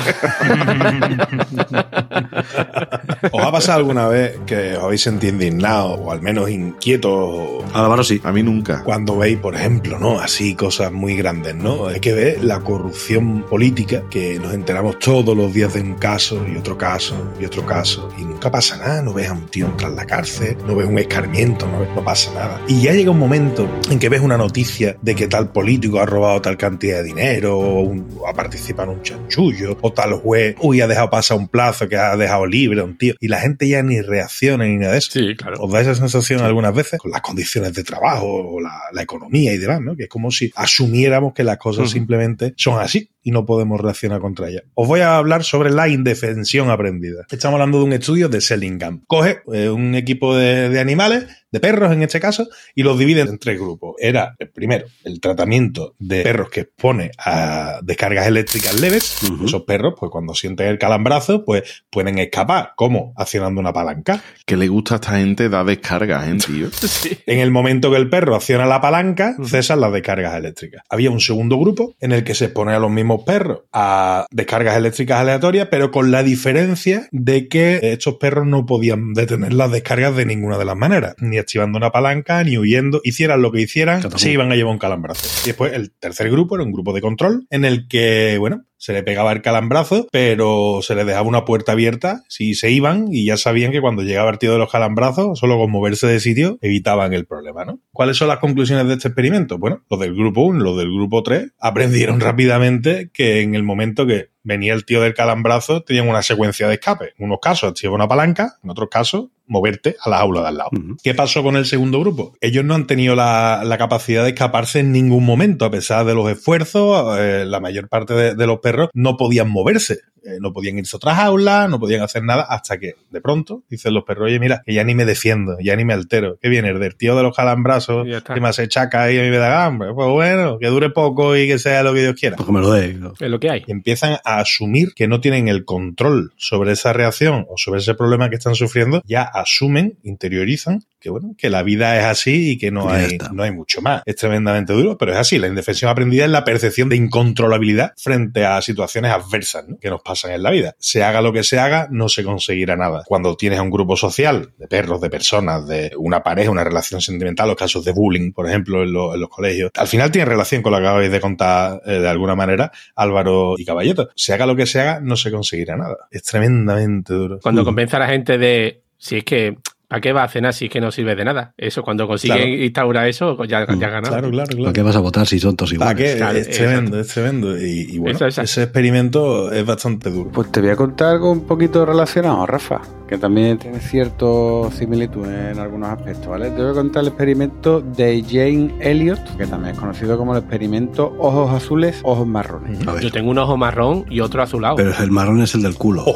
¿Os 3.31 3.43
ha 3.43 3.51
pasado 3.51 3.79
alguna 3.79 4.07
vez 4.07 4.39
que 4.45 4.75
os 4.77 4.83
habéis 4.83 5.01
sentido 5.01 5.33
indignados 5.33 5.99
o 6.01 6.11
al 6.11 6.21
menos 6.21 6.49
inquietos 6.49 7.63
Álvaro 7.73 8.03
sí. 8.03 8.21
A 8.23 8.31
mí 8.31 8.43
nunca. 8.43 8.83
cuando 8.83 9.17
veis, 9.17 9.37
por 9.37 9.55
ejemplo, 9.55 9.99
¿no? 9.99 10.19
Así 10.19 10.55
cosas 10.55 10.91
muy 10.91 11.15
grandes, 11.15 11.55
¿no? 11.55 11.87
Hay 11.87 11.99
que 11.99 12.13
ver 12.13 12.43
la 12.43 12.59
corrupción 12.61 13.43
política, 13.43 14.03
que 14.09 14.39
nos 14.39 14.53
enteramos 14.53 14.99
todos 14.99 15.35
los 15.35 15.53
días 15.53 15.73
de 15.73 15.81
un 15.81 15.95
caso 15.95 16.45
y 16.47 16.57
otro 16.57 16.77
caso 16.77 17.15
y 17.39 17.45
otro 17.45 17.65
caso, 17.65 18.09
y 18.17 18.23
nunca 18.23 18.51
pasa 18.51 18.77
nada, 18.77 19.01
no 19.01 19.13
ves 19.13 19.29
a 19.29 19.33
un 19.33 19.47
tío 19.47 19.65
entrar 19.67 19.91
en 19.91 19.97
la 19.97 20.05
cárcel, 20.05 20.57
no 20.65 20.75
ves 20.75 20.87
un 20.87 20.97
escarmiento, 20.99 21.67
no, 21.67 21.79
ves- 21.79 21.89
no 21.95 22.03
pasa 22.03 22.33
nada. 22.33 22.61
Y 22.67 22.81
ya 22.81 22.93
llega 22.93 23.11
un 23.11 23.19
momento 23.19 23.69
en 23.89 23.99
que 23.99 24.09
ves 24.09 24.21
una 24.21 24.37
noticia 24.37 24.97
de 25.01 25.15
que 25.15 25.27
tal 25.27 25.51
político 25.51 25.99
ha 25.99 26.05
robado 26.05 26.41
tal 26.41 26.57
cantidad 26.57 26.97
de 26.97 27.03
dinero, 27.03 27.57
o, 27.57 27.81
un- 27.81 28.07
o 28.19 28.27
ha 28.27 28.33
participado 28.33 28.91
en 28.91 28.97
un 28.97 29.03
chanchullo, 29.03 29.77
o 29.81 29.91
tal 29.93 30.13
juez, 30.13 30.55
uy, 30.61 30.81
ha 30.81 30.87
dejado 30.87 31.09
pasar 31.09 31.37
un 31.37 31.47
plazo 31.47 31.87
que 31.87 31.97
ha 31.97 32.15
dejado 32.17 32.45
libre 32.45 32.81
a 32.81 32.83
un 32.83 32.97
tío, 32.97 33.13
y 33.19 33.27
la 33.27 33.39
gente 33.39 33.67
ya 33.67 33.81
ni 33.83 34.01
reacciona 34.01 34.65
ni 34.65 34.77
nada 34.77 34.93
de 34.93 34.97
eso. 34.99 35.11
Sí, 35.11 35.35
claro. 35.35 35.57
¿Os 35.61 35.71
da 35.71 35.81
esa 35.81 35.95
sensación 35.95 36.41
algunas 36.41 36.73
veces 36.73 36.99
con 36.99 37.11
las 37.11 37.21
condiciones 37.21 37.73
de 37.73 37.83
trabajo 37.83 38.27
o 38.27 38.59
la, 38.59 38.79
la 38.93 39.01
economía 39.01 39.53
y 39.53 39.57
demás, 39.57 39.81
¿no? 39.81 39.95
Que 39.95 40.03
es 40.03 40.09
como 40.09 40.31
si 40.31 40.51
asumiéramos 40.55 41.33
que 41.33 41.43
las 41.43 41.57
cosas 41.57 41.85
Ujú. 41.85 41.91
simplemente 41.93 42.53
son 42.57 42.79
así 42.81 43.09
y 43.27 43.31
no 43.31 43.45
podemos 43.45 43.81
reaccionar 43.81 44.21
contra 44.21 44.47
ellas. 44.47 44.63
Os 44.73 44.87
voy 44.87 45.01
a 45.01 45.17
hablar 45.17 45.43
sobre 45.43 45.69
la 45.69 45.89
indefensión 45.89 46.69
aprendida. 46.69 47.25
Estamos 47.29 47.55
hablando 47.55 47.79
de 47.79 47.83
un 47.83 47.91
estudio 47.91 48.29
de 48.29 48.39
Sellingham. 48.39 49.03
Coge 49.05 49.39
eh, 49.51 49.69
un 49.69 49.95
equipo 49.95 50.33
de 50.33 50.79
animales, 50.79 51.25
de 51.51 51.59
perros 51.59 51.91
en 51.91 52.03
este 52.03 52.19
caso, 52.19 52.47
y 52.75 52.83
los 52.83 52.97
divide 52.97 53.21
en 53.21 53.37
tres 53.37 53.59
grupos. 53.59 53.95
Era, 53.99 54.35
el 54.39 54.49
primero, 54.49 54.85
el 55.03 55.19
tratamiento 55.19 55.95
de 55.99 56.23
perros 56.23 56.49
que 56.49 56.61
expone 56.61 57.11
a 57.17 57.79
descargas 57.83 58.27
eléctricas 58.27 58.79
leves. 58.79 59.17
Esos 59.43 59.63
perros, 59.63 59.95
pues 59.99 60.11
cuando 60.11 60.33
sienten 60.33 60.67
el 60.67 60.77
calambrazo, 60.77 61.43
pues 61.45 61.83
pueden 61.89 62.17
escapar. 62.19 62.73
¿Cómo? 62.75 63.13
Accionando 63.15 63.59
una 63.61 63.73
palanca. 63.73 64.21
Que 64.45 64.57
le 64.57 64.67
gusta 64.67 64.95
a 64.95 64.97
esta 64.97 65.17
gente 65.17 65.49
dar 65.49 65.65
descargas, 65.65 66.27
¿eh, 66.27 66.37
tío? 66.45 66.67
Sí. 66.87 67.17
En 67.27 67.39
el 67.39 67.51
momento 67.51 67.91
que 67.91 67.97
el 67.97 68.09
perro 68.09 68.35
acciona 68.35 68.65
la 68.65 68.81
palanca, 68.81 69.35
cesan 69.43 69.81
las 69.81 69.91
descargas 69.91 70.35
eléctricas. 70.35 70.81
Había 70.89 71.11
un 71.11 71.19
segundo 71.19 71.59
grupo 71.59 71.95
en 71.99 72.11
el 72.11 72.23
que 72.23 72.33
se 72.33 72.45
expone 72.45 72.73
a 72.73 72.79
los 72.79 72.89
mismos 72.89 73.23
perros 73.23 73.61
a 73.73 74.25
descargas 74.31 74.77
eléctricas 74.77 75.19
aleatorias, 75.19 75.67
pero 75.69 75.91
con 75.91 76.11
la 76.11 76.23
diferencia 76.23 77.07
de 77.11 77.47
que 77.47 77.79
estos 77.83 78.15
perros 78.15 78.47
no 78.47 78.65
podían 78.65 79.13
detener 79.13 79.53
las 79.53 79.71
descargas 79.71 80.15
de 80.15 80.25
ninguna 80.25 80.57
de 80.57 80.65
las 80.65 80.75
maneras, 80.75 81.15
ni 81.19 81.36
activando 81.39 81.77
una 81.77 81.91
palanca, 81.91 82.43
ni 82.43 82.57
huyendo. 82.57 83.01
Hicieran 83.03 83.41
lo 83.41 83.51
que 83.51 83.61
hicieran, 83.61 84.01
se 84.17 84.31
iban 84.31 84.51
a 84.51 84.55
llevar 84.55 84.73
un 84.73 84.79
calambrazo. 84.79 85.27
Y 85.43 85.47
después 85.47 85.73
el 85.73 85.91
tercer 85.91 86.29
grupo 86.29 86.55
era 86.55 86.63
un 86.63 86.71
grupo 86.71 86.93
de 86.93 87.01
control 87.01 87.47
en 87.49 87.65
el 87.65 87.87
que, 87.87 88.37
bueno, 88.39 88.65
se 88.77 88.93
le 88.93 89.03
pegaba 89.03 89.31
el 89.31 89.41
calambrazo, 89.41 90.07
pero 90.11 90.79
se 90.81 90.95
le 90.95 91.03
dejaba 91.03 91.27
una 91.27 91.45
puerta 91.45 91.71
abierta 91.71 92.23
si 92.29 92.53
se 92.53 92.71
iban 92.71 93.07
y 93.11 93.25
ya 93.25 93.37
sabían 93.37 93.71
que 93.71 93.81
cuando 93.81 94.03
llegaba 94.03 94.29
el 94.29 94.37
tío 94.37 94.51
de 94.51 94.59
los 94.59 94.71
calambrazos, 94.71 95.39
solo 95.39 95.57
con 95.57 95.71
moverse 95.71 96.07
de 96.07 96.19
sitio, 96.19 96.59
evitaban 96.61 97.13
el 97.13 97.25
problema, 97.25 97.65
¿no? 97.65 97.79
¿Cuáles 97.91 98.17
son 98.17 98.27
las 98.27 98.37
conclusiones 98.37 98.87
de 98.87 98.93
este 98.93 99.07
experimento? 99.09 99.57
Bueno, 99.57 99.83
los 99.89 99.99
del 99.99 100.13
grupo 100.13 100.41
1, 100.41 100.63
los 100.63 100.77
del 100.77 100.93
grupo 100.93 101.23
3, 101.23 101.53
aprendieron 101.59 102.19
rápidamente 102.19 103.09
que 103.11 103.41
en 103.41 103.55
el 103.55 103.63
momento 103.63 104.05
que 104.05 104.29
venía 104.43 104.73
el 104.73 104.85
tío 104.85 105.01
del 105.01 105.13
calambrazo, 105.13 105.83
tenían 105.83 106.07
una 106.07 106.21
secuencia 106.21 106.67
de 106.67 106.75
escape. 106.75 107.13
En 107.17 107.25
unos 107.25 107.39
casos 107.41 107.71
activa 107.71 107.93
una 107.93 108.07
palanca, 108.07 108.57
en 108.63 108.69
otros 108.69 108.89
casos 108.89 109.25
moverte 109.47 109.95
a 110.03 110.09
la 110.09 110.19
aula 110.19 110.41
de 110.41 110.47
al 110.47 110.57
lado. 110.57 110.69
¿Qué 111.03 111.13
pasó 111.13 111.43
con 111.43 111.55
el 111.55 111.65
segundo 111.65 111.99
grupo? 111.99 112.33
Ellos 112.41 112.63
no 112.65 112.75
han 112.75 112.87
tenido 112.87 113.15
la, 113.15 113.61
la 113.63 113.77
capacidad 113.77 114.23
de 114.23 114.29
escaparse 114.29 114.79
en 114.79 114.91
ningún 114.91 115.25
momento, 115.25 115.65
a 115.65 115.71
pesar 115.71 116.05
de 116.05 116.13
los 116.13 116.29
esfuerzos, 116.29 117.17
eh, 117.19 117.45
la 117.45 117.59
mayor 117.59 117.87
parte 117.89 118.13
de, 118.13 118.35
de 118.35 118.47
los 118.47 118.59
perros 118.59 118.89
no 118.93 119.17
podían 119.17 119.49
moverse, 119.49 120.01
eh, 120.27 120.39
no 120.41 120.51
podían 120.51 120.77
irse 120.77 120.95
a 120.95 120.97
otras 120.97 121.17
aulas, 121.19 121.69
no 121.69 121.79
podían 121.79 122.01
hacer 122.01 122.23
nada, 122.23 122.43
hasta 122.43 122.77
que 122.77 122.95
de 123.09 123.21
pronto 123.21 123.63
dicen 123.69 123.93
los 123.93 124.03
perros, 124.03 124.25
oye, 124.25 124.39
mira, 124.39 124.61
que 124.65 124.73
ya 124.73 124.83
ni 124.83 124.93
me 124.93 125.05
defiendo, 125.05 125.57
ya 125.61 125.75
ni 125.75 125.85
me 125.85 125.93
altero, 125.93 126.37
que 126.41 126.49
viene 126.49 126.69
el 126.69 126.79
del 126.79 126.95
tío 126.95 127.15
de 127.15 127.23
los 127.23 127.35
calambrazos, 127.35 128.05
Y 128.05 128.11
ya 128.11 128.17
está. 128.17 128.33
que 128.33 128.41
me 128.41 128.49
hace 128.49 128.67
chaca 128.67 129.11
y 129.11 129.17
a 129.17 129.21
mí 129.23 129.29
me 129.29 129.37
da 129.37 129.65
hambre. 129.65 129.93
Pues 129.93 130.09
bueno, 130.09 130.59
que 130.59 130.67
dure 130.67 130.89
poco 130.89 131.35
y 131.37 131.47
que 131.47 131.57
sea 131.59 131.81
lo 131.83 131.93
que 131.93 132.01
Dios 132.01 132.15
quiera. 132.19 132.35
Pues 132.35 132.45
que 132.45 132.51
me 132.53 132.59
lo 132.59 132.71
dé. 132.71 132.93
¿no? 132.93 133.13
Es 133.19 133.29
lo 133.29 133.39
que 133.39 133.49
hay. 133.49 133.63
Y 133.65 133.71
empiezan 133.71 134.17
a 134.25 134.39
asumir 134.39 134.93
que 134.93 135.07
no 135.07 135.21
tienen 135.21 135.47
el 135.47 135.63
control 135.65 136.33
sobre 136.35 136.73
esa 136.73 136.91
reacción 136.91 137.45
o 137.49 137.57
sobre 137.57 137.79
ese 137.79 137.95
problema 137.95 138.29
que 138.29 138.35
están 138.35 138.55
sufriendo, 138.55 139.01
ya 139.05 139.23
asumen, 139.23 139.97
interiorizan 140.03 140.81
que 141.07 141.11
bueno, 141.11 141.35
que 141.37 141.49
la 141.49 141.63
vida 141.63 141.97
es 141.97 142.03
así 142.03 142.51
y 142.51 142.57
que 142.57 142.69
no 142.69 142.89
hay, 142.89 143.13
está. 143.13 143.29
no 143.31 143.43
hay 143.43 143.51
mucho 143.51 143.81
más. 143.81 144.03
Es 144.05 144.17
tremendamente 144.17 144.73
duro, 144.73 144.97
pero 144.97 145.13
es 145.13 145.17
así. 145.17 145.37
La 145.39 145.47
indefensión 145.47 145.89
aprendida 145.89 146.25
es 146.25 146.31
la 146.31 146.43
percepción 146.43 146.89
de 146.89 146.97
incontrolabilidad 146.97 147.93
frente 147.97 148.45
a 148.45 148.61
situaciones 148.61 149.11
adversas 149.11 149.65
¿no? 149.69 149.77
que 149.79 149.89
nos 149.89 150.01
pasan 150.01 150.31
en 150.31 150.43
la 150.43 150.51
vida. 150.51 150.75
Se 150.79 151.03
haga 151.03 151.21
lo 151.21 151.31
que 151.31 151.43
se 151.43 151.59
haga, 151.59 151.87
no 151.91 152.09
se 152.09 152.23
conseguirá 152.25 152.75
nada. 152.75 153.03
Cuando 153.05 153.37
tienes 153.37 153.59
a 153.59 153.61
un 153.61 153.69
grupo 153.69 153.95
social 153.95 154.51
de 154.57 154.67
perros, 154.67 154.99
de 154.99 155.09
personas, 155.09 155.65
de 155.67 155.91
una 155.97 156.21
pareja, 156.23 156.51
una 156.51 156.63
relación 156.65 156.99
sentimental, 156.99 157.47
los 157.47 157.55
casos 157.57 157.85
de 157.85 157.93
bullying, 157.93 158.33
por 158.33 158.47
ejemplo, 158.47 158.83
en, 158.83 158.91
lo- 158.91 159.13
en 159.13 159.21
los 159.21 159.29
colegios, 159.29 159.71
al 159.77 159.87
final 159.87 160.11
tiene 160.11 160.25
relación 160.25 160.61
con 160.61 160.73
lo 160.73 160.79
que 160.79 160.85
acabáis 160.87 161.11
de 161.11 161.19
contar 161.21 161.81
eh, 161.85 161.99
de 161.99 162.09
alguna 162.09 162.35
manera 162.35 162.71
Álvaro 162.95 163.55
y 163.57 163.63
Caballero. 163.63 164.09
Se 164.15 164.33
haga 164.33 164.45
lo 164.45 164.55
que 164.57 164.65
se 164.65 164.81
haga, 164.81 164.99
no 164.99 165.15
se 165.15 165.31
conseguirá 165.31 165.77
nada. 165.77 165.95
Es 166.11 166.23
tremendamente 166.23 167.13
duro. 167.13 167.39
Cuando 167.41 167.63
convence 167.63 167.95
a 167.95 167.99
la 167.99 168.07
gente 168.07 168.37
de 168.37 168.81
si 168.97 169.17
es 169.17 169.23
que 169.23 169.55
¿para 169.87 170.01
qué 170.01 170.11
va 170.13 170.23
a 170.23 170.27
cenar 170.27 170.53
si 170.53 170.65
es 170.65 170.71
que 170.71 170.81
no 170.81 170.91
sirve 170.91 171.15
de 171.15 171.25
nada? 171.25 171.53
Eso, 171.57 171.83
cuando 171.83 172.07
consiguen 172.07 172.37
Claro. 172.37 172.63
instaurar 172.63 173.07
eso, 173.07 173.37
pues 173.37 173.49
ya, 173.49 173.59
ya 173.65 173.65
ganaron. 173.89 174.01
Claro, 174.09 174.29
claro, 174.31 174.47
claro. 174.49 174.63
¿Para 174.63 174.73
qué 174.73 174.81
vas 174.81 174.95
a 174.95 174.99
votar 174.99 175.25
si 175.27 175.39
son 175.39 175.55
todos 175.55 175.73
¿Para 175.73 175.91
iguales? 175.91 176.11
qué? 176.13 176.17
Claro, 176.19 176.37
es 176.37 176.49
tremendo, 176.49 176.99
es 176.99 177.07
tremendo. 177.07 177.57
Y, 177.57 177.87
y 177.91 177.97
bueno, 177.97 178.19
ese 178.27 178.63
experimento 178.63 179.51
es 179.51 179.65
bastante 179.65 180.09
duro. 180.09 180.29
Pues 180.31 180.51
te 180.51 180.61
voy 180.61 180.69
a 180.71 180.75
contar 180.75 181.13
algo 181.13 181.31
un 181.31 181.45
poquito 181.45 181.85
relacionado, 181.85 182.45
Rafa, 182.45 182.81
que 183.07 183.17
también 183.17 183.57
tiene 183.57 183.79
cierto 183.79 184.69
similitud 184.71 185.25
en 185.27 185.57
algunos 185.59 185.89
aspectos, 185.89 186.27
¿vale? 186.27 186.49
Te 186.51 186.61
voy 186.61 186.71
a 186.71 186.73
contar 186.73 187.01
el 187.03 187.07
experimento 187.09 187.81
de 187.81 188.21
Jane 188.27 188.73
Elliot, 188.81 189.37
que 189.37 189.47
también 189.47 189.73
es 189.75 189.79
conocido 189.79 190.17
como 190.17 190.33
el 190.33 190.39
experimento 190.39 191.15
ojos 191.19 191.51
azules, 191.51 192.01
ojos 192.03 192.27
marrones. 192.27 192.85
A 192.87 192.93
ver, 192.93 193.03
Yo 193.03 193.11
tengo 193.11 193.31
un 193.31 193.37
ojo 193.37 193.55
marrón 193.57 194.05
y 194.09 194.19
otro 194.19 194.41
azulado. 194.43 194.75
pero 194.75 194.91
el 194.99 195.11
marrón 195.11 195.41
es 195.41 195.55
el 195.55 195.61
del 195.63 195.75
culo. 195.75 196.03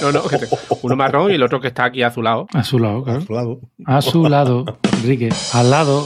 No, 0.00 0.10
no, 0.12 0.22
que 0.24 0.38
te- 0.38 0.48
uno 0.82 0.96
marrón 0.96 1.30
y 1.30 1.34
el 1.34 1.42
otro 1.42 1.60
que 1.60 1.68
está 1.68 1.84
aquí 1.84 2.02
azulado. 2.02 2.46
A 2.52 2.64
su 2.64 2.78
lado, 2.78 3.04
claro. 3.04 3.20
A 3.20 3.22
su 3.26 3.32
lado. 3.32 3.60
A 3.86 4.02
su 4.02 4.28
lado, 4.28 4.64
Enrique. 5.00 5.28
Al 5.52 5.70
lado, 5.70 6.04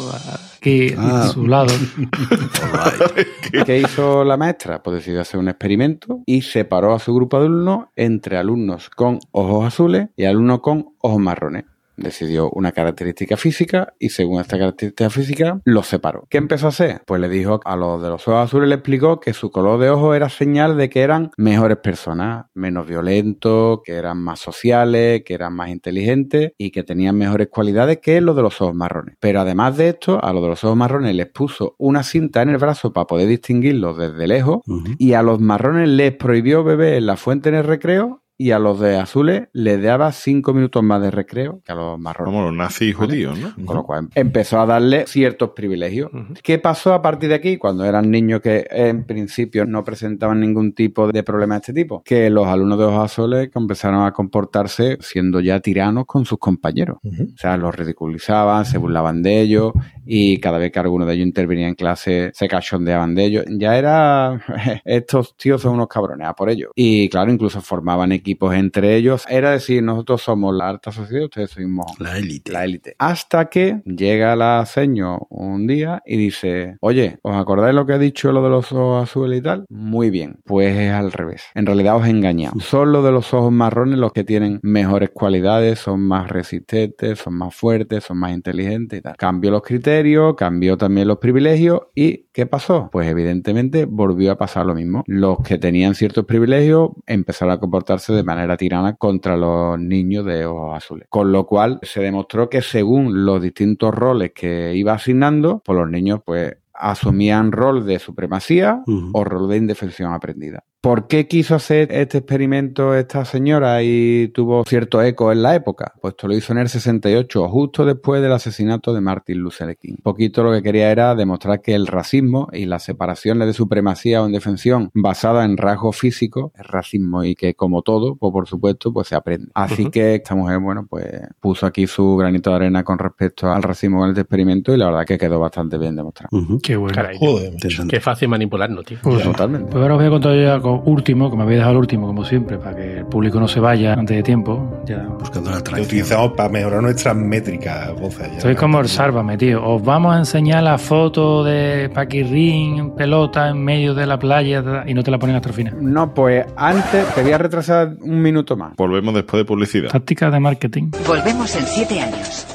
aquí, 0.67 0.95
Ah. 0.99 1.23
a 1.23 1.29
su 1.29 1.47
lado. 1.47 1.73
¿Qué 3.67 3.79
hizo 3.81 4.25
la 4.25 4.37
maestra? 4.37 4.83
Pues 4.83 4.97
decidió 4.97 5.21
hacer 5.21 5.39
un 5.41 5.49
experimento 5.49 6.21
y 6.27 6.43
separó 6.43 6.95
a 6.95 6.99
su 6.99 7.15
grupo 7.15 7.39
de 7.41 7.47
alumnos 7.47 7.87
entre 7.97 8.37
alumnos 8.37 8.91
con 8.91 9.19
ojos 9.33 9.67
azules 9.67 10.09
y 10.17 10.25
alumnos 10.25 10.61
con 10.61 10.95
ojos 11.01 11.21
marrones. 11.21 11.65
Decidió 11.97 12.51
una 12.51 12.73
característica 12.73 13.37
física 13.37 13.95
y 13.99 14.11
según 14.11 14.41
esta 14.41 14.59
característica 14.59 15.11
física 15.11 15.61
los 15.65 15.87
separó. 15.87 16.27
¿Qué 16.29 16.39
empezó 16.39 16.67
a 16.67 16.69
hacer? 16.71 17.03
Pues 17.07 17.21
le 17.21 17.29
dijo 17.29 17.61
a 17.65 17.77
los 17.77 18.03
de 18.03 18.09
los 18.09 18.27
ojos 18.29 18.45
azules, 18.45 18.69
le 18.69 18.77
explicó 18.77 19.21
que 19.21 19.33
su 19.33 19.51
color 19.51 19.81
de 19.81 19.91
ojo 19.91 20.15
era 20.15 20.29
señal 20.29 20.77
de 20.77 20.91
que 20.91 21.03
eran 21.03 21.31
mejores 21.37 21.79
personas, 21.79 22.47
menos 22.55 22.87
violentos, 22.87 23.81
que 23.85 23.95
eran 23.95 24.19
más 24.19 24.41
sociales, 24.41 25.23
que 25.25 25.35
eran 25.35 25.55
más 25.55 25.71
inteligentes 25.71 26.53
y 26.59 26.71
que 26.71 26.83
tenían 26.83 27.17
mejores 27.17 27.49
cualidades 27.49 27.99
que 27.99 28.21
los 28.21 28.37
de 28.37 28.43
los 28.43 28.61
ojos 28.61 28.75
marrones. 28.75 29.17
Pero 29.21 29.41
además 29.41 29.77
de 29.77 29.91
esto, 29.91 30.23
a 30.23 30.33
los 30.33 30.43
de 30.43 30.49
los 30.49 30.65
ojos 30.65 30.77
marrones 30.77 31.15
les 31.15 31.29
puso 31.29 31.75
una 31.79 32.03
cinta 32.03 32.43
en 32.43 32.51
el 32.51 32.59
brazo 32.59 32.93
para 32.93 33.07
poder 33.07 33.29
distinguirlos 33.29 33.97
desde 33.97 34.27
lejos 34.27 34.61
y 34.99 35.15
a 35.15 35.23
los 35.23 35.41
marrones 35.41 35.89
les 35.89 36.15
prohibió 36.17 36.65
beber 36.65 36.95
en 36.95 37.07
la 37.07 37.17
fuente 37.17 37.49
en 37.49 37.57
el 37.57 37.65
recreo 37.65 38.23
y 38.39 38.51
a 38.51 38.59
los 38.59 38.79
de 38.81 38.97
azules 38.97 39.49
les 39.53 39.83
daba 39.83 40.13
cinco 40.13 40.53
minutos 40.53 40.83
más 40.83 41.03
de 41.03 41.11
recreo 41.11 41.61
que 41.65 41.73
a 41.73 41.75
los 41.75 41.99
marrones. 41.99 42.33
Como 42.33 42.45
los 42.45 42.55
nazis 42.55 42.95
judíos, 42.95 43.39
¿no? 43.39 43.55
Con 43.65 43.77
lo 43.77 43.85
cual 43.85 44.09
empezó 44.15 44.61
a 44.61 44.67
darle 44.67 45.07
ciertos 45.07 45.51
privilegios. 45.51 46.11
¿Qué 46.43 46.59
pasó 46.59 46.93
a 46.93 47.03
partir 47.03 47.29
de 47.31 47.35
aquí 47.35 47.57
cuando 47.57 47.85
eran 47.85 48.11
niños 48.11 48.41
que 48.41 48.67
en 48.71 49.05
principio 49.05 49.65
no 49.65 49.85
presentaban 49.85 50.41
ningún 50.41 50.75
tipo 50.75 51.11
de 51.11 51.23
problema 51.23 51.55
de 51.55 51.61
este 51.61 51.73
tipo? 51.73 52.03
Que 52.05 52.31
los 52.31 52.47
alumnos 52.47 52.79
de 52.79 52.85
ojos 52.85 53.05
azules 53.05 53.51
empezaron 53.55 54.05
a 54.05 54.13
comportarse 54.13 54.99
siendo 55.01 55.41
ya 55.41 55.61
tiranos 55.61 56.07
con 56.07 56.25
sus 56.25 56.39
compañeros. 56.39 56.99
O 57.05 57.39
sea, 57.39 57.57
los 57.57 57.75
ridiculizaban, 57.75 58.65
se 58.65 58.79
burlaban 58.79 59.23
de 59.23 59.41
ellos 59.41 59.73
y 60.05 60.39
cada 60.39 60.59
vez 60.59 60.71
que 60.71 60.79
alguno 60.79 61.05
de 61.05 61.15
ellos 61.15 61.27
intervenía 61.27 61.69
en 61.69 61.75
clase 61.75 62.31
se 62.33 62.49
cachondeaban 62.49 63.15
de 63.15 63.25
ellos. 63.25 63.45
Ya 63.49 63.77
era, 63.77 64.41
estos 64.85 65.37
tíos 65.37 65.63
son 65.63 65.75
unos 65.75 65.89
cabrones, 65.89 66.29
a 66.29 66.35
por 66.35 66.49
ellos. 66.51 66.71
Y 66.75 67.09
claro, 67.09 67.33
incluso 67.33 67.61
formaban 67.61 68.13
equipos 68.27 68.55
entre 68.57 68.97
ellos. 68.97 69.25
Era 69.29 69.53
decir, 69.53 69.83
nosotros 69.85 70.21
somos 70.23 70.53
la 70.53 70.69
alta 70.69 70.91
sociedad, 70.91 71.25
ustedes 71.27 71.51
somos 71.51 71.87
La 72.01 72.19
élite. 72.19 72.51
la 72.51 72.65
élite. 72.65 72.97
Hasta 72.99 73.49
que 73.49 73.83
llega 73.85 74.35
la 74.35 74.65
ceño 74.67 75.19
un 75.31 75.67
día 75.69 76.03
y 76.05 76.17
dice, 76.17 76.77
oye, 76.81 77.19
¿os 77.23 77.37
acordáis 77.37 77.75
lo 77.75 77.87
que 77.87 77.93
ha 77.93 77.99
dicho 77.99 78.33
lo 78.33 78.43
de 78.43 78.51
los 78.51 78.73
ojos 78.73 79.05
azules 79.05 79.39
y 79.39 79.43
tal? 79.43 79.65
Muy 79.69 80.11
bien, 80.11 80.39
pues 80.45 80.77
es 80.77 80.93
al 80.93 81.13
revés. 81.13 81.45
En 81.55 81.67
realidad 81.67 81.97
os 81.97 82.07
he 82.07 82.11
engañado. 82.11 82.59
Son 82.59 82.91
los 82.91 83.05
de 83.05 83.13
los 83.13 83.33
ojos 83.33 83.53
marrones 83.53 83.99
los 83.99 84.13
que 84.13 84.25
tienen 84.25 84.59
mejores 84.63 85.11
cualidades, 85.11 85.79
son 85.79 86.01
más 86.01 86.29
resistentes, 86.29 87.21
son 87.21 87.35
más 87.35 87.55
fuertes, 87.55 88.03
son 88.05 88.19
más 88.19 88.33
inteligentes 88.33 88.99
y 88.99 89.03
tal. 89.03 89.17
Cambió 89.17 89.53
los 89.53 89.63
criterios, 89.63 90.35
cambió 90.35 90.77
también 90.77 91.07
los 91.07 91.19
privilegios 91.19 91.83
y 91.95 92.27
¿qué 92.33 92.47
pasó? 92.47 92.89
Pues 92.91 93.09
evidentemente 93.09 93.85
volvió 93.85 94.33
a 94.33 94.37
pasar 94.37 94.67
lo 94.67 94.75
mismo. 94.75 95.05
Los 95.07 95.39
que 95.41 95.59
tenían 95.59 95.95
ciertos 95.95 96.25
privilegios 96.25 96.91
empezaron 97.07 97.55
a 97.55 97.61
comportarse 97.61 98.16
de 98.17 98.25
manera 98.25 98.57
tirana 98.57 98.95
contra 98.97 99.37
los 99.37 99.79
niños 99.79 100.25
de 100.25 100.47
ojos 100.47 100.77
azules. 100.77 101.07
Con 101.09 101.33
lo 101.33 101.47
cual 101.47 101.79
se 101.83 102.01
demostró 102.01 102.49
que 102.49 102.63
según 102.63 103.25
los 103.25 103.41
distintos 103.41 103.95
roles 103.95 104.33
que 104.35 104.75
iba 104.75 104.95
asignando, 104.95 105.63
pues 105.65 105.79
los 105.79 105.89
niños 105.89 106.21
pues 106.25 106.57
asumían 106.73 107.53
rol 107.53 107.87
de 107.87 107.99
supremacía 107.99 108.83
o 109.13 109.25
rol 109.25 109.49
de 109.49 109.57
indefensión 109.57 110.13
aprendida. 110.13 110.65
¿Por 110.87 111.09
qué 111.09 111.27
quiso 111.27 111.57
hacer 111.57 111.91
este 111.91 112.19
experimento 112.19 112.95
esta 112.95 113.25
señora 113.25 113.83
y 113.83 114.29
tuvo 114.29 114.63
cierto 114.65 115.03
eco 115.03 115.33
en 115.33 115.43
la 115.43 115.57
época? 115.57 115.95
Pues 116.01 116.13
esto 116.13 116.29
lo 116.29 116.37
hizo 116.37 116.53
en 116.53 116.61
el 116.61 116.69
68, 116.69 117.49
justo 117.49 117.85
después 117.85 118.23
del 118.23 118.31
asesinato 118.31 118.95
de 118.95 119.01
Martin 119.01 119.39
Luther 119.39 119.77
King. 119.77 119.95
Un 119.99 120.05
poquito 120.05 120.45
lo 120.45 120.53
que 120.53 120.63
quería 120.63 120.93
era 120.93 121.17
demostrar 121.17 121.61
que 121.61 121.75
el 121.75 121.89
racismo 121.89 122.49
y 122.53 122.67
las 122.67 122.85
separaciones 122.85 123.49
de 123.49 123.53
supremacía 123.53 124.23
o 124.23 124.29
indefensión 124.29 124.91
basada 124.95 125.45
en 125.45 125.57
rasgos 125.57 125.97
físicos 125.97 126.53
es 126.57 126.65
racismo 126.65 127.25
y 127.25 127.35
que 127.35 127.55
como 127.55 127.83
todo, 127.83 128.15
pues 128.15 128.33
por 128.33 128.47
supuesto, 128.47 128.93
pues 128.93 129.09
se 129.09 129.17
aprende. 129.17 129.49
Así 129.55 129.91
que 129.91 130.15
esta 130.15 130.37
mujer, 130.37 130.61
bueno, 130.61 130.87
pues 130.89 131.05
puso 131.41 131.67
aquí 131.67 131.89
su 131.89 132.17
granito 132.17 132.51
de 132.51 132.57
arena 132.57 132.85
con 132.85 133.01
respecto 133.01 133.51
al 133.51 133.65
racismo 133.65 134.05
en 134.05 134.11
este 134.11 134.21
experimento 134.21 134.73
y 134.73 134.77
la 134.77 134.87
verdad 134.87 135.05
que 135.05 135.19
quedó 135.19 135.41
bastante 135.41 135.79
bien 135.79 135.97
demostrado. 135.97 136.31
Qué 136.63 136.77
bueno. 136.77 136.95
Caray, 136.95 137.19
Joder, 137.19 137.55
qué 137.89 137.99
fácil 137.99 138.29
manipularnos, 138.29 138.85
tío. 138.85 138.99
Pues, 139.03 139.25
Totalmente. 139.25 139.73
pues 139.73 139.83
ahora 139.83 139.95
os 139.95 139.99
voy 139.99 140.07
a 140.07 140.11
contar 140.11 140.33
yo 140.37 140.43
ya 140.43 140.61
con 140.61 140.76
último, 140.85 141.31
que 141.31 141.37
me 141.37 141.43
habéis 141.43 141.59
dejado 141.59 141.73
el 141.73 141.79
último, 141.79 142.07
como 142.07 142.25
siempre, 142.25 142.59
para 142.59 142.77
que 142.77 142.99
el 142.99 143.07
público 143.07 143.39
no 143.41 143.49
se 143.49 143.61
vaya 143.61 143.95
antes 143.95 144.17
de 144.17 144.23
tiempo. 144.23 144.83
Ya. 144.87 144.99
Buscando 145.19 145.51
la 145.51 145.57
Lo 145.57 145.61
atracción. 145.61 145.87
utilizamos 145.87 146.33
para 146.33 146.49
mejorar 146.49 146.83
nuestras 146.83 147.17
métricas, 147.17 147.93
voces. 148.01 148.31
ya. 148.35 148.41
Sois 148.41 148.57
como 148.57 148.81
el 148.81 148.89
Sálvame, 148.89 149.37
tío. 149.37 149.65
Os 149.67 149.83
vamos 149.83 150.15
a 150.15 150.19
enseñar 150.19 150.63
la 150.63 150.79
foto 150.79 151.45
de 151.45 151.91
Paquirrín 151.95 152.79
en 152.79 152.91
pelota 152.95 153.49
en 153.49 153.63
medio 153.65 153.95
de 153.95 154.07
la 154.07 154.19
playa 154.19 154.85
y 154.87 154.95
no 154.95 155.03
te 155.03 155.11
la 155.11 155.19
ponen 155.19 155.37
hasta 155.37 155.49
el 155.49 155.55
final. 155.55 155.75
No, 155.81 156.13
pues 156.15 156.45
antes 156.57 157.07
te 157.15 157.23
voy 157.23 157.33
a 157.33 157.39
retrasar 157.39 157.93
un 158.01 158.23
minuto 158.23 158.57
más. 158.57 158.75
Volvemos 158.77 159.15
después 159.15 159.41
de 159.41 159.45
publicidad. 159.45 159.89
Táctica 159.91 160.31
de 160.31 160.41
marketing. 160.41 160.91
Volvemos 161.07 161.55
en 161.57 161.67
siete 161.67 162.01
años. 162.01 162.47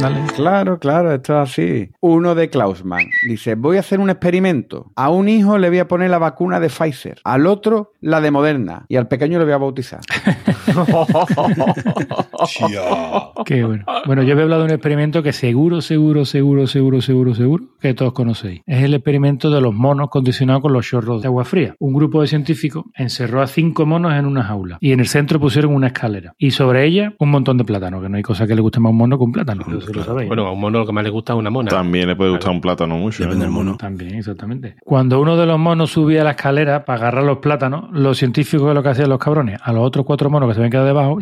Dale. 0.00 0.20
Claro, 0.34 0.78
claro, 0.78 1.12
esto 1.12 1.34
es 1.34 1.50
así. 1.50 1.90
Uno 2.00 2.34
de 2.34 2.50
Klausman 2.50 3.06
dice, 3.28 3.54
voy 3.54 3.76
a 3.76 3.80
hacer 3.80 4.00
un 4.00 4.10
experimento. 4.10 4.90
A 4.96 5.10
un 5.10 5.28
hijo 5.28 5.58
le 5.58 5.68
voy 5.68 5.78
a 5.78 5.88
poner 5.88 6.10
la 6.10 6.18
vacuna 6.18 6.58
de 6.58 6.68
Pfizer, 6.68 7.20
al 7.24 7.46
otro 7.46 7.92
la 8.00 8.20
de 8.20 8.30
Moderna 8.30 8.84
y 8.88 8.96
al 8.96 9.08
pequeño 9.08 9.38
le 9.38 9.44
voy 9.44 9.54
a 9.54 9.58
bautizar. 9.58 10.00
Qué 13.44 13.64
bueno. 13.64 13.84
Bueno, 14.06 14.22
yo 14.22 14.36
he 14.36 14.42
hablado 14.42 14.62
de 14.62 14.68
un 14.68 14.72
experimento 14.72 15.22
que 15.22 15.32
seguro, 15.32 15.80
seguro, 15.80 16.24
seguro, 16.24 16.66
seguro, 16.66 17.00
seguro, 17.00 17.34
seguro 17.34 17.64
que 17.80 17.94
todos 17.94 18.12
conocéis. 18.12 18.62
Es 18.66 18.82
el 18.82 18.94
experimento 18.94 19.50
de 19.50 19.60
los 19.60 19.74
monos 19.74 20.08
condicionados 20.10 20.62
con 20.62 20.72
los 20.72 20.86
chorros 20.86 21.22
de 21.22 21.28
agua 21.28 21.44
fría. 21.44 21.74
Un 21.78 21.94
grupo 21.94 22.20
de 22.20 22.28
científicos 22.28 22.84
encerró 22.94 23.42
a 23.42 23.46
cinco 23.46 23.86
monos 23.86 24.12
en 24.14 24.26
una 24.26 24.44
jaula 24.44 24.78
y 24.80 24.92
en 24.92 25.00
el 25.00 25.08
centro 25.08 25.40
pusieron 25.40 25.74
una 25.74 25.88
escalera 25.88 26.34
y 26.38 26.52
sobre 26.52 26.86
ella 26.86 27.14
un 27.18 27.30
montón 27.30 27.58
de 27.58 27.64
plátano, 27.64 28.00
que 28.00 28.08
no 28.08 28.16
hay 28.16 28.22
cosa 28.22 28.46
que 28.46 28.54
le 28.54 28.60
guste 28.60 28.80
más 28.80 28.90
a 28.90 28.92
un 28.92 28.96
mono 28.96 29.18
que 29.18 29.24
un 29.24 29.32
plátano. 29.32 29.64
Eso 29.82 29.92
lo 29.92 30.04
sabéis. 30.04 30.28
Bueno, 30.28 30.46
a 30.46 30.52
un 30.52 30.60
mono 30.60 30.80
lo 30.80 30.86
que 30.86 30.92
más 30.92 31.04
le 31.04 31.10
gusta 31.10 31.32
es 31.32 31.38
una 31.38 31.50
mona. 31.50 31.70
También 31.70 32.08
le 32.08 32.16
puede 32.16 32.30
gustar 32.30 32.50
un 32.50 32.60
plátano 32.60 32.96
mucho. 32.96 33.22
Depende 33.22 33.44
¿eh? 33.44 33.46
del 33.46 33.54
mono. 33.54 33.76
También, 33.76 34.14
exactamente. 34.16 34.76
Cuando 34.84 35.20
uno 35.20 35.36
de 35.36 35.46
los 35.46 35.58
monos 35.58 35.90
subía 35.90 36.22
a 36.22 36.24
la 36.24 36.30
escalera 36.30 36.84
para 36.84 37.00
agarrar 37.00 37.24
los 37.24 37.38
plátanos, 37.38 37.90
los 37.92 38.18
científicos 38.18 38.74
lo 38.74 38.82
que 38.82 38.88
hacían 38.88 39.08
los 39.08 39.18
cabrones, 39.18 39.58
a 39.62 39.72
los 39.72 39.84
otros 39.84 40.06
cuatro 40.06 40.30
monos 40.30 40.48
que 40.48 40.54
se 40.54 40.60
habían 40.60 40.70
quedado 40.70 40.86
debajo, 40.86 41.18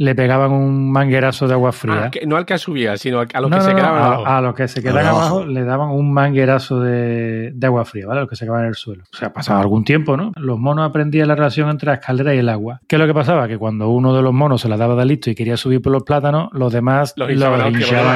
le 0.00 0.14
pegaban 0.14 0.52
un 0.52 0.90
manguerazo 0.92 1.46
de 1.48 1.54
agua 1.54 1.72
fría. 1.72 2.04
Ah, 2.04 2.10
que- 2.10 2.24
no 2.24 2.36
al 2.36 2.46
que 2.46 2.56
subía, 2.56 2.96
sino 2.96 3.18
al- 3.20 3.28
a 3.34 3.40
los 3.40 3.50
No, 3.50 3.56
que 3.58 3.62
no, 3.64 3.68
se 3.68 3.74
quedaban 3.74 4.00
a, 4.02 4.06
abajo. 4.06 4.26
a 4.26 4.40
los 4.40 4.54
que 4.54 4.68
se 4.68 4.80
quedaban 4.80 5.06
Abajo. 5.06 5.20
abajo 5.20 5.46
le 5.46 5.64
daban 5.64 5.90
un 5.90 6.12
manguerazo 6.12 6.80
de, 6.80 7.50
de 7.52 7.66
agua 7.66 7.84
fría, 7.84 8.06
¿vale? 8.06 8.18
A 8.18 8.22
los 8.22 8.30
que 8.30 8.36
se 8.36 8.44
quedaban 8.44 8.62
en 8.62 8.68
el 8.68 8.74
suelo. 8.76 9.02
O 9.12 9.16
sea, 9.16 9.32
pasaba 9.32 9.60
algún 9.60 9.82
tiempo, 9.84 10.16
¿no? 10.16 10.32
Los 10.36 10.58
monos 10.58 10.88
aprendían 10.88 11.26
la 11.28 11.34
relación 11.34 11.68
entre 11.68 11.88
la 11.88 11.94
escalera 11.94 12.32
y 12.34 12.38
el 12.38 12.48
agua. 12.48 12.80
¿Qué 12.88 12.94
es 12.96 13.00
lo 13.00 13.06
que 13.08 13.14
pasaba? 13.14 13.48
Que 13.48 13.58
cuando 13.58 13.88
uno 13.90 14.14
de 14.14 14.22
los 14.22 14.32
monos 14.32 14.60
se 14.60 14.68
la 14.68 14.76
daba 14.76 14.94
de 14.94 15.04
listo 15.04 15.30
y 15.30 15.34
quería 15.34 15.56
subir 15.56 15.82
por 15.82 15.92
los 15.92 16.04
plátanos, 16.04 16.48
los 16.52 16.72
demás 16.72 17.14
Los 17.16 17.30
hinchaban 17.30 17.60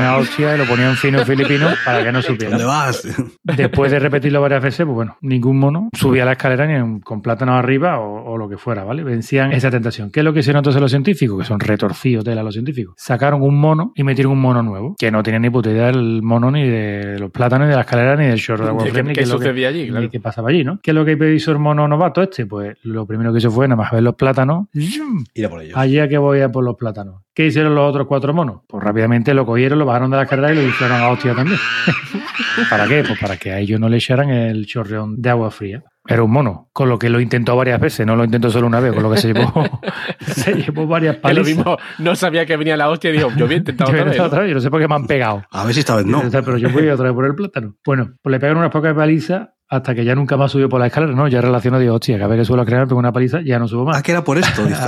a 0.05 0.17
hostia, 0.19 0.55
y 0.55 0.59
lo 0.59 0.65
ponían 0.67 0.95
fino 0.95 1.19
en 1.19 1.27
filipino 1.27 1.67
para 1.85 1.99
que 2.05 2.13
no 2.13 2.23
¿Dónde 2.23 2.45
supiera. 2.47 2.65
vas? 2.65 3.03
Después 3.43 3.91
de 3.91 3.99
repetirlo 3.99 4.41
varias 4.41 4.63
veces, 4.63 4.87
pues 4.87 4.95
bueno, 4.95 5.17
ningún 5.21 5.59
mono 5.59 5.89
subía 5.93 6.25
la 6.25 6.33
escalera 6.33 6.65
ni 6.67 7.01
con 7.01 7.23
plátanos 7.23 7.57
arriba 7.57 7.99
o, 7.99 8.33
o 8.33 8.39
lo 8.39 8.49
que 8.49 8.57
fuera, 8.57 8.85
¿vale? 8.85 9.03
Vencían 9.03 9.53
esa 9.53 9.71
tentación. 9.71 10.11
¿Qué 10.13 10.21
es 10.21 10.25
lo 10.25 10.33
que 10.33 10.41
hicieron 10.41 10.61
entonces 10.61 10.81
los 10.81 10.91
científicos? 10.91 11.39
Que 11.41 11.45
son 11.45 11.59
retorcidos 11.73 12.25
tela 12.25 12.43
los 12.43 12.55
científicos. 12.55 12.95
Sacaron 12.97 13.43
un 13.43 13.59
mono 13.59 13.93
y 13.95 14.03
metieron 14.05 14.33
un 14.33 14.41
mono 14.41 14.63
nuevo, 14.63 14.95
que 14.99 15.11
no 15.11 15.23
tenía 15.23 15.41
ni 15.41 15.51
puta 15.51 15.71
idea 15.71 15.87
del 15.87 16.23
mono 16.23 16.51
ni 16.51 16.69
de 16.69 17.19
los 17.19 17.31
plátanos, 17.31 17.67
ni 17.67 17.71
de 17.71 17.77
la 17.77 17.83
escalera, 17.83 18.17
ni 18.17 18.27
del 18.27 18.41
chorro 18.41 18.65
de 18.65 18.71
agua 18.71 18.85
¿Qué- 18.85 18.91
fría, 18.91 19.03
qué- 19.03 19.09
ni 19.09 19.15
qué 19.15 19.21
qué 19.21 19.23
es 19.25 19.29
lo 19.31 19.39
que- 19.39 19.45
sucedía 19.47 19.69
allí? 19.69 19.83
ni 19.85 19.89
Claro. 19.91 20.11
qué 20.11 20.21
pasaba 20.21 20.51
allí, 20.51 20.65
¿no? 20.65 20.79
¿Qué 20.83 20.91
es 20.91 20.95
lo 20.95 21.05
que 21.05 21.35
hizo 21.35 21.51
el 21.53 21.59
mono 21.59 21.87
novato 21.89 22.23
este? 22.23 22.47
Pues 22.47 22.77
lo 22.83 23.07
primero 23.07 23.33
que 23.33 23.39
hizo 23.39 23.51
fue 23.51 23.67
nada 23.69 23.77
más 23.83 23.91
ver 23.93 24.03
los 24.03 24.15
plátanos. 24.15 24.67
Ir 24.75 25.47
a 25.47 25.49
por 25.49 25.63
ellos. 25.63 25.77
Allí 25.77 25.99
a 25.99 26.09
que 26.09 26.19
voy 26.19 26.41
a 26.41 26.49
por 26.51 26.65
los 26.65 26.77
plátanos. 26.77 27.23
¿Qué 27.35 27.47
hicieron 27.47 27.75
los 27.75 27.89
otros 27.89 28.07
cuatro 28.07 28.35
monos? 28.35 28.61
Pues 28.69 28.85
rápidamente 28.85 29.33
lo 29.33 29.47
cogieron, 29.47 29.79
lo 29.79 29.87
bajaron 29.87 30.11
de 30.11 30.19
la 30.19 30.27
carrera 30.27 30.53
y 30.53 30.57
lo 30.57 30.63
hicieron 30.63 31.01
a 31.01 31.09
hostia 31.09 31.35
también. 31.35 31.59
¿Para 32.71 32.87
qué? 32.87 33.03
Pues 33.07 33.19
para 33.19 33.37
que 33.37 33.51
a 33.53 33.59
ellos 33.59 33.81
no 33.81 33.89
le 33.89 33.97
echaran 33.97 34.29
el 34.31 34.67
chorreón 34.67 35.21
de 35.21 35.31
agua 35.31 35.51
fría. 35.51 35.83
Era 36.07 36.25
un 36.25 36.31
mono, 36.33 36.69
con 36.73 36.89
lo 36.89 36.99
que 36.99 37.09
lo 37.09 37.21
intentó 37.21 37.55
varias 37.55 37.81
veces, 37.81 38.05
no 38.05 38.17
lo 38.17 38.25
intentó 38.25 38.51
solo 38.51 38.67
una 38.67 38.81
vez, 38.81 38.93
con 38.93 39.05
lo 39.05 39.11
que 39.13 39.19
se 39.19 39.33
llevó, 39.33 39.53
se 40.21 40.55
llevó 40.55 40.87
varias 40.87 41.17
Que 41.17 41.21
lo 41.21 41.43
palizas. 41.43 41.57
mismo, 41.57 41.77
no 41.99 42.17
sabía 42.17 42.45
que 42.45 42.57
venía 42.57 42.77
la 42.77 42.91
hostia 42.91 43.11
y 43.11 43.13
dijo, 43.15 43.31
yo 43.37 43.45
había 43.45 43.59
intentado 43.59 43.93
Yo, 43.93 43.99
otra 44.01 44.11
vez. 44.11 44.21
otra 44.21 44.41
vez, 44.41 44.49
yo 44.49 44.55
no 44.57 44.61
sé 44.61 44.71
por 44.71 44.81
qué 44.81 44.89
me 44.89 44.95
han 44.97 45.07
pegado. 45.07 45.45
A 45.51 45.65
ver 45.65 45.75
si 45.75 45.81
esta 45.81 45.95
vez 45.95 46.05
no. 46.07 46.23
Pero 46.31 46.57
yo 46.59 46.71
voy 46.71 46.89
otra 46.89 47.05
vez 47.07 47.15
por 47.15 47.25
el 47.25 47.35
plátano. 47.37 47.77
Bueno, 47.87 48.15
pues 48.21 48.33
le 48.33 48.41
pegaron 48.41 48.59
unas 48.59 48.73
pocas 48.73 48.95
palizas 48.95 49.49
hasta 49.73 49.95
que 49.95 50.05
ya 50.05 50.15
nunca 50.15 50.37
más 50.37 50.53
subió 50.53 50.69
por 50.69 50.79
la 50.81 50.89
escalera, 50.89 51.15
¿no? 51.15 51.29
Ya 51.29 51.41
relacionó, 51.41 51.79
digo, 51.79 51.95
hostia, 51.95 52.19
cada 52.19 52.29
vez 52.29 52.41
que 52.41 52.45
suelo 52.45 52.63
crear 52.67 52.87
pego 52.87 52.99
una 53.01 53.11
paliza, 53.11 53.41
ya 53.41 53.59
no 53.59 53.67
subo 53.67 53.87
más. 53.87 53.97
Ah, 53.97 54.03
que 54.03 54.13
era 54.13 54.23
por 54.23 54.37
esto. 54.37 54.65
dice. 54.67 54.79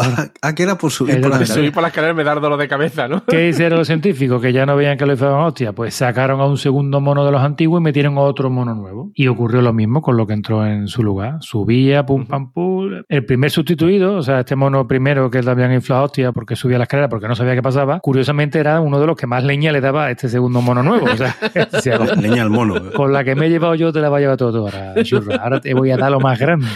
Ah, 0.42 0.54
que 0.54 0.62
era 0.62 0.76
por 0.76 0.90
subir 0.90 1.22
por 1.22 1.30
la 1.30 1.36
escalera. 1.36 1.54
subir 1.54 1.72
por 1.72 1.82
la 1.82 1.88
escalera 1.88 2.12
me 2.12 2.22
da 2.22 2.34
dolor 2.34 2.58
de 2.58 2.68
cabeza, 2.68 3.08
¿no? 3.08 3.24
¿Qué 3.24 3.48
hicieron 3.48 3.78
los 3.78 3.86
científicos? 3.86 4.42
Que 4.42 4.52
ya 4.52 4.66
no 4.66 4.76
veían 4.76 4.98
que 4.98 5.06
lo 5.06 5.14
hicieron 5.14 5.40
hostia. 5.40 5.72
Pues 5.72 5.94
sacaron 5.94 6.38
a 6.42 6.46
un 6.46 6.58
segundo 6.58 7.00
mono 7.00 7.24
de 7.24 7.32
los 7.32 7.40
antiguos 7.40 7.80
y 7.80 7.82
metieron 7.82 8.18
a 8.18 8.20
otro 8.20 8.50
mono 8.50 8.74
nuevo. 8.74 9.10
Y 9.14 9.26
ocurrió 9.26 9.62
lo 9.62 9.72
mismo 9.72 10.02
con 10.02 10.18
lo 10.18 10.26
que 10.26 10.34
entró 10.34 10.66
en 10.66 10.86
su 10.86 11.02
lugar. 11.02 11.38
Subía, 11.40 12.04
pum, 12.04 12.26
pam, 12.26 12.52
pum. 12.52 12.90
El 13.08 13.24
primer 13.24 13.50
sustituido, 13.50 14.16
o 14.16 14.22
sea, 14.22 14.40
este 14.40 14.54
mono 14.54 14.86
primero 14.86 15.30
que 15.30 15.42
le 15.42 15.50
habían 15.50 15.72
inflado 15.72 16.04
hostia 16.04 16.32
porque 16.32 16.56
subía 16.56 16.76
la 16.76 16.84
escalera 16.84 17.08
porque 17.08 17.26
no 17.26 17.34
sabía 17.34 17.54
qué 17.54 17.62
pasaba, 17.62 18.00
curiosamente 18.00 18.58
era 18.58 18.82
uno 18.82 19.00
de 19.00 19.06
los 19.06 19.16
que 19.16 19.26
más 19.26 19.44
leña 19.44 19.72
le 19.72 19.80
daba 19.80 20.04
a 20.04 20.10
este 20.10 20.28
segundo 20.28 20.60
mono 20.60 20.82
nuevo. 20.82 21.06
O 21.06 21.16
sea, 21.16 21.34
Leña 22.20 22.42
al 22.42 22.50
mono. 22.50 22.92
con 22.92 23.14
la 23.14 23.24
que 23.24 23.34
me 23.34 23.46
he 23.46 23.48
llevado 23.48 23.74
yo 23.76 23.90
te 23.90 24.00
la 24.00 24.10
va 24.10 24.18
a 24.18 24.20
llevar 24.20 24.36
todo, 24.36 24.52
todo 24.52 24.73
ahora, 24.74 25.02
churro. 25.02 25.32
Ahora 25.40 25.60
te 25.60 25.74
voy 25.74 25.90
a 25.90 25.96
dar 25.96 26.10
lo 26.10 26.20
más 26.20 26.38
grande. 26.38 26.66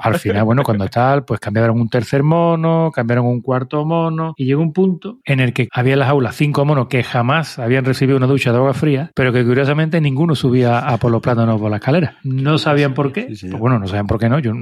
Al 0.00 0.18
final, 0.18 0.44
bueno, 0.44 0.62
cuando 0.62 0.86
tal, 0.88 1.24
pues 1.24 1.40
cambiaron 1.40 1.80
un 1.80 1.88
tercer 1.88 2.22
mono, 2.22 2.90
cambiaron 2.94 3.26
un 3.26 3.40
cuarto 3.40 3.84
mono 3.84 4.34
y 4.36 4.44
llegó 4.44 4.62
un 4.62 4.72
punto 4.72 5.18
en 5.24 5.40
el 5.40 5.52
que 5.52 5.68
había 5.72 5.94
en 5.94 5.98
las 5.98 6.08
aulas 6.08 6.36
cinco 6.36 6.64
monos 6.64 6.86
que 6.88 7.02
jamás 7.02 7.58
habían 7.58 7.84
recibido 7.84 8.16
una 8.16 8.26
ducha 8.26 8.52
de 8.52 8.58
agua 8.58 8.74
fría, 8.74 9.10
pero 9.14 9.32
que 9.32 9.44
curiosamente 9.44 10.00
ninguno 10.00 10.34
subía 10.34 10.78
a 10.78 10.96
por 10.98 11.10
los 11.10 11.20
plátanos 11.20 11.60
por 11.60 11.70
la 11.70 11.78
escalera. 11.78 12.16
No 12.22 12.58
sabían 12.58 12.94
por 12.94 13.12
qué. 13.12 13.28
Sí, 13.28 13.36
sí. 13.36 13.48
Pues 13.48 13.60
bueno, 13.60 13.78
no 13.78 13.86
sabían 13.86 14.06
por 14.06 14.18
qué 14.18 14.28
no. 14.28 14.38
Yo 14.38 14.52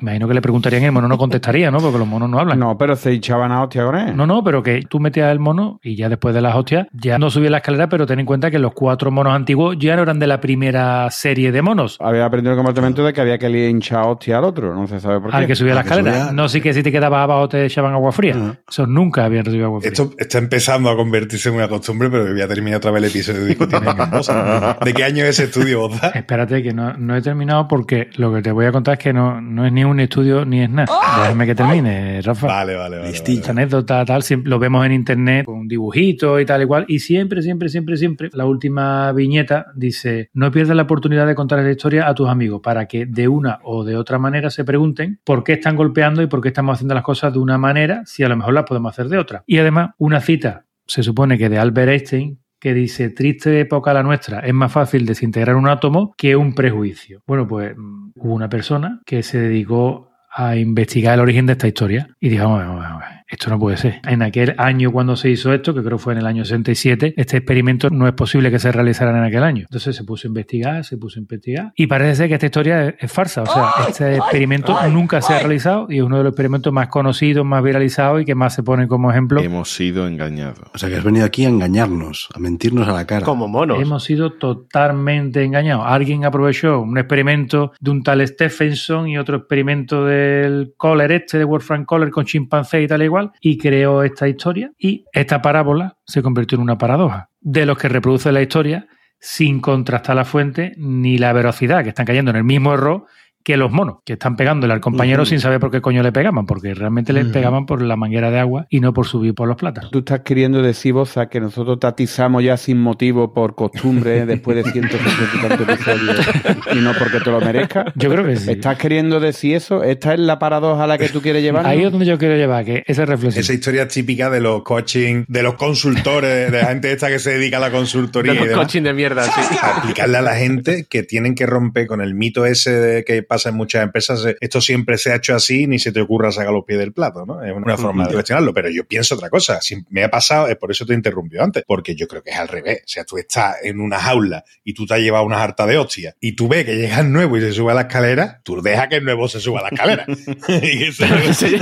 imagino 0.00 0.28
que 0.28 0.34
le 0.34 0.42
preguntarían 0.42 0.82
y 0.82 0.86
el 0.86 0.92
mono 0.92 1.08
no 1.08 1.18
contestaría, 1.18 1.70
¿no? 1.70 1.78
Porque 1.78 1.98
los 1.98 2.06
monos 2.06 2.28
no 2.28 2.38
hablan. 2.38 2.58
No, 2.58 2.78
pero 2.78 2.94
se 2.96 3.12
hinchaban 3.12 3.50
a 3.52 3.62
hostia 3.62 3.84
con 3.84 3.96
él. 3.96 4.16
No, 4.16 4.26
no, 4.26 4.44
pero 4.44 4.62
que 4.62 4.82
tú 4.88 5.00
metías 5.00 5.32
el 5.32 5.40
mono 5.40 5.80
y 5.82 5.96
ya 5.96 6.08
después 6.08 6.34
de 6.34 6.40
las 6.40 6.54
hostias 6.54 6.86
ya 6.92 7.18
no 7.18 7.30
subía 7.30 7.50
la 7.50 7.58
escalera, 7.58 7.88
pero 7.88 8.06
ten 8.06 8.20
en 8.20 8.26
cuenta 8.26 8.50
que 8.50 8.58
los 8.58 8.72
cuatro 8.72 9.10
monos 9.10 9.34
antiguos 9.34 9.76
ya 9.78 9.96
no 9.96 10.02
eran 10.02 10.18
de 10.18 10.26
la 10.26 10.40
primera 10.40 11.10
serie 11.10 11.52
de 11.52 11.62
monos. 11.62 11.96
Había 12.00 12.26
aprendido 12.26 12.43
el 12.50 12.56
comportamiento 12.56 13.04
de 13.04 13.12
que 13.12 13.20
había 13.20 13.38
que 13.38 13.44
a 13.92 14.04
hostia 14.06 14.38
al 14.38 14.44
otro. 14.44 14.74
No 14.74 14.86
se 14.86 15.00
sabe 15.00 15.20
por 15.20 15.30
qué. 15.30 15.36
Al 15.36 15.46
que 15.46 15.54
subía 15.54 15.74
la 15.74 15.82
que 15.82 15.88
escalera. 15.90 16.16
subía- 16.28 16.32
No 16.32 16.48
sí 16.48 16.60
que 16.60 16.72
si 16.74 16.82
te 16.82 16.90
quedabas 16.92 17.22
abajo 17.22 17.48
te 17.48 17.64
echaban 17.66 17.92
agua 17.92 18.12
fría. 18.12 18.34
Ajá. 18.34 18.58
Esos 18.68 18.88
nunca 18.88 19.24
habían 19.24 19.44
recibido 19.44 19.66
agua 19.66 19.80
fría. 19.80 19.92
Esto 19.92 20.10
está 20.18 20.38
empezando 20.38 20.90
a 20.90 20.96
convertirse 20.96 21.48
en 21.48 21.56
una 21.56 21.68
costumbre, 21.68 22.10
pero 22.10 22.30
voy 22.30 22.40
a 22.40 22.48
terminar 22.48 22.78
otra 22.78 22.90
vez 22.90 23.02
el 23.04 23.10
episodio 23.10 23.44
discutiendo 23.44 23.94
cosas. 24.10 24.76
¿De 24.84 24.92
qué 24.92 25.04
año 25.04 25.24
es 25.24 25.30
ese 25.38 25.44
estudio, 25.44 25.80
Boza? 25.80 26.08
Espérate 26.08 26.62
que 26.62 26.72
no, 26.72 26.94
no 26.94 27.16
he 27.16 27.22
terminado 27.22 27.68
porque 27.68 28.08
lo 28.16 28.32
que 28.34 28.42
te 28.42 28.52
voy 28.52 28.66
a 28.66 28.72
contar 28.72 28.94
es 28.94 29.00
que 29.00 29.12
no, 29.12 29.40
no 29.40 29.66
es 29.66 29.72
ni 29.72 29.84
un 29.84 30.00
estudio 30.00 30.44
ni 30.44 30.62
es 30.62 30.70
nada. 30.70 30.88
Déjame 31.22 31.46
que 31.46 31.54
termine, 31.54 32.20
Rafa. 32.22 32.46
Vale, 32.46 32.74
vale, 32.76 32.98
vale. 32.98 33.10
Esta 33.10 33.50
anécdota, 33.50 34.04
tal, 34.04 34.22
siempre 34.22 34.50
lo 34.50 34.58
vemos 34.58 34.84
en 34.86 34.92
internet 34.92 35.44
con 35.46 35.66
dibujitos 35.68 36.40
y 36.40 36.44
tal 36.44 36.62
y 36.62 36.66
cual. 36.66 36.84
Y 36.88 36.98
siempre, 36.98 37.42
siempre, 37.42 37.68
siempre, 37.68 37.96
siempre, 37.96 38.30
la 38.32 38.44
última 38.46 39.12
viñeta 39.12 39.66
dice: 39.74 40.30
No 40.34 40.50
pierdas 40.50 40.76
la 40.76 40.82
oportunidad 40.82 41.26
de 41.26 41.34
contar 41.34 41.60
la 41.60 41.70
historia 41.70 42.08
a 42.08 42.14
tus 42.14 42.28
amigos 42.28 42.33
para 42.62 42.86
que 42.86 43.06
de 43.06 43.28
una 43.28 43.60
o 43.62 43.84
de 43.84 43.96
otra 43.96 44.18
manera 44.18 44.50
se 44.50 44.64
pregunten 44.64 45.20
por 45.24 45.44
qué 45.44 45.54
están 45.54 45.76
golpeando 45.76 46.22
y 46.22 46.26
por 46.26 46.40
qué 46.40 46.48
estamos 46.48 46.74
haciendo 46.74 46.94
las 46.94 47.04
cosas 47.04 47.32
de 47.32 47.38
una 47.38 47.58
manera 47.58 48.02
si 48.06 48.22
a 48.22 48.28
lo 48.28 48.36
mejor 48.36 48.54
las 48.54 48.64
podemos 48.64 48.92
hacer 48.92 49.08
de 49.08 49.18
otra. 49.18 49.44
Y 49.46 49.58
además, 49.58 49.90
una 49.98 50.20
cita, 50.20 50.66
se 50.86 51.02
supone 51.02 51.38
que 51.38 51.48
de 51.48 51.58
Albert 51.58 51.90
Einstein, 51.90 52.38
que 52.60 52.74
dice, 52.74 53.10
triste 53.10 53.60
época 53.60 53.92
la 53.92 54.02
nuestra, 54.02 54.40
es 54.40 54.54
más 54.54 54.72
fácil 54.72 55.06
desintegrar 55.06 55.56
un 55.56 55.68
átomo 55.68 56.14
que 56.16 56.36
un 56.36 56.54
prejuicio. 56.54 57.22
Bueno, 57.26 57.46
pues 57.46 57.74
mm, 57.76 58.12
hubo 58.16 58.34
una 58.34 58.48
persona 58.48 59.00
que 59.04 59.22
se 59.22 59.38
dedicó 59.38 60.10
a 60.36 60.56
investigar 60.56 61.14
el 61.14 61.20
origen 61.20 61.46
de 61.46 61.52
esta 61.52 61.68
historia 61.68 62.08
y 62.18 62.28
dijo, 62.28 62.44
vamos, 62.44 62.66
vamos 62.66 63.00
ver. 63.00 63.23
Esto 63.26 63.50
no 63.50 63.58
puede 63.58 63.76
ser. 63.76 64.00
En 64.06 64.22
aquel 64.22 64.54
año 64.58 64.92
cuando 64.92 65.16
se 65.16 65.30
hizo 65.30 65.52
esto, 65.52 65.74
que 65.74 65.82
creo 65.82 65.98
fue 65.98 66.12
en 66.12 66.20
el 66.20 66.26
año 66.26 66.44
67, 66.44 67.14
este 67.16 67.36
experimento 67.38 67.90
no 67.90 68.06
es 68.06 68.12
posible 68.12 68.50
que 68.50 68.58
se 68.58 68.70
realizara 68.70 69.16
en 69.16 69.24
aquel 69.24 69.42
año. 69.42 69.62
Entonces 69.62 69.96
se 69.96 70.04
puso 70.04 70.26
a 70.26 70.28
investigar, 70.28 70.84
se 70.84 70.96
puso 70.98 71.18
a 71.18 71.22
investigar 71.22 71.72
y 71.76 71.86
parece 71.86 72.16
ser 72.16 72.28
que 72.28 72.34
esta 72.34 72.46
historia 72.46 72.88
es, 72.88 72.94
es 73.00 73.12
farsa. 73.12 73.42
O 73.42 73.46
sea, 73.46 73.70
este 73.88 74.16
experimento 74.16 74.76
nunca 74.90 75.22
se 75.22 75.32
ha 75.32 75.38
realizado 75.38 75.86
y 75.88 75.98
es 75.98 76.02
uno 76.02 76.18
de 76.18 76.24
los 76.24 76.32
experimentos 76.32 76.72
más 76.72 76.88
conocidos, 76.88 77.44
más 77.44 77.62
viralizados 77.62 78.22
y 78.22 78.24
que 78.24 78.34
más 78.34 78.54
se 78.54 78.62
ponen 78.62 78.88
como 78.88 79.10
ejemplo. 79.10 79.40
Hemos 79.40 79.70
sido 79.70 80.06
engañados. 80.06 80.60
O 80.74 80.78
sea 80.78 80.88
que 80.88 80.96
has 80.96 81.04
venido 81.04 81.24
aquí 81.24 81.44
a 81.44 81.48
engañarnos, 81.48 82.28
a 82.34 82.38
mentirnos 82.38 82.86
a 82.88 82.92
la 82.92 83.06
cara. 83.06 83.24
Como 83.24 83.48
monos. 83.48 83.80
Hemos 83.80 84.04
sido 84.04 84.32
totalmente 84.34 85.42
engañados. 85.42 85.84
Alguien 85.86 86.24
aprovechó 86.24 86.80
un 86.80 86.98
experimento 86.98 87.72
de 87.80 87.90
un 87.90 88.02
tal 88.02 88.26
Stephenson 88.26 89.08
y 89.08 89.18
otro 89.18 89.38
experimento 89.38 90.04
del 90.04 90.74
Kohler 90.76 91.12
este, 91.12 91.38
de 91.38 91.44
Wolfram 91.44 91.84
Kohler 91.84 92.10
con 92.10 92.26
chimpancé 92.26 92.82
y 92.82 92.86
tal 92.86 93.02
e 93.02 93.13
y 93.40 93.58
creó 93.58 94.02
esta 94.02 94.28
historia. 94.28 94.72
Y 94.78 95.04
esta 95.12 95.42
parábola 95.42 95.96
se 96.04 96.22
convirtió 96.22 96.56
en 96.56 96.62
una 96.62 96.78
paradoja. 96.78 97.30
De 97.40 97.66
los 97.66 97.78
que 97.78 97.88
reproduce 97.88 98.32
la 98.32 98.42
historia 98.42 98.86
sin 99.20 99.60
contrastar 99.60 100.16
la 100.16 100.24
fuente 100.24 100.74
ni 100.76 101.16
la 101.18 101.32
velocidad, 101.32 101.82
que 101.82 101.88
están 101.88 102.06
cayendo 102.06 102.30
en 102.30 102.36
el 102.36 102.44
mismo 102.44 102.74
error 102.74 103.06
que 103.44 103.58
los 103.58 103.70
monos, 103.70 103.98
que 104.06 104.14
están 104.14 104.36
pegándole 104.36 104.72
al 104.72 104.80
compañero 104.80 105.26
sin 105.26 105.38
saber 105.38 105.60
por 105.60 105.70
qué 105.70 105.82
coño 105.82 106.02
le 106.02 106.12
pegaban, 106.12 106.46
porque 106.46 106.72
realmente 106.74 107.12
le 107.12 107.26
pegaban 107.26 107.66
por 107.66 107.82
la 107.82 107.94
manguera 107.94 108.30
de 108.30 108.38
agua 108.40 108.66
y 108.70 108.80
no 108.80 108.94
por 108.94 109.06
subir 109.06 109.34
por 109.34 109.46
los 109.46 109.58
plátanos. 109.58 109.90
Tú 109.90 109.98
estás 109.98 110.20
queriendo 110.20 110.62
decir, 110.62 110.94
Boza, 110.94 111.28
que 111.28 111.40
nosotros 111.40 111.78
te 111.78 111.86
atizamos 111.86 112.42
ya 112.42 112.56
sin 112.56 112.80
motivo 112.80 113.34
por 113.34 113.54
costumbre 113.54 114.24
después 114.24 114.56
de 114.56 114.72
160 114.72 115.24
y 115.36 115.48
tantos 115.48 115.68
episodios 115.68 116.26
y 116.72 116.78
no 116.78 116.92
porque 116.98 117.20
te 117.20 117.30
lo 117.30 117.40
merezcas. 117.40 117.92
Yo 117.96 118.08
creo 118.10 118.24
que 118.24 118.36
sí. 118.36 118.52
¿Estás 118.52 118.78
queriendo 118.78 119.20
decir 119.20 119.56
eso? 119.56 119.82
¿Esta 119.84 120.14
es 120.14 120.20
la 120.20 120.38
paradoja 120.38 120.84
a 120.84 120.86
la 120.86 120.96
que 120.96 121.10
tú 121.10 121.20
quieres 121.20 121.42
llevar? 121.42 121.66
Ahí 121.66 121.84
es 121.84 121.90
donde 121.92 122.06
yo 122.06 122.16
quiero 122.16 122.36
llevar, 122.36 122.64
que 122.64 122.82
esa 122.86 123.04
reflexión. 123.04 123.42
Esa 123.42 123.52
historia 123.52 123.86
típica 123.88 124.30
de 124.30 124.40
los 124.40 124.62
coaching, 124.62 125.24
de 125.28 125.42
los 125.42 125.54
consultores, 125.56 126.50
de 126.50 126.62
la 126.62 126.68
gente 126.68 126.90
esta 126.92 127.08
que 127.08 127.18
se 127.18 127.32
dedica 127.38 127.58
a 127.58 127.60
la 127.60 127.70
consultoría 127.70 128.32
De 128.32 128.36
y 128.36 128.40
los 128.40 128.48
demás. 128.48 128.64
coaching 128.64 128.82
de 128.82 128.94
mierda, 128.94 129.24
sí. 129.24 129.40
aplicarle 129.62 130.16
a 130.16 130.22
la 130.22 130.34
gente 130.36 130.86
que 130.88 131.02
tienen 131.02 131.34
que 131.34 131.44
romper 131.44 131.86
con 131.86 132.00
el 132.00 132.14
mito 132.14 132.46
ese 132.46 132.70
de 132.72 133.04
que 133.04 133.22
pasa 133.34 133.48
en 133.50 133.56
muchas 133.56 133.82
empresas. 133.82 134.22
de, 134.22 134.36
Esto 134.40 134.60
siempre 134.60 134.96
se 134.98 135.12
ha 135.12 135.16
hecho 135.16 135.34
así, 135.34 135.66
ni 135.66 135.78
se 135.78 135.92
te 135.92 136.00
ocurra 136.00 136.30
sacar 136.32 136.52
los 136.52 136.64
pies 136.64 136.78
del 136.78 136.92
plato, 136.92 137.24
¿no? 137.26 137.42
Es 137.42 137.52
una 137.54 137.76
forma 137.76 138.06
de 138.06 138.14
cuestionarlo. 138.14 138.54
Pero 138.54 138.70
yo 138.70 138.84
pienso 138.86 139.14
otra 139.14 139.28
cosa. 139.30 139.60
Si 139.60 139.76
me 139.90 140.04
ha 140.04 140.10
pasado, 140.10 140.48
es 140.48 140.56
por 140.56 140.70
eso 140.70 140.86
te 140.86 140.94
interrumpió 140.94 141.42
antes, 141.42 141.64
porque 141.66 141.94
yo 141.94 142.06
creo 142.06 142.22
que 142.22 142.30
es 142.30 142.38
al 142.38 142.48
revés. 142.48 142.78
O 142.84 142.88
sea, 142.88 143.04
tú 143.04 143.18
estás 143.18 143.56
en 143.62 143.80
una 143.80 143.98
jaula 143.98 144.44
y 144.62 144.72
tú 144.74 144.86
te 144.86 144.94
has 144.94 145.00
llevado 145.00 145.24
una 145.24 145.42
harta 145.42 145.66
de 145.66 145.76
hostia 145.78 146.14
y 146.20 146.36
tú 146.36 146.48
ves 146.48 146.64
que 146.64 146.76
llega 146.76 147.00
el 147.00 147.12
nuevo 147.12 147.36
y 147.36 147.40
se 147.40 147.52
sube 147.52 147.72
a 147.72 147.74
la 147.74 147.82
escalera, 147.82 148.40
tú 148.44 148.60
deja 148.62 148.88
que 148.88 148.96
el 148.96 149.04
nuevo 149.04 149.28
se 149.28 149.40
suba 149.40 149.60
a 149.60 149.62
la 149.64 149.68
escalera. 149.70 150.06
Y 150.62 150.92
se- 150.92 151.58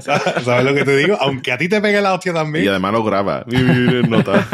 ¿Sabes 0.00 0.44
¿Sabes 0.44 0.64
lo 0.64 0.74
que 0.74 0.84
te 0.84 0.96
digo? 0.96 1.16
Aunque 1.20 1.52
a 1.52 1.58
ti 1.58 1.68
te 1.68 1.80
pegue 1.80 2.00
la 2.00 2.14
hostia 2.14 2.32
Y 2.32 2.34
también 2.34 2.68
además 2.68 2.92
lo 2.92 3.04
graba. 3.04 3.44
nota. 4.08 4.46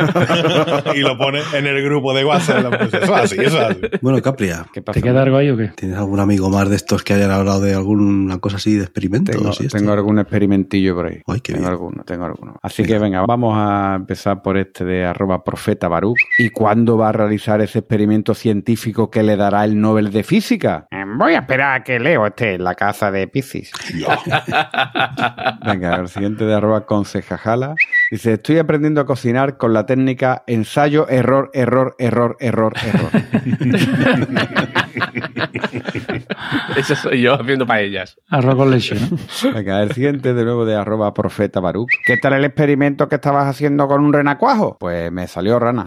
y 0.95 0.99
lo 1.01 1.17
pones 1.19 1.45
en 1.55 1.67
el 1.67 1.83
grupo 1.83 2.15
de 2.15 2.25
WhatsApp. 2.25 2.57
de 2.57 2.63
la 2.63 2.69
empresa. 2.77 2.99
Eso 3.05 3.17
es 3.17 3.23
así, 3.23 3.35
eso 3.41 3.61
es 3.61 3.69
así. 3.69 3.81
Bueno, 4.01 4.21
Capria, 4.23 4.67
¿Qué 4.73 4.83
pasa? 4.83 5.01
¿Te 5.01 5.03
queda 5.03 5.23
algo 5.23 5.37
ahí 5.37 5.51
o 5.51 5.57
qué? 5.57 5.69
¿tienes 5.77 5.99
algún 6.21 6.31
amigo 6.31 6.51
más 6.51 6.69
de 6.69 6.77
estos 6.77 7.03
que 7.03 7.15
hayan 7.15 7.31
hablado 7.31 7.61
de 7.61 7.75
alguna 7.75 8.39
cosa 8.39 8.57
así 8.57 8.75
de 8.75 8.83
experimentos? 8.83 9.37
Tengo, 9.71 9.93
algún 9.93 10.19
experimentillo 10.19 10.95
por 10.95 11.07
ahí. 11.07 11.23
Ay, 11.27 11.41
qué 11.41 11.53
tengo 11.53 11.65
bien. 11.67 11.73
alguno, 11.73 12.05
tengo 12.05 12.25
alguno. 12.25 12.57
Así 12.63 12.85
que 12.85 12.99
venga, 12.99 13.25
vamos 13.27 13.55
a 13.57 13.95
empezar 13.97 14.43
por 14.43 14.57
este 14.57 14.85
de 14.85 15.05
arroba 15.05 15.43
profeta 15.43 15.89
Baruch. 15.89 16.19
¿Y 16.39 16.51
cuándo 16.51 16.97
va 16.97 17.09
a 17.09 17.13
realizar 17.13 17.61
ese 17.61 17.81
experimento 17.81 18.35
científico 18.35 19.11
que 19.11 19.23
le 19.23 19.37
dará 19.37 19.65
el 19.65 19.81
Nobel 19.81 20.11
de 20.11 20.23
Física? 20.23 20.87
Eh, 20.91 21.05
Voy 21.17 21.35
a 21.35 21.41
esperar 21.41 21.81
a 21.81 21.85
que 21.85 21.99
Leo 21.99 22.27
esté 22.27 22.55
en 22.55 22.65
la 22.65 22.75
casa 22.75 23.11
de 23.11 23.27
Piscis. 23.27 23.73
Venga, 25.67 25.97
el 25.97 26.09
siguiente 26.09 26.45
de 26.45 26.55
arroba 26.55 26.87
concejajala. 26.87 27.75
Dice, 28.11 28.35
estoy 28.35 28.59
aprendiendo 28.59 29.01
a 29.01 29.07
cocinar 29.07 29.57
con 29.57 29.73
la 29.73 29.87
técnica 29.87 30.45
ensayo, 30.47 31.09
error, 31.09 31.51
error, 31.53 31.97
error, 31.99 32.37
error, 32.41 32.75
error. 32.83 33.11
Eso 36.77 36.95
soy 36.95 37.23
yo 37.23 37.35
haciendo 37.35 37.67
paellas. 37.67 38.17
Arroz 38.29 38.57
con 38.57 38.71
leche, 38.71 38.95
¿no? 38.95 39.19
Venga, 39.53 39.83
el 39.83 39.93
siguiente 39.93 40.35
de 40.35 40.45
nuevo 40.45 40.65
de 40.65 40.75
arroba 40.75 41.13
profeta 41.15 41.61
Baruch. 41.61 41.91
¿Qué 42.05 42.17
tal 42.17 42.35
el 42.35 42.45
experimento 42.45 43.09
que 43.09 43.17
estabas 43.17 43.47
haciendo 43.47 43.87
con 43.89 44.05
un 44.05 44.13
renacuajo? 44.13 44.77
Pues 44.79 45.11
me 45.13 45.27
salió 45.27 45.59
rana. 45.59 45.87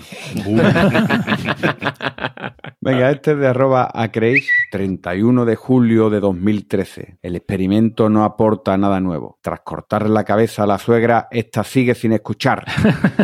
Venga, 2.82 3.12
este 3.12 3.32
es 3.32 3.38
de 3.38 3.47
arroba 3.47 3.89
acreis, 3.93 4.49
31 4.72 5.45
de 5.45 5.56
julio 5.56 6.10
de 6.10 6.20
2013. 6.20 7.20
El 7.22 7.38
experimento 7.38 8.10
no 8.10 8.26
aporta 8.26 8.78
nada 8.78 8.99
nuevo. 8.99 9.39
Tras 9.41 9.62
cortar 9.62 10.10
la 10.10 10.26
cabeza 10.26 10.64
a 10.64 10.68
la 10.68 10.78
suegra, 10.78 11.28
esta 11.32 11.64
sigue 11.64 11.95
sin 11.95 12.12
escuchar. 12.12 12.66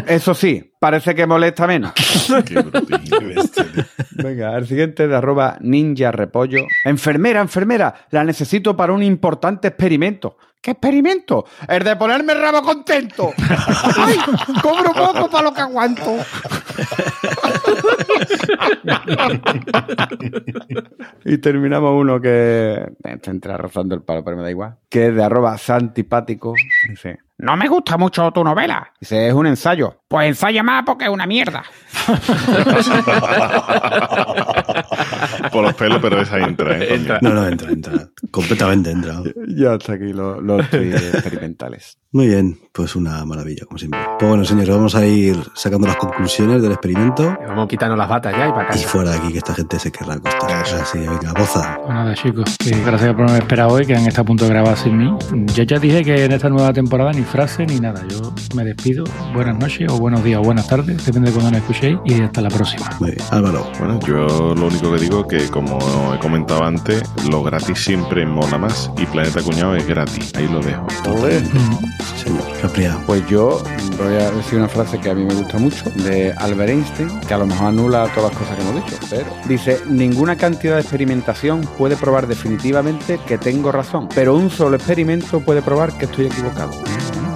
Eso 0.08 0.34
sí, 0.34 0.74
parece 0.80 1.14
que 1.14 1.28
molesta 1.28 1.68
menos. 1.68 1.92
Qué 2.46 2.62
brutillo. 2.62 3.18
Venga, 4.16 4.58
el 4.58 4.66
siguiente 4.66 5.08
de 5.08 5.16
arroba 5.16 5.58
ninja 5.70 6.12
repollo. 6.12 6.66
Enfermera, 6.84 7.42
enfermera, 7.42 7.94
la 8.12 8.24
necesito 8.24 8.76
para 8.76 8.94
un 8.94 9.04
importante 9.04 9.70
experimento. 9.70 10.38
¿Qué 10.62 10.72
experimento? 10.72 11.46
El 11.70 11.86
de 11.86 11.96
ponerme 11.96 12.34
el 12.34 12.42
rabo 12.42 12.62
contento. 12.62 13.32
¡Ay! 13.98 14.18
Cobro 14.62 14.92
poco 14.94 15.30
para 15.30 15.44
lo 15.44 15.54
que 15.54 15.62
aguanto. 15.62 16.18
y 21.24 21.38
terminamos 21.38 21.94
uno 21.96 22.20
que. 22.20 22.92
Este 23.06 23.32
entra 23.32 23.56
rozando 23.56 23.96
el 23.96 24.02
palo, 24.02 24.26
pero 24.26 24.36
me 24.36 24.44
da 24.44 24.52
igual. 24.52 24.76
Que 24.90 25.08
es 25.08 25.16
de 25.16 25.24
arroba 25.24 25.58
santipático. 25.58 26.54
Dice. 26.90 27.20
No 27.38 27.56
me 27.56 27.70
gusta 27.70 27.96
mucho 27.96 28.30
tu 28.32 28.44
novela. 28.44 28.92
Dice, 29.00 29.30
es 29.30 29.34
un 29.34 29.48
ensayo. 29.48 30.02
Pues 30.10 30.28
ensaya 30.28 30.62
más 30.62 30.84
porque 30.86 31.06
es 31.06 31.10
una 31.10 31.26
mierda. 31.26 31.64
Por 35.52 35.64
los 35.64 35.74
pelos, 35.76 36.00
pero 36.02 36.22
esa 36.22 36.40
entra, 36.40 36.78
¿eh? 36.80 36.96
Entra. 36.96 37.20
No, 37.22 37.34
no, 37.34 37.48
entra, 37.48 37.72
entra. 37.72 38.10
Completamente 38.32 38.92
entra. 38.92 39.22
Ya 39.48 39.74
hasta 39.74 39.94
aquí 39.94 40.14
los, 40.14 40.42
los 40.42 40.62
experimentales. 40.74 41.99
Muy 42.12 42.26
bien, 42.28 42.58
pues 42.74 42.96
una 42.96 43.24
maravilla, 43.24 43.66
como 43.68 43.78
siempre. 43.78 44.00
Pues 44.18 44.28
bueno, 44.28 44.44
señores, 44.44 44.70
vamos 44.70 44.96
a 44.96 45.06
ir 45.06 45.38
sacando 45.54 45.86
las 45.86 45.98
conclusiones 45.98 46.60
del 46.60 46.72
experimento 46.72 47.38
Vamos 47.48 47.66
a 47.66 47.68
quitarnos 47.68 48.00
las 48.00 48.10
batas 48.10 48.36
ya 48.36 48.48
y 48.48 48.52
para 48.52 48.64
y 48.64 48.68
casa. 48.68 48.88
fuera 48.88 49.12
de 49.12 49.18
aquí, 49.18 49.32
que 49.32 49.38
esta 49.38 49.54
gente 49.54 49.78
se 49.78 49.92
querrá 49.92 50.16
acostar. 50.16 50.52
Así, 50.82 50.98
venga, 50.98 51.34
boza. 51.38 51.78
Pues 51.78 51.90
nada, 51.94 52.16
chicos, 52.16 52.58
que 52.58 52.72
gracias 52.84 53.12
por 53.14 53.22
haberme 53.22 53.38
esperado 53.38 53.70
hoy, 53.74 53.86
que 53.86 53.96
han 53.96 54.08
estado 54.08 54.24
a 54.24 54.26
punto 54.26 54.46
de 54.46 54.50
grabar 54.50 54.76
sin 54.76 54.98
mí. 54.98 55.16
Yo 55.54 55.64
ya 55.64 55.78
dije 55.78 56.04
que 56.04 56.26
en 56.26 56.32
esta 56.32 56.50
nueva 56.50 56.74
temporada 56.74 57.12
ni 57.12 57.22
frase 57.22 57.68
ni 57.68 57.80
nada. 57.80 58.02
Yo 58.08 58.34
me 58.56 58.64
despido. 58.66 59.04
Buenas 59.36 59.60
noches, 59.60 59.92
o 59.92 60.00
buenos 60.00 60.24
días, 60.24 60.40
o 60.40 60.44
buenas 60.44 60.68
tardes, 60.68 61.06
depende 61.06 61.30
de 61.30 61.36
cuando 61.36 61.52
nos 61.52 61.62
escuchéis, 61.62 62.00
y 62.06 62.22
hasta 62.24 62.42
la 62.42 62.50
próxima. 62.50 62.90
Muy 63.00 63.12
bien, 63.12 63.24
Álvaro. 63.30 63.72
Bueno, 63.78 64.00
yo 64.00 64.56
lo 64.56 64.66
único 64.66 64.96
que 64.96 65.00
digo 65.00 65.28
que, 65.28 65.48
como 65.50 65.78
he 66.16 66.18
comentado 66.18 66.64
antes, 66.64 67.04
lo 67.30 67.44
gratis 67.44 67.78
siempre 67.78 68.26
mola 68.26 68.58
más 68.58 68.90
y 68.98 69.06
Planeta 69.06 69.44
Cuñado 69.44 69.76
es 69.76 69.86
gratis. 69.86 70.32
Ahí 70.36 70.48
lo 70.48 70.60
dejo. 70.60 70.88
Sí, 70.90 71.99
Pues 73.06 73.26
yo 73.28 73.64
voy 73.98 74.14
a 74.14 74.32
decir 74.32 74.60
una 74.60 74.68
frase 74.68 75.00
que 75.00 75.10
a 75.10 75.16
mí 75.16 75.24
me 75.24 75.34
gusta 75.34 75.58
mucho, 75.58 75.90
de 75.96 76.32
Albert 76.38 76.70
Einstein, 76.70 77.20
que 77.22 77.34
a 77.34 77.38
lo 77.40 77.48
mejor 77.48 77.68
anula 77.68 78.08
todas 78.14 78.32
las 78.32 78.40
cosas 78.40 78.56
que 78.56 78.62
hemos 78.62 78.76
dicho, 78.76 78.98
pero 79.10 79.26
dice, 79.48 79.82
ninguna 79.88 80.36
cantidad 80.36 80.76
de 80.76 80.82
experimentación 80.82 81.62
puede 81.78 81.96
probar 81.96 82.28
definitivamente 82.28 83.20
que 83.26 83.38
tengo 83.38 83.72
razón, 83.72 84.08
pero 84.14 84.36
un 84.36 84.50
solo 84.50 84.76
experimento 84.76 85.40
puede 85.40 85.62
probar 85.62 85.98
que 85.98 86.06
estoy 86.06 86.28
equivocado. 86.28 86.72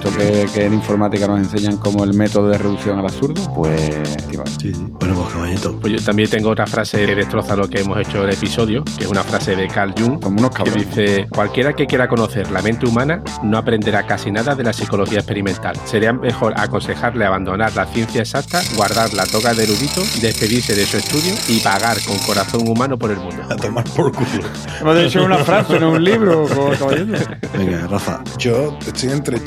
Esto 0.04 0.18
que, 0.18 0.46
que 0.52 0.66
en 0.66 0.74
informática 0.74 1.26
nos 1.26 1.38
enseñan 1.38 1.78
como 1.78 2.04
el 2.04 2.12
método 2.12 2.48
de 2.48 2.58
reducción 2.58 2.98
al 2.98 3.06
absurdo, 3.06 3.40
pues... 3.54 3.90
activado. 4.22 4.50
Sí, 4.60 4.74
sí. 4.74 4.86
Bueno, 5.00 5.14
pues 5.14 5.32
caballito. 5.32 5.80
Pues 5.80 5.92
yo 5.94 6.04
también 6.04 6.28
tengo 6.28 6.50
otra 6.50 6.66
frase 6.66 7.06
que 7.06 7.14
destroza 7.14 7.56
lo 7.56 7.68
que 7.68 7.80
hemos 7.80 7.98
hecho 7.98 8.18
en 8.18 8.28
el 8.28 8.34
episodio, 8.34 8.84
que 8.98 9.04
es 9.04 9.10
una 9.10 9.22
frase 9.22 9.56
de 9.56 9.66
Carl 9.66 9.94
Jung, 9.96 10.20
Como 10.20 10.40
unos 10.40 10.50
que 10.50 10.70
dice, 10.70 11.26
cualquiera 11.30 11.72
que 11.72 11.86
quiera 11.86 12.06
conocer 12.06 12.50
la 12.50 12.60
mente 12.60 12.86
humana 12.86 13.22
no 13.42 13.56
aprenderá 13.56 14.06
casi 14.06 14.30
nada 14.30 14.54
de 14.54 14.62
la 14.62 14.74
psicología 14.74 15.20
experimental. 15.20 15.74
Sería 15.86 16.12
mejor 16.12 16.52
aconsejarle 16.54 17.24
abandonar 17.24 17.74
la 17.74 17.86
ciencia 17.86 18.20
exacta, 18.20 18.60
guardar 18.76 19.14
la 19.14 19.24
toga 19.24 19.54
de 19.54 19.64
erudito, 19.64 20.02
despedirse 20.20 20.74
de 20.74 20.84
su 20.84 20.98
estudio 20.98 21.34
y 21.48 21.60
pagar 21.60 21.96
con 22.06 22.18
corazón 22.18 22.68
humano 22.68 22.98
por 22.98 23.10
el 23.10 23.18
mundo. 23.18 23.42
A 23.48 23.56
tomar 23.56 23.84
por 23.84 24.12
culo. 24.12 24.48
Hemos 24.82 24.98
dicho 24.98 25.24
una 25.24 25.38
frase, 25.38 25.80
no 25.80 25.92
un 25.92 26.04
libro, 26.04 26.46
caballero. 26.78 27.18
Venga, 27.56 27.86
Rafa. 27.86 28.22
Yo 28.38 28.76
estoy 28.86 29.10
entre 29.10 29.42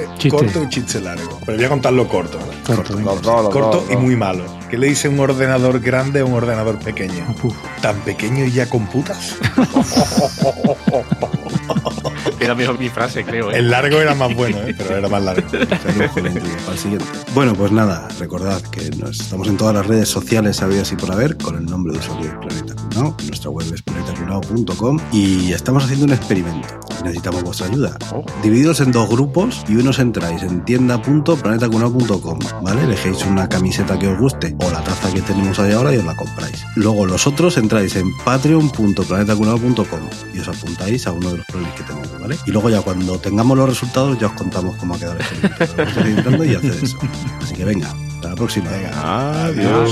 chiste, 0.00 0.18
Chiste. 0.18 0.28
corto 0.30 0.62
y 0.62 0.68
chiste 0.68 1.00
largo. 1.00 1.40
Pero 1.44 1.58
voy 1.58 1.66
a 1.66 1.68
contarlo 1.68 2.08
corto. 2.08 2.38
¿vale? 2.38 2.52
Corto, 2.64 2.96
venga. 2.96 3.12
Los 3.12 3.22
dos, 3.22 3.44
los 3.44 3.52
Corto 3.52 3.80
dos, 3.80 3.90
y 3.90 3.96
muy 3.96 4.16
malo. 4.16 4.44
¿Qué 4.70 4.78
le 4.78 4.88
dice 4.88 5.08
un 5.08 5.18
ordenador 5.20 5.80
grande 5.80 6.20
a 6.20 6.24
un 6.24 6.32
ordenador 6.34 6.78
pequeño? 6.78 7.24
Uf. 7.42 7.54
¿Tan 7.80 7.96
pequeño 8.00 8.44
y 8.44 8.52
ya 8.52 8.68
computas? 8.68 9.36
Era 12.40 12.54
mejor 12.54 12.78
mi 12.78 12.88
frase, 12.88 13.24
creo. 13.24 13.50
¿eh? 13.50 13.58
El 13.58 13.70
largo 13.70 13.98
era 13.98 14.14
más 14.14 14.34
bueno, 14.34 14.58
¿eh? 14.58 14.74
pero 14.76 14.96
era 14.96 15.08
más 15.08 15.22
largo. 15.22 15.46
El 15.52 16.78
siguiente. 16.78 17.06
Bueno, 17.34 17.54
pues 17.54 17.72
nada, 17.72 18.08
recordad 18.18 18.60
que 18.62 18.90
nos 18.90 19.20
estamos 19.20 19.48
en 19.48 19.56
todas 19.56 19.74
las 19.74 19.86
redes 19.86 20.08
sociales 20.08 20.60
habidas 20.62 20.92
y 20.92 20.96
por 20.96 21.10
haber 21.12 21.36
con 21.36 21.56
el 21.56 21.64
nombre 21.66 21.92
de 21.94 21.98
usuario 21.98 22.30
de 22.30 22.36
Planeta 22.38 22.74
Cunao. 22.74 23.16
Nuestra 23.26 23.50
web 23.50 23.66
es 23.72 23.82
planetacunao.com 23.82 24.98
y 25.12 25.52
estamos 25.52 25.84
haciendo 25.84 26.06
un 26.06 26.12
experimento. 26.12 26.68
necesitamos 27.04 27.42
vuestra 27.42 27.66
ayuda. 27.66 27.96
Divididos 28.42 28.80
en 28.80 28.92
dos 28.92 29.08
grupos 29.08 29.64
y 29.68 29.76
unos 29.76 29.98
entráis 29.98 30.42
en 30.42 30.64
tienda.planetacunao.com, 30.64 32.38
¿vale? 32.62 32.82
Elegéis 32.84 33.24
una 33.24 33.48
camiseta 33.48 33.98
que 33.98 34.08
os 34.08 34.18
guste 34.18 34.54
o 34.60 34.70
la 34.70 34.82
taza 34.82 35.12
que 35.12 35.20
tenemos 35.22 35.58
ahí 35.58 35.72
ahora 35.72 35.94
y 35.94 35.98
os 35.98 36.04
la 36.04 36.16
compráis. 36.16 36.64
Luego 36.74 37.06
los 37.06 37.26
otros 37.26 37.56
entráis 37.56 37.96
en 37.96 38.10
patreon.planetacunao.com 38.24 40.00
y 40.34 40.38
os 40.40 40.48
apuntáis 40.48 41.06
a 41.06 41.12
uno 41.12 41.30
de 41.30 41.36
los 41.38 41.46
planes 41.46 41.72
que 41.74 41.82
tenemos, 41.82 42.20
¿vale? 42.20 42.25
Y 42.46 42.50
luego 42.50 42.70
ya 42.70 42.80
cuando 42.82 43.18
tengamos 43.18 43.56
los 43.56 43.68
resultados 43.68 44.18
ya 44.18 44.28
os 44.28 44.32
contamos 44.32 44.76
cómo 44.76 44.94
ha 44.94 44.98
quedado 44.98 45.16
el 45.16 45.20
experimento. 45.20 46.00
Id 46.00 46.18
entrando 46.18 46.44
y 46.44 46.54
eso. 46.54 46.98
Así 47.42 47.54
que 47.54 47.64
venga, 47.64 47.88
hasta 47.88 48.28
la 48.30 48.34
próxima. 48.34 48.70
Adiós. 48.70 49.90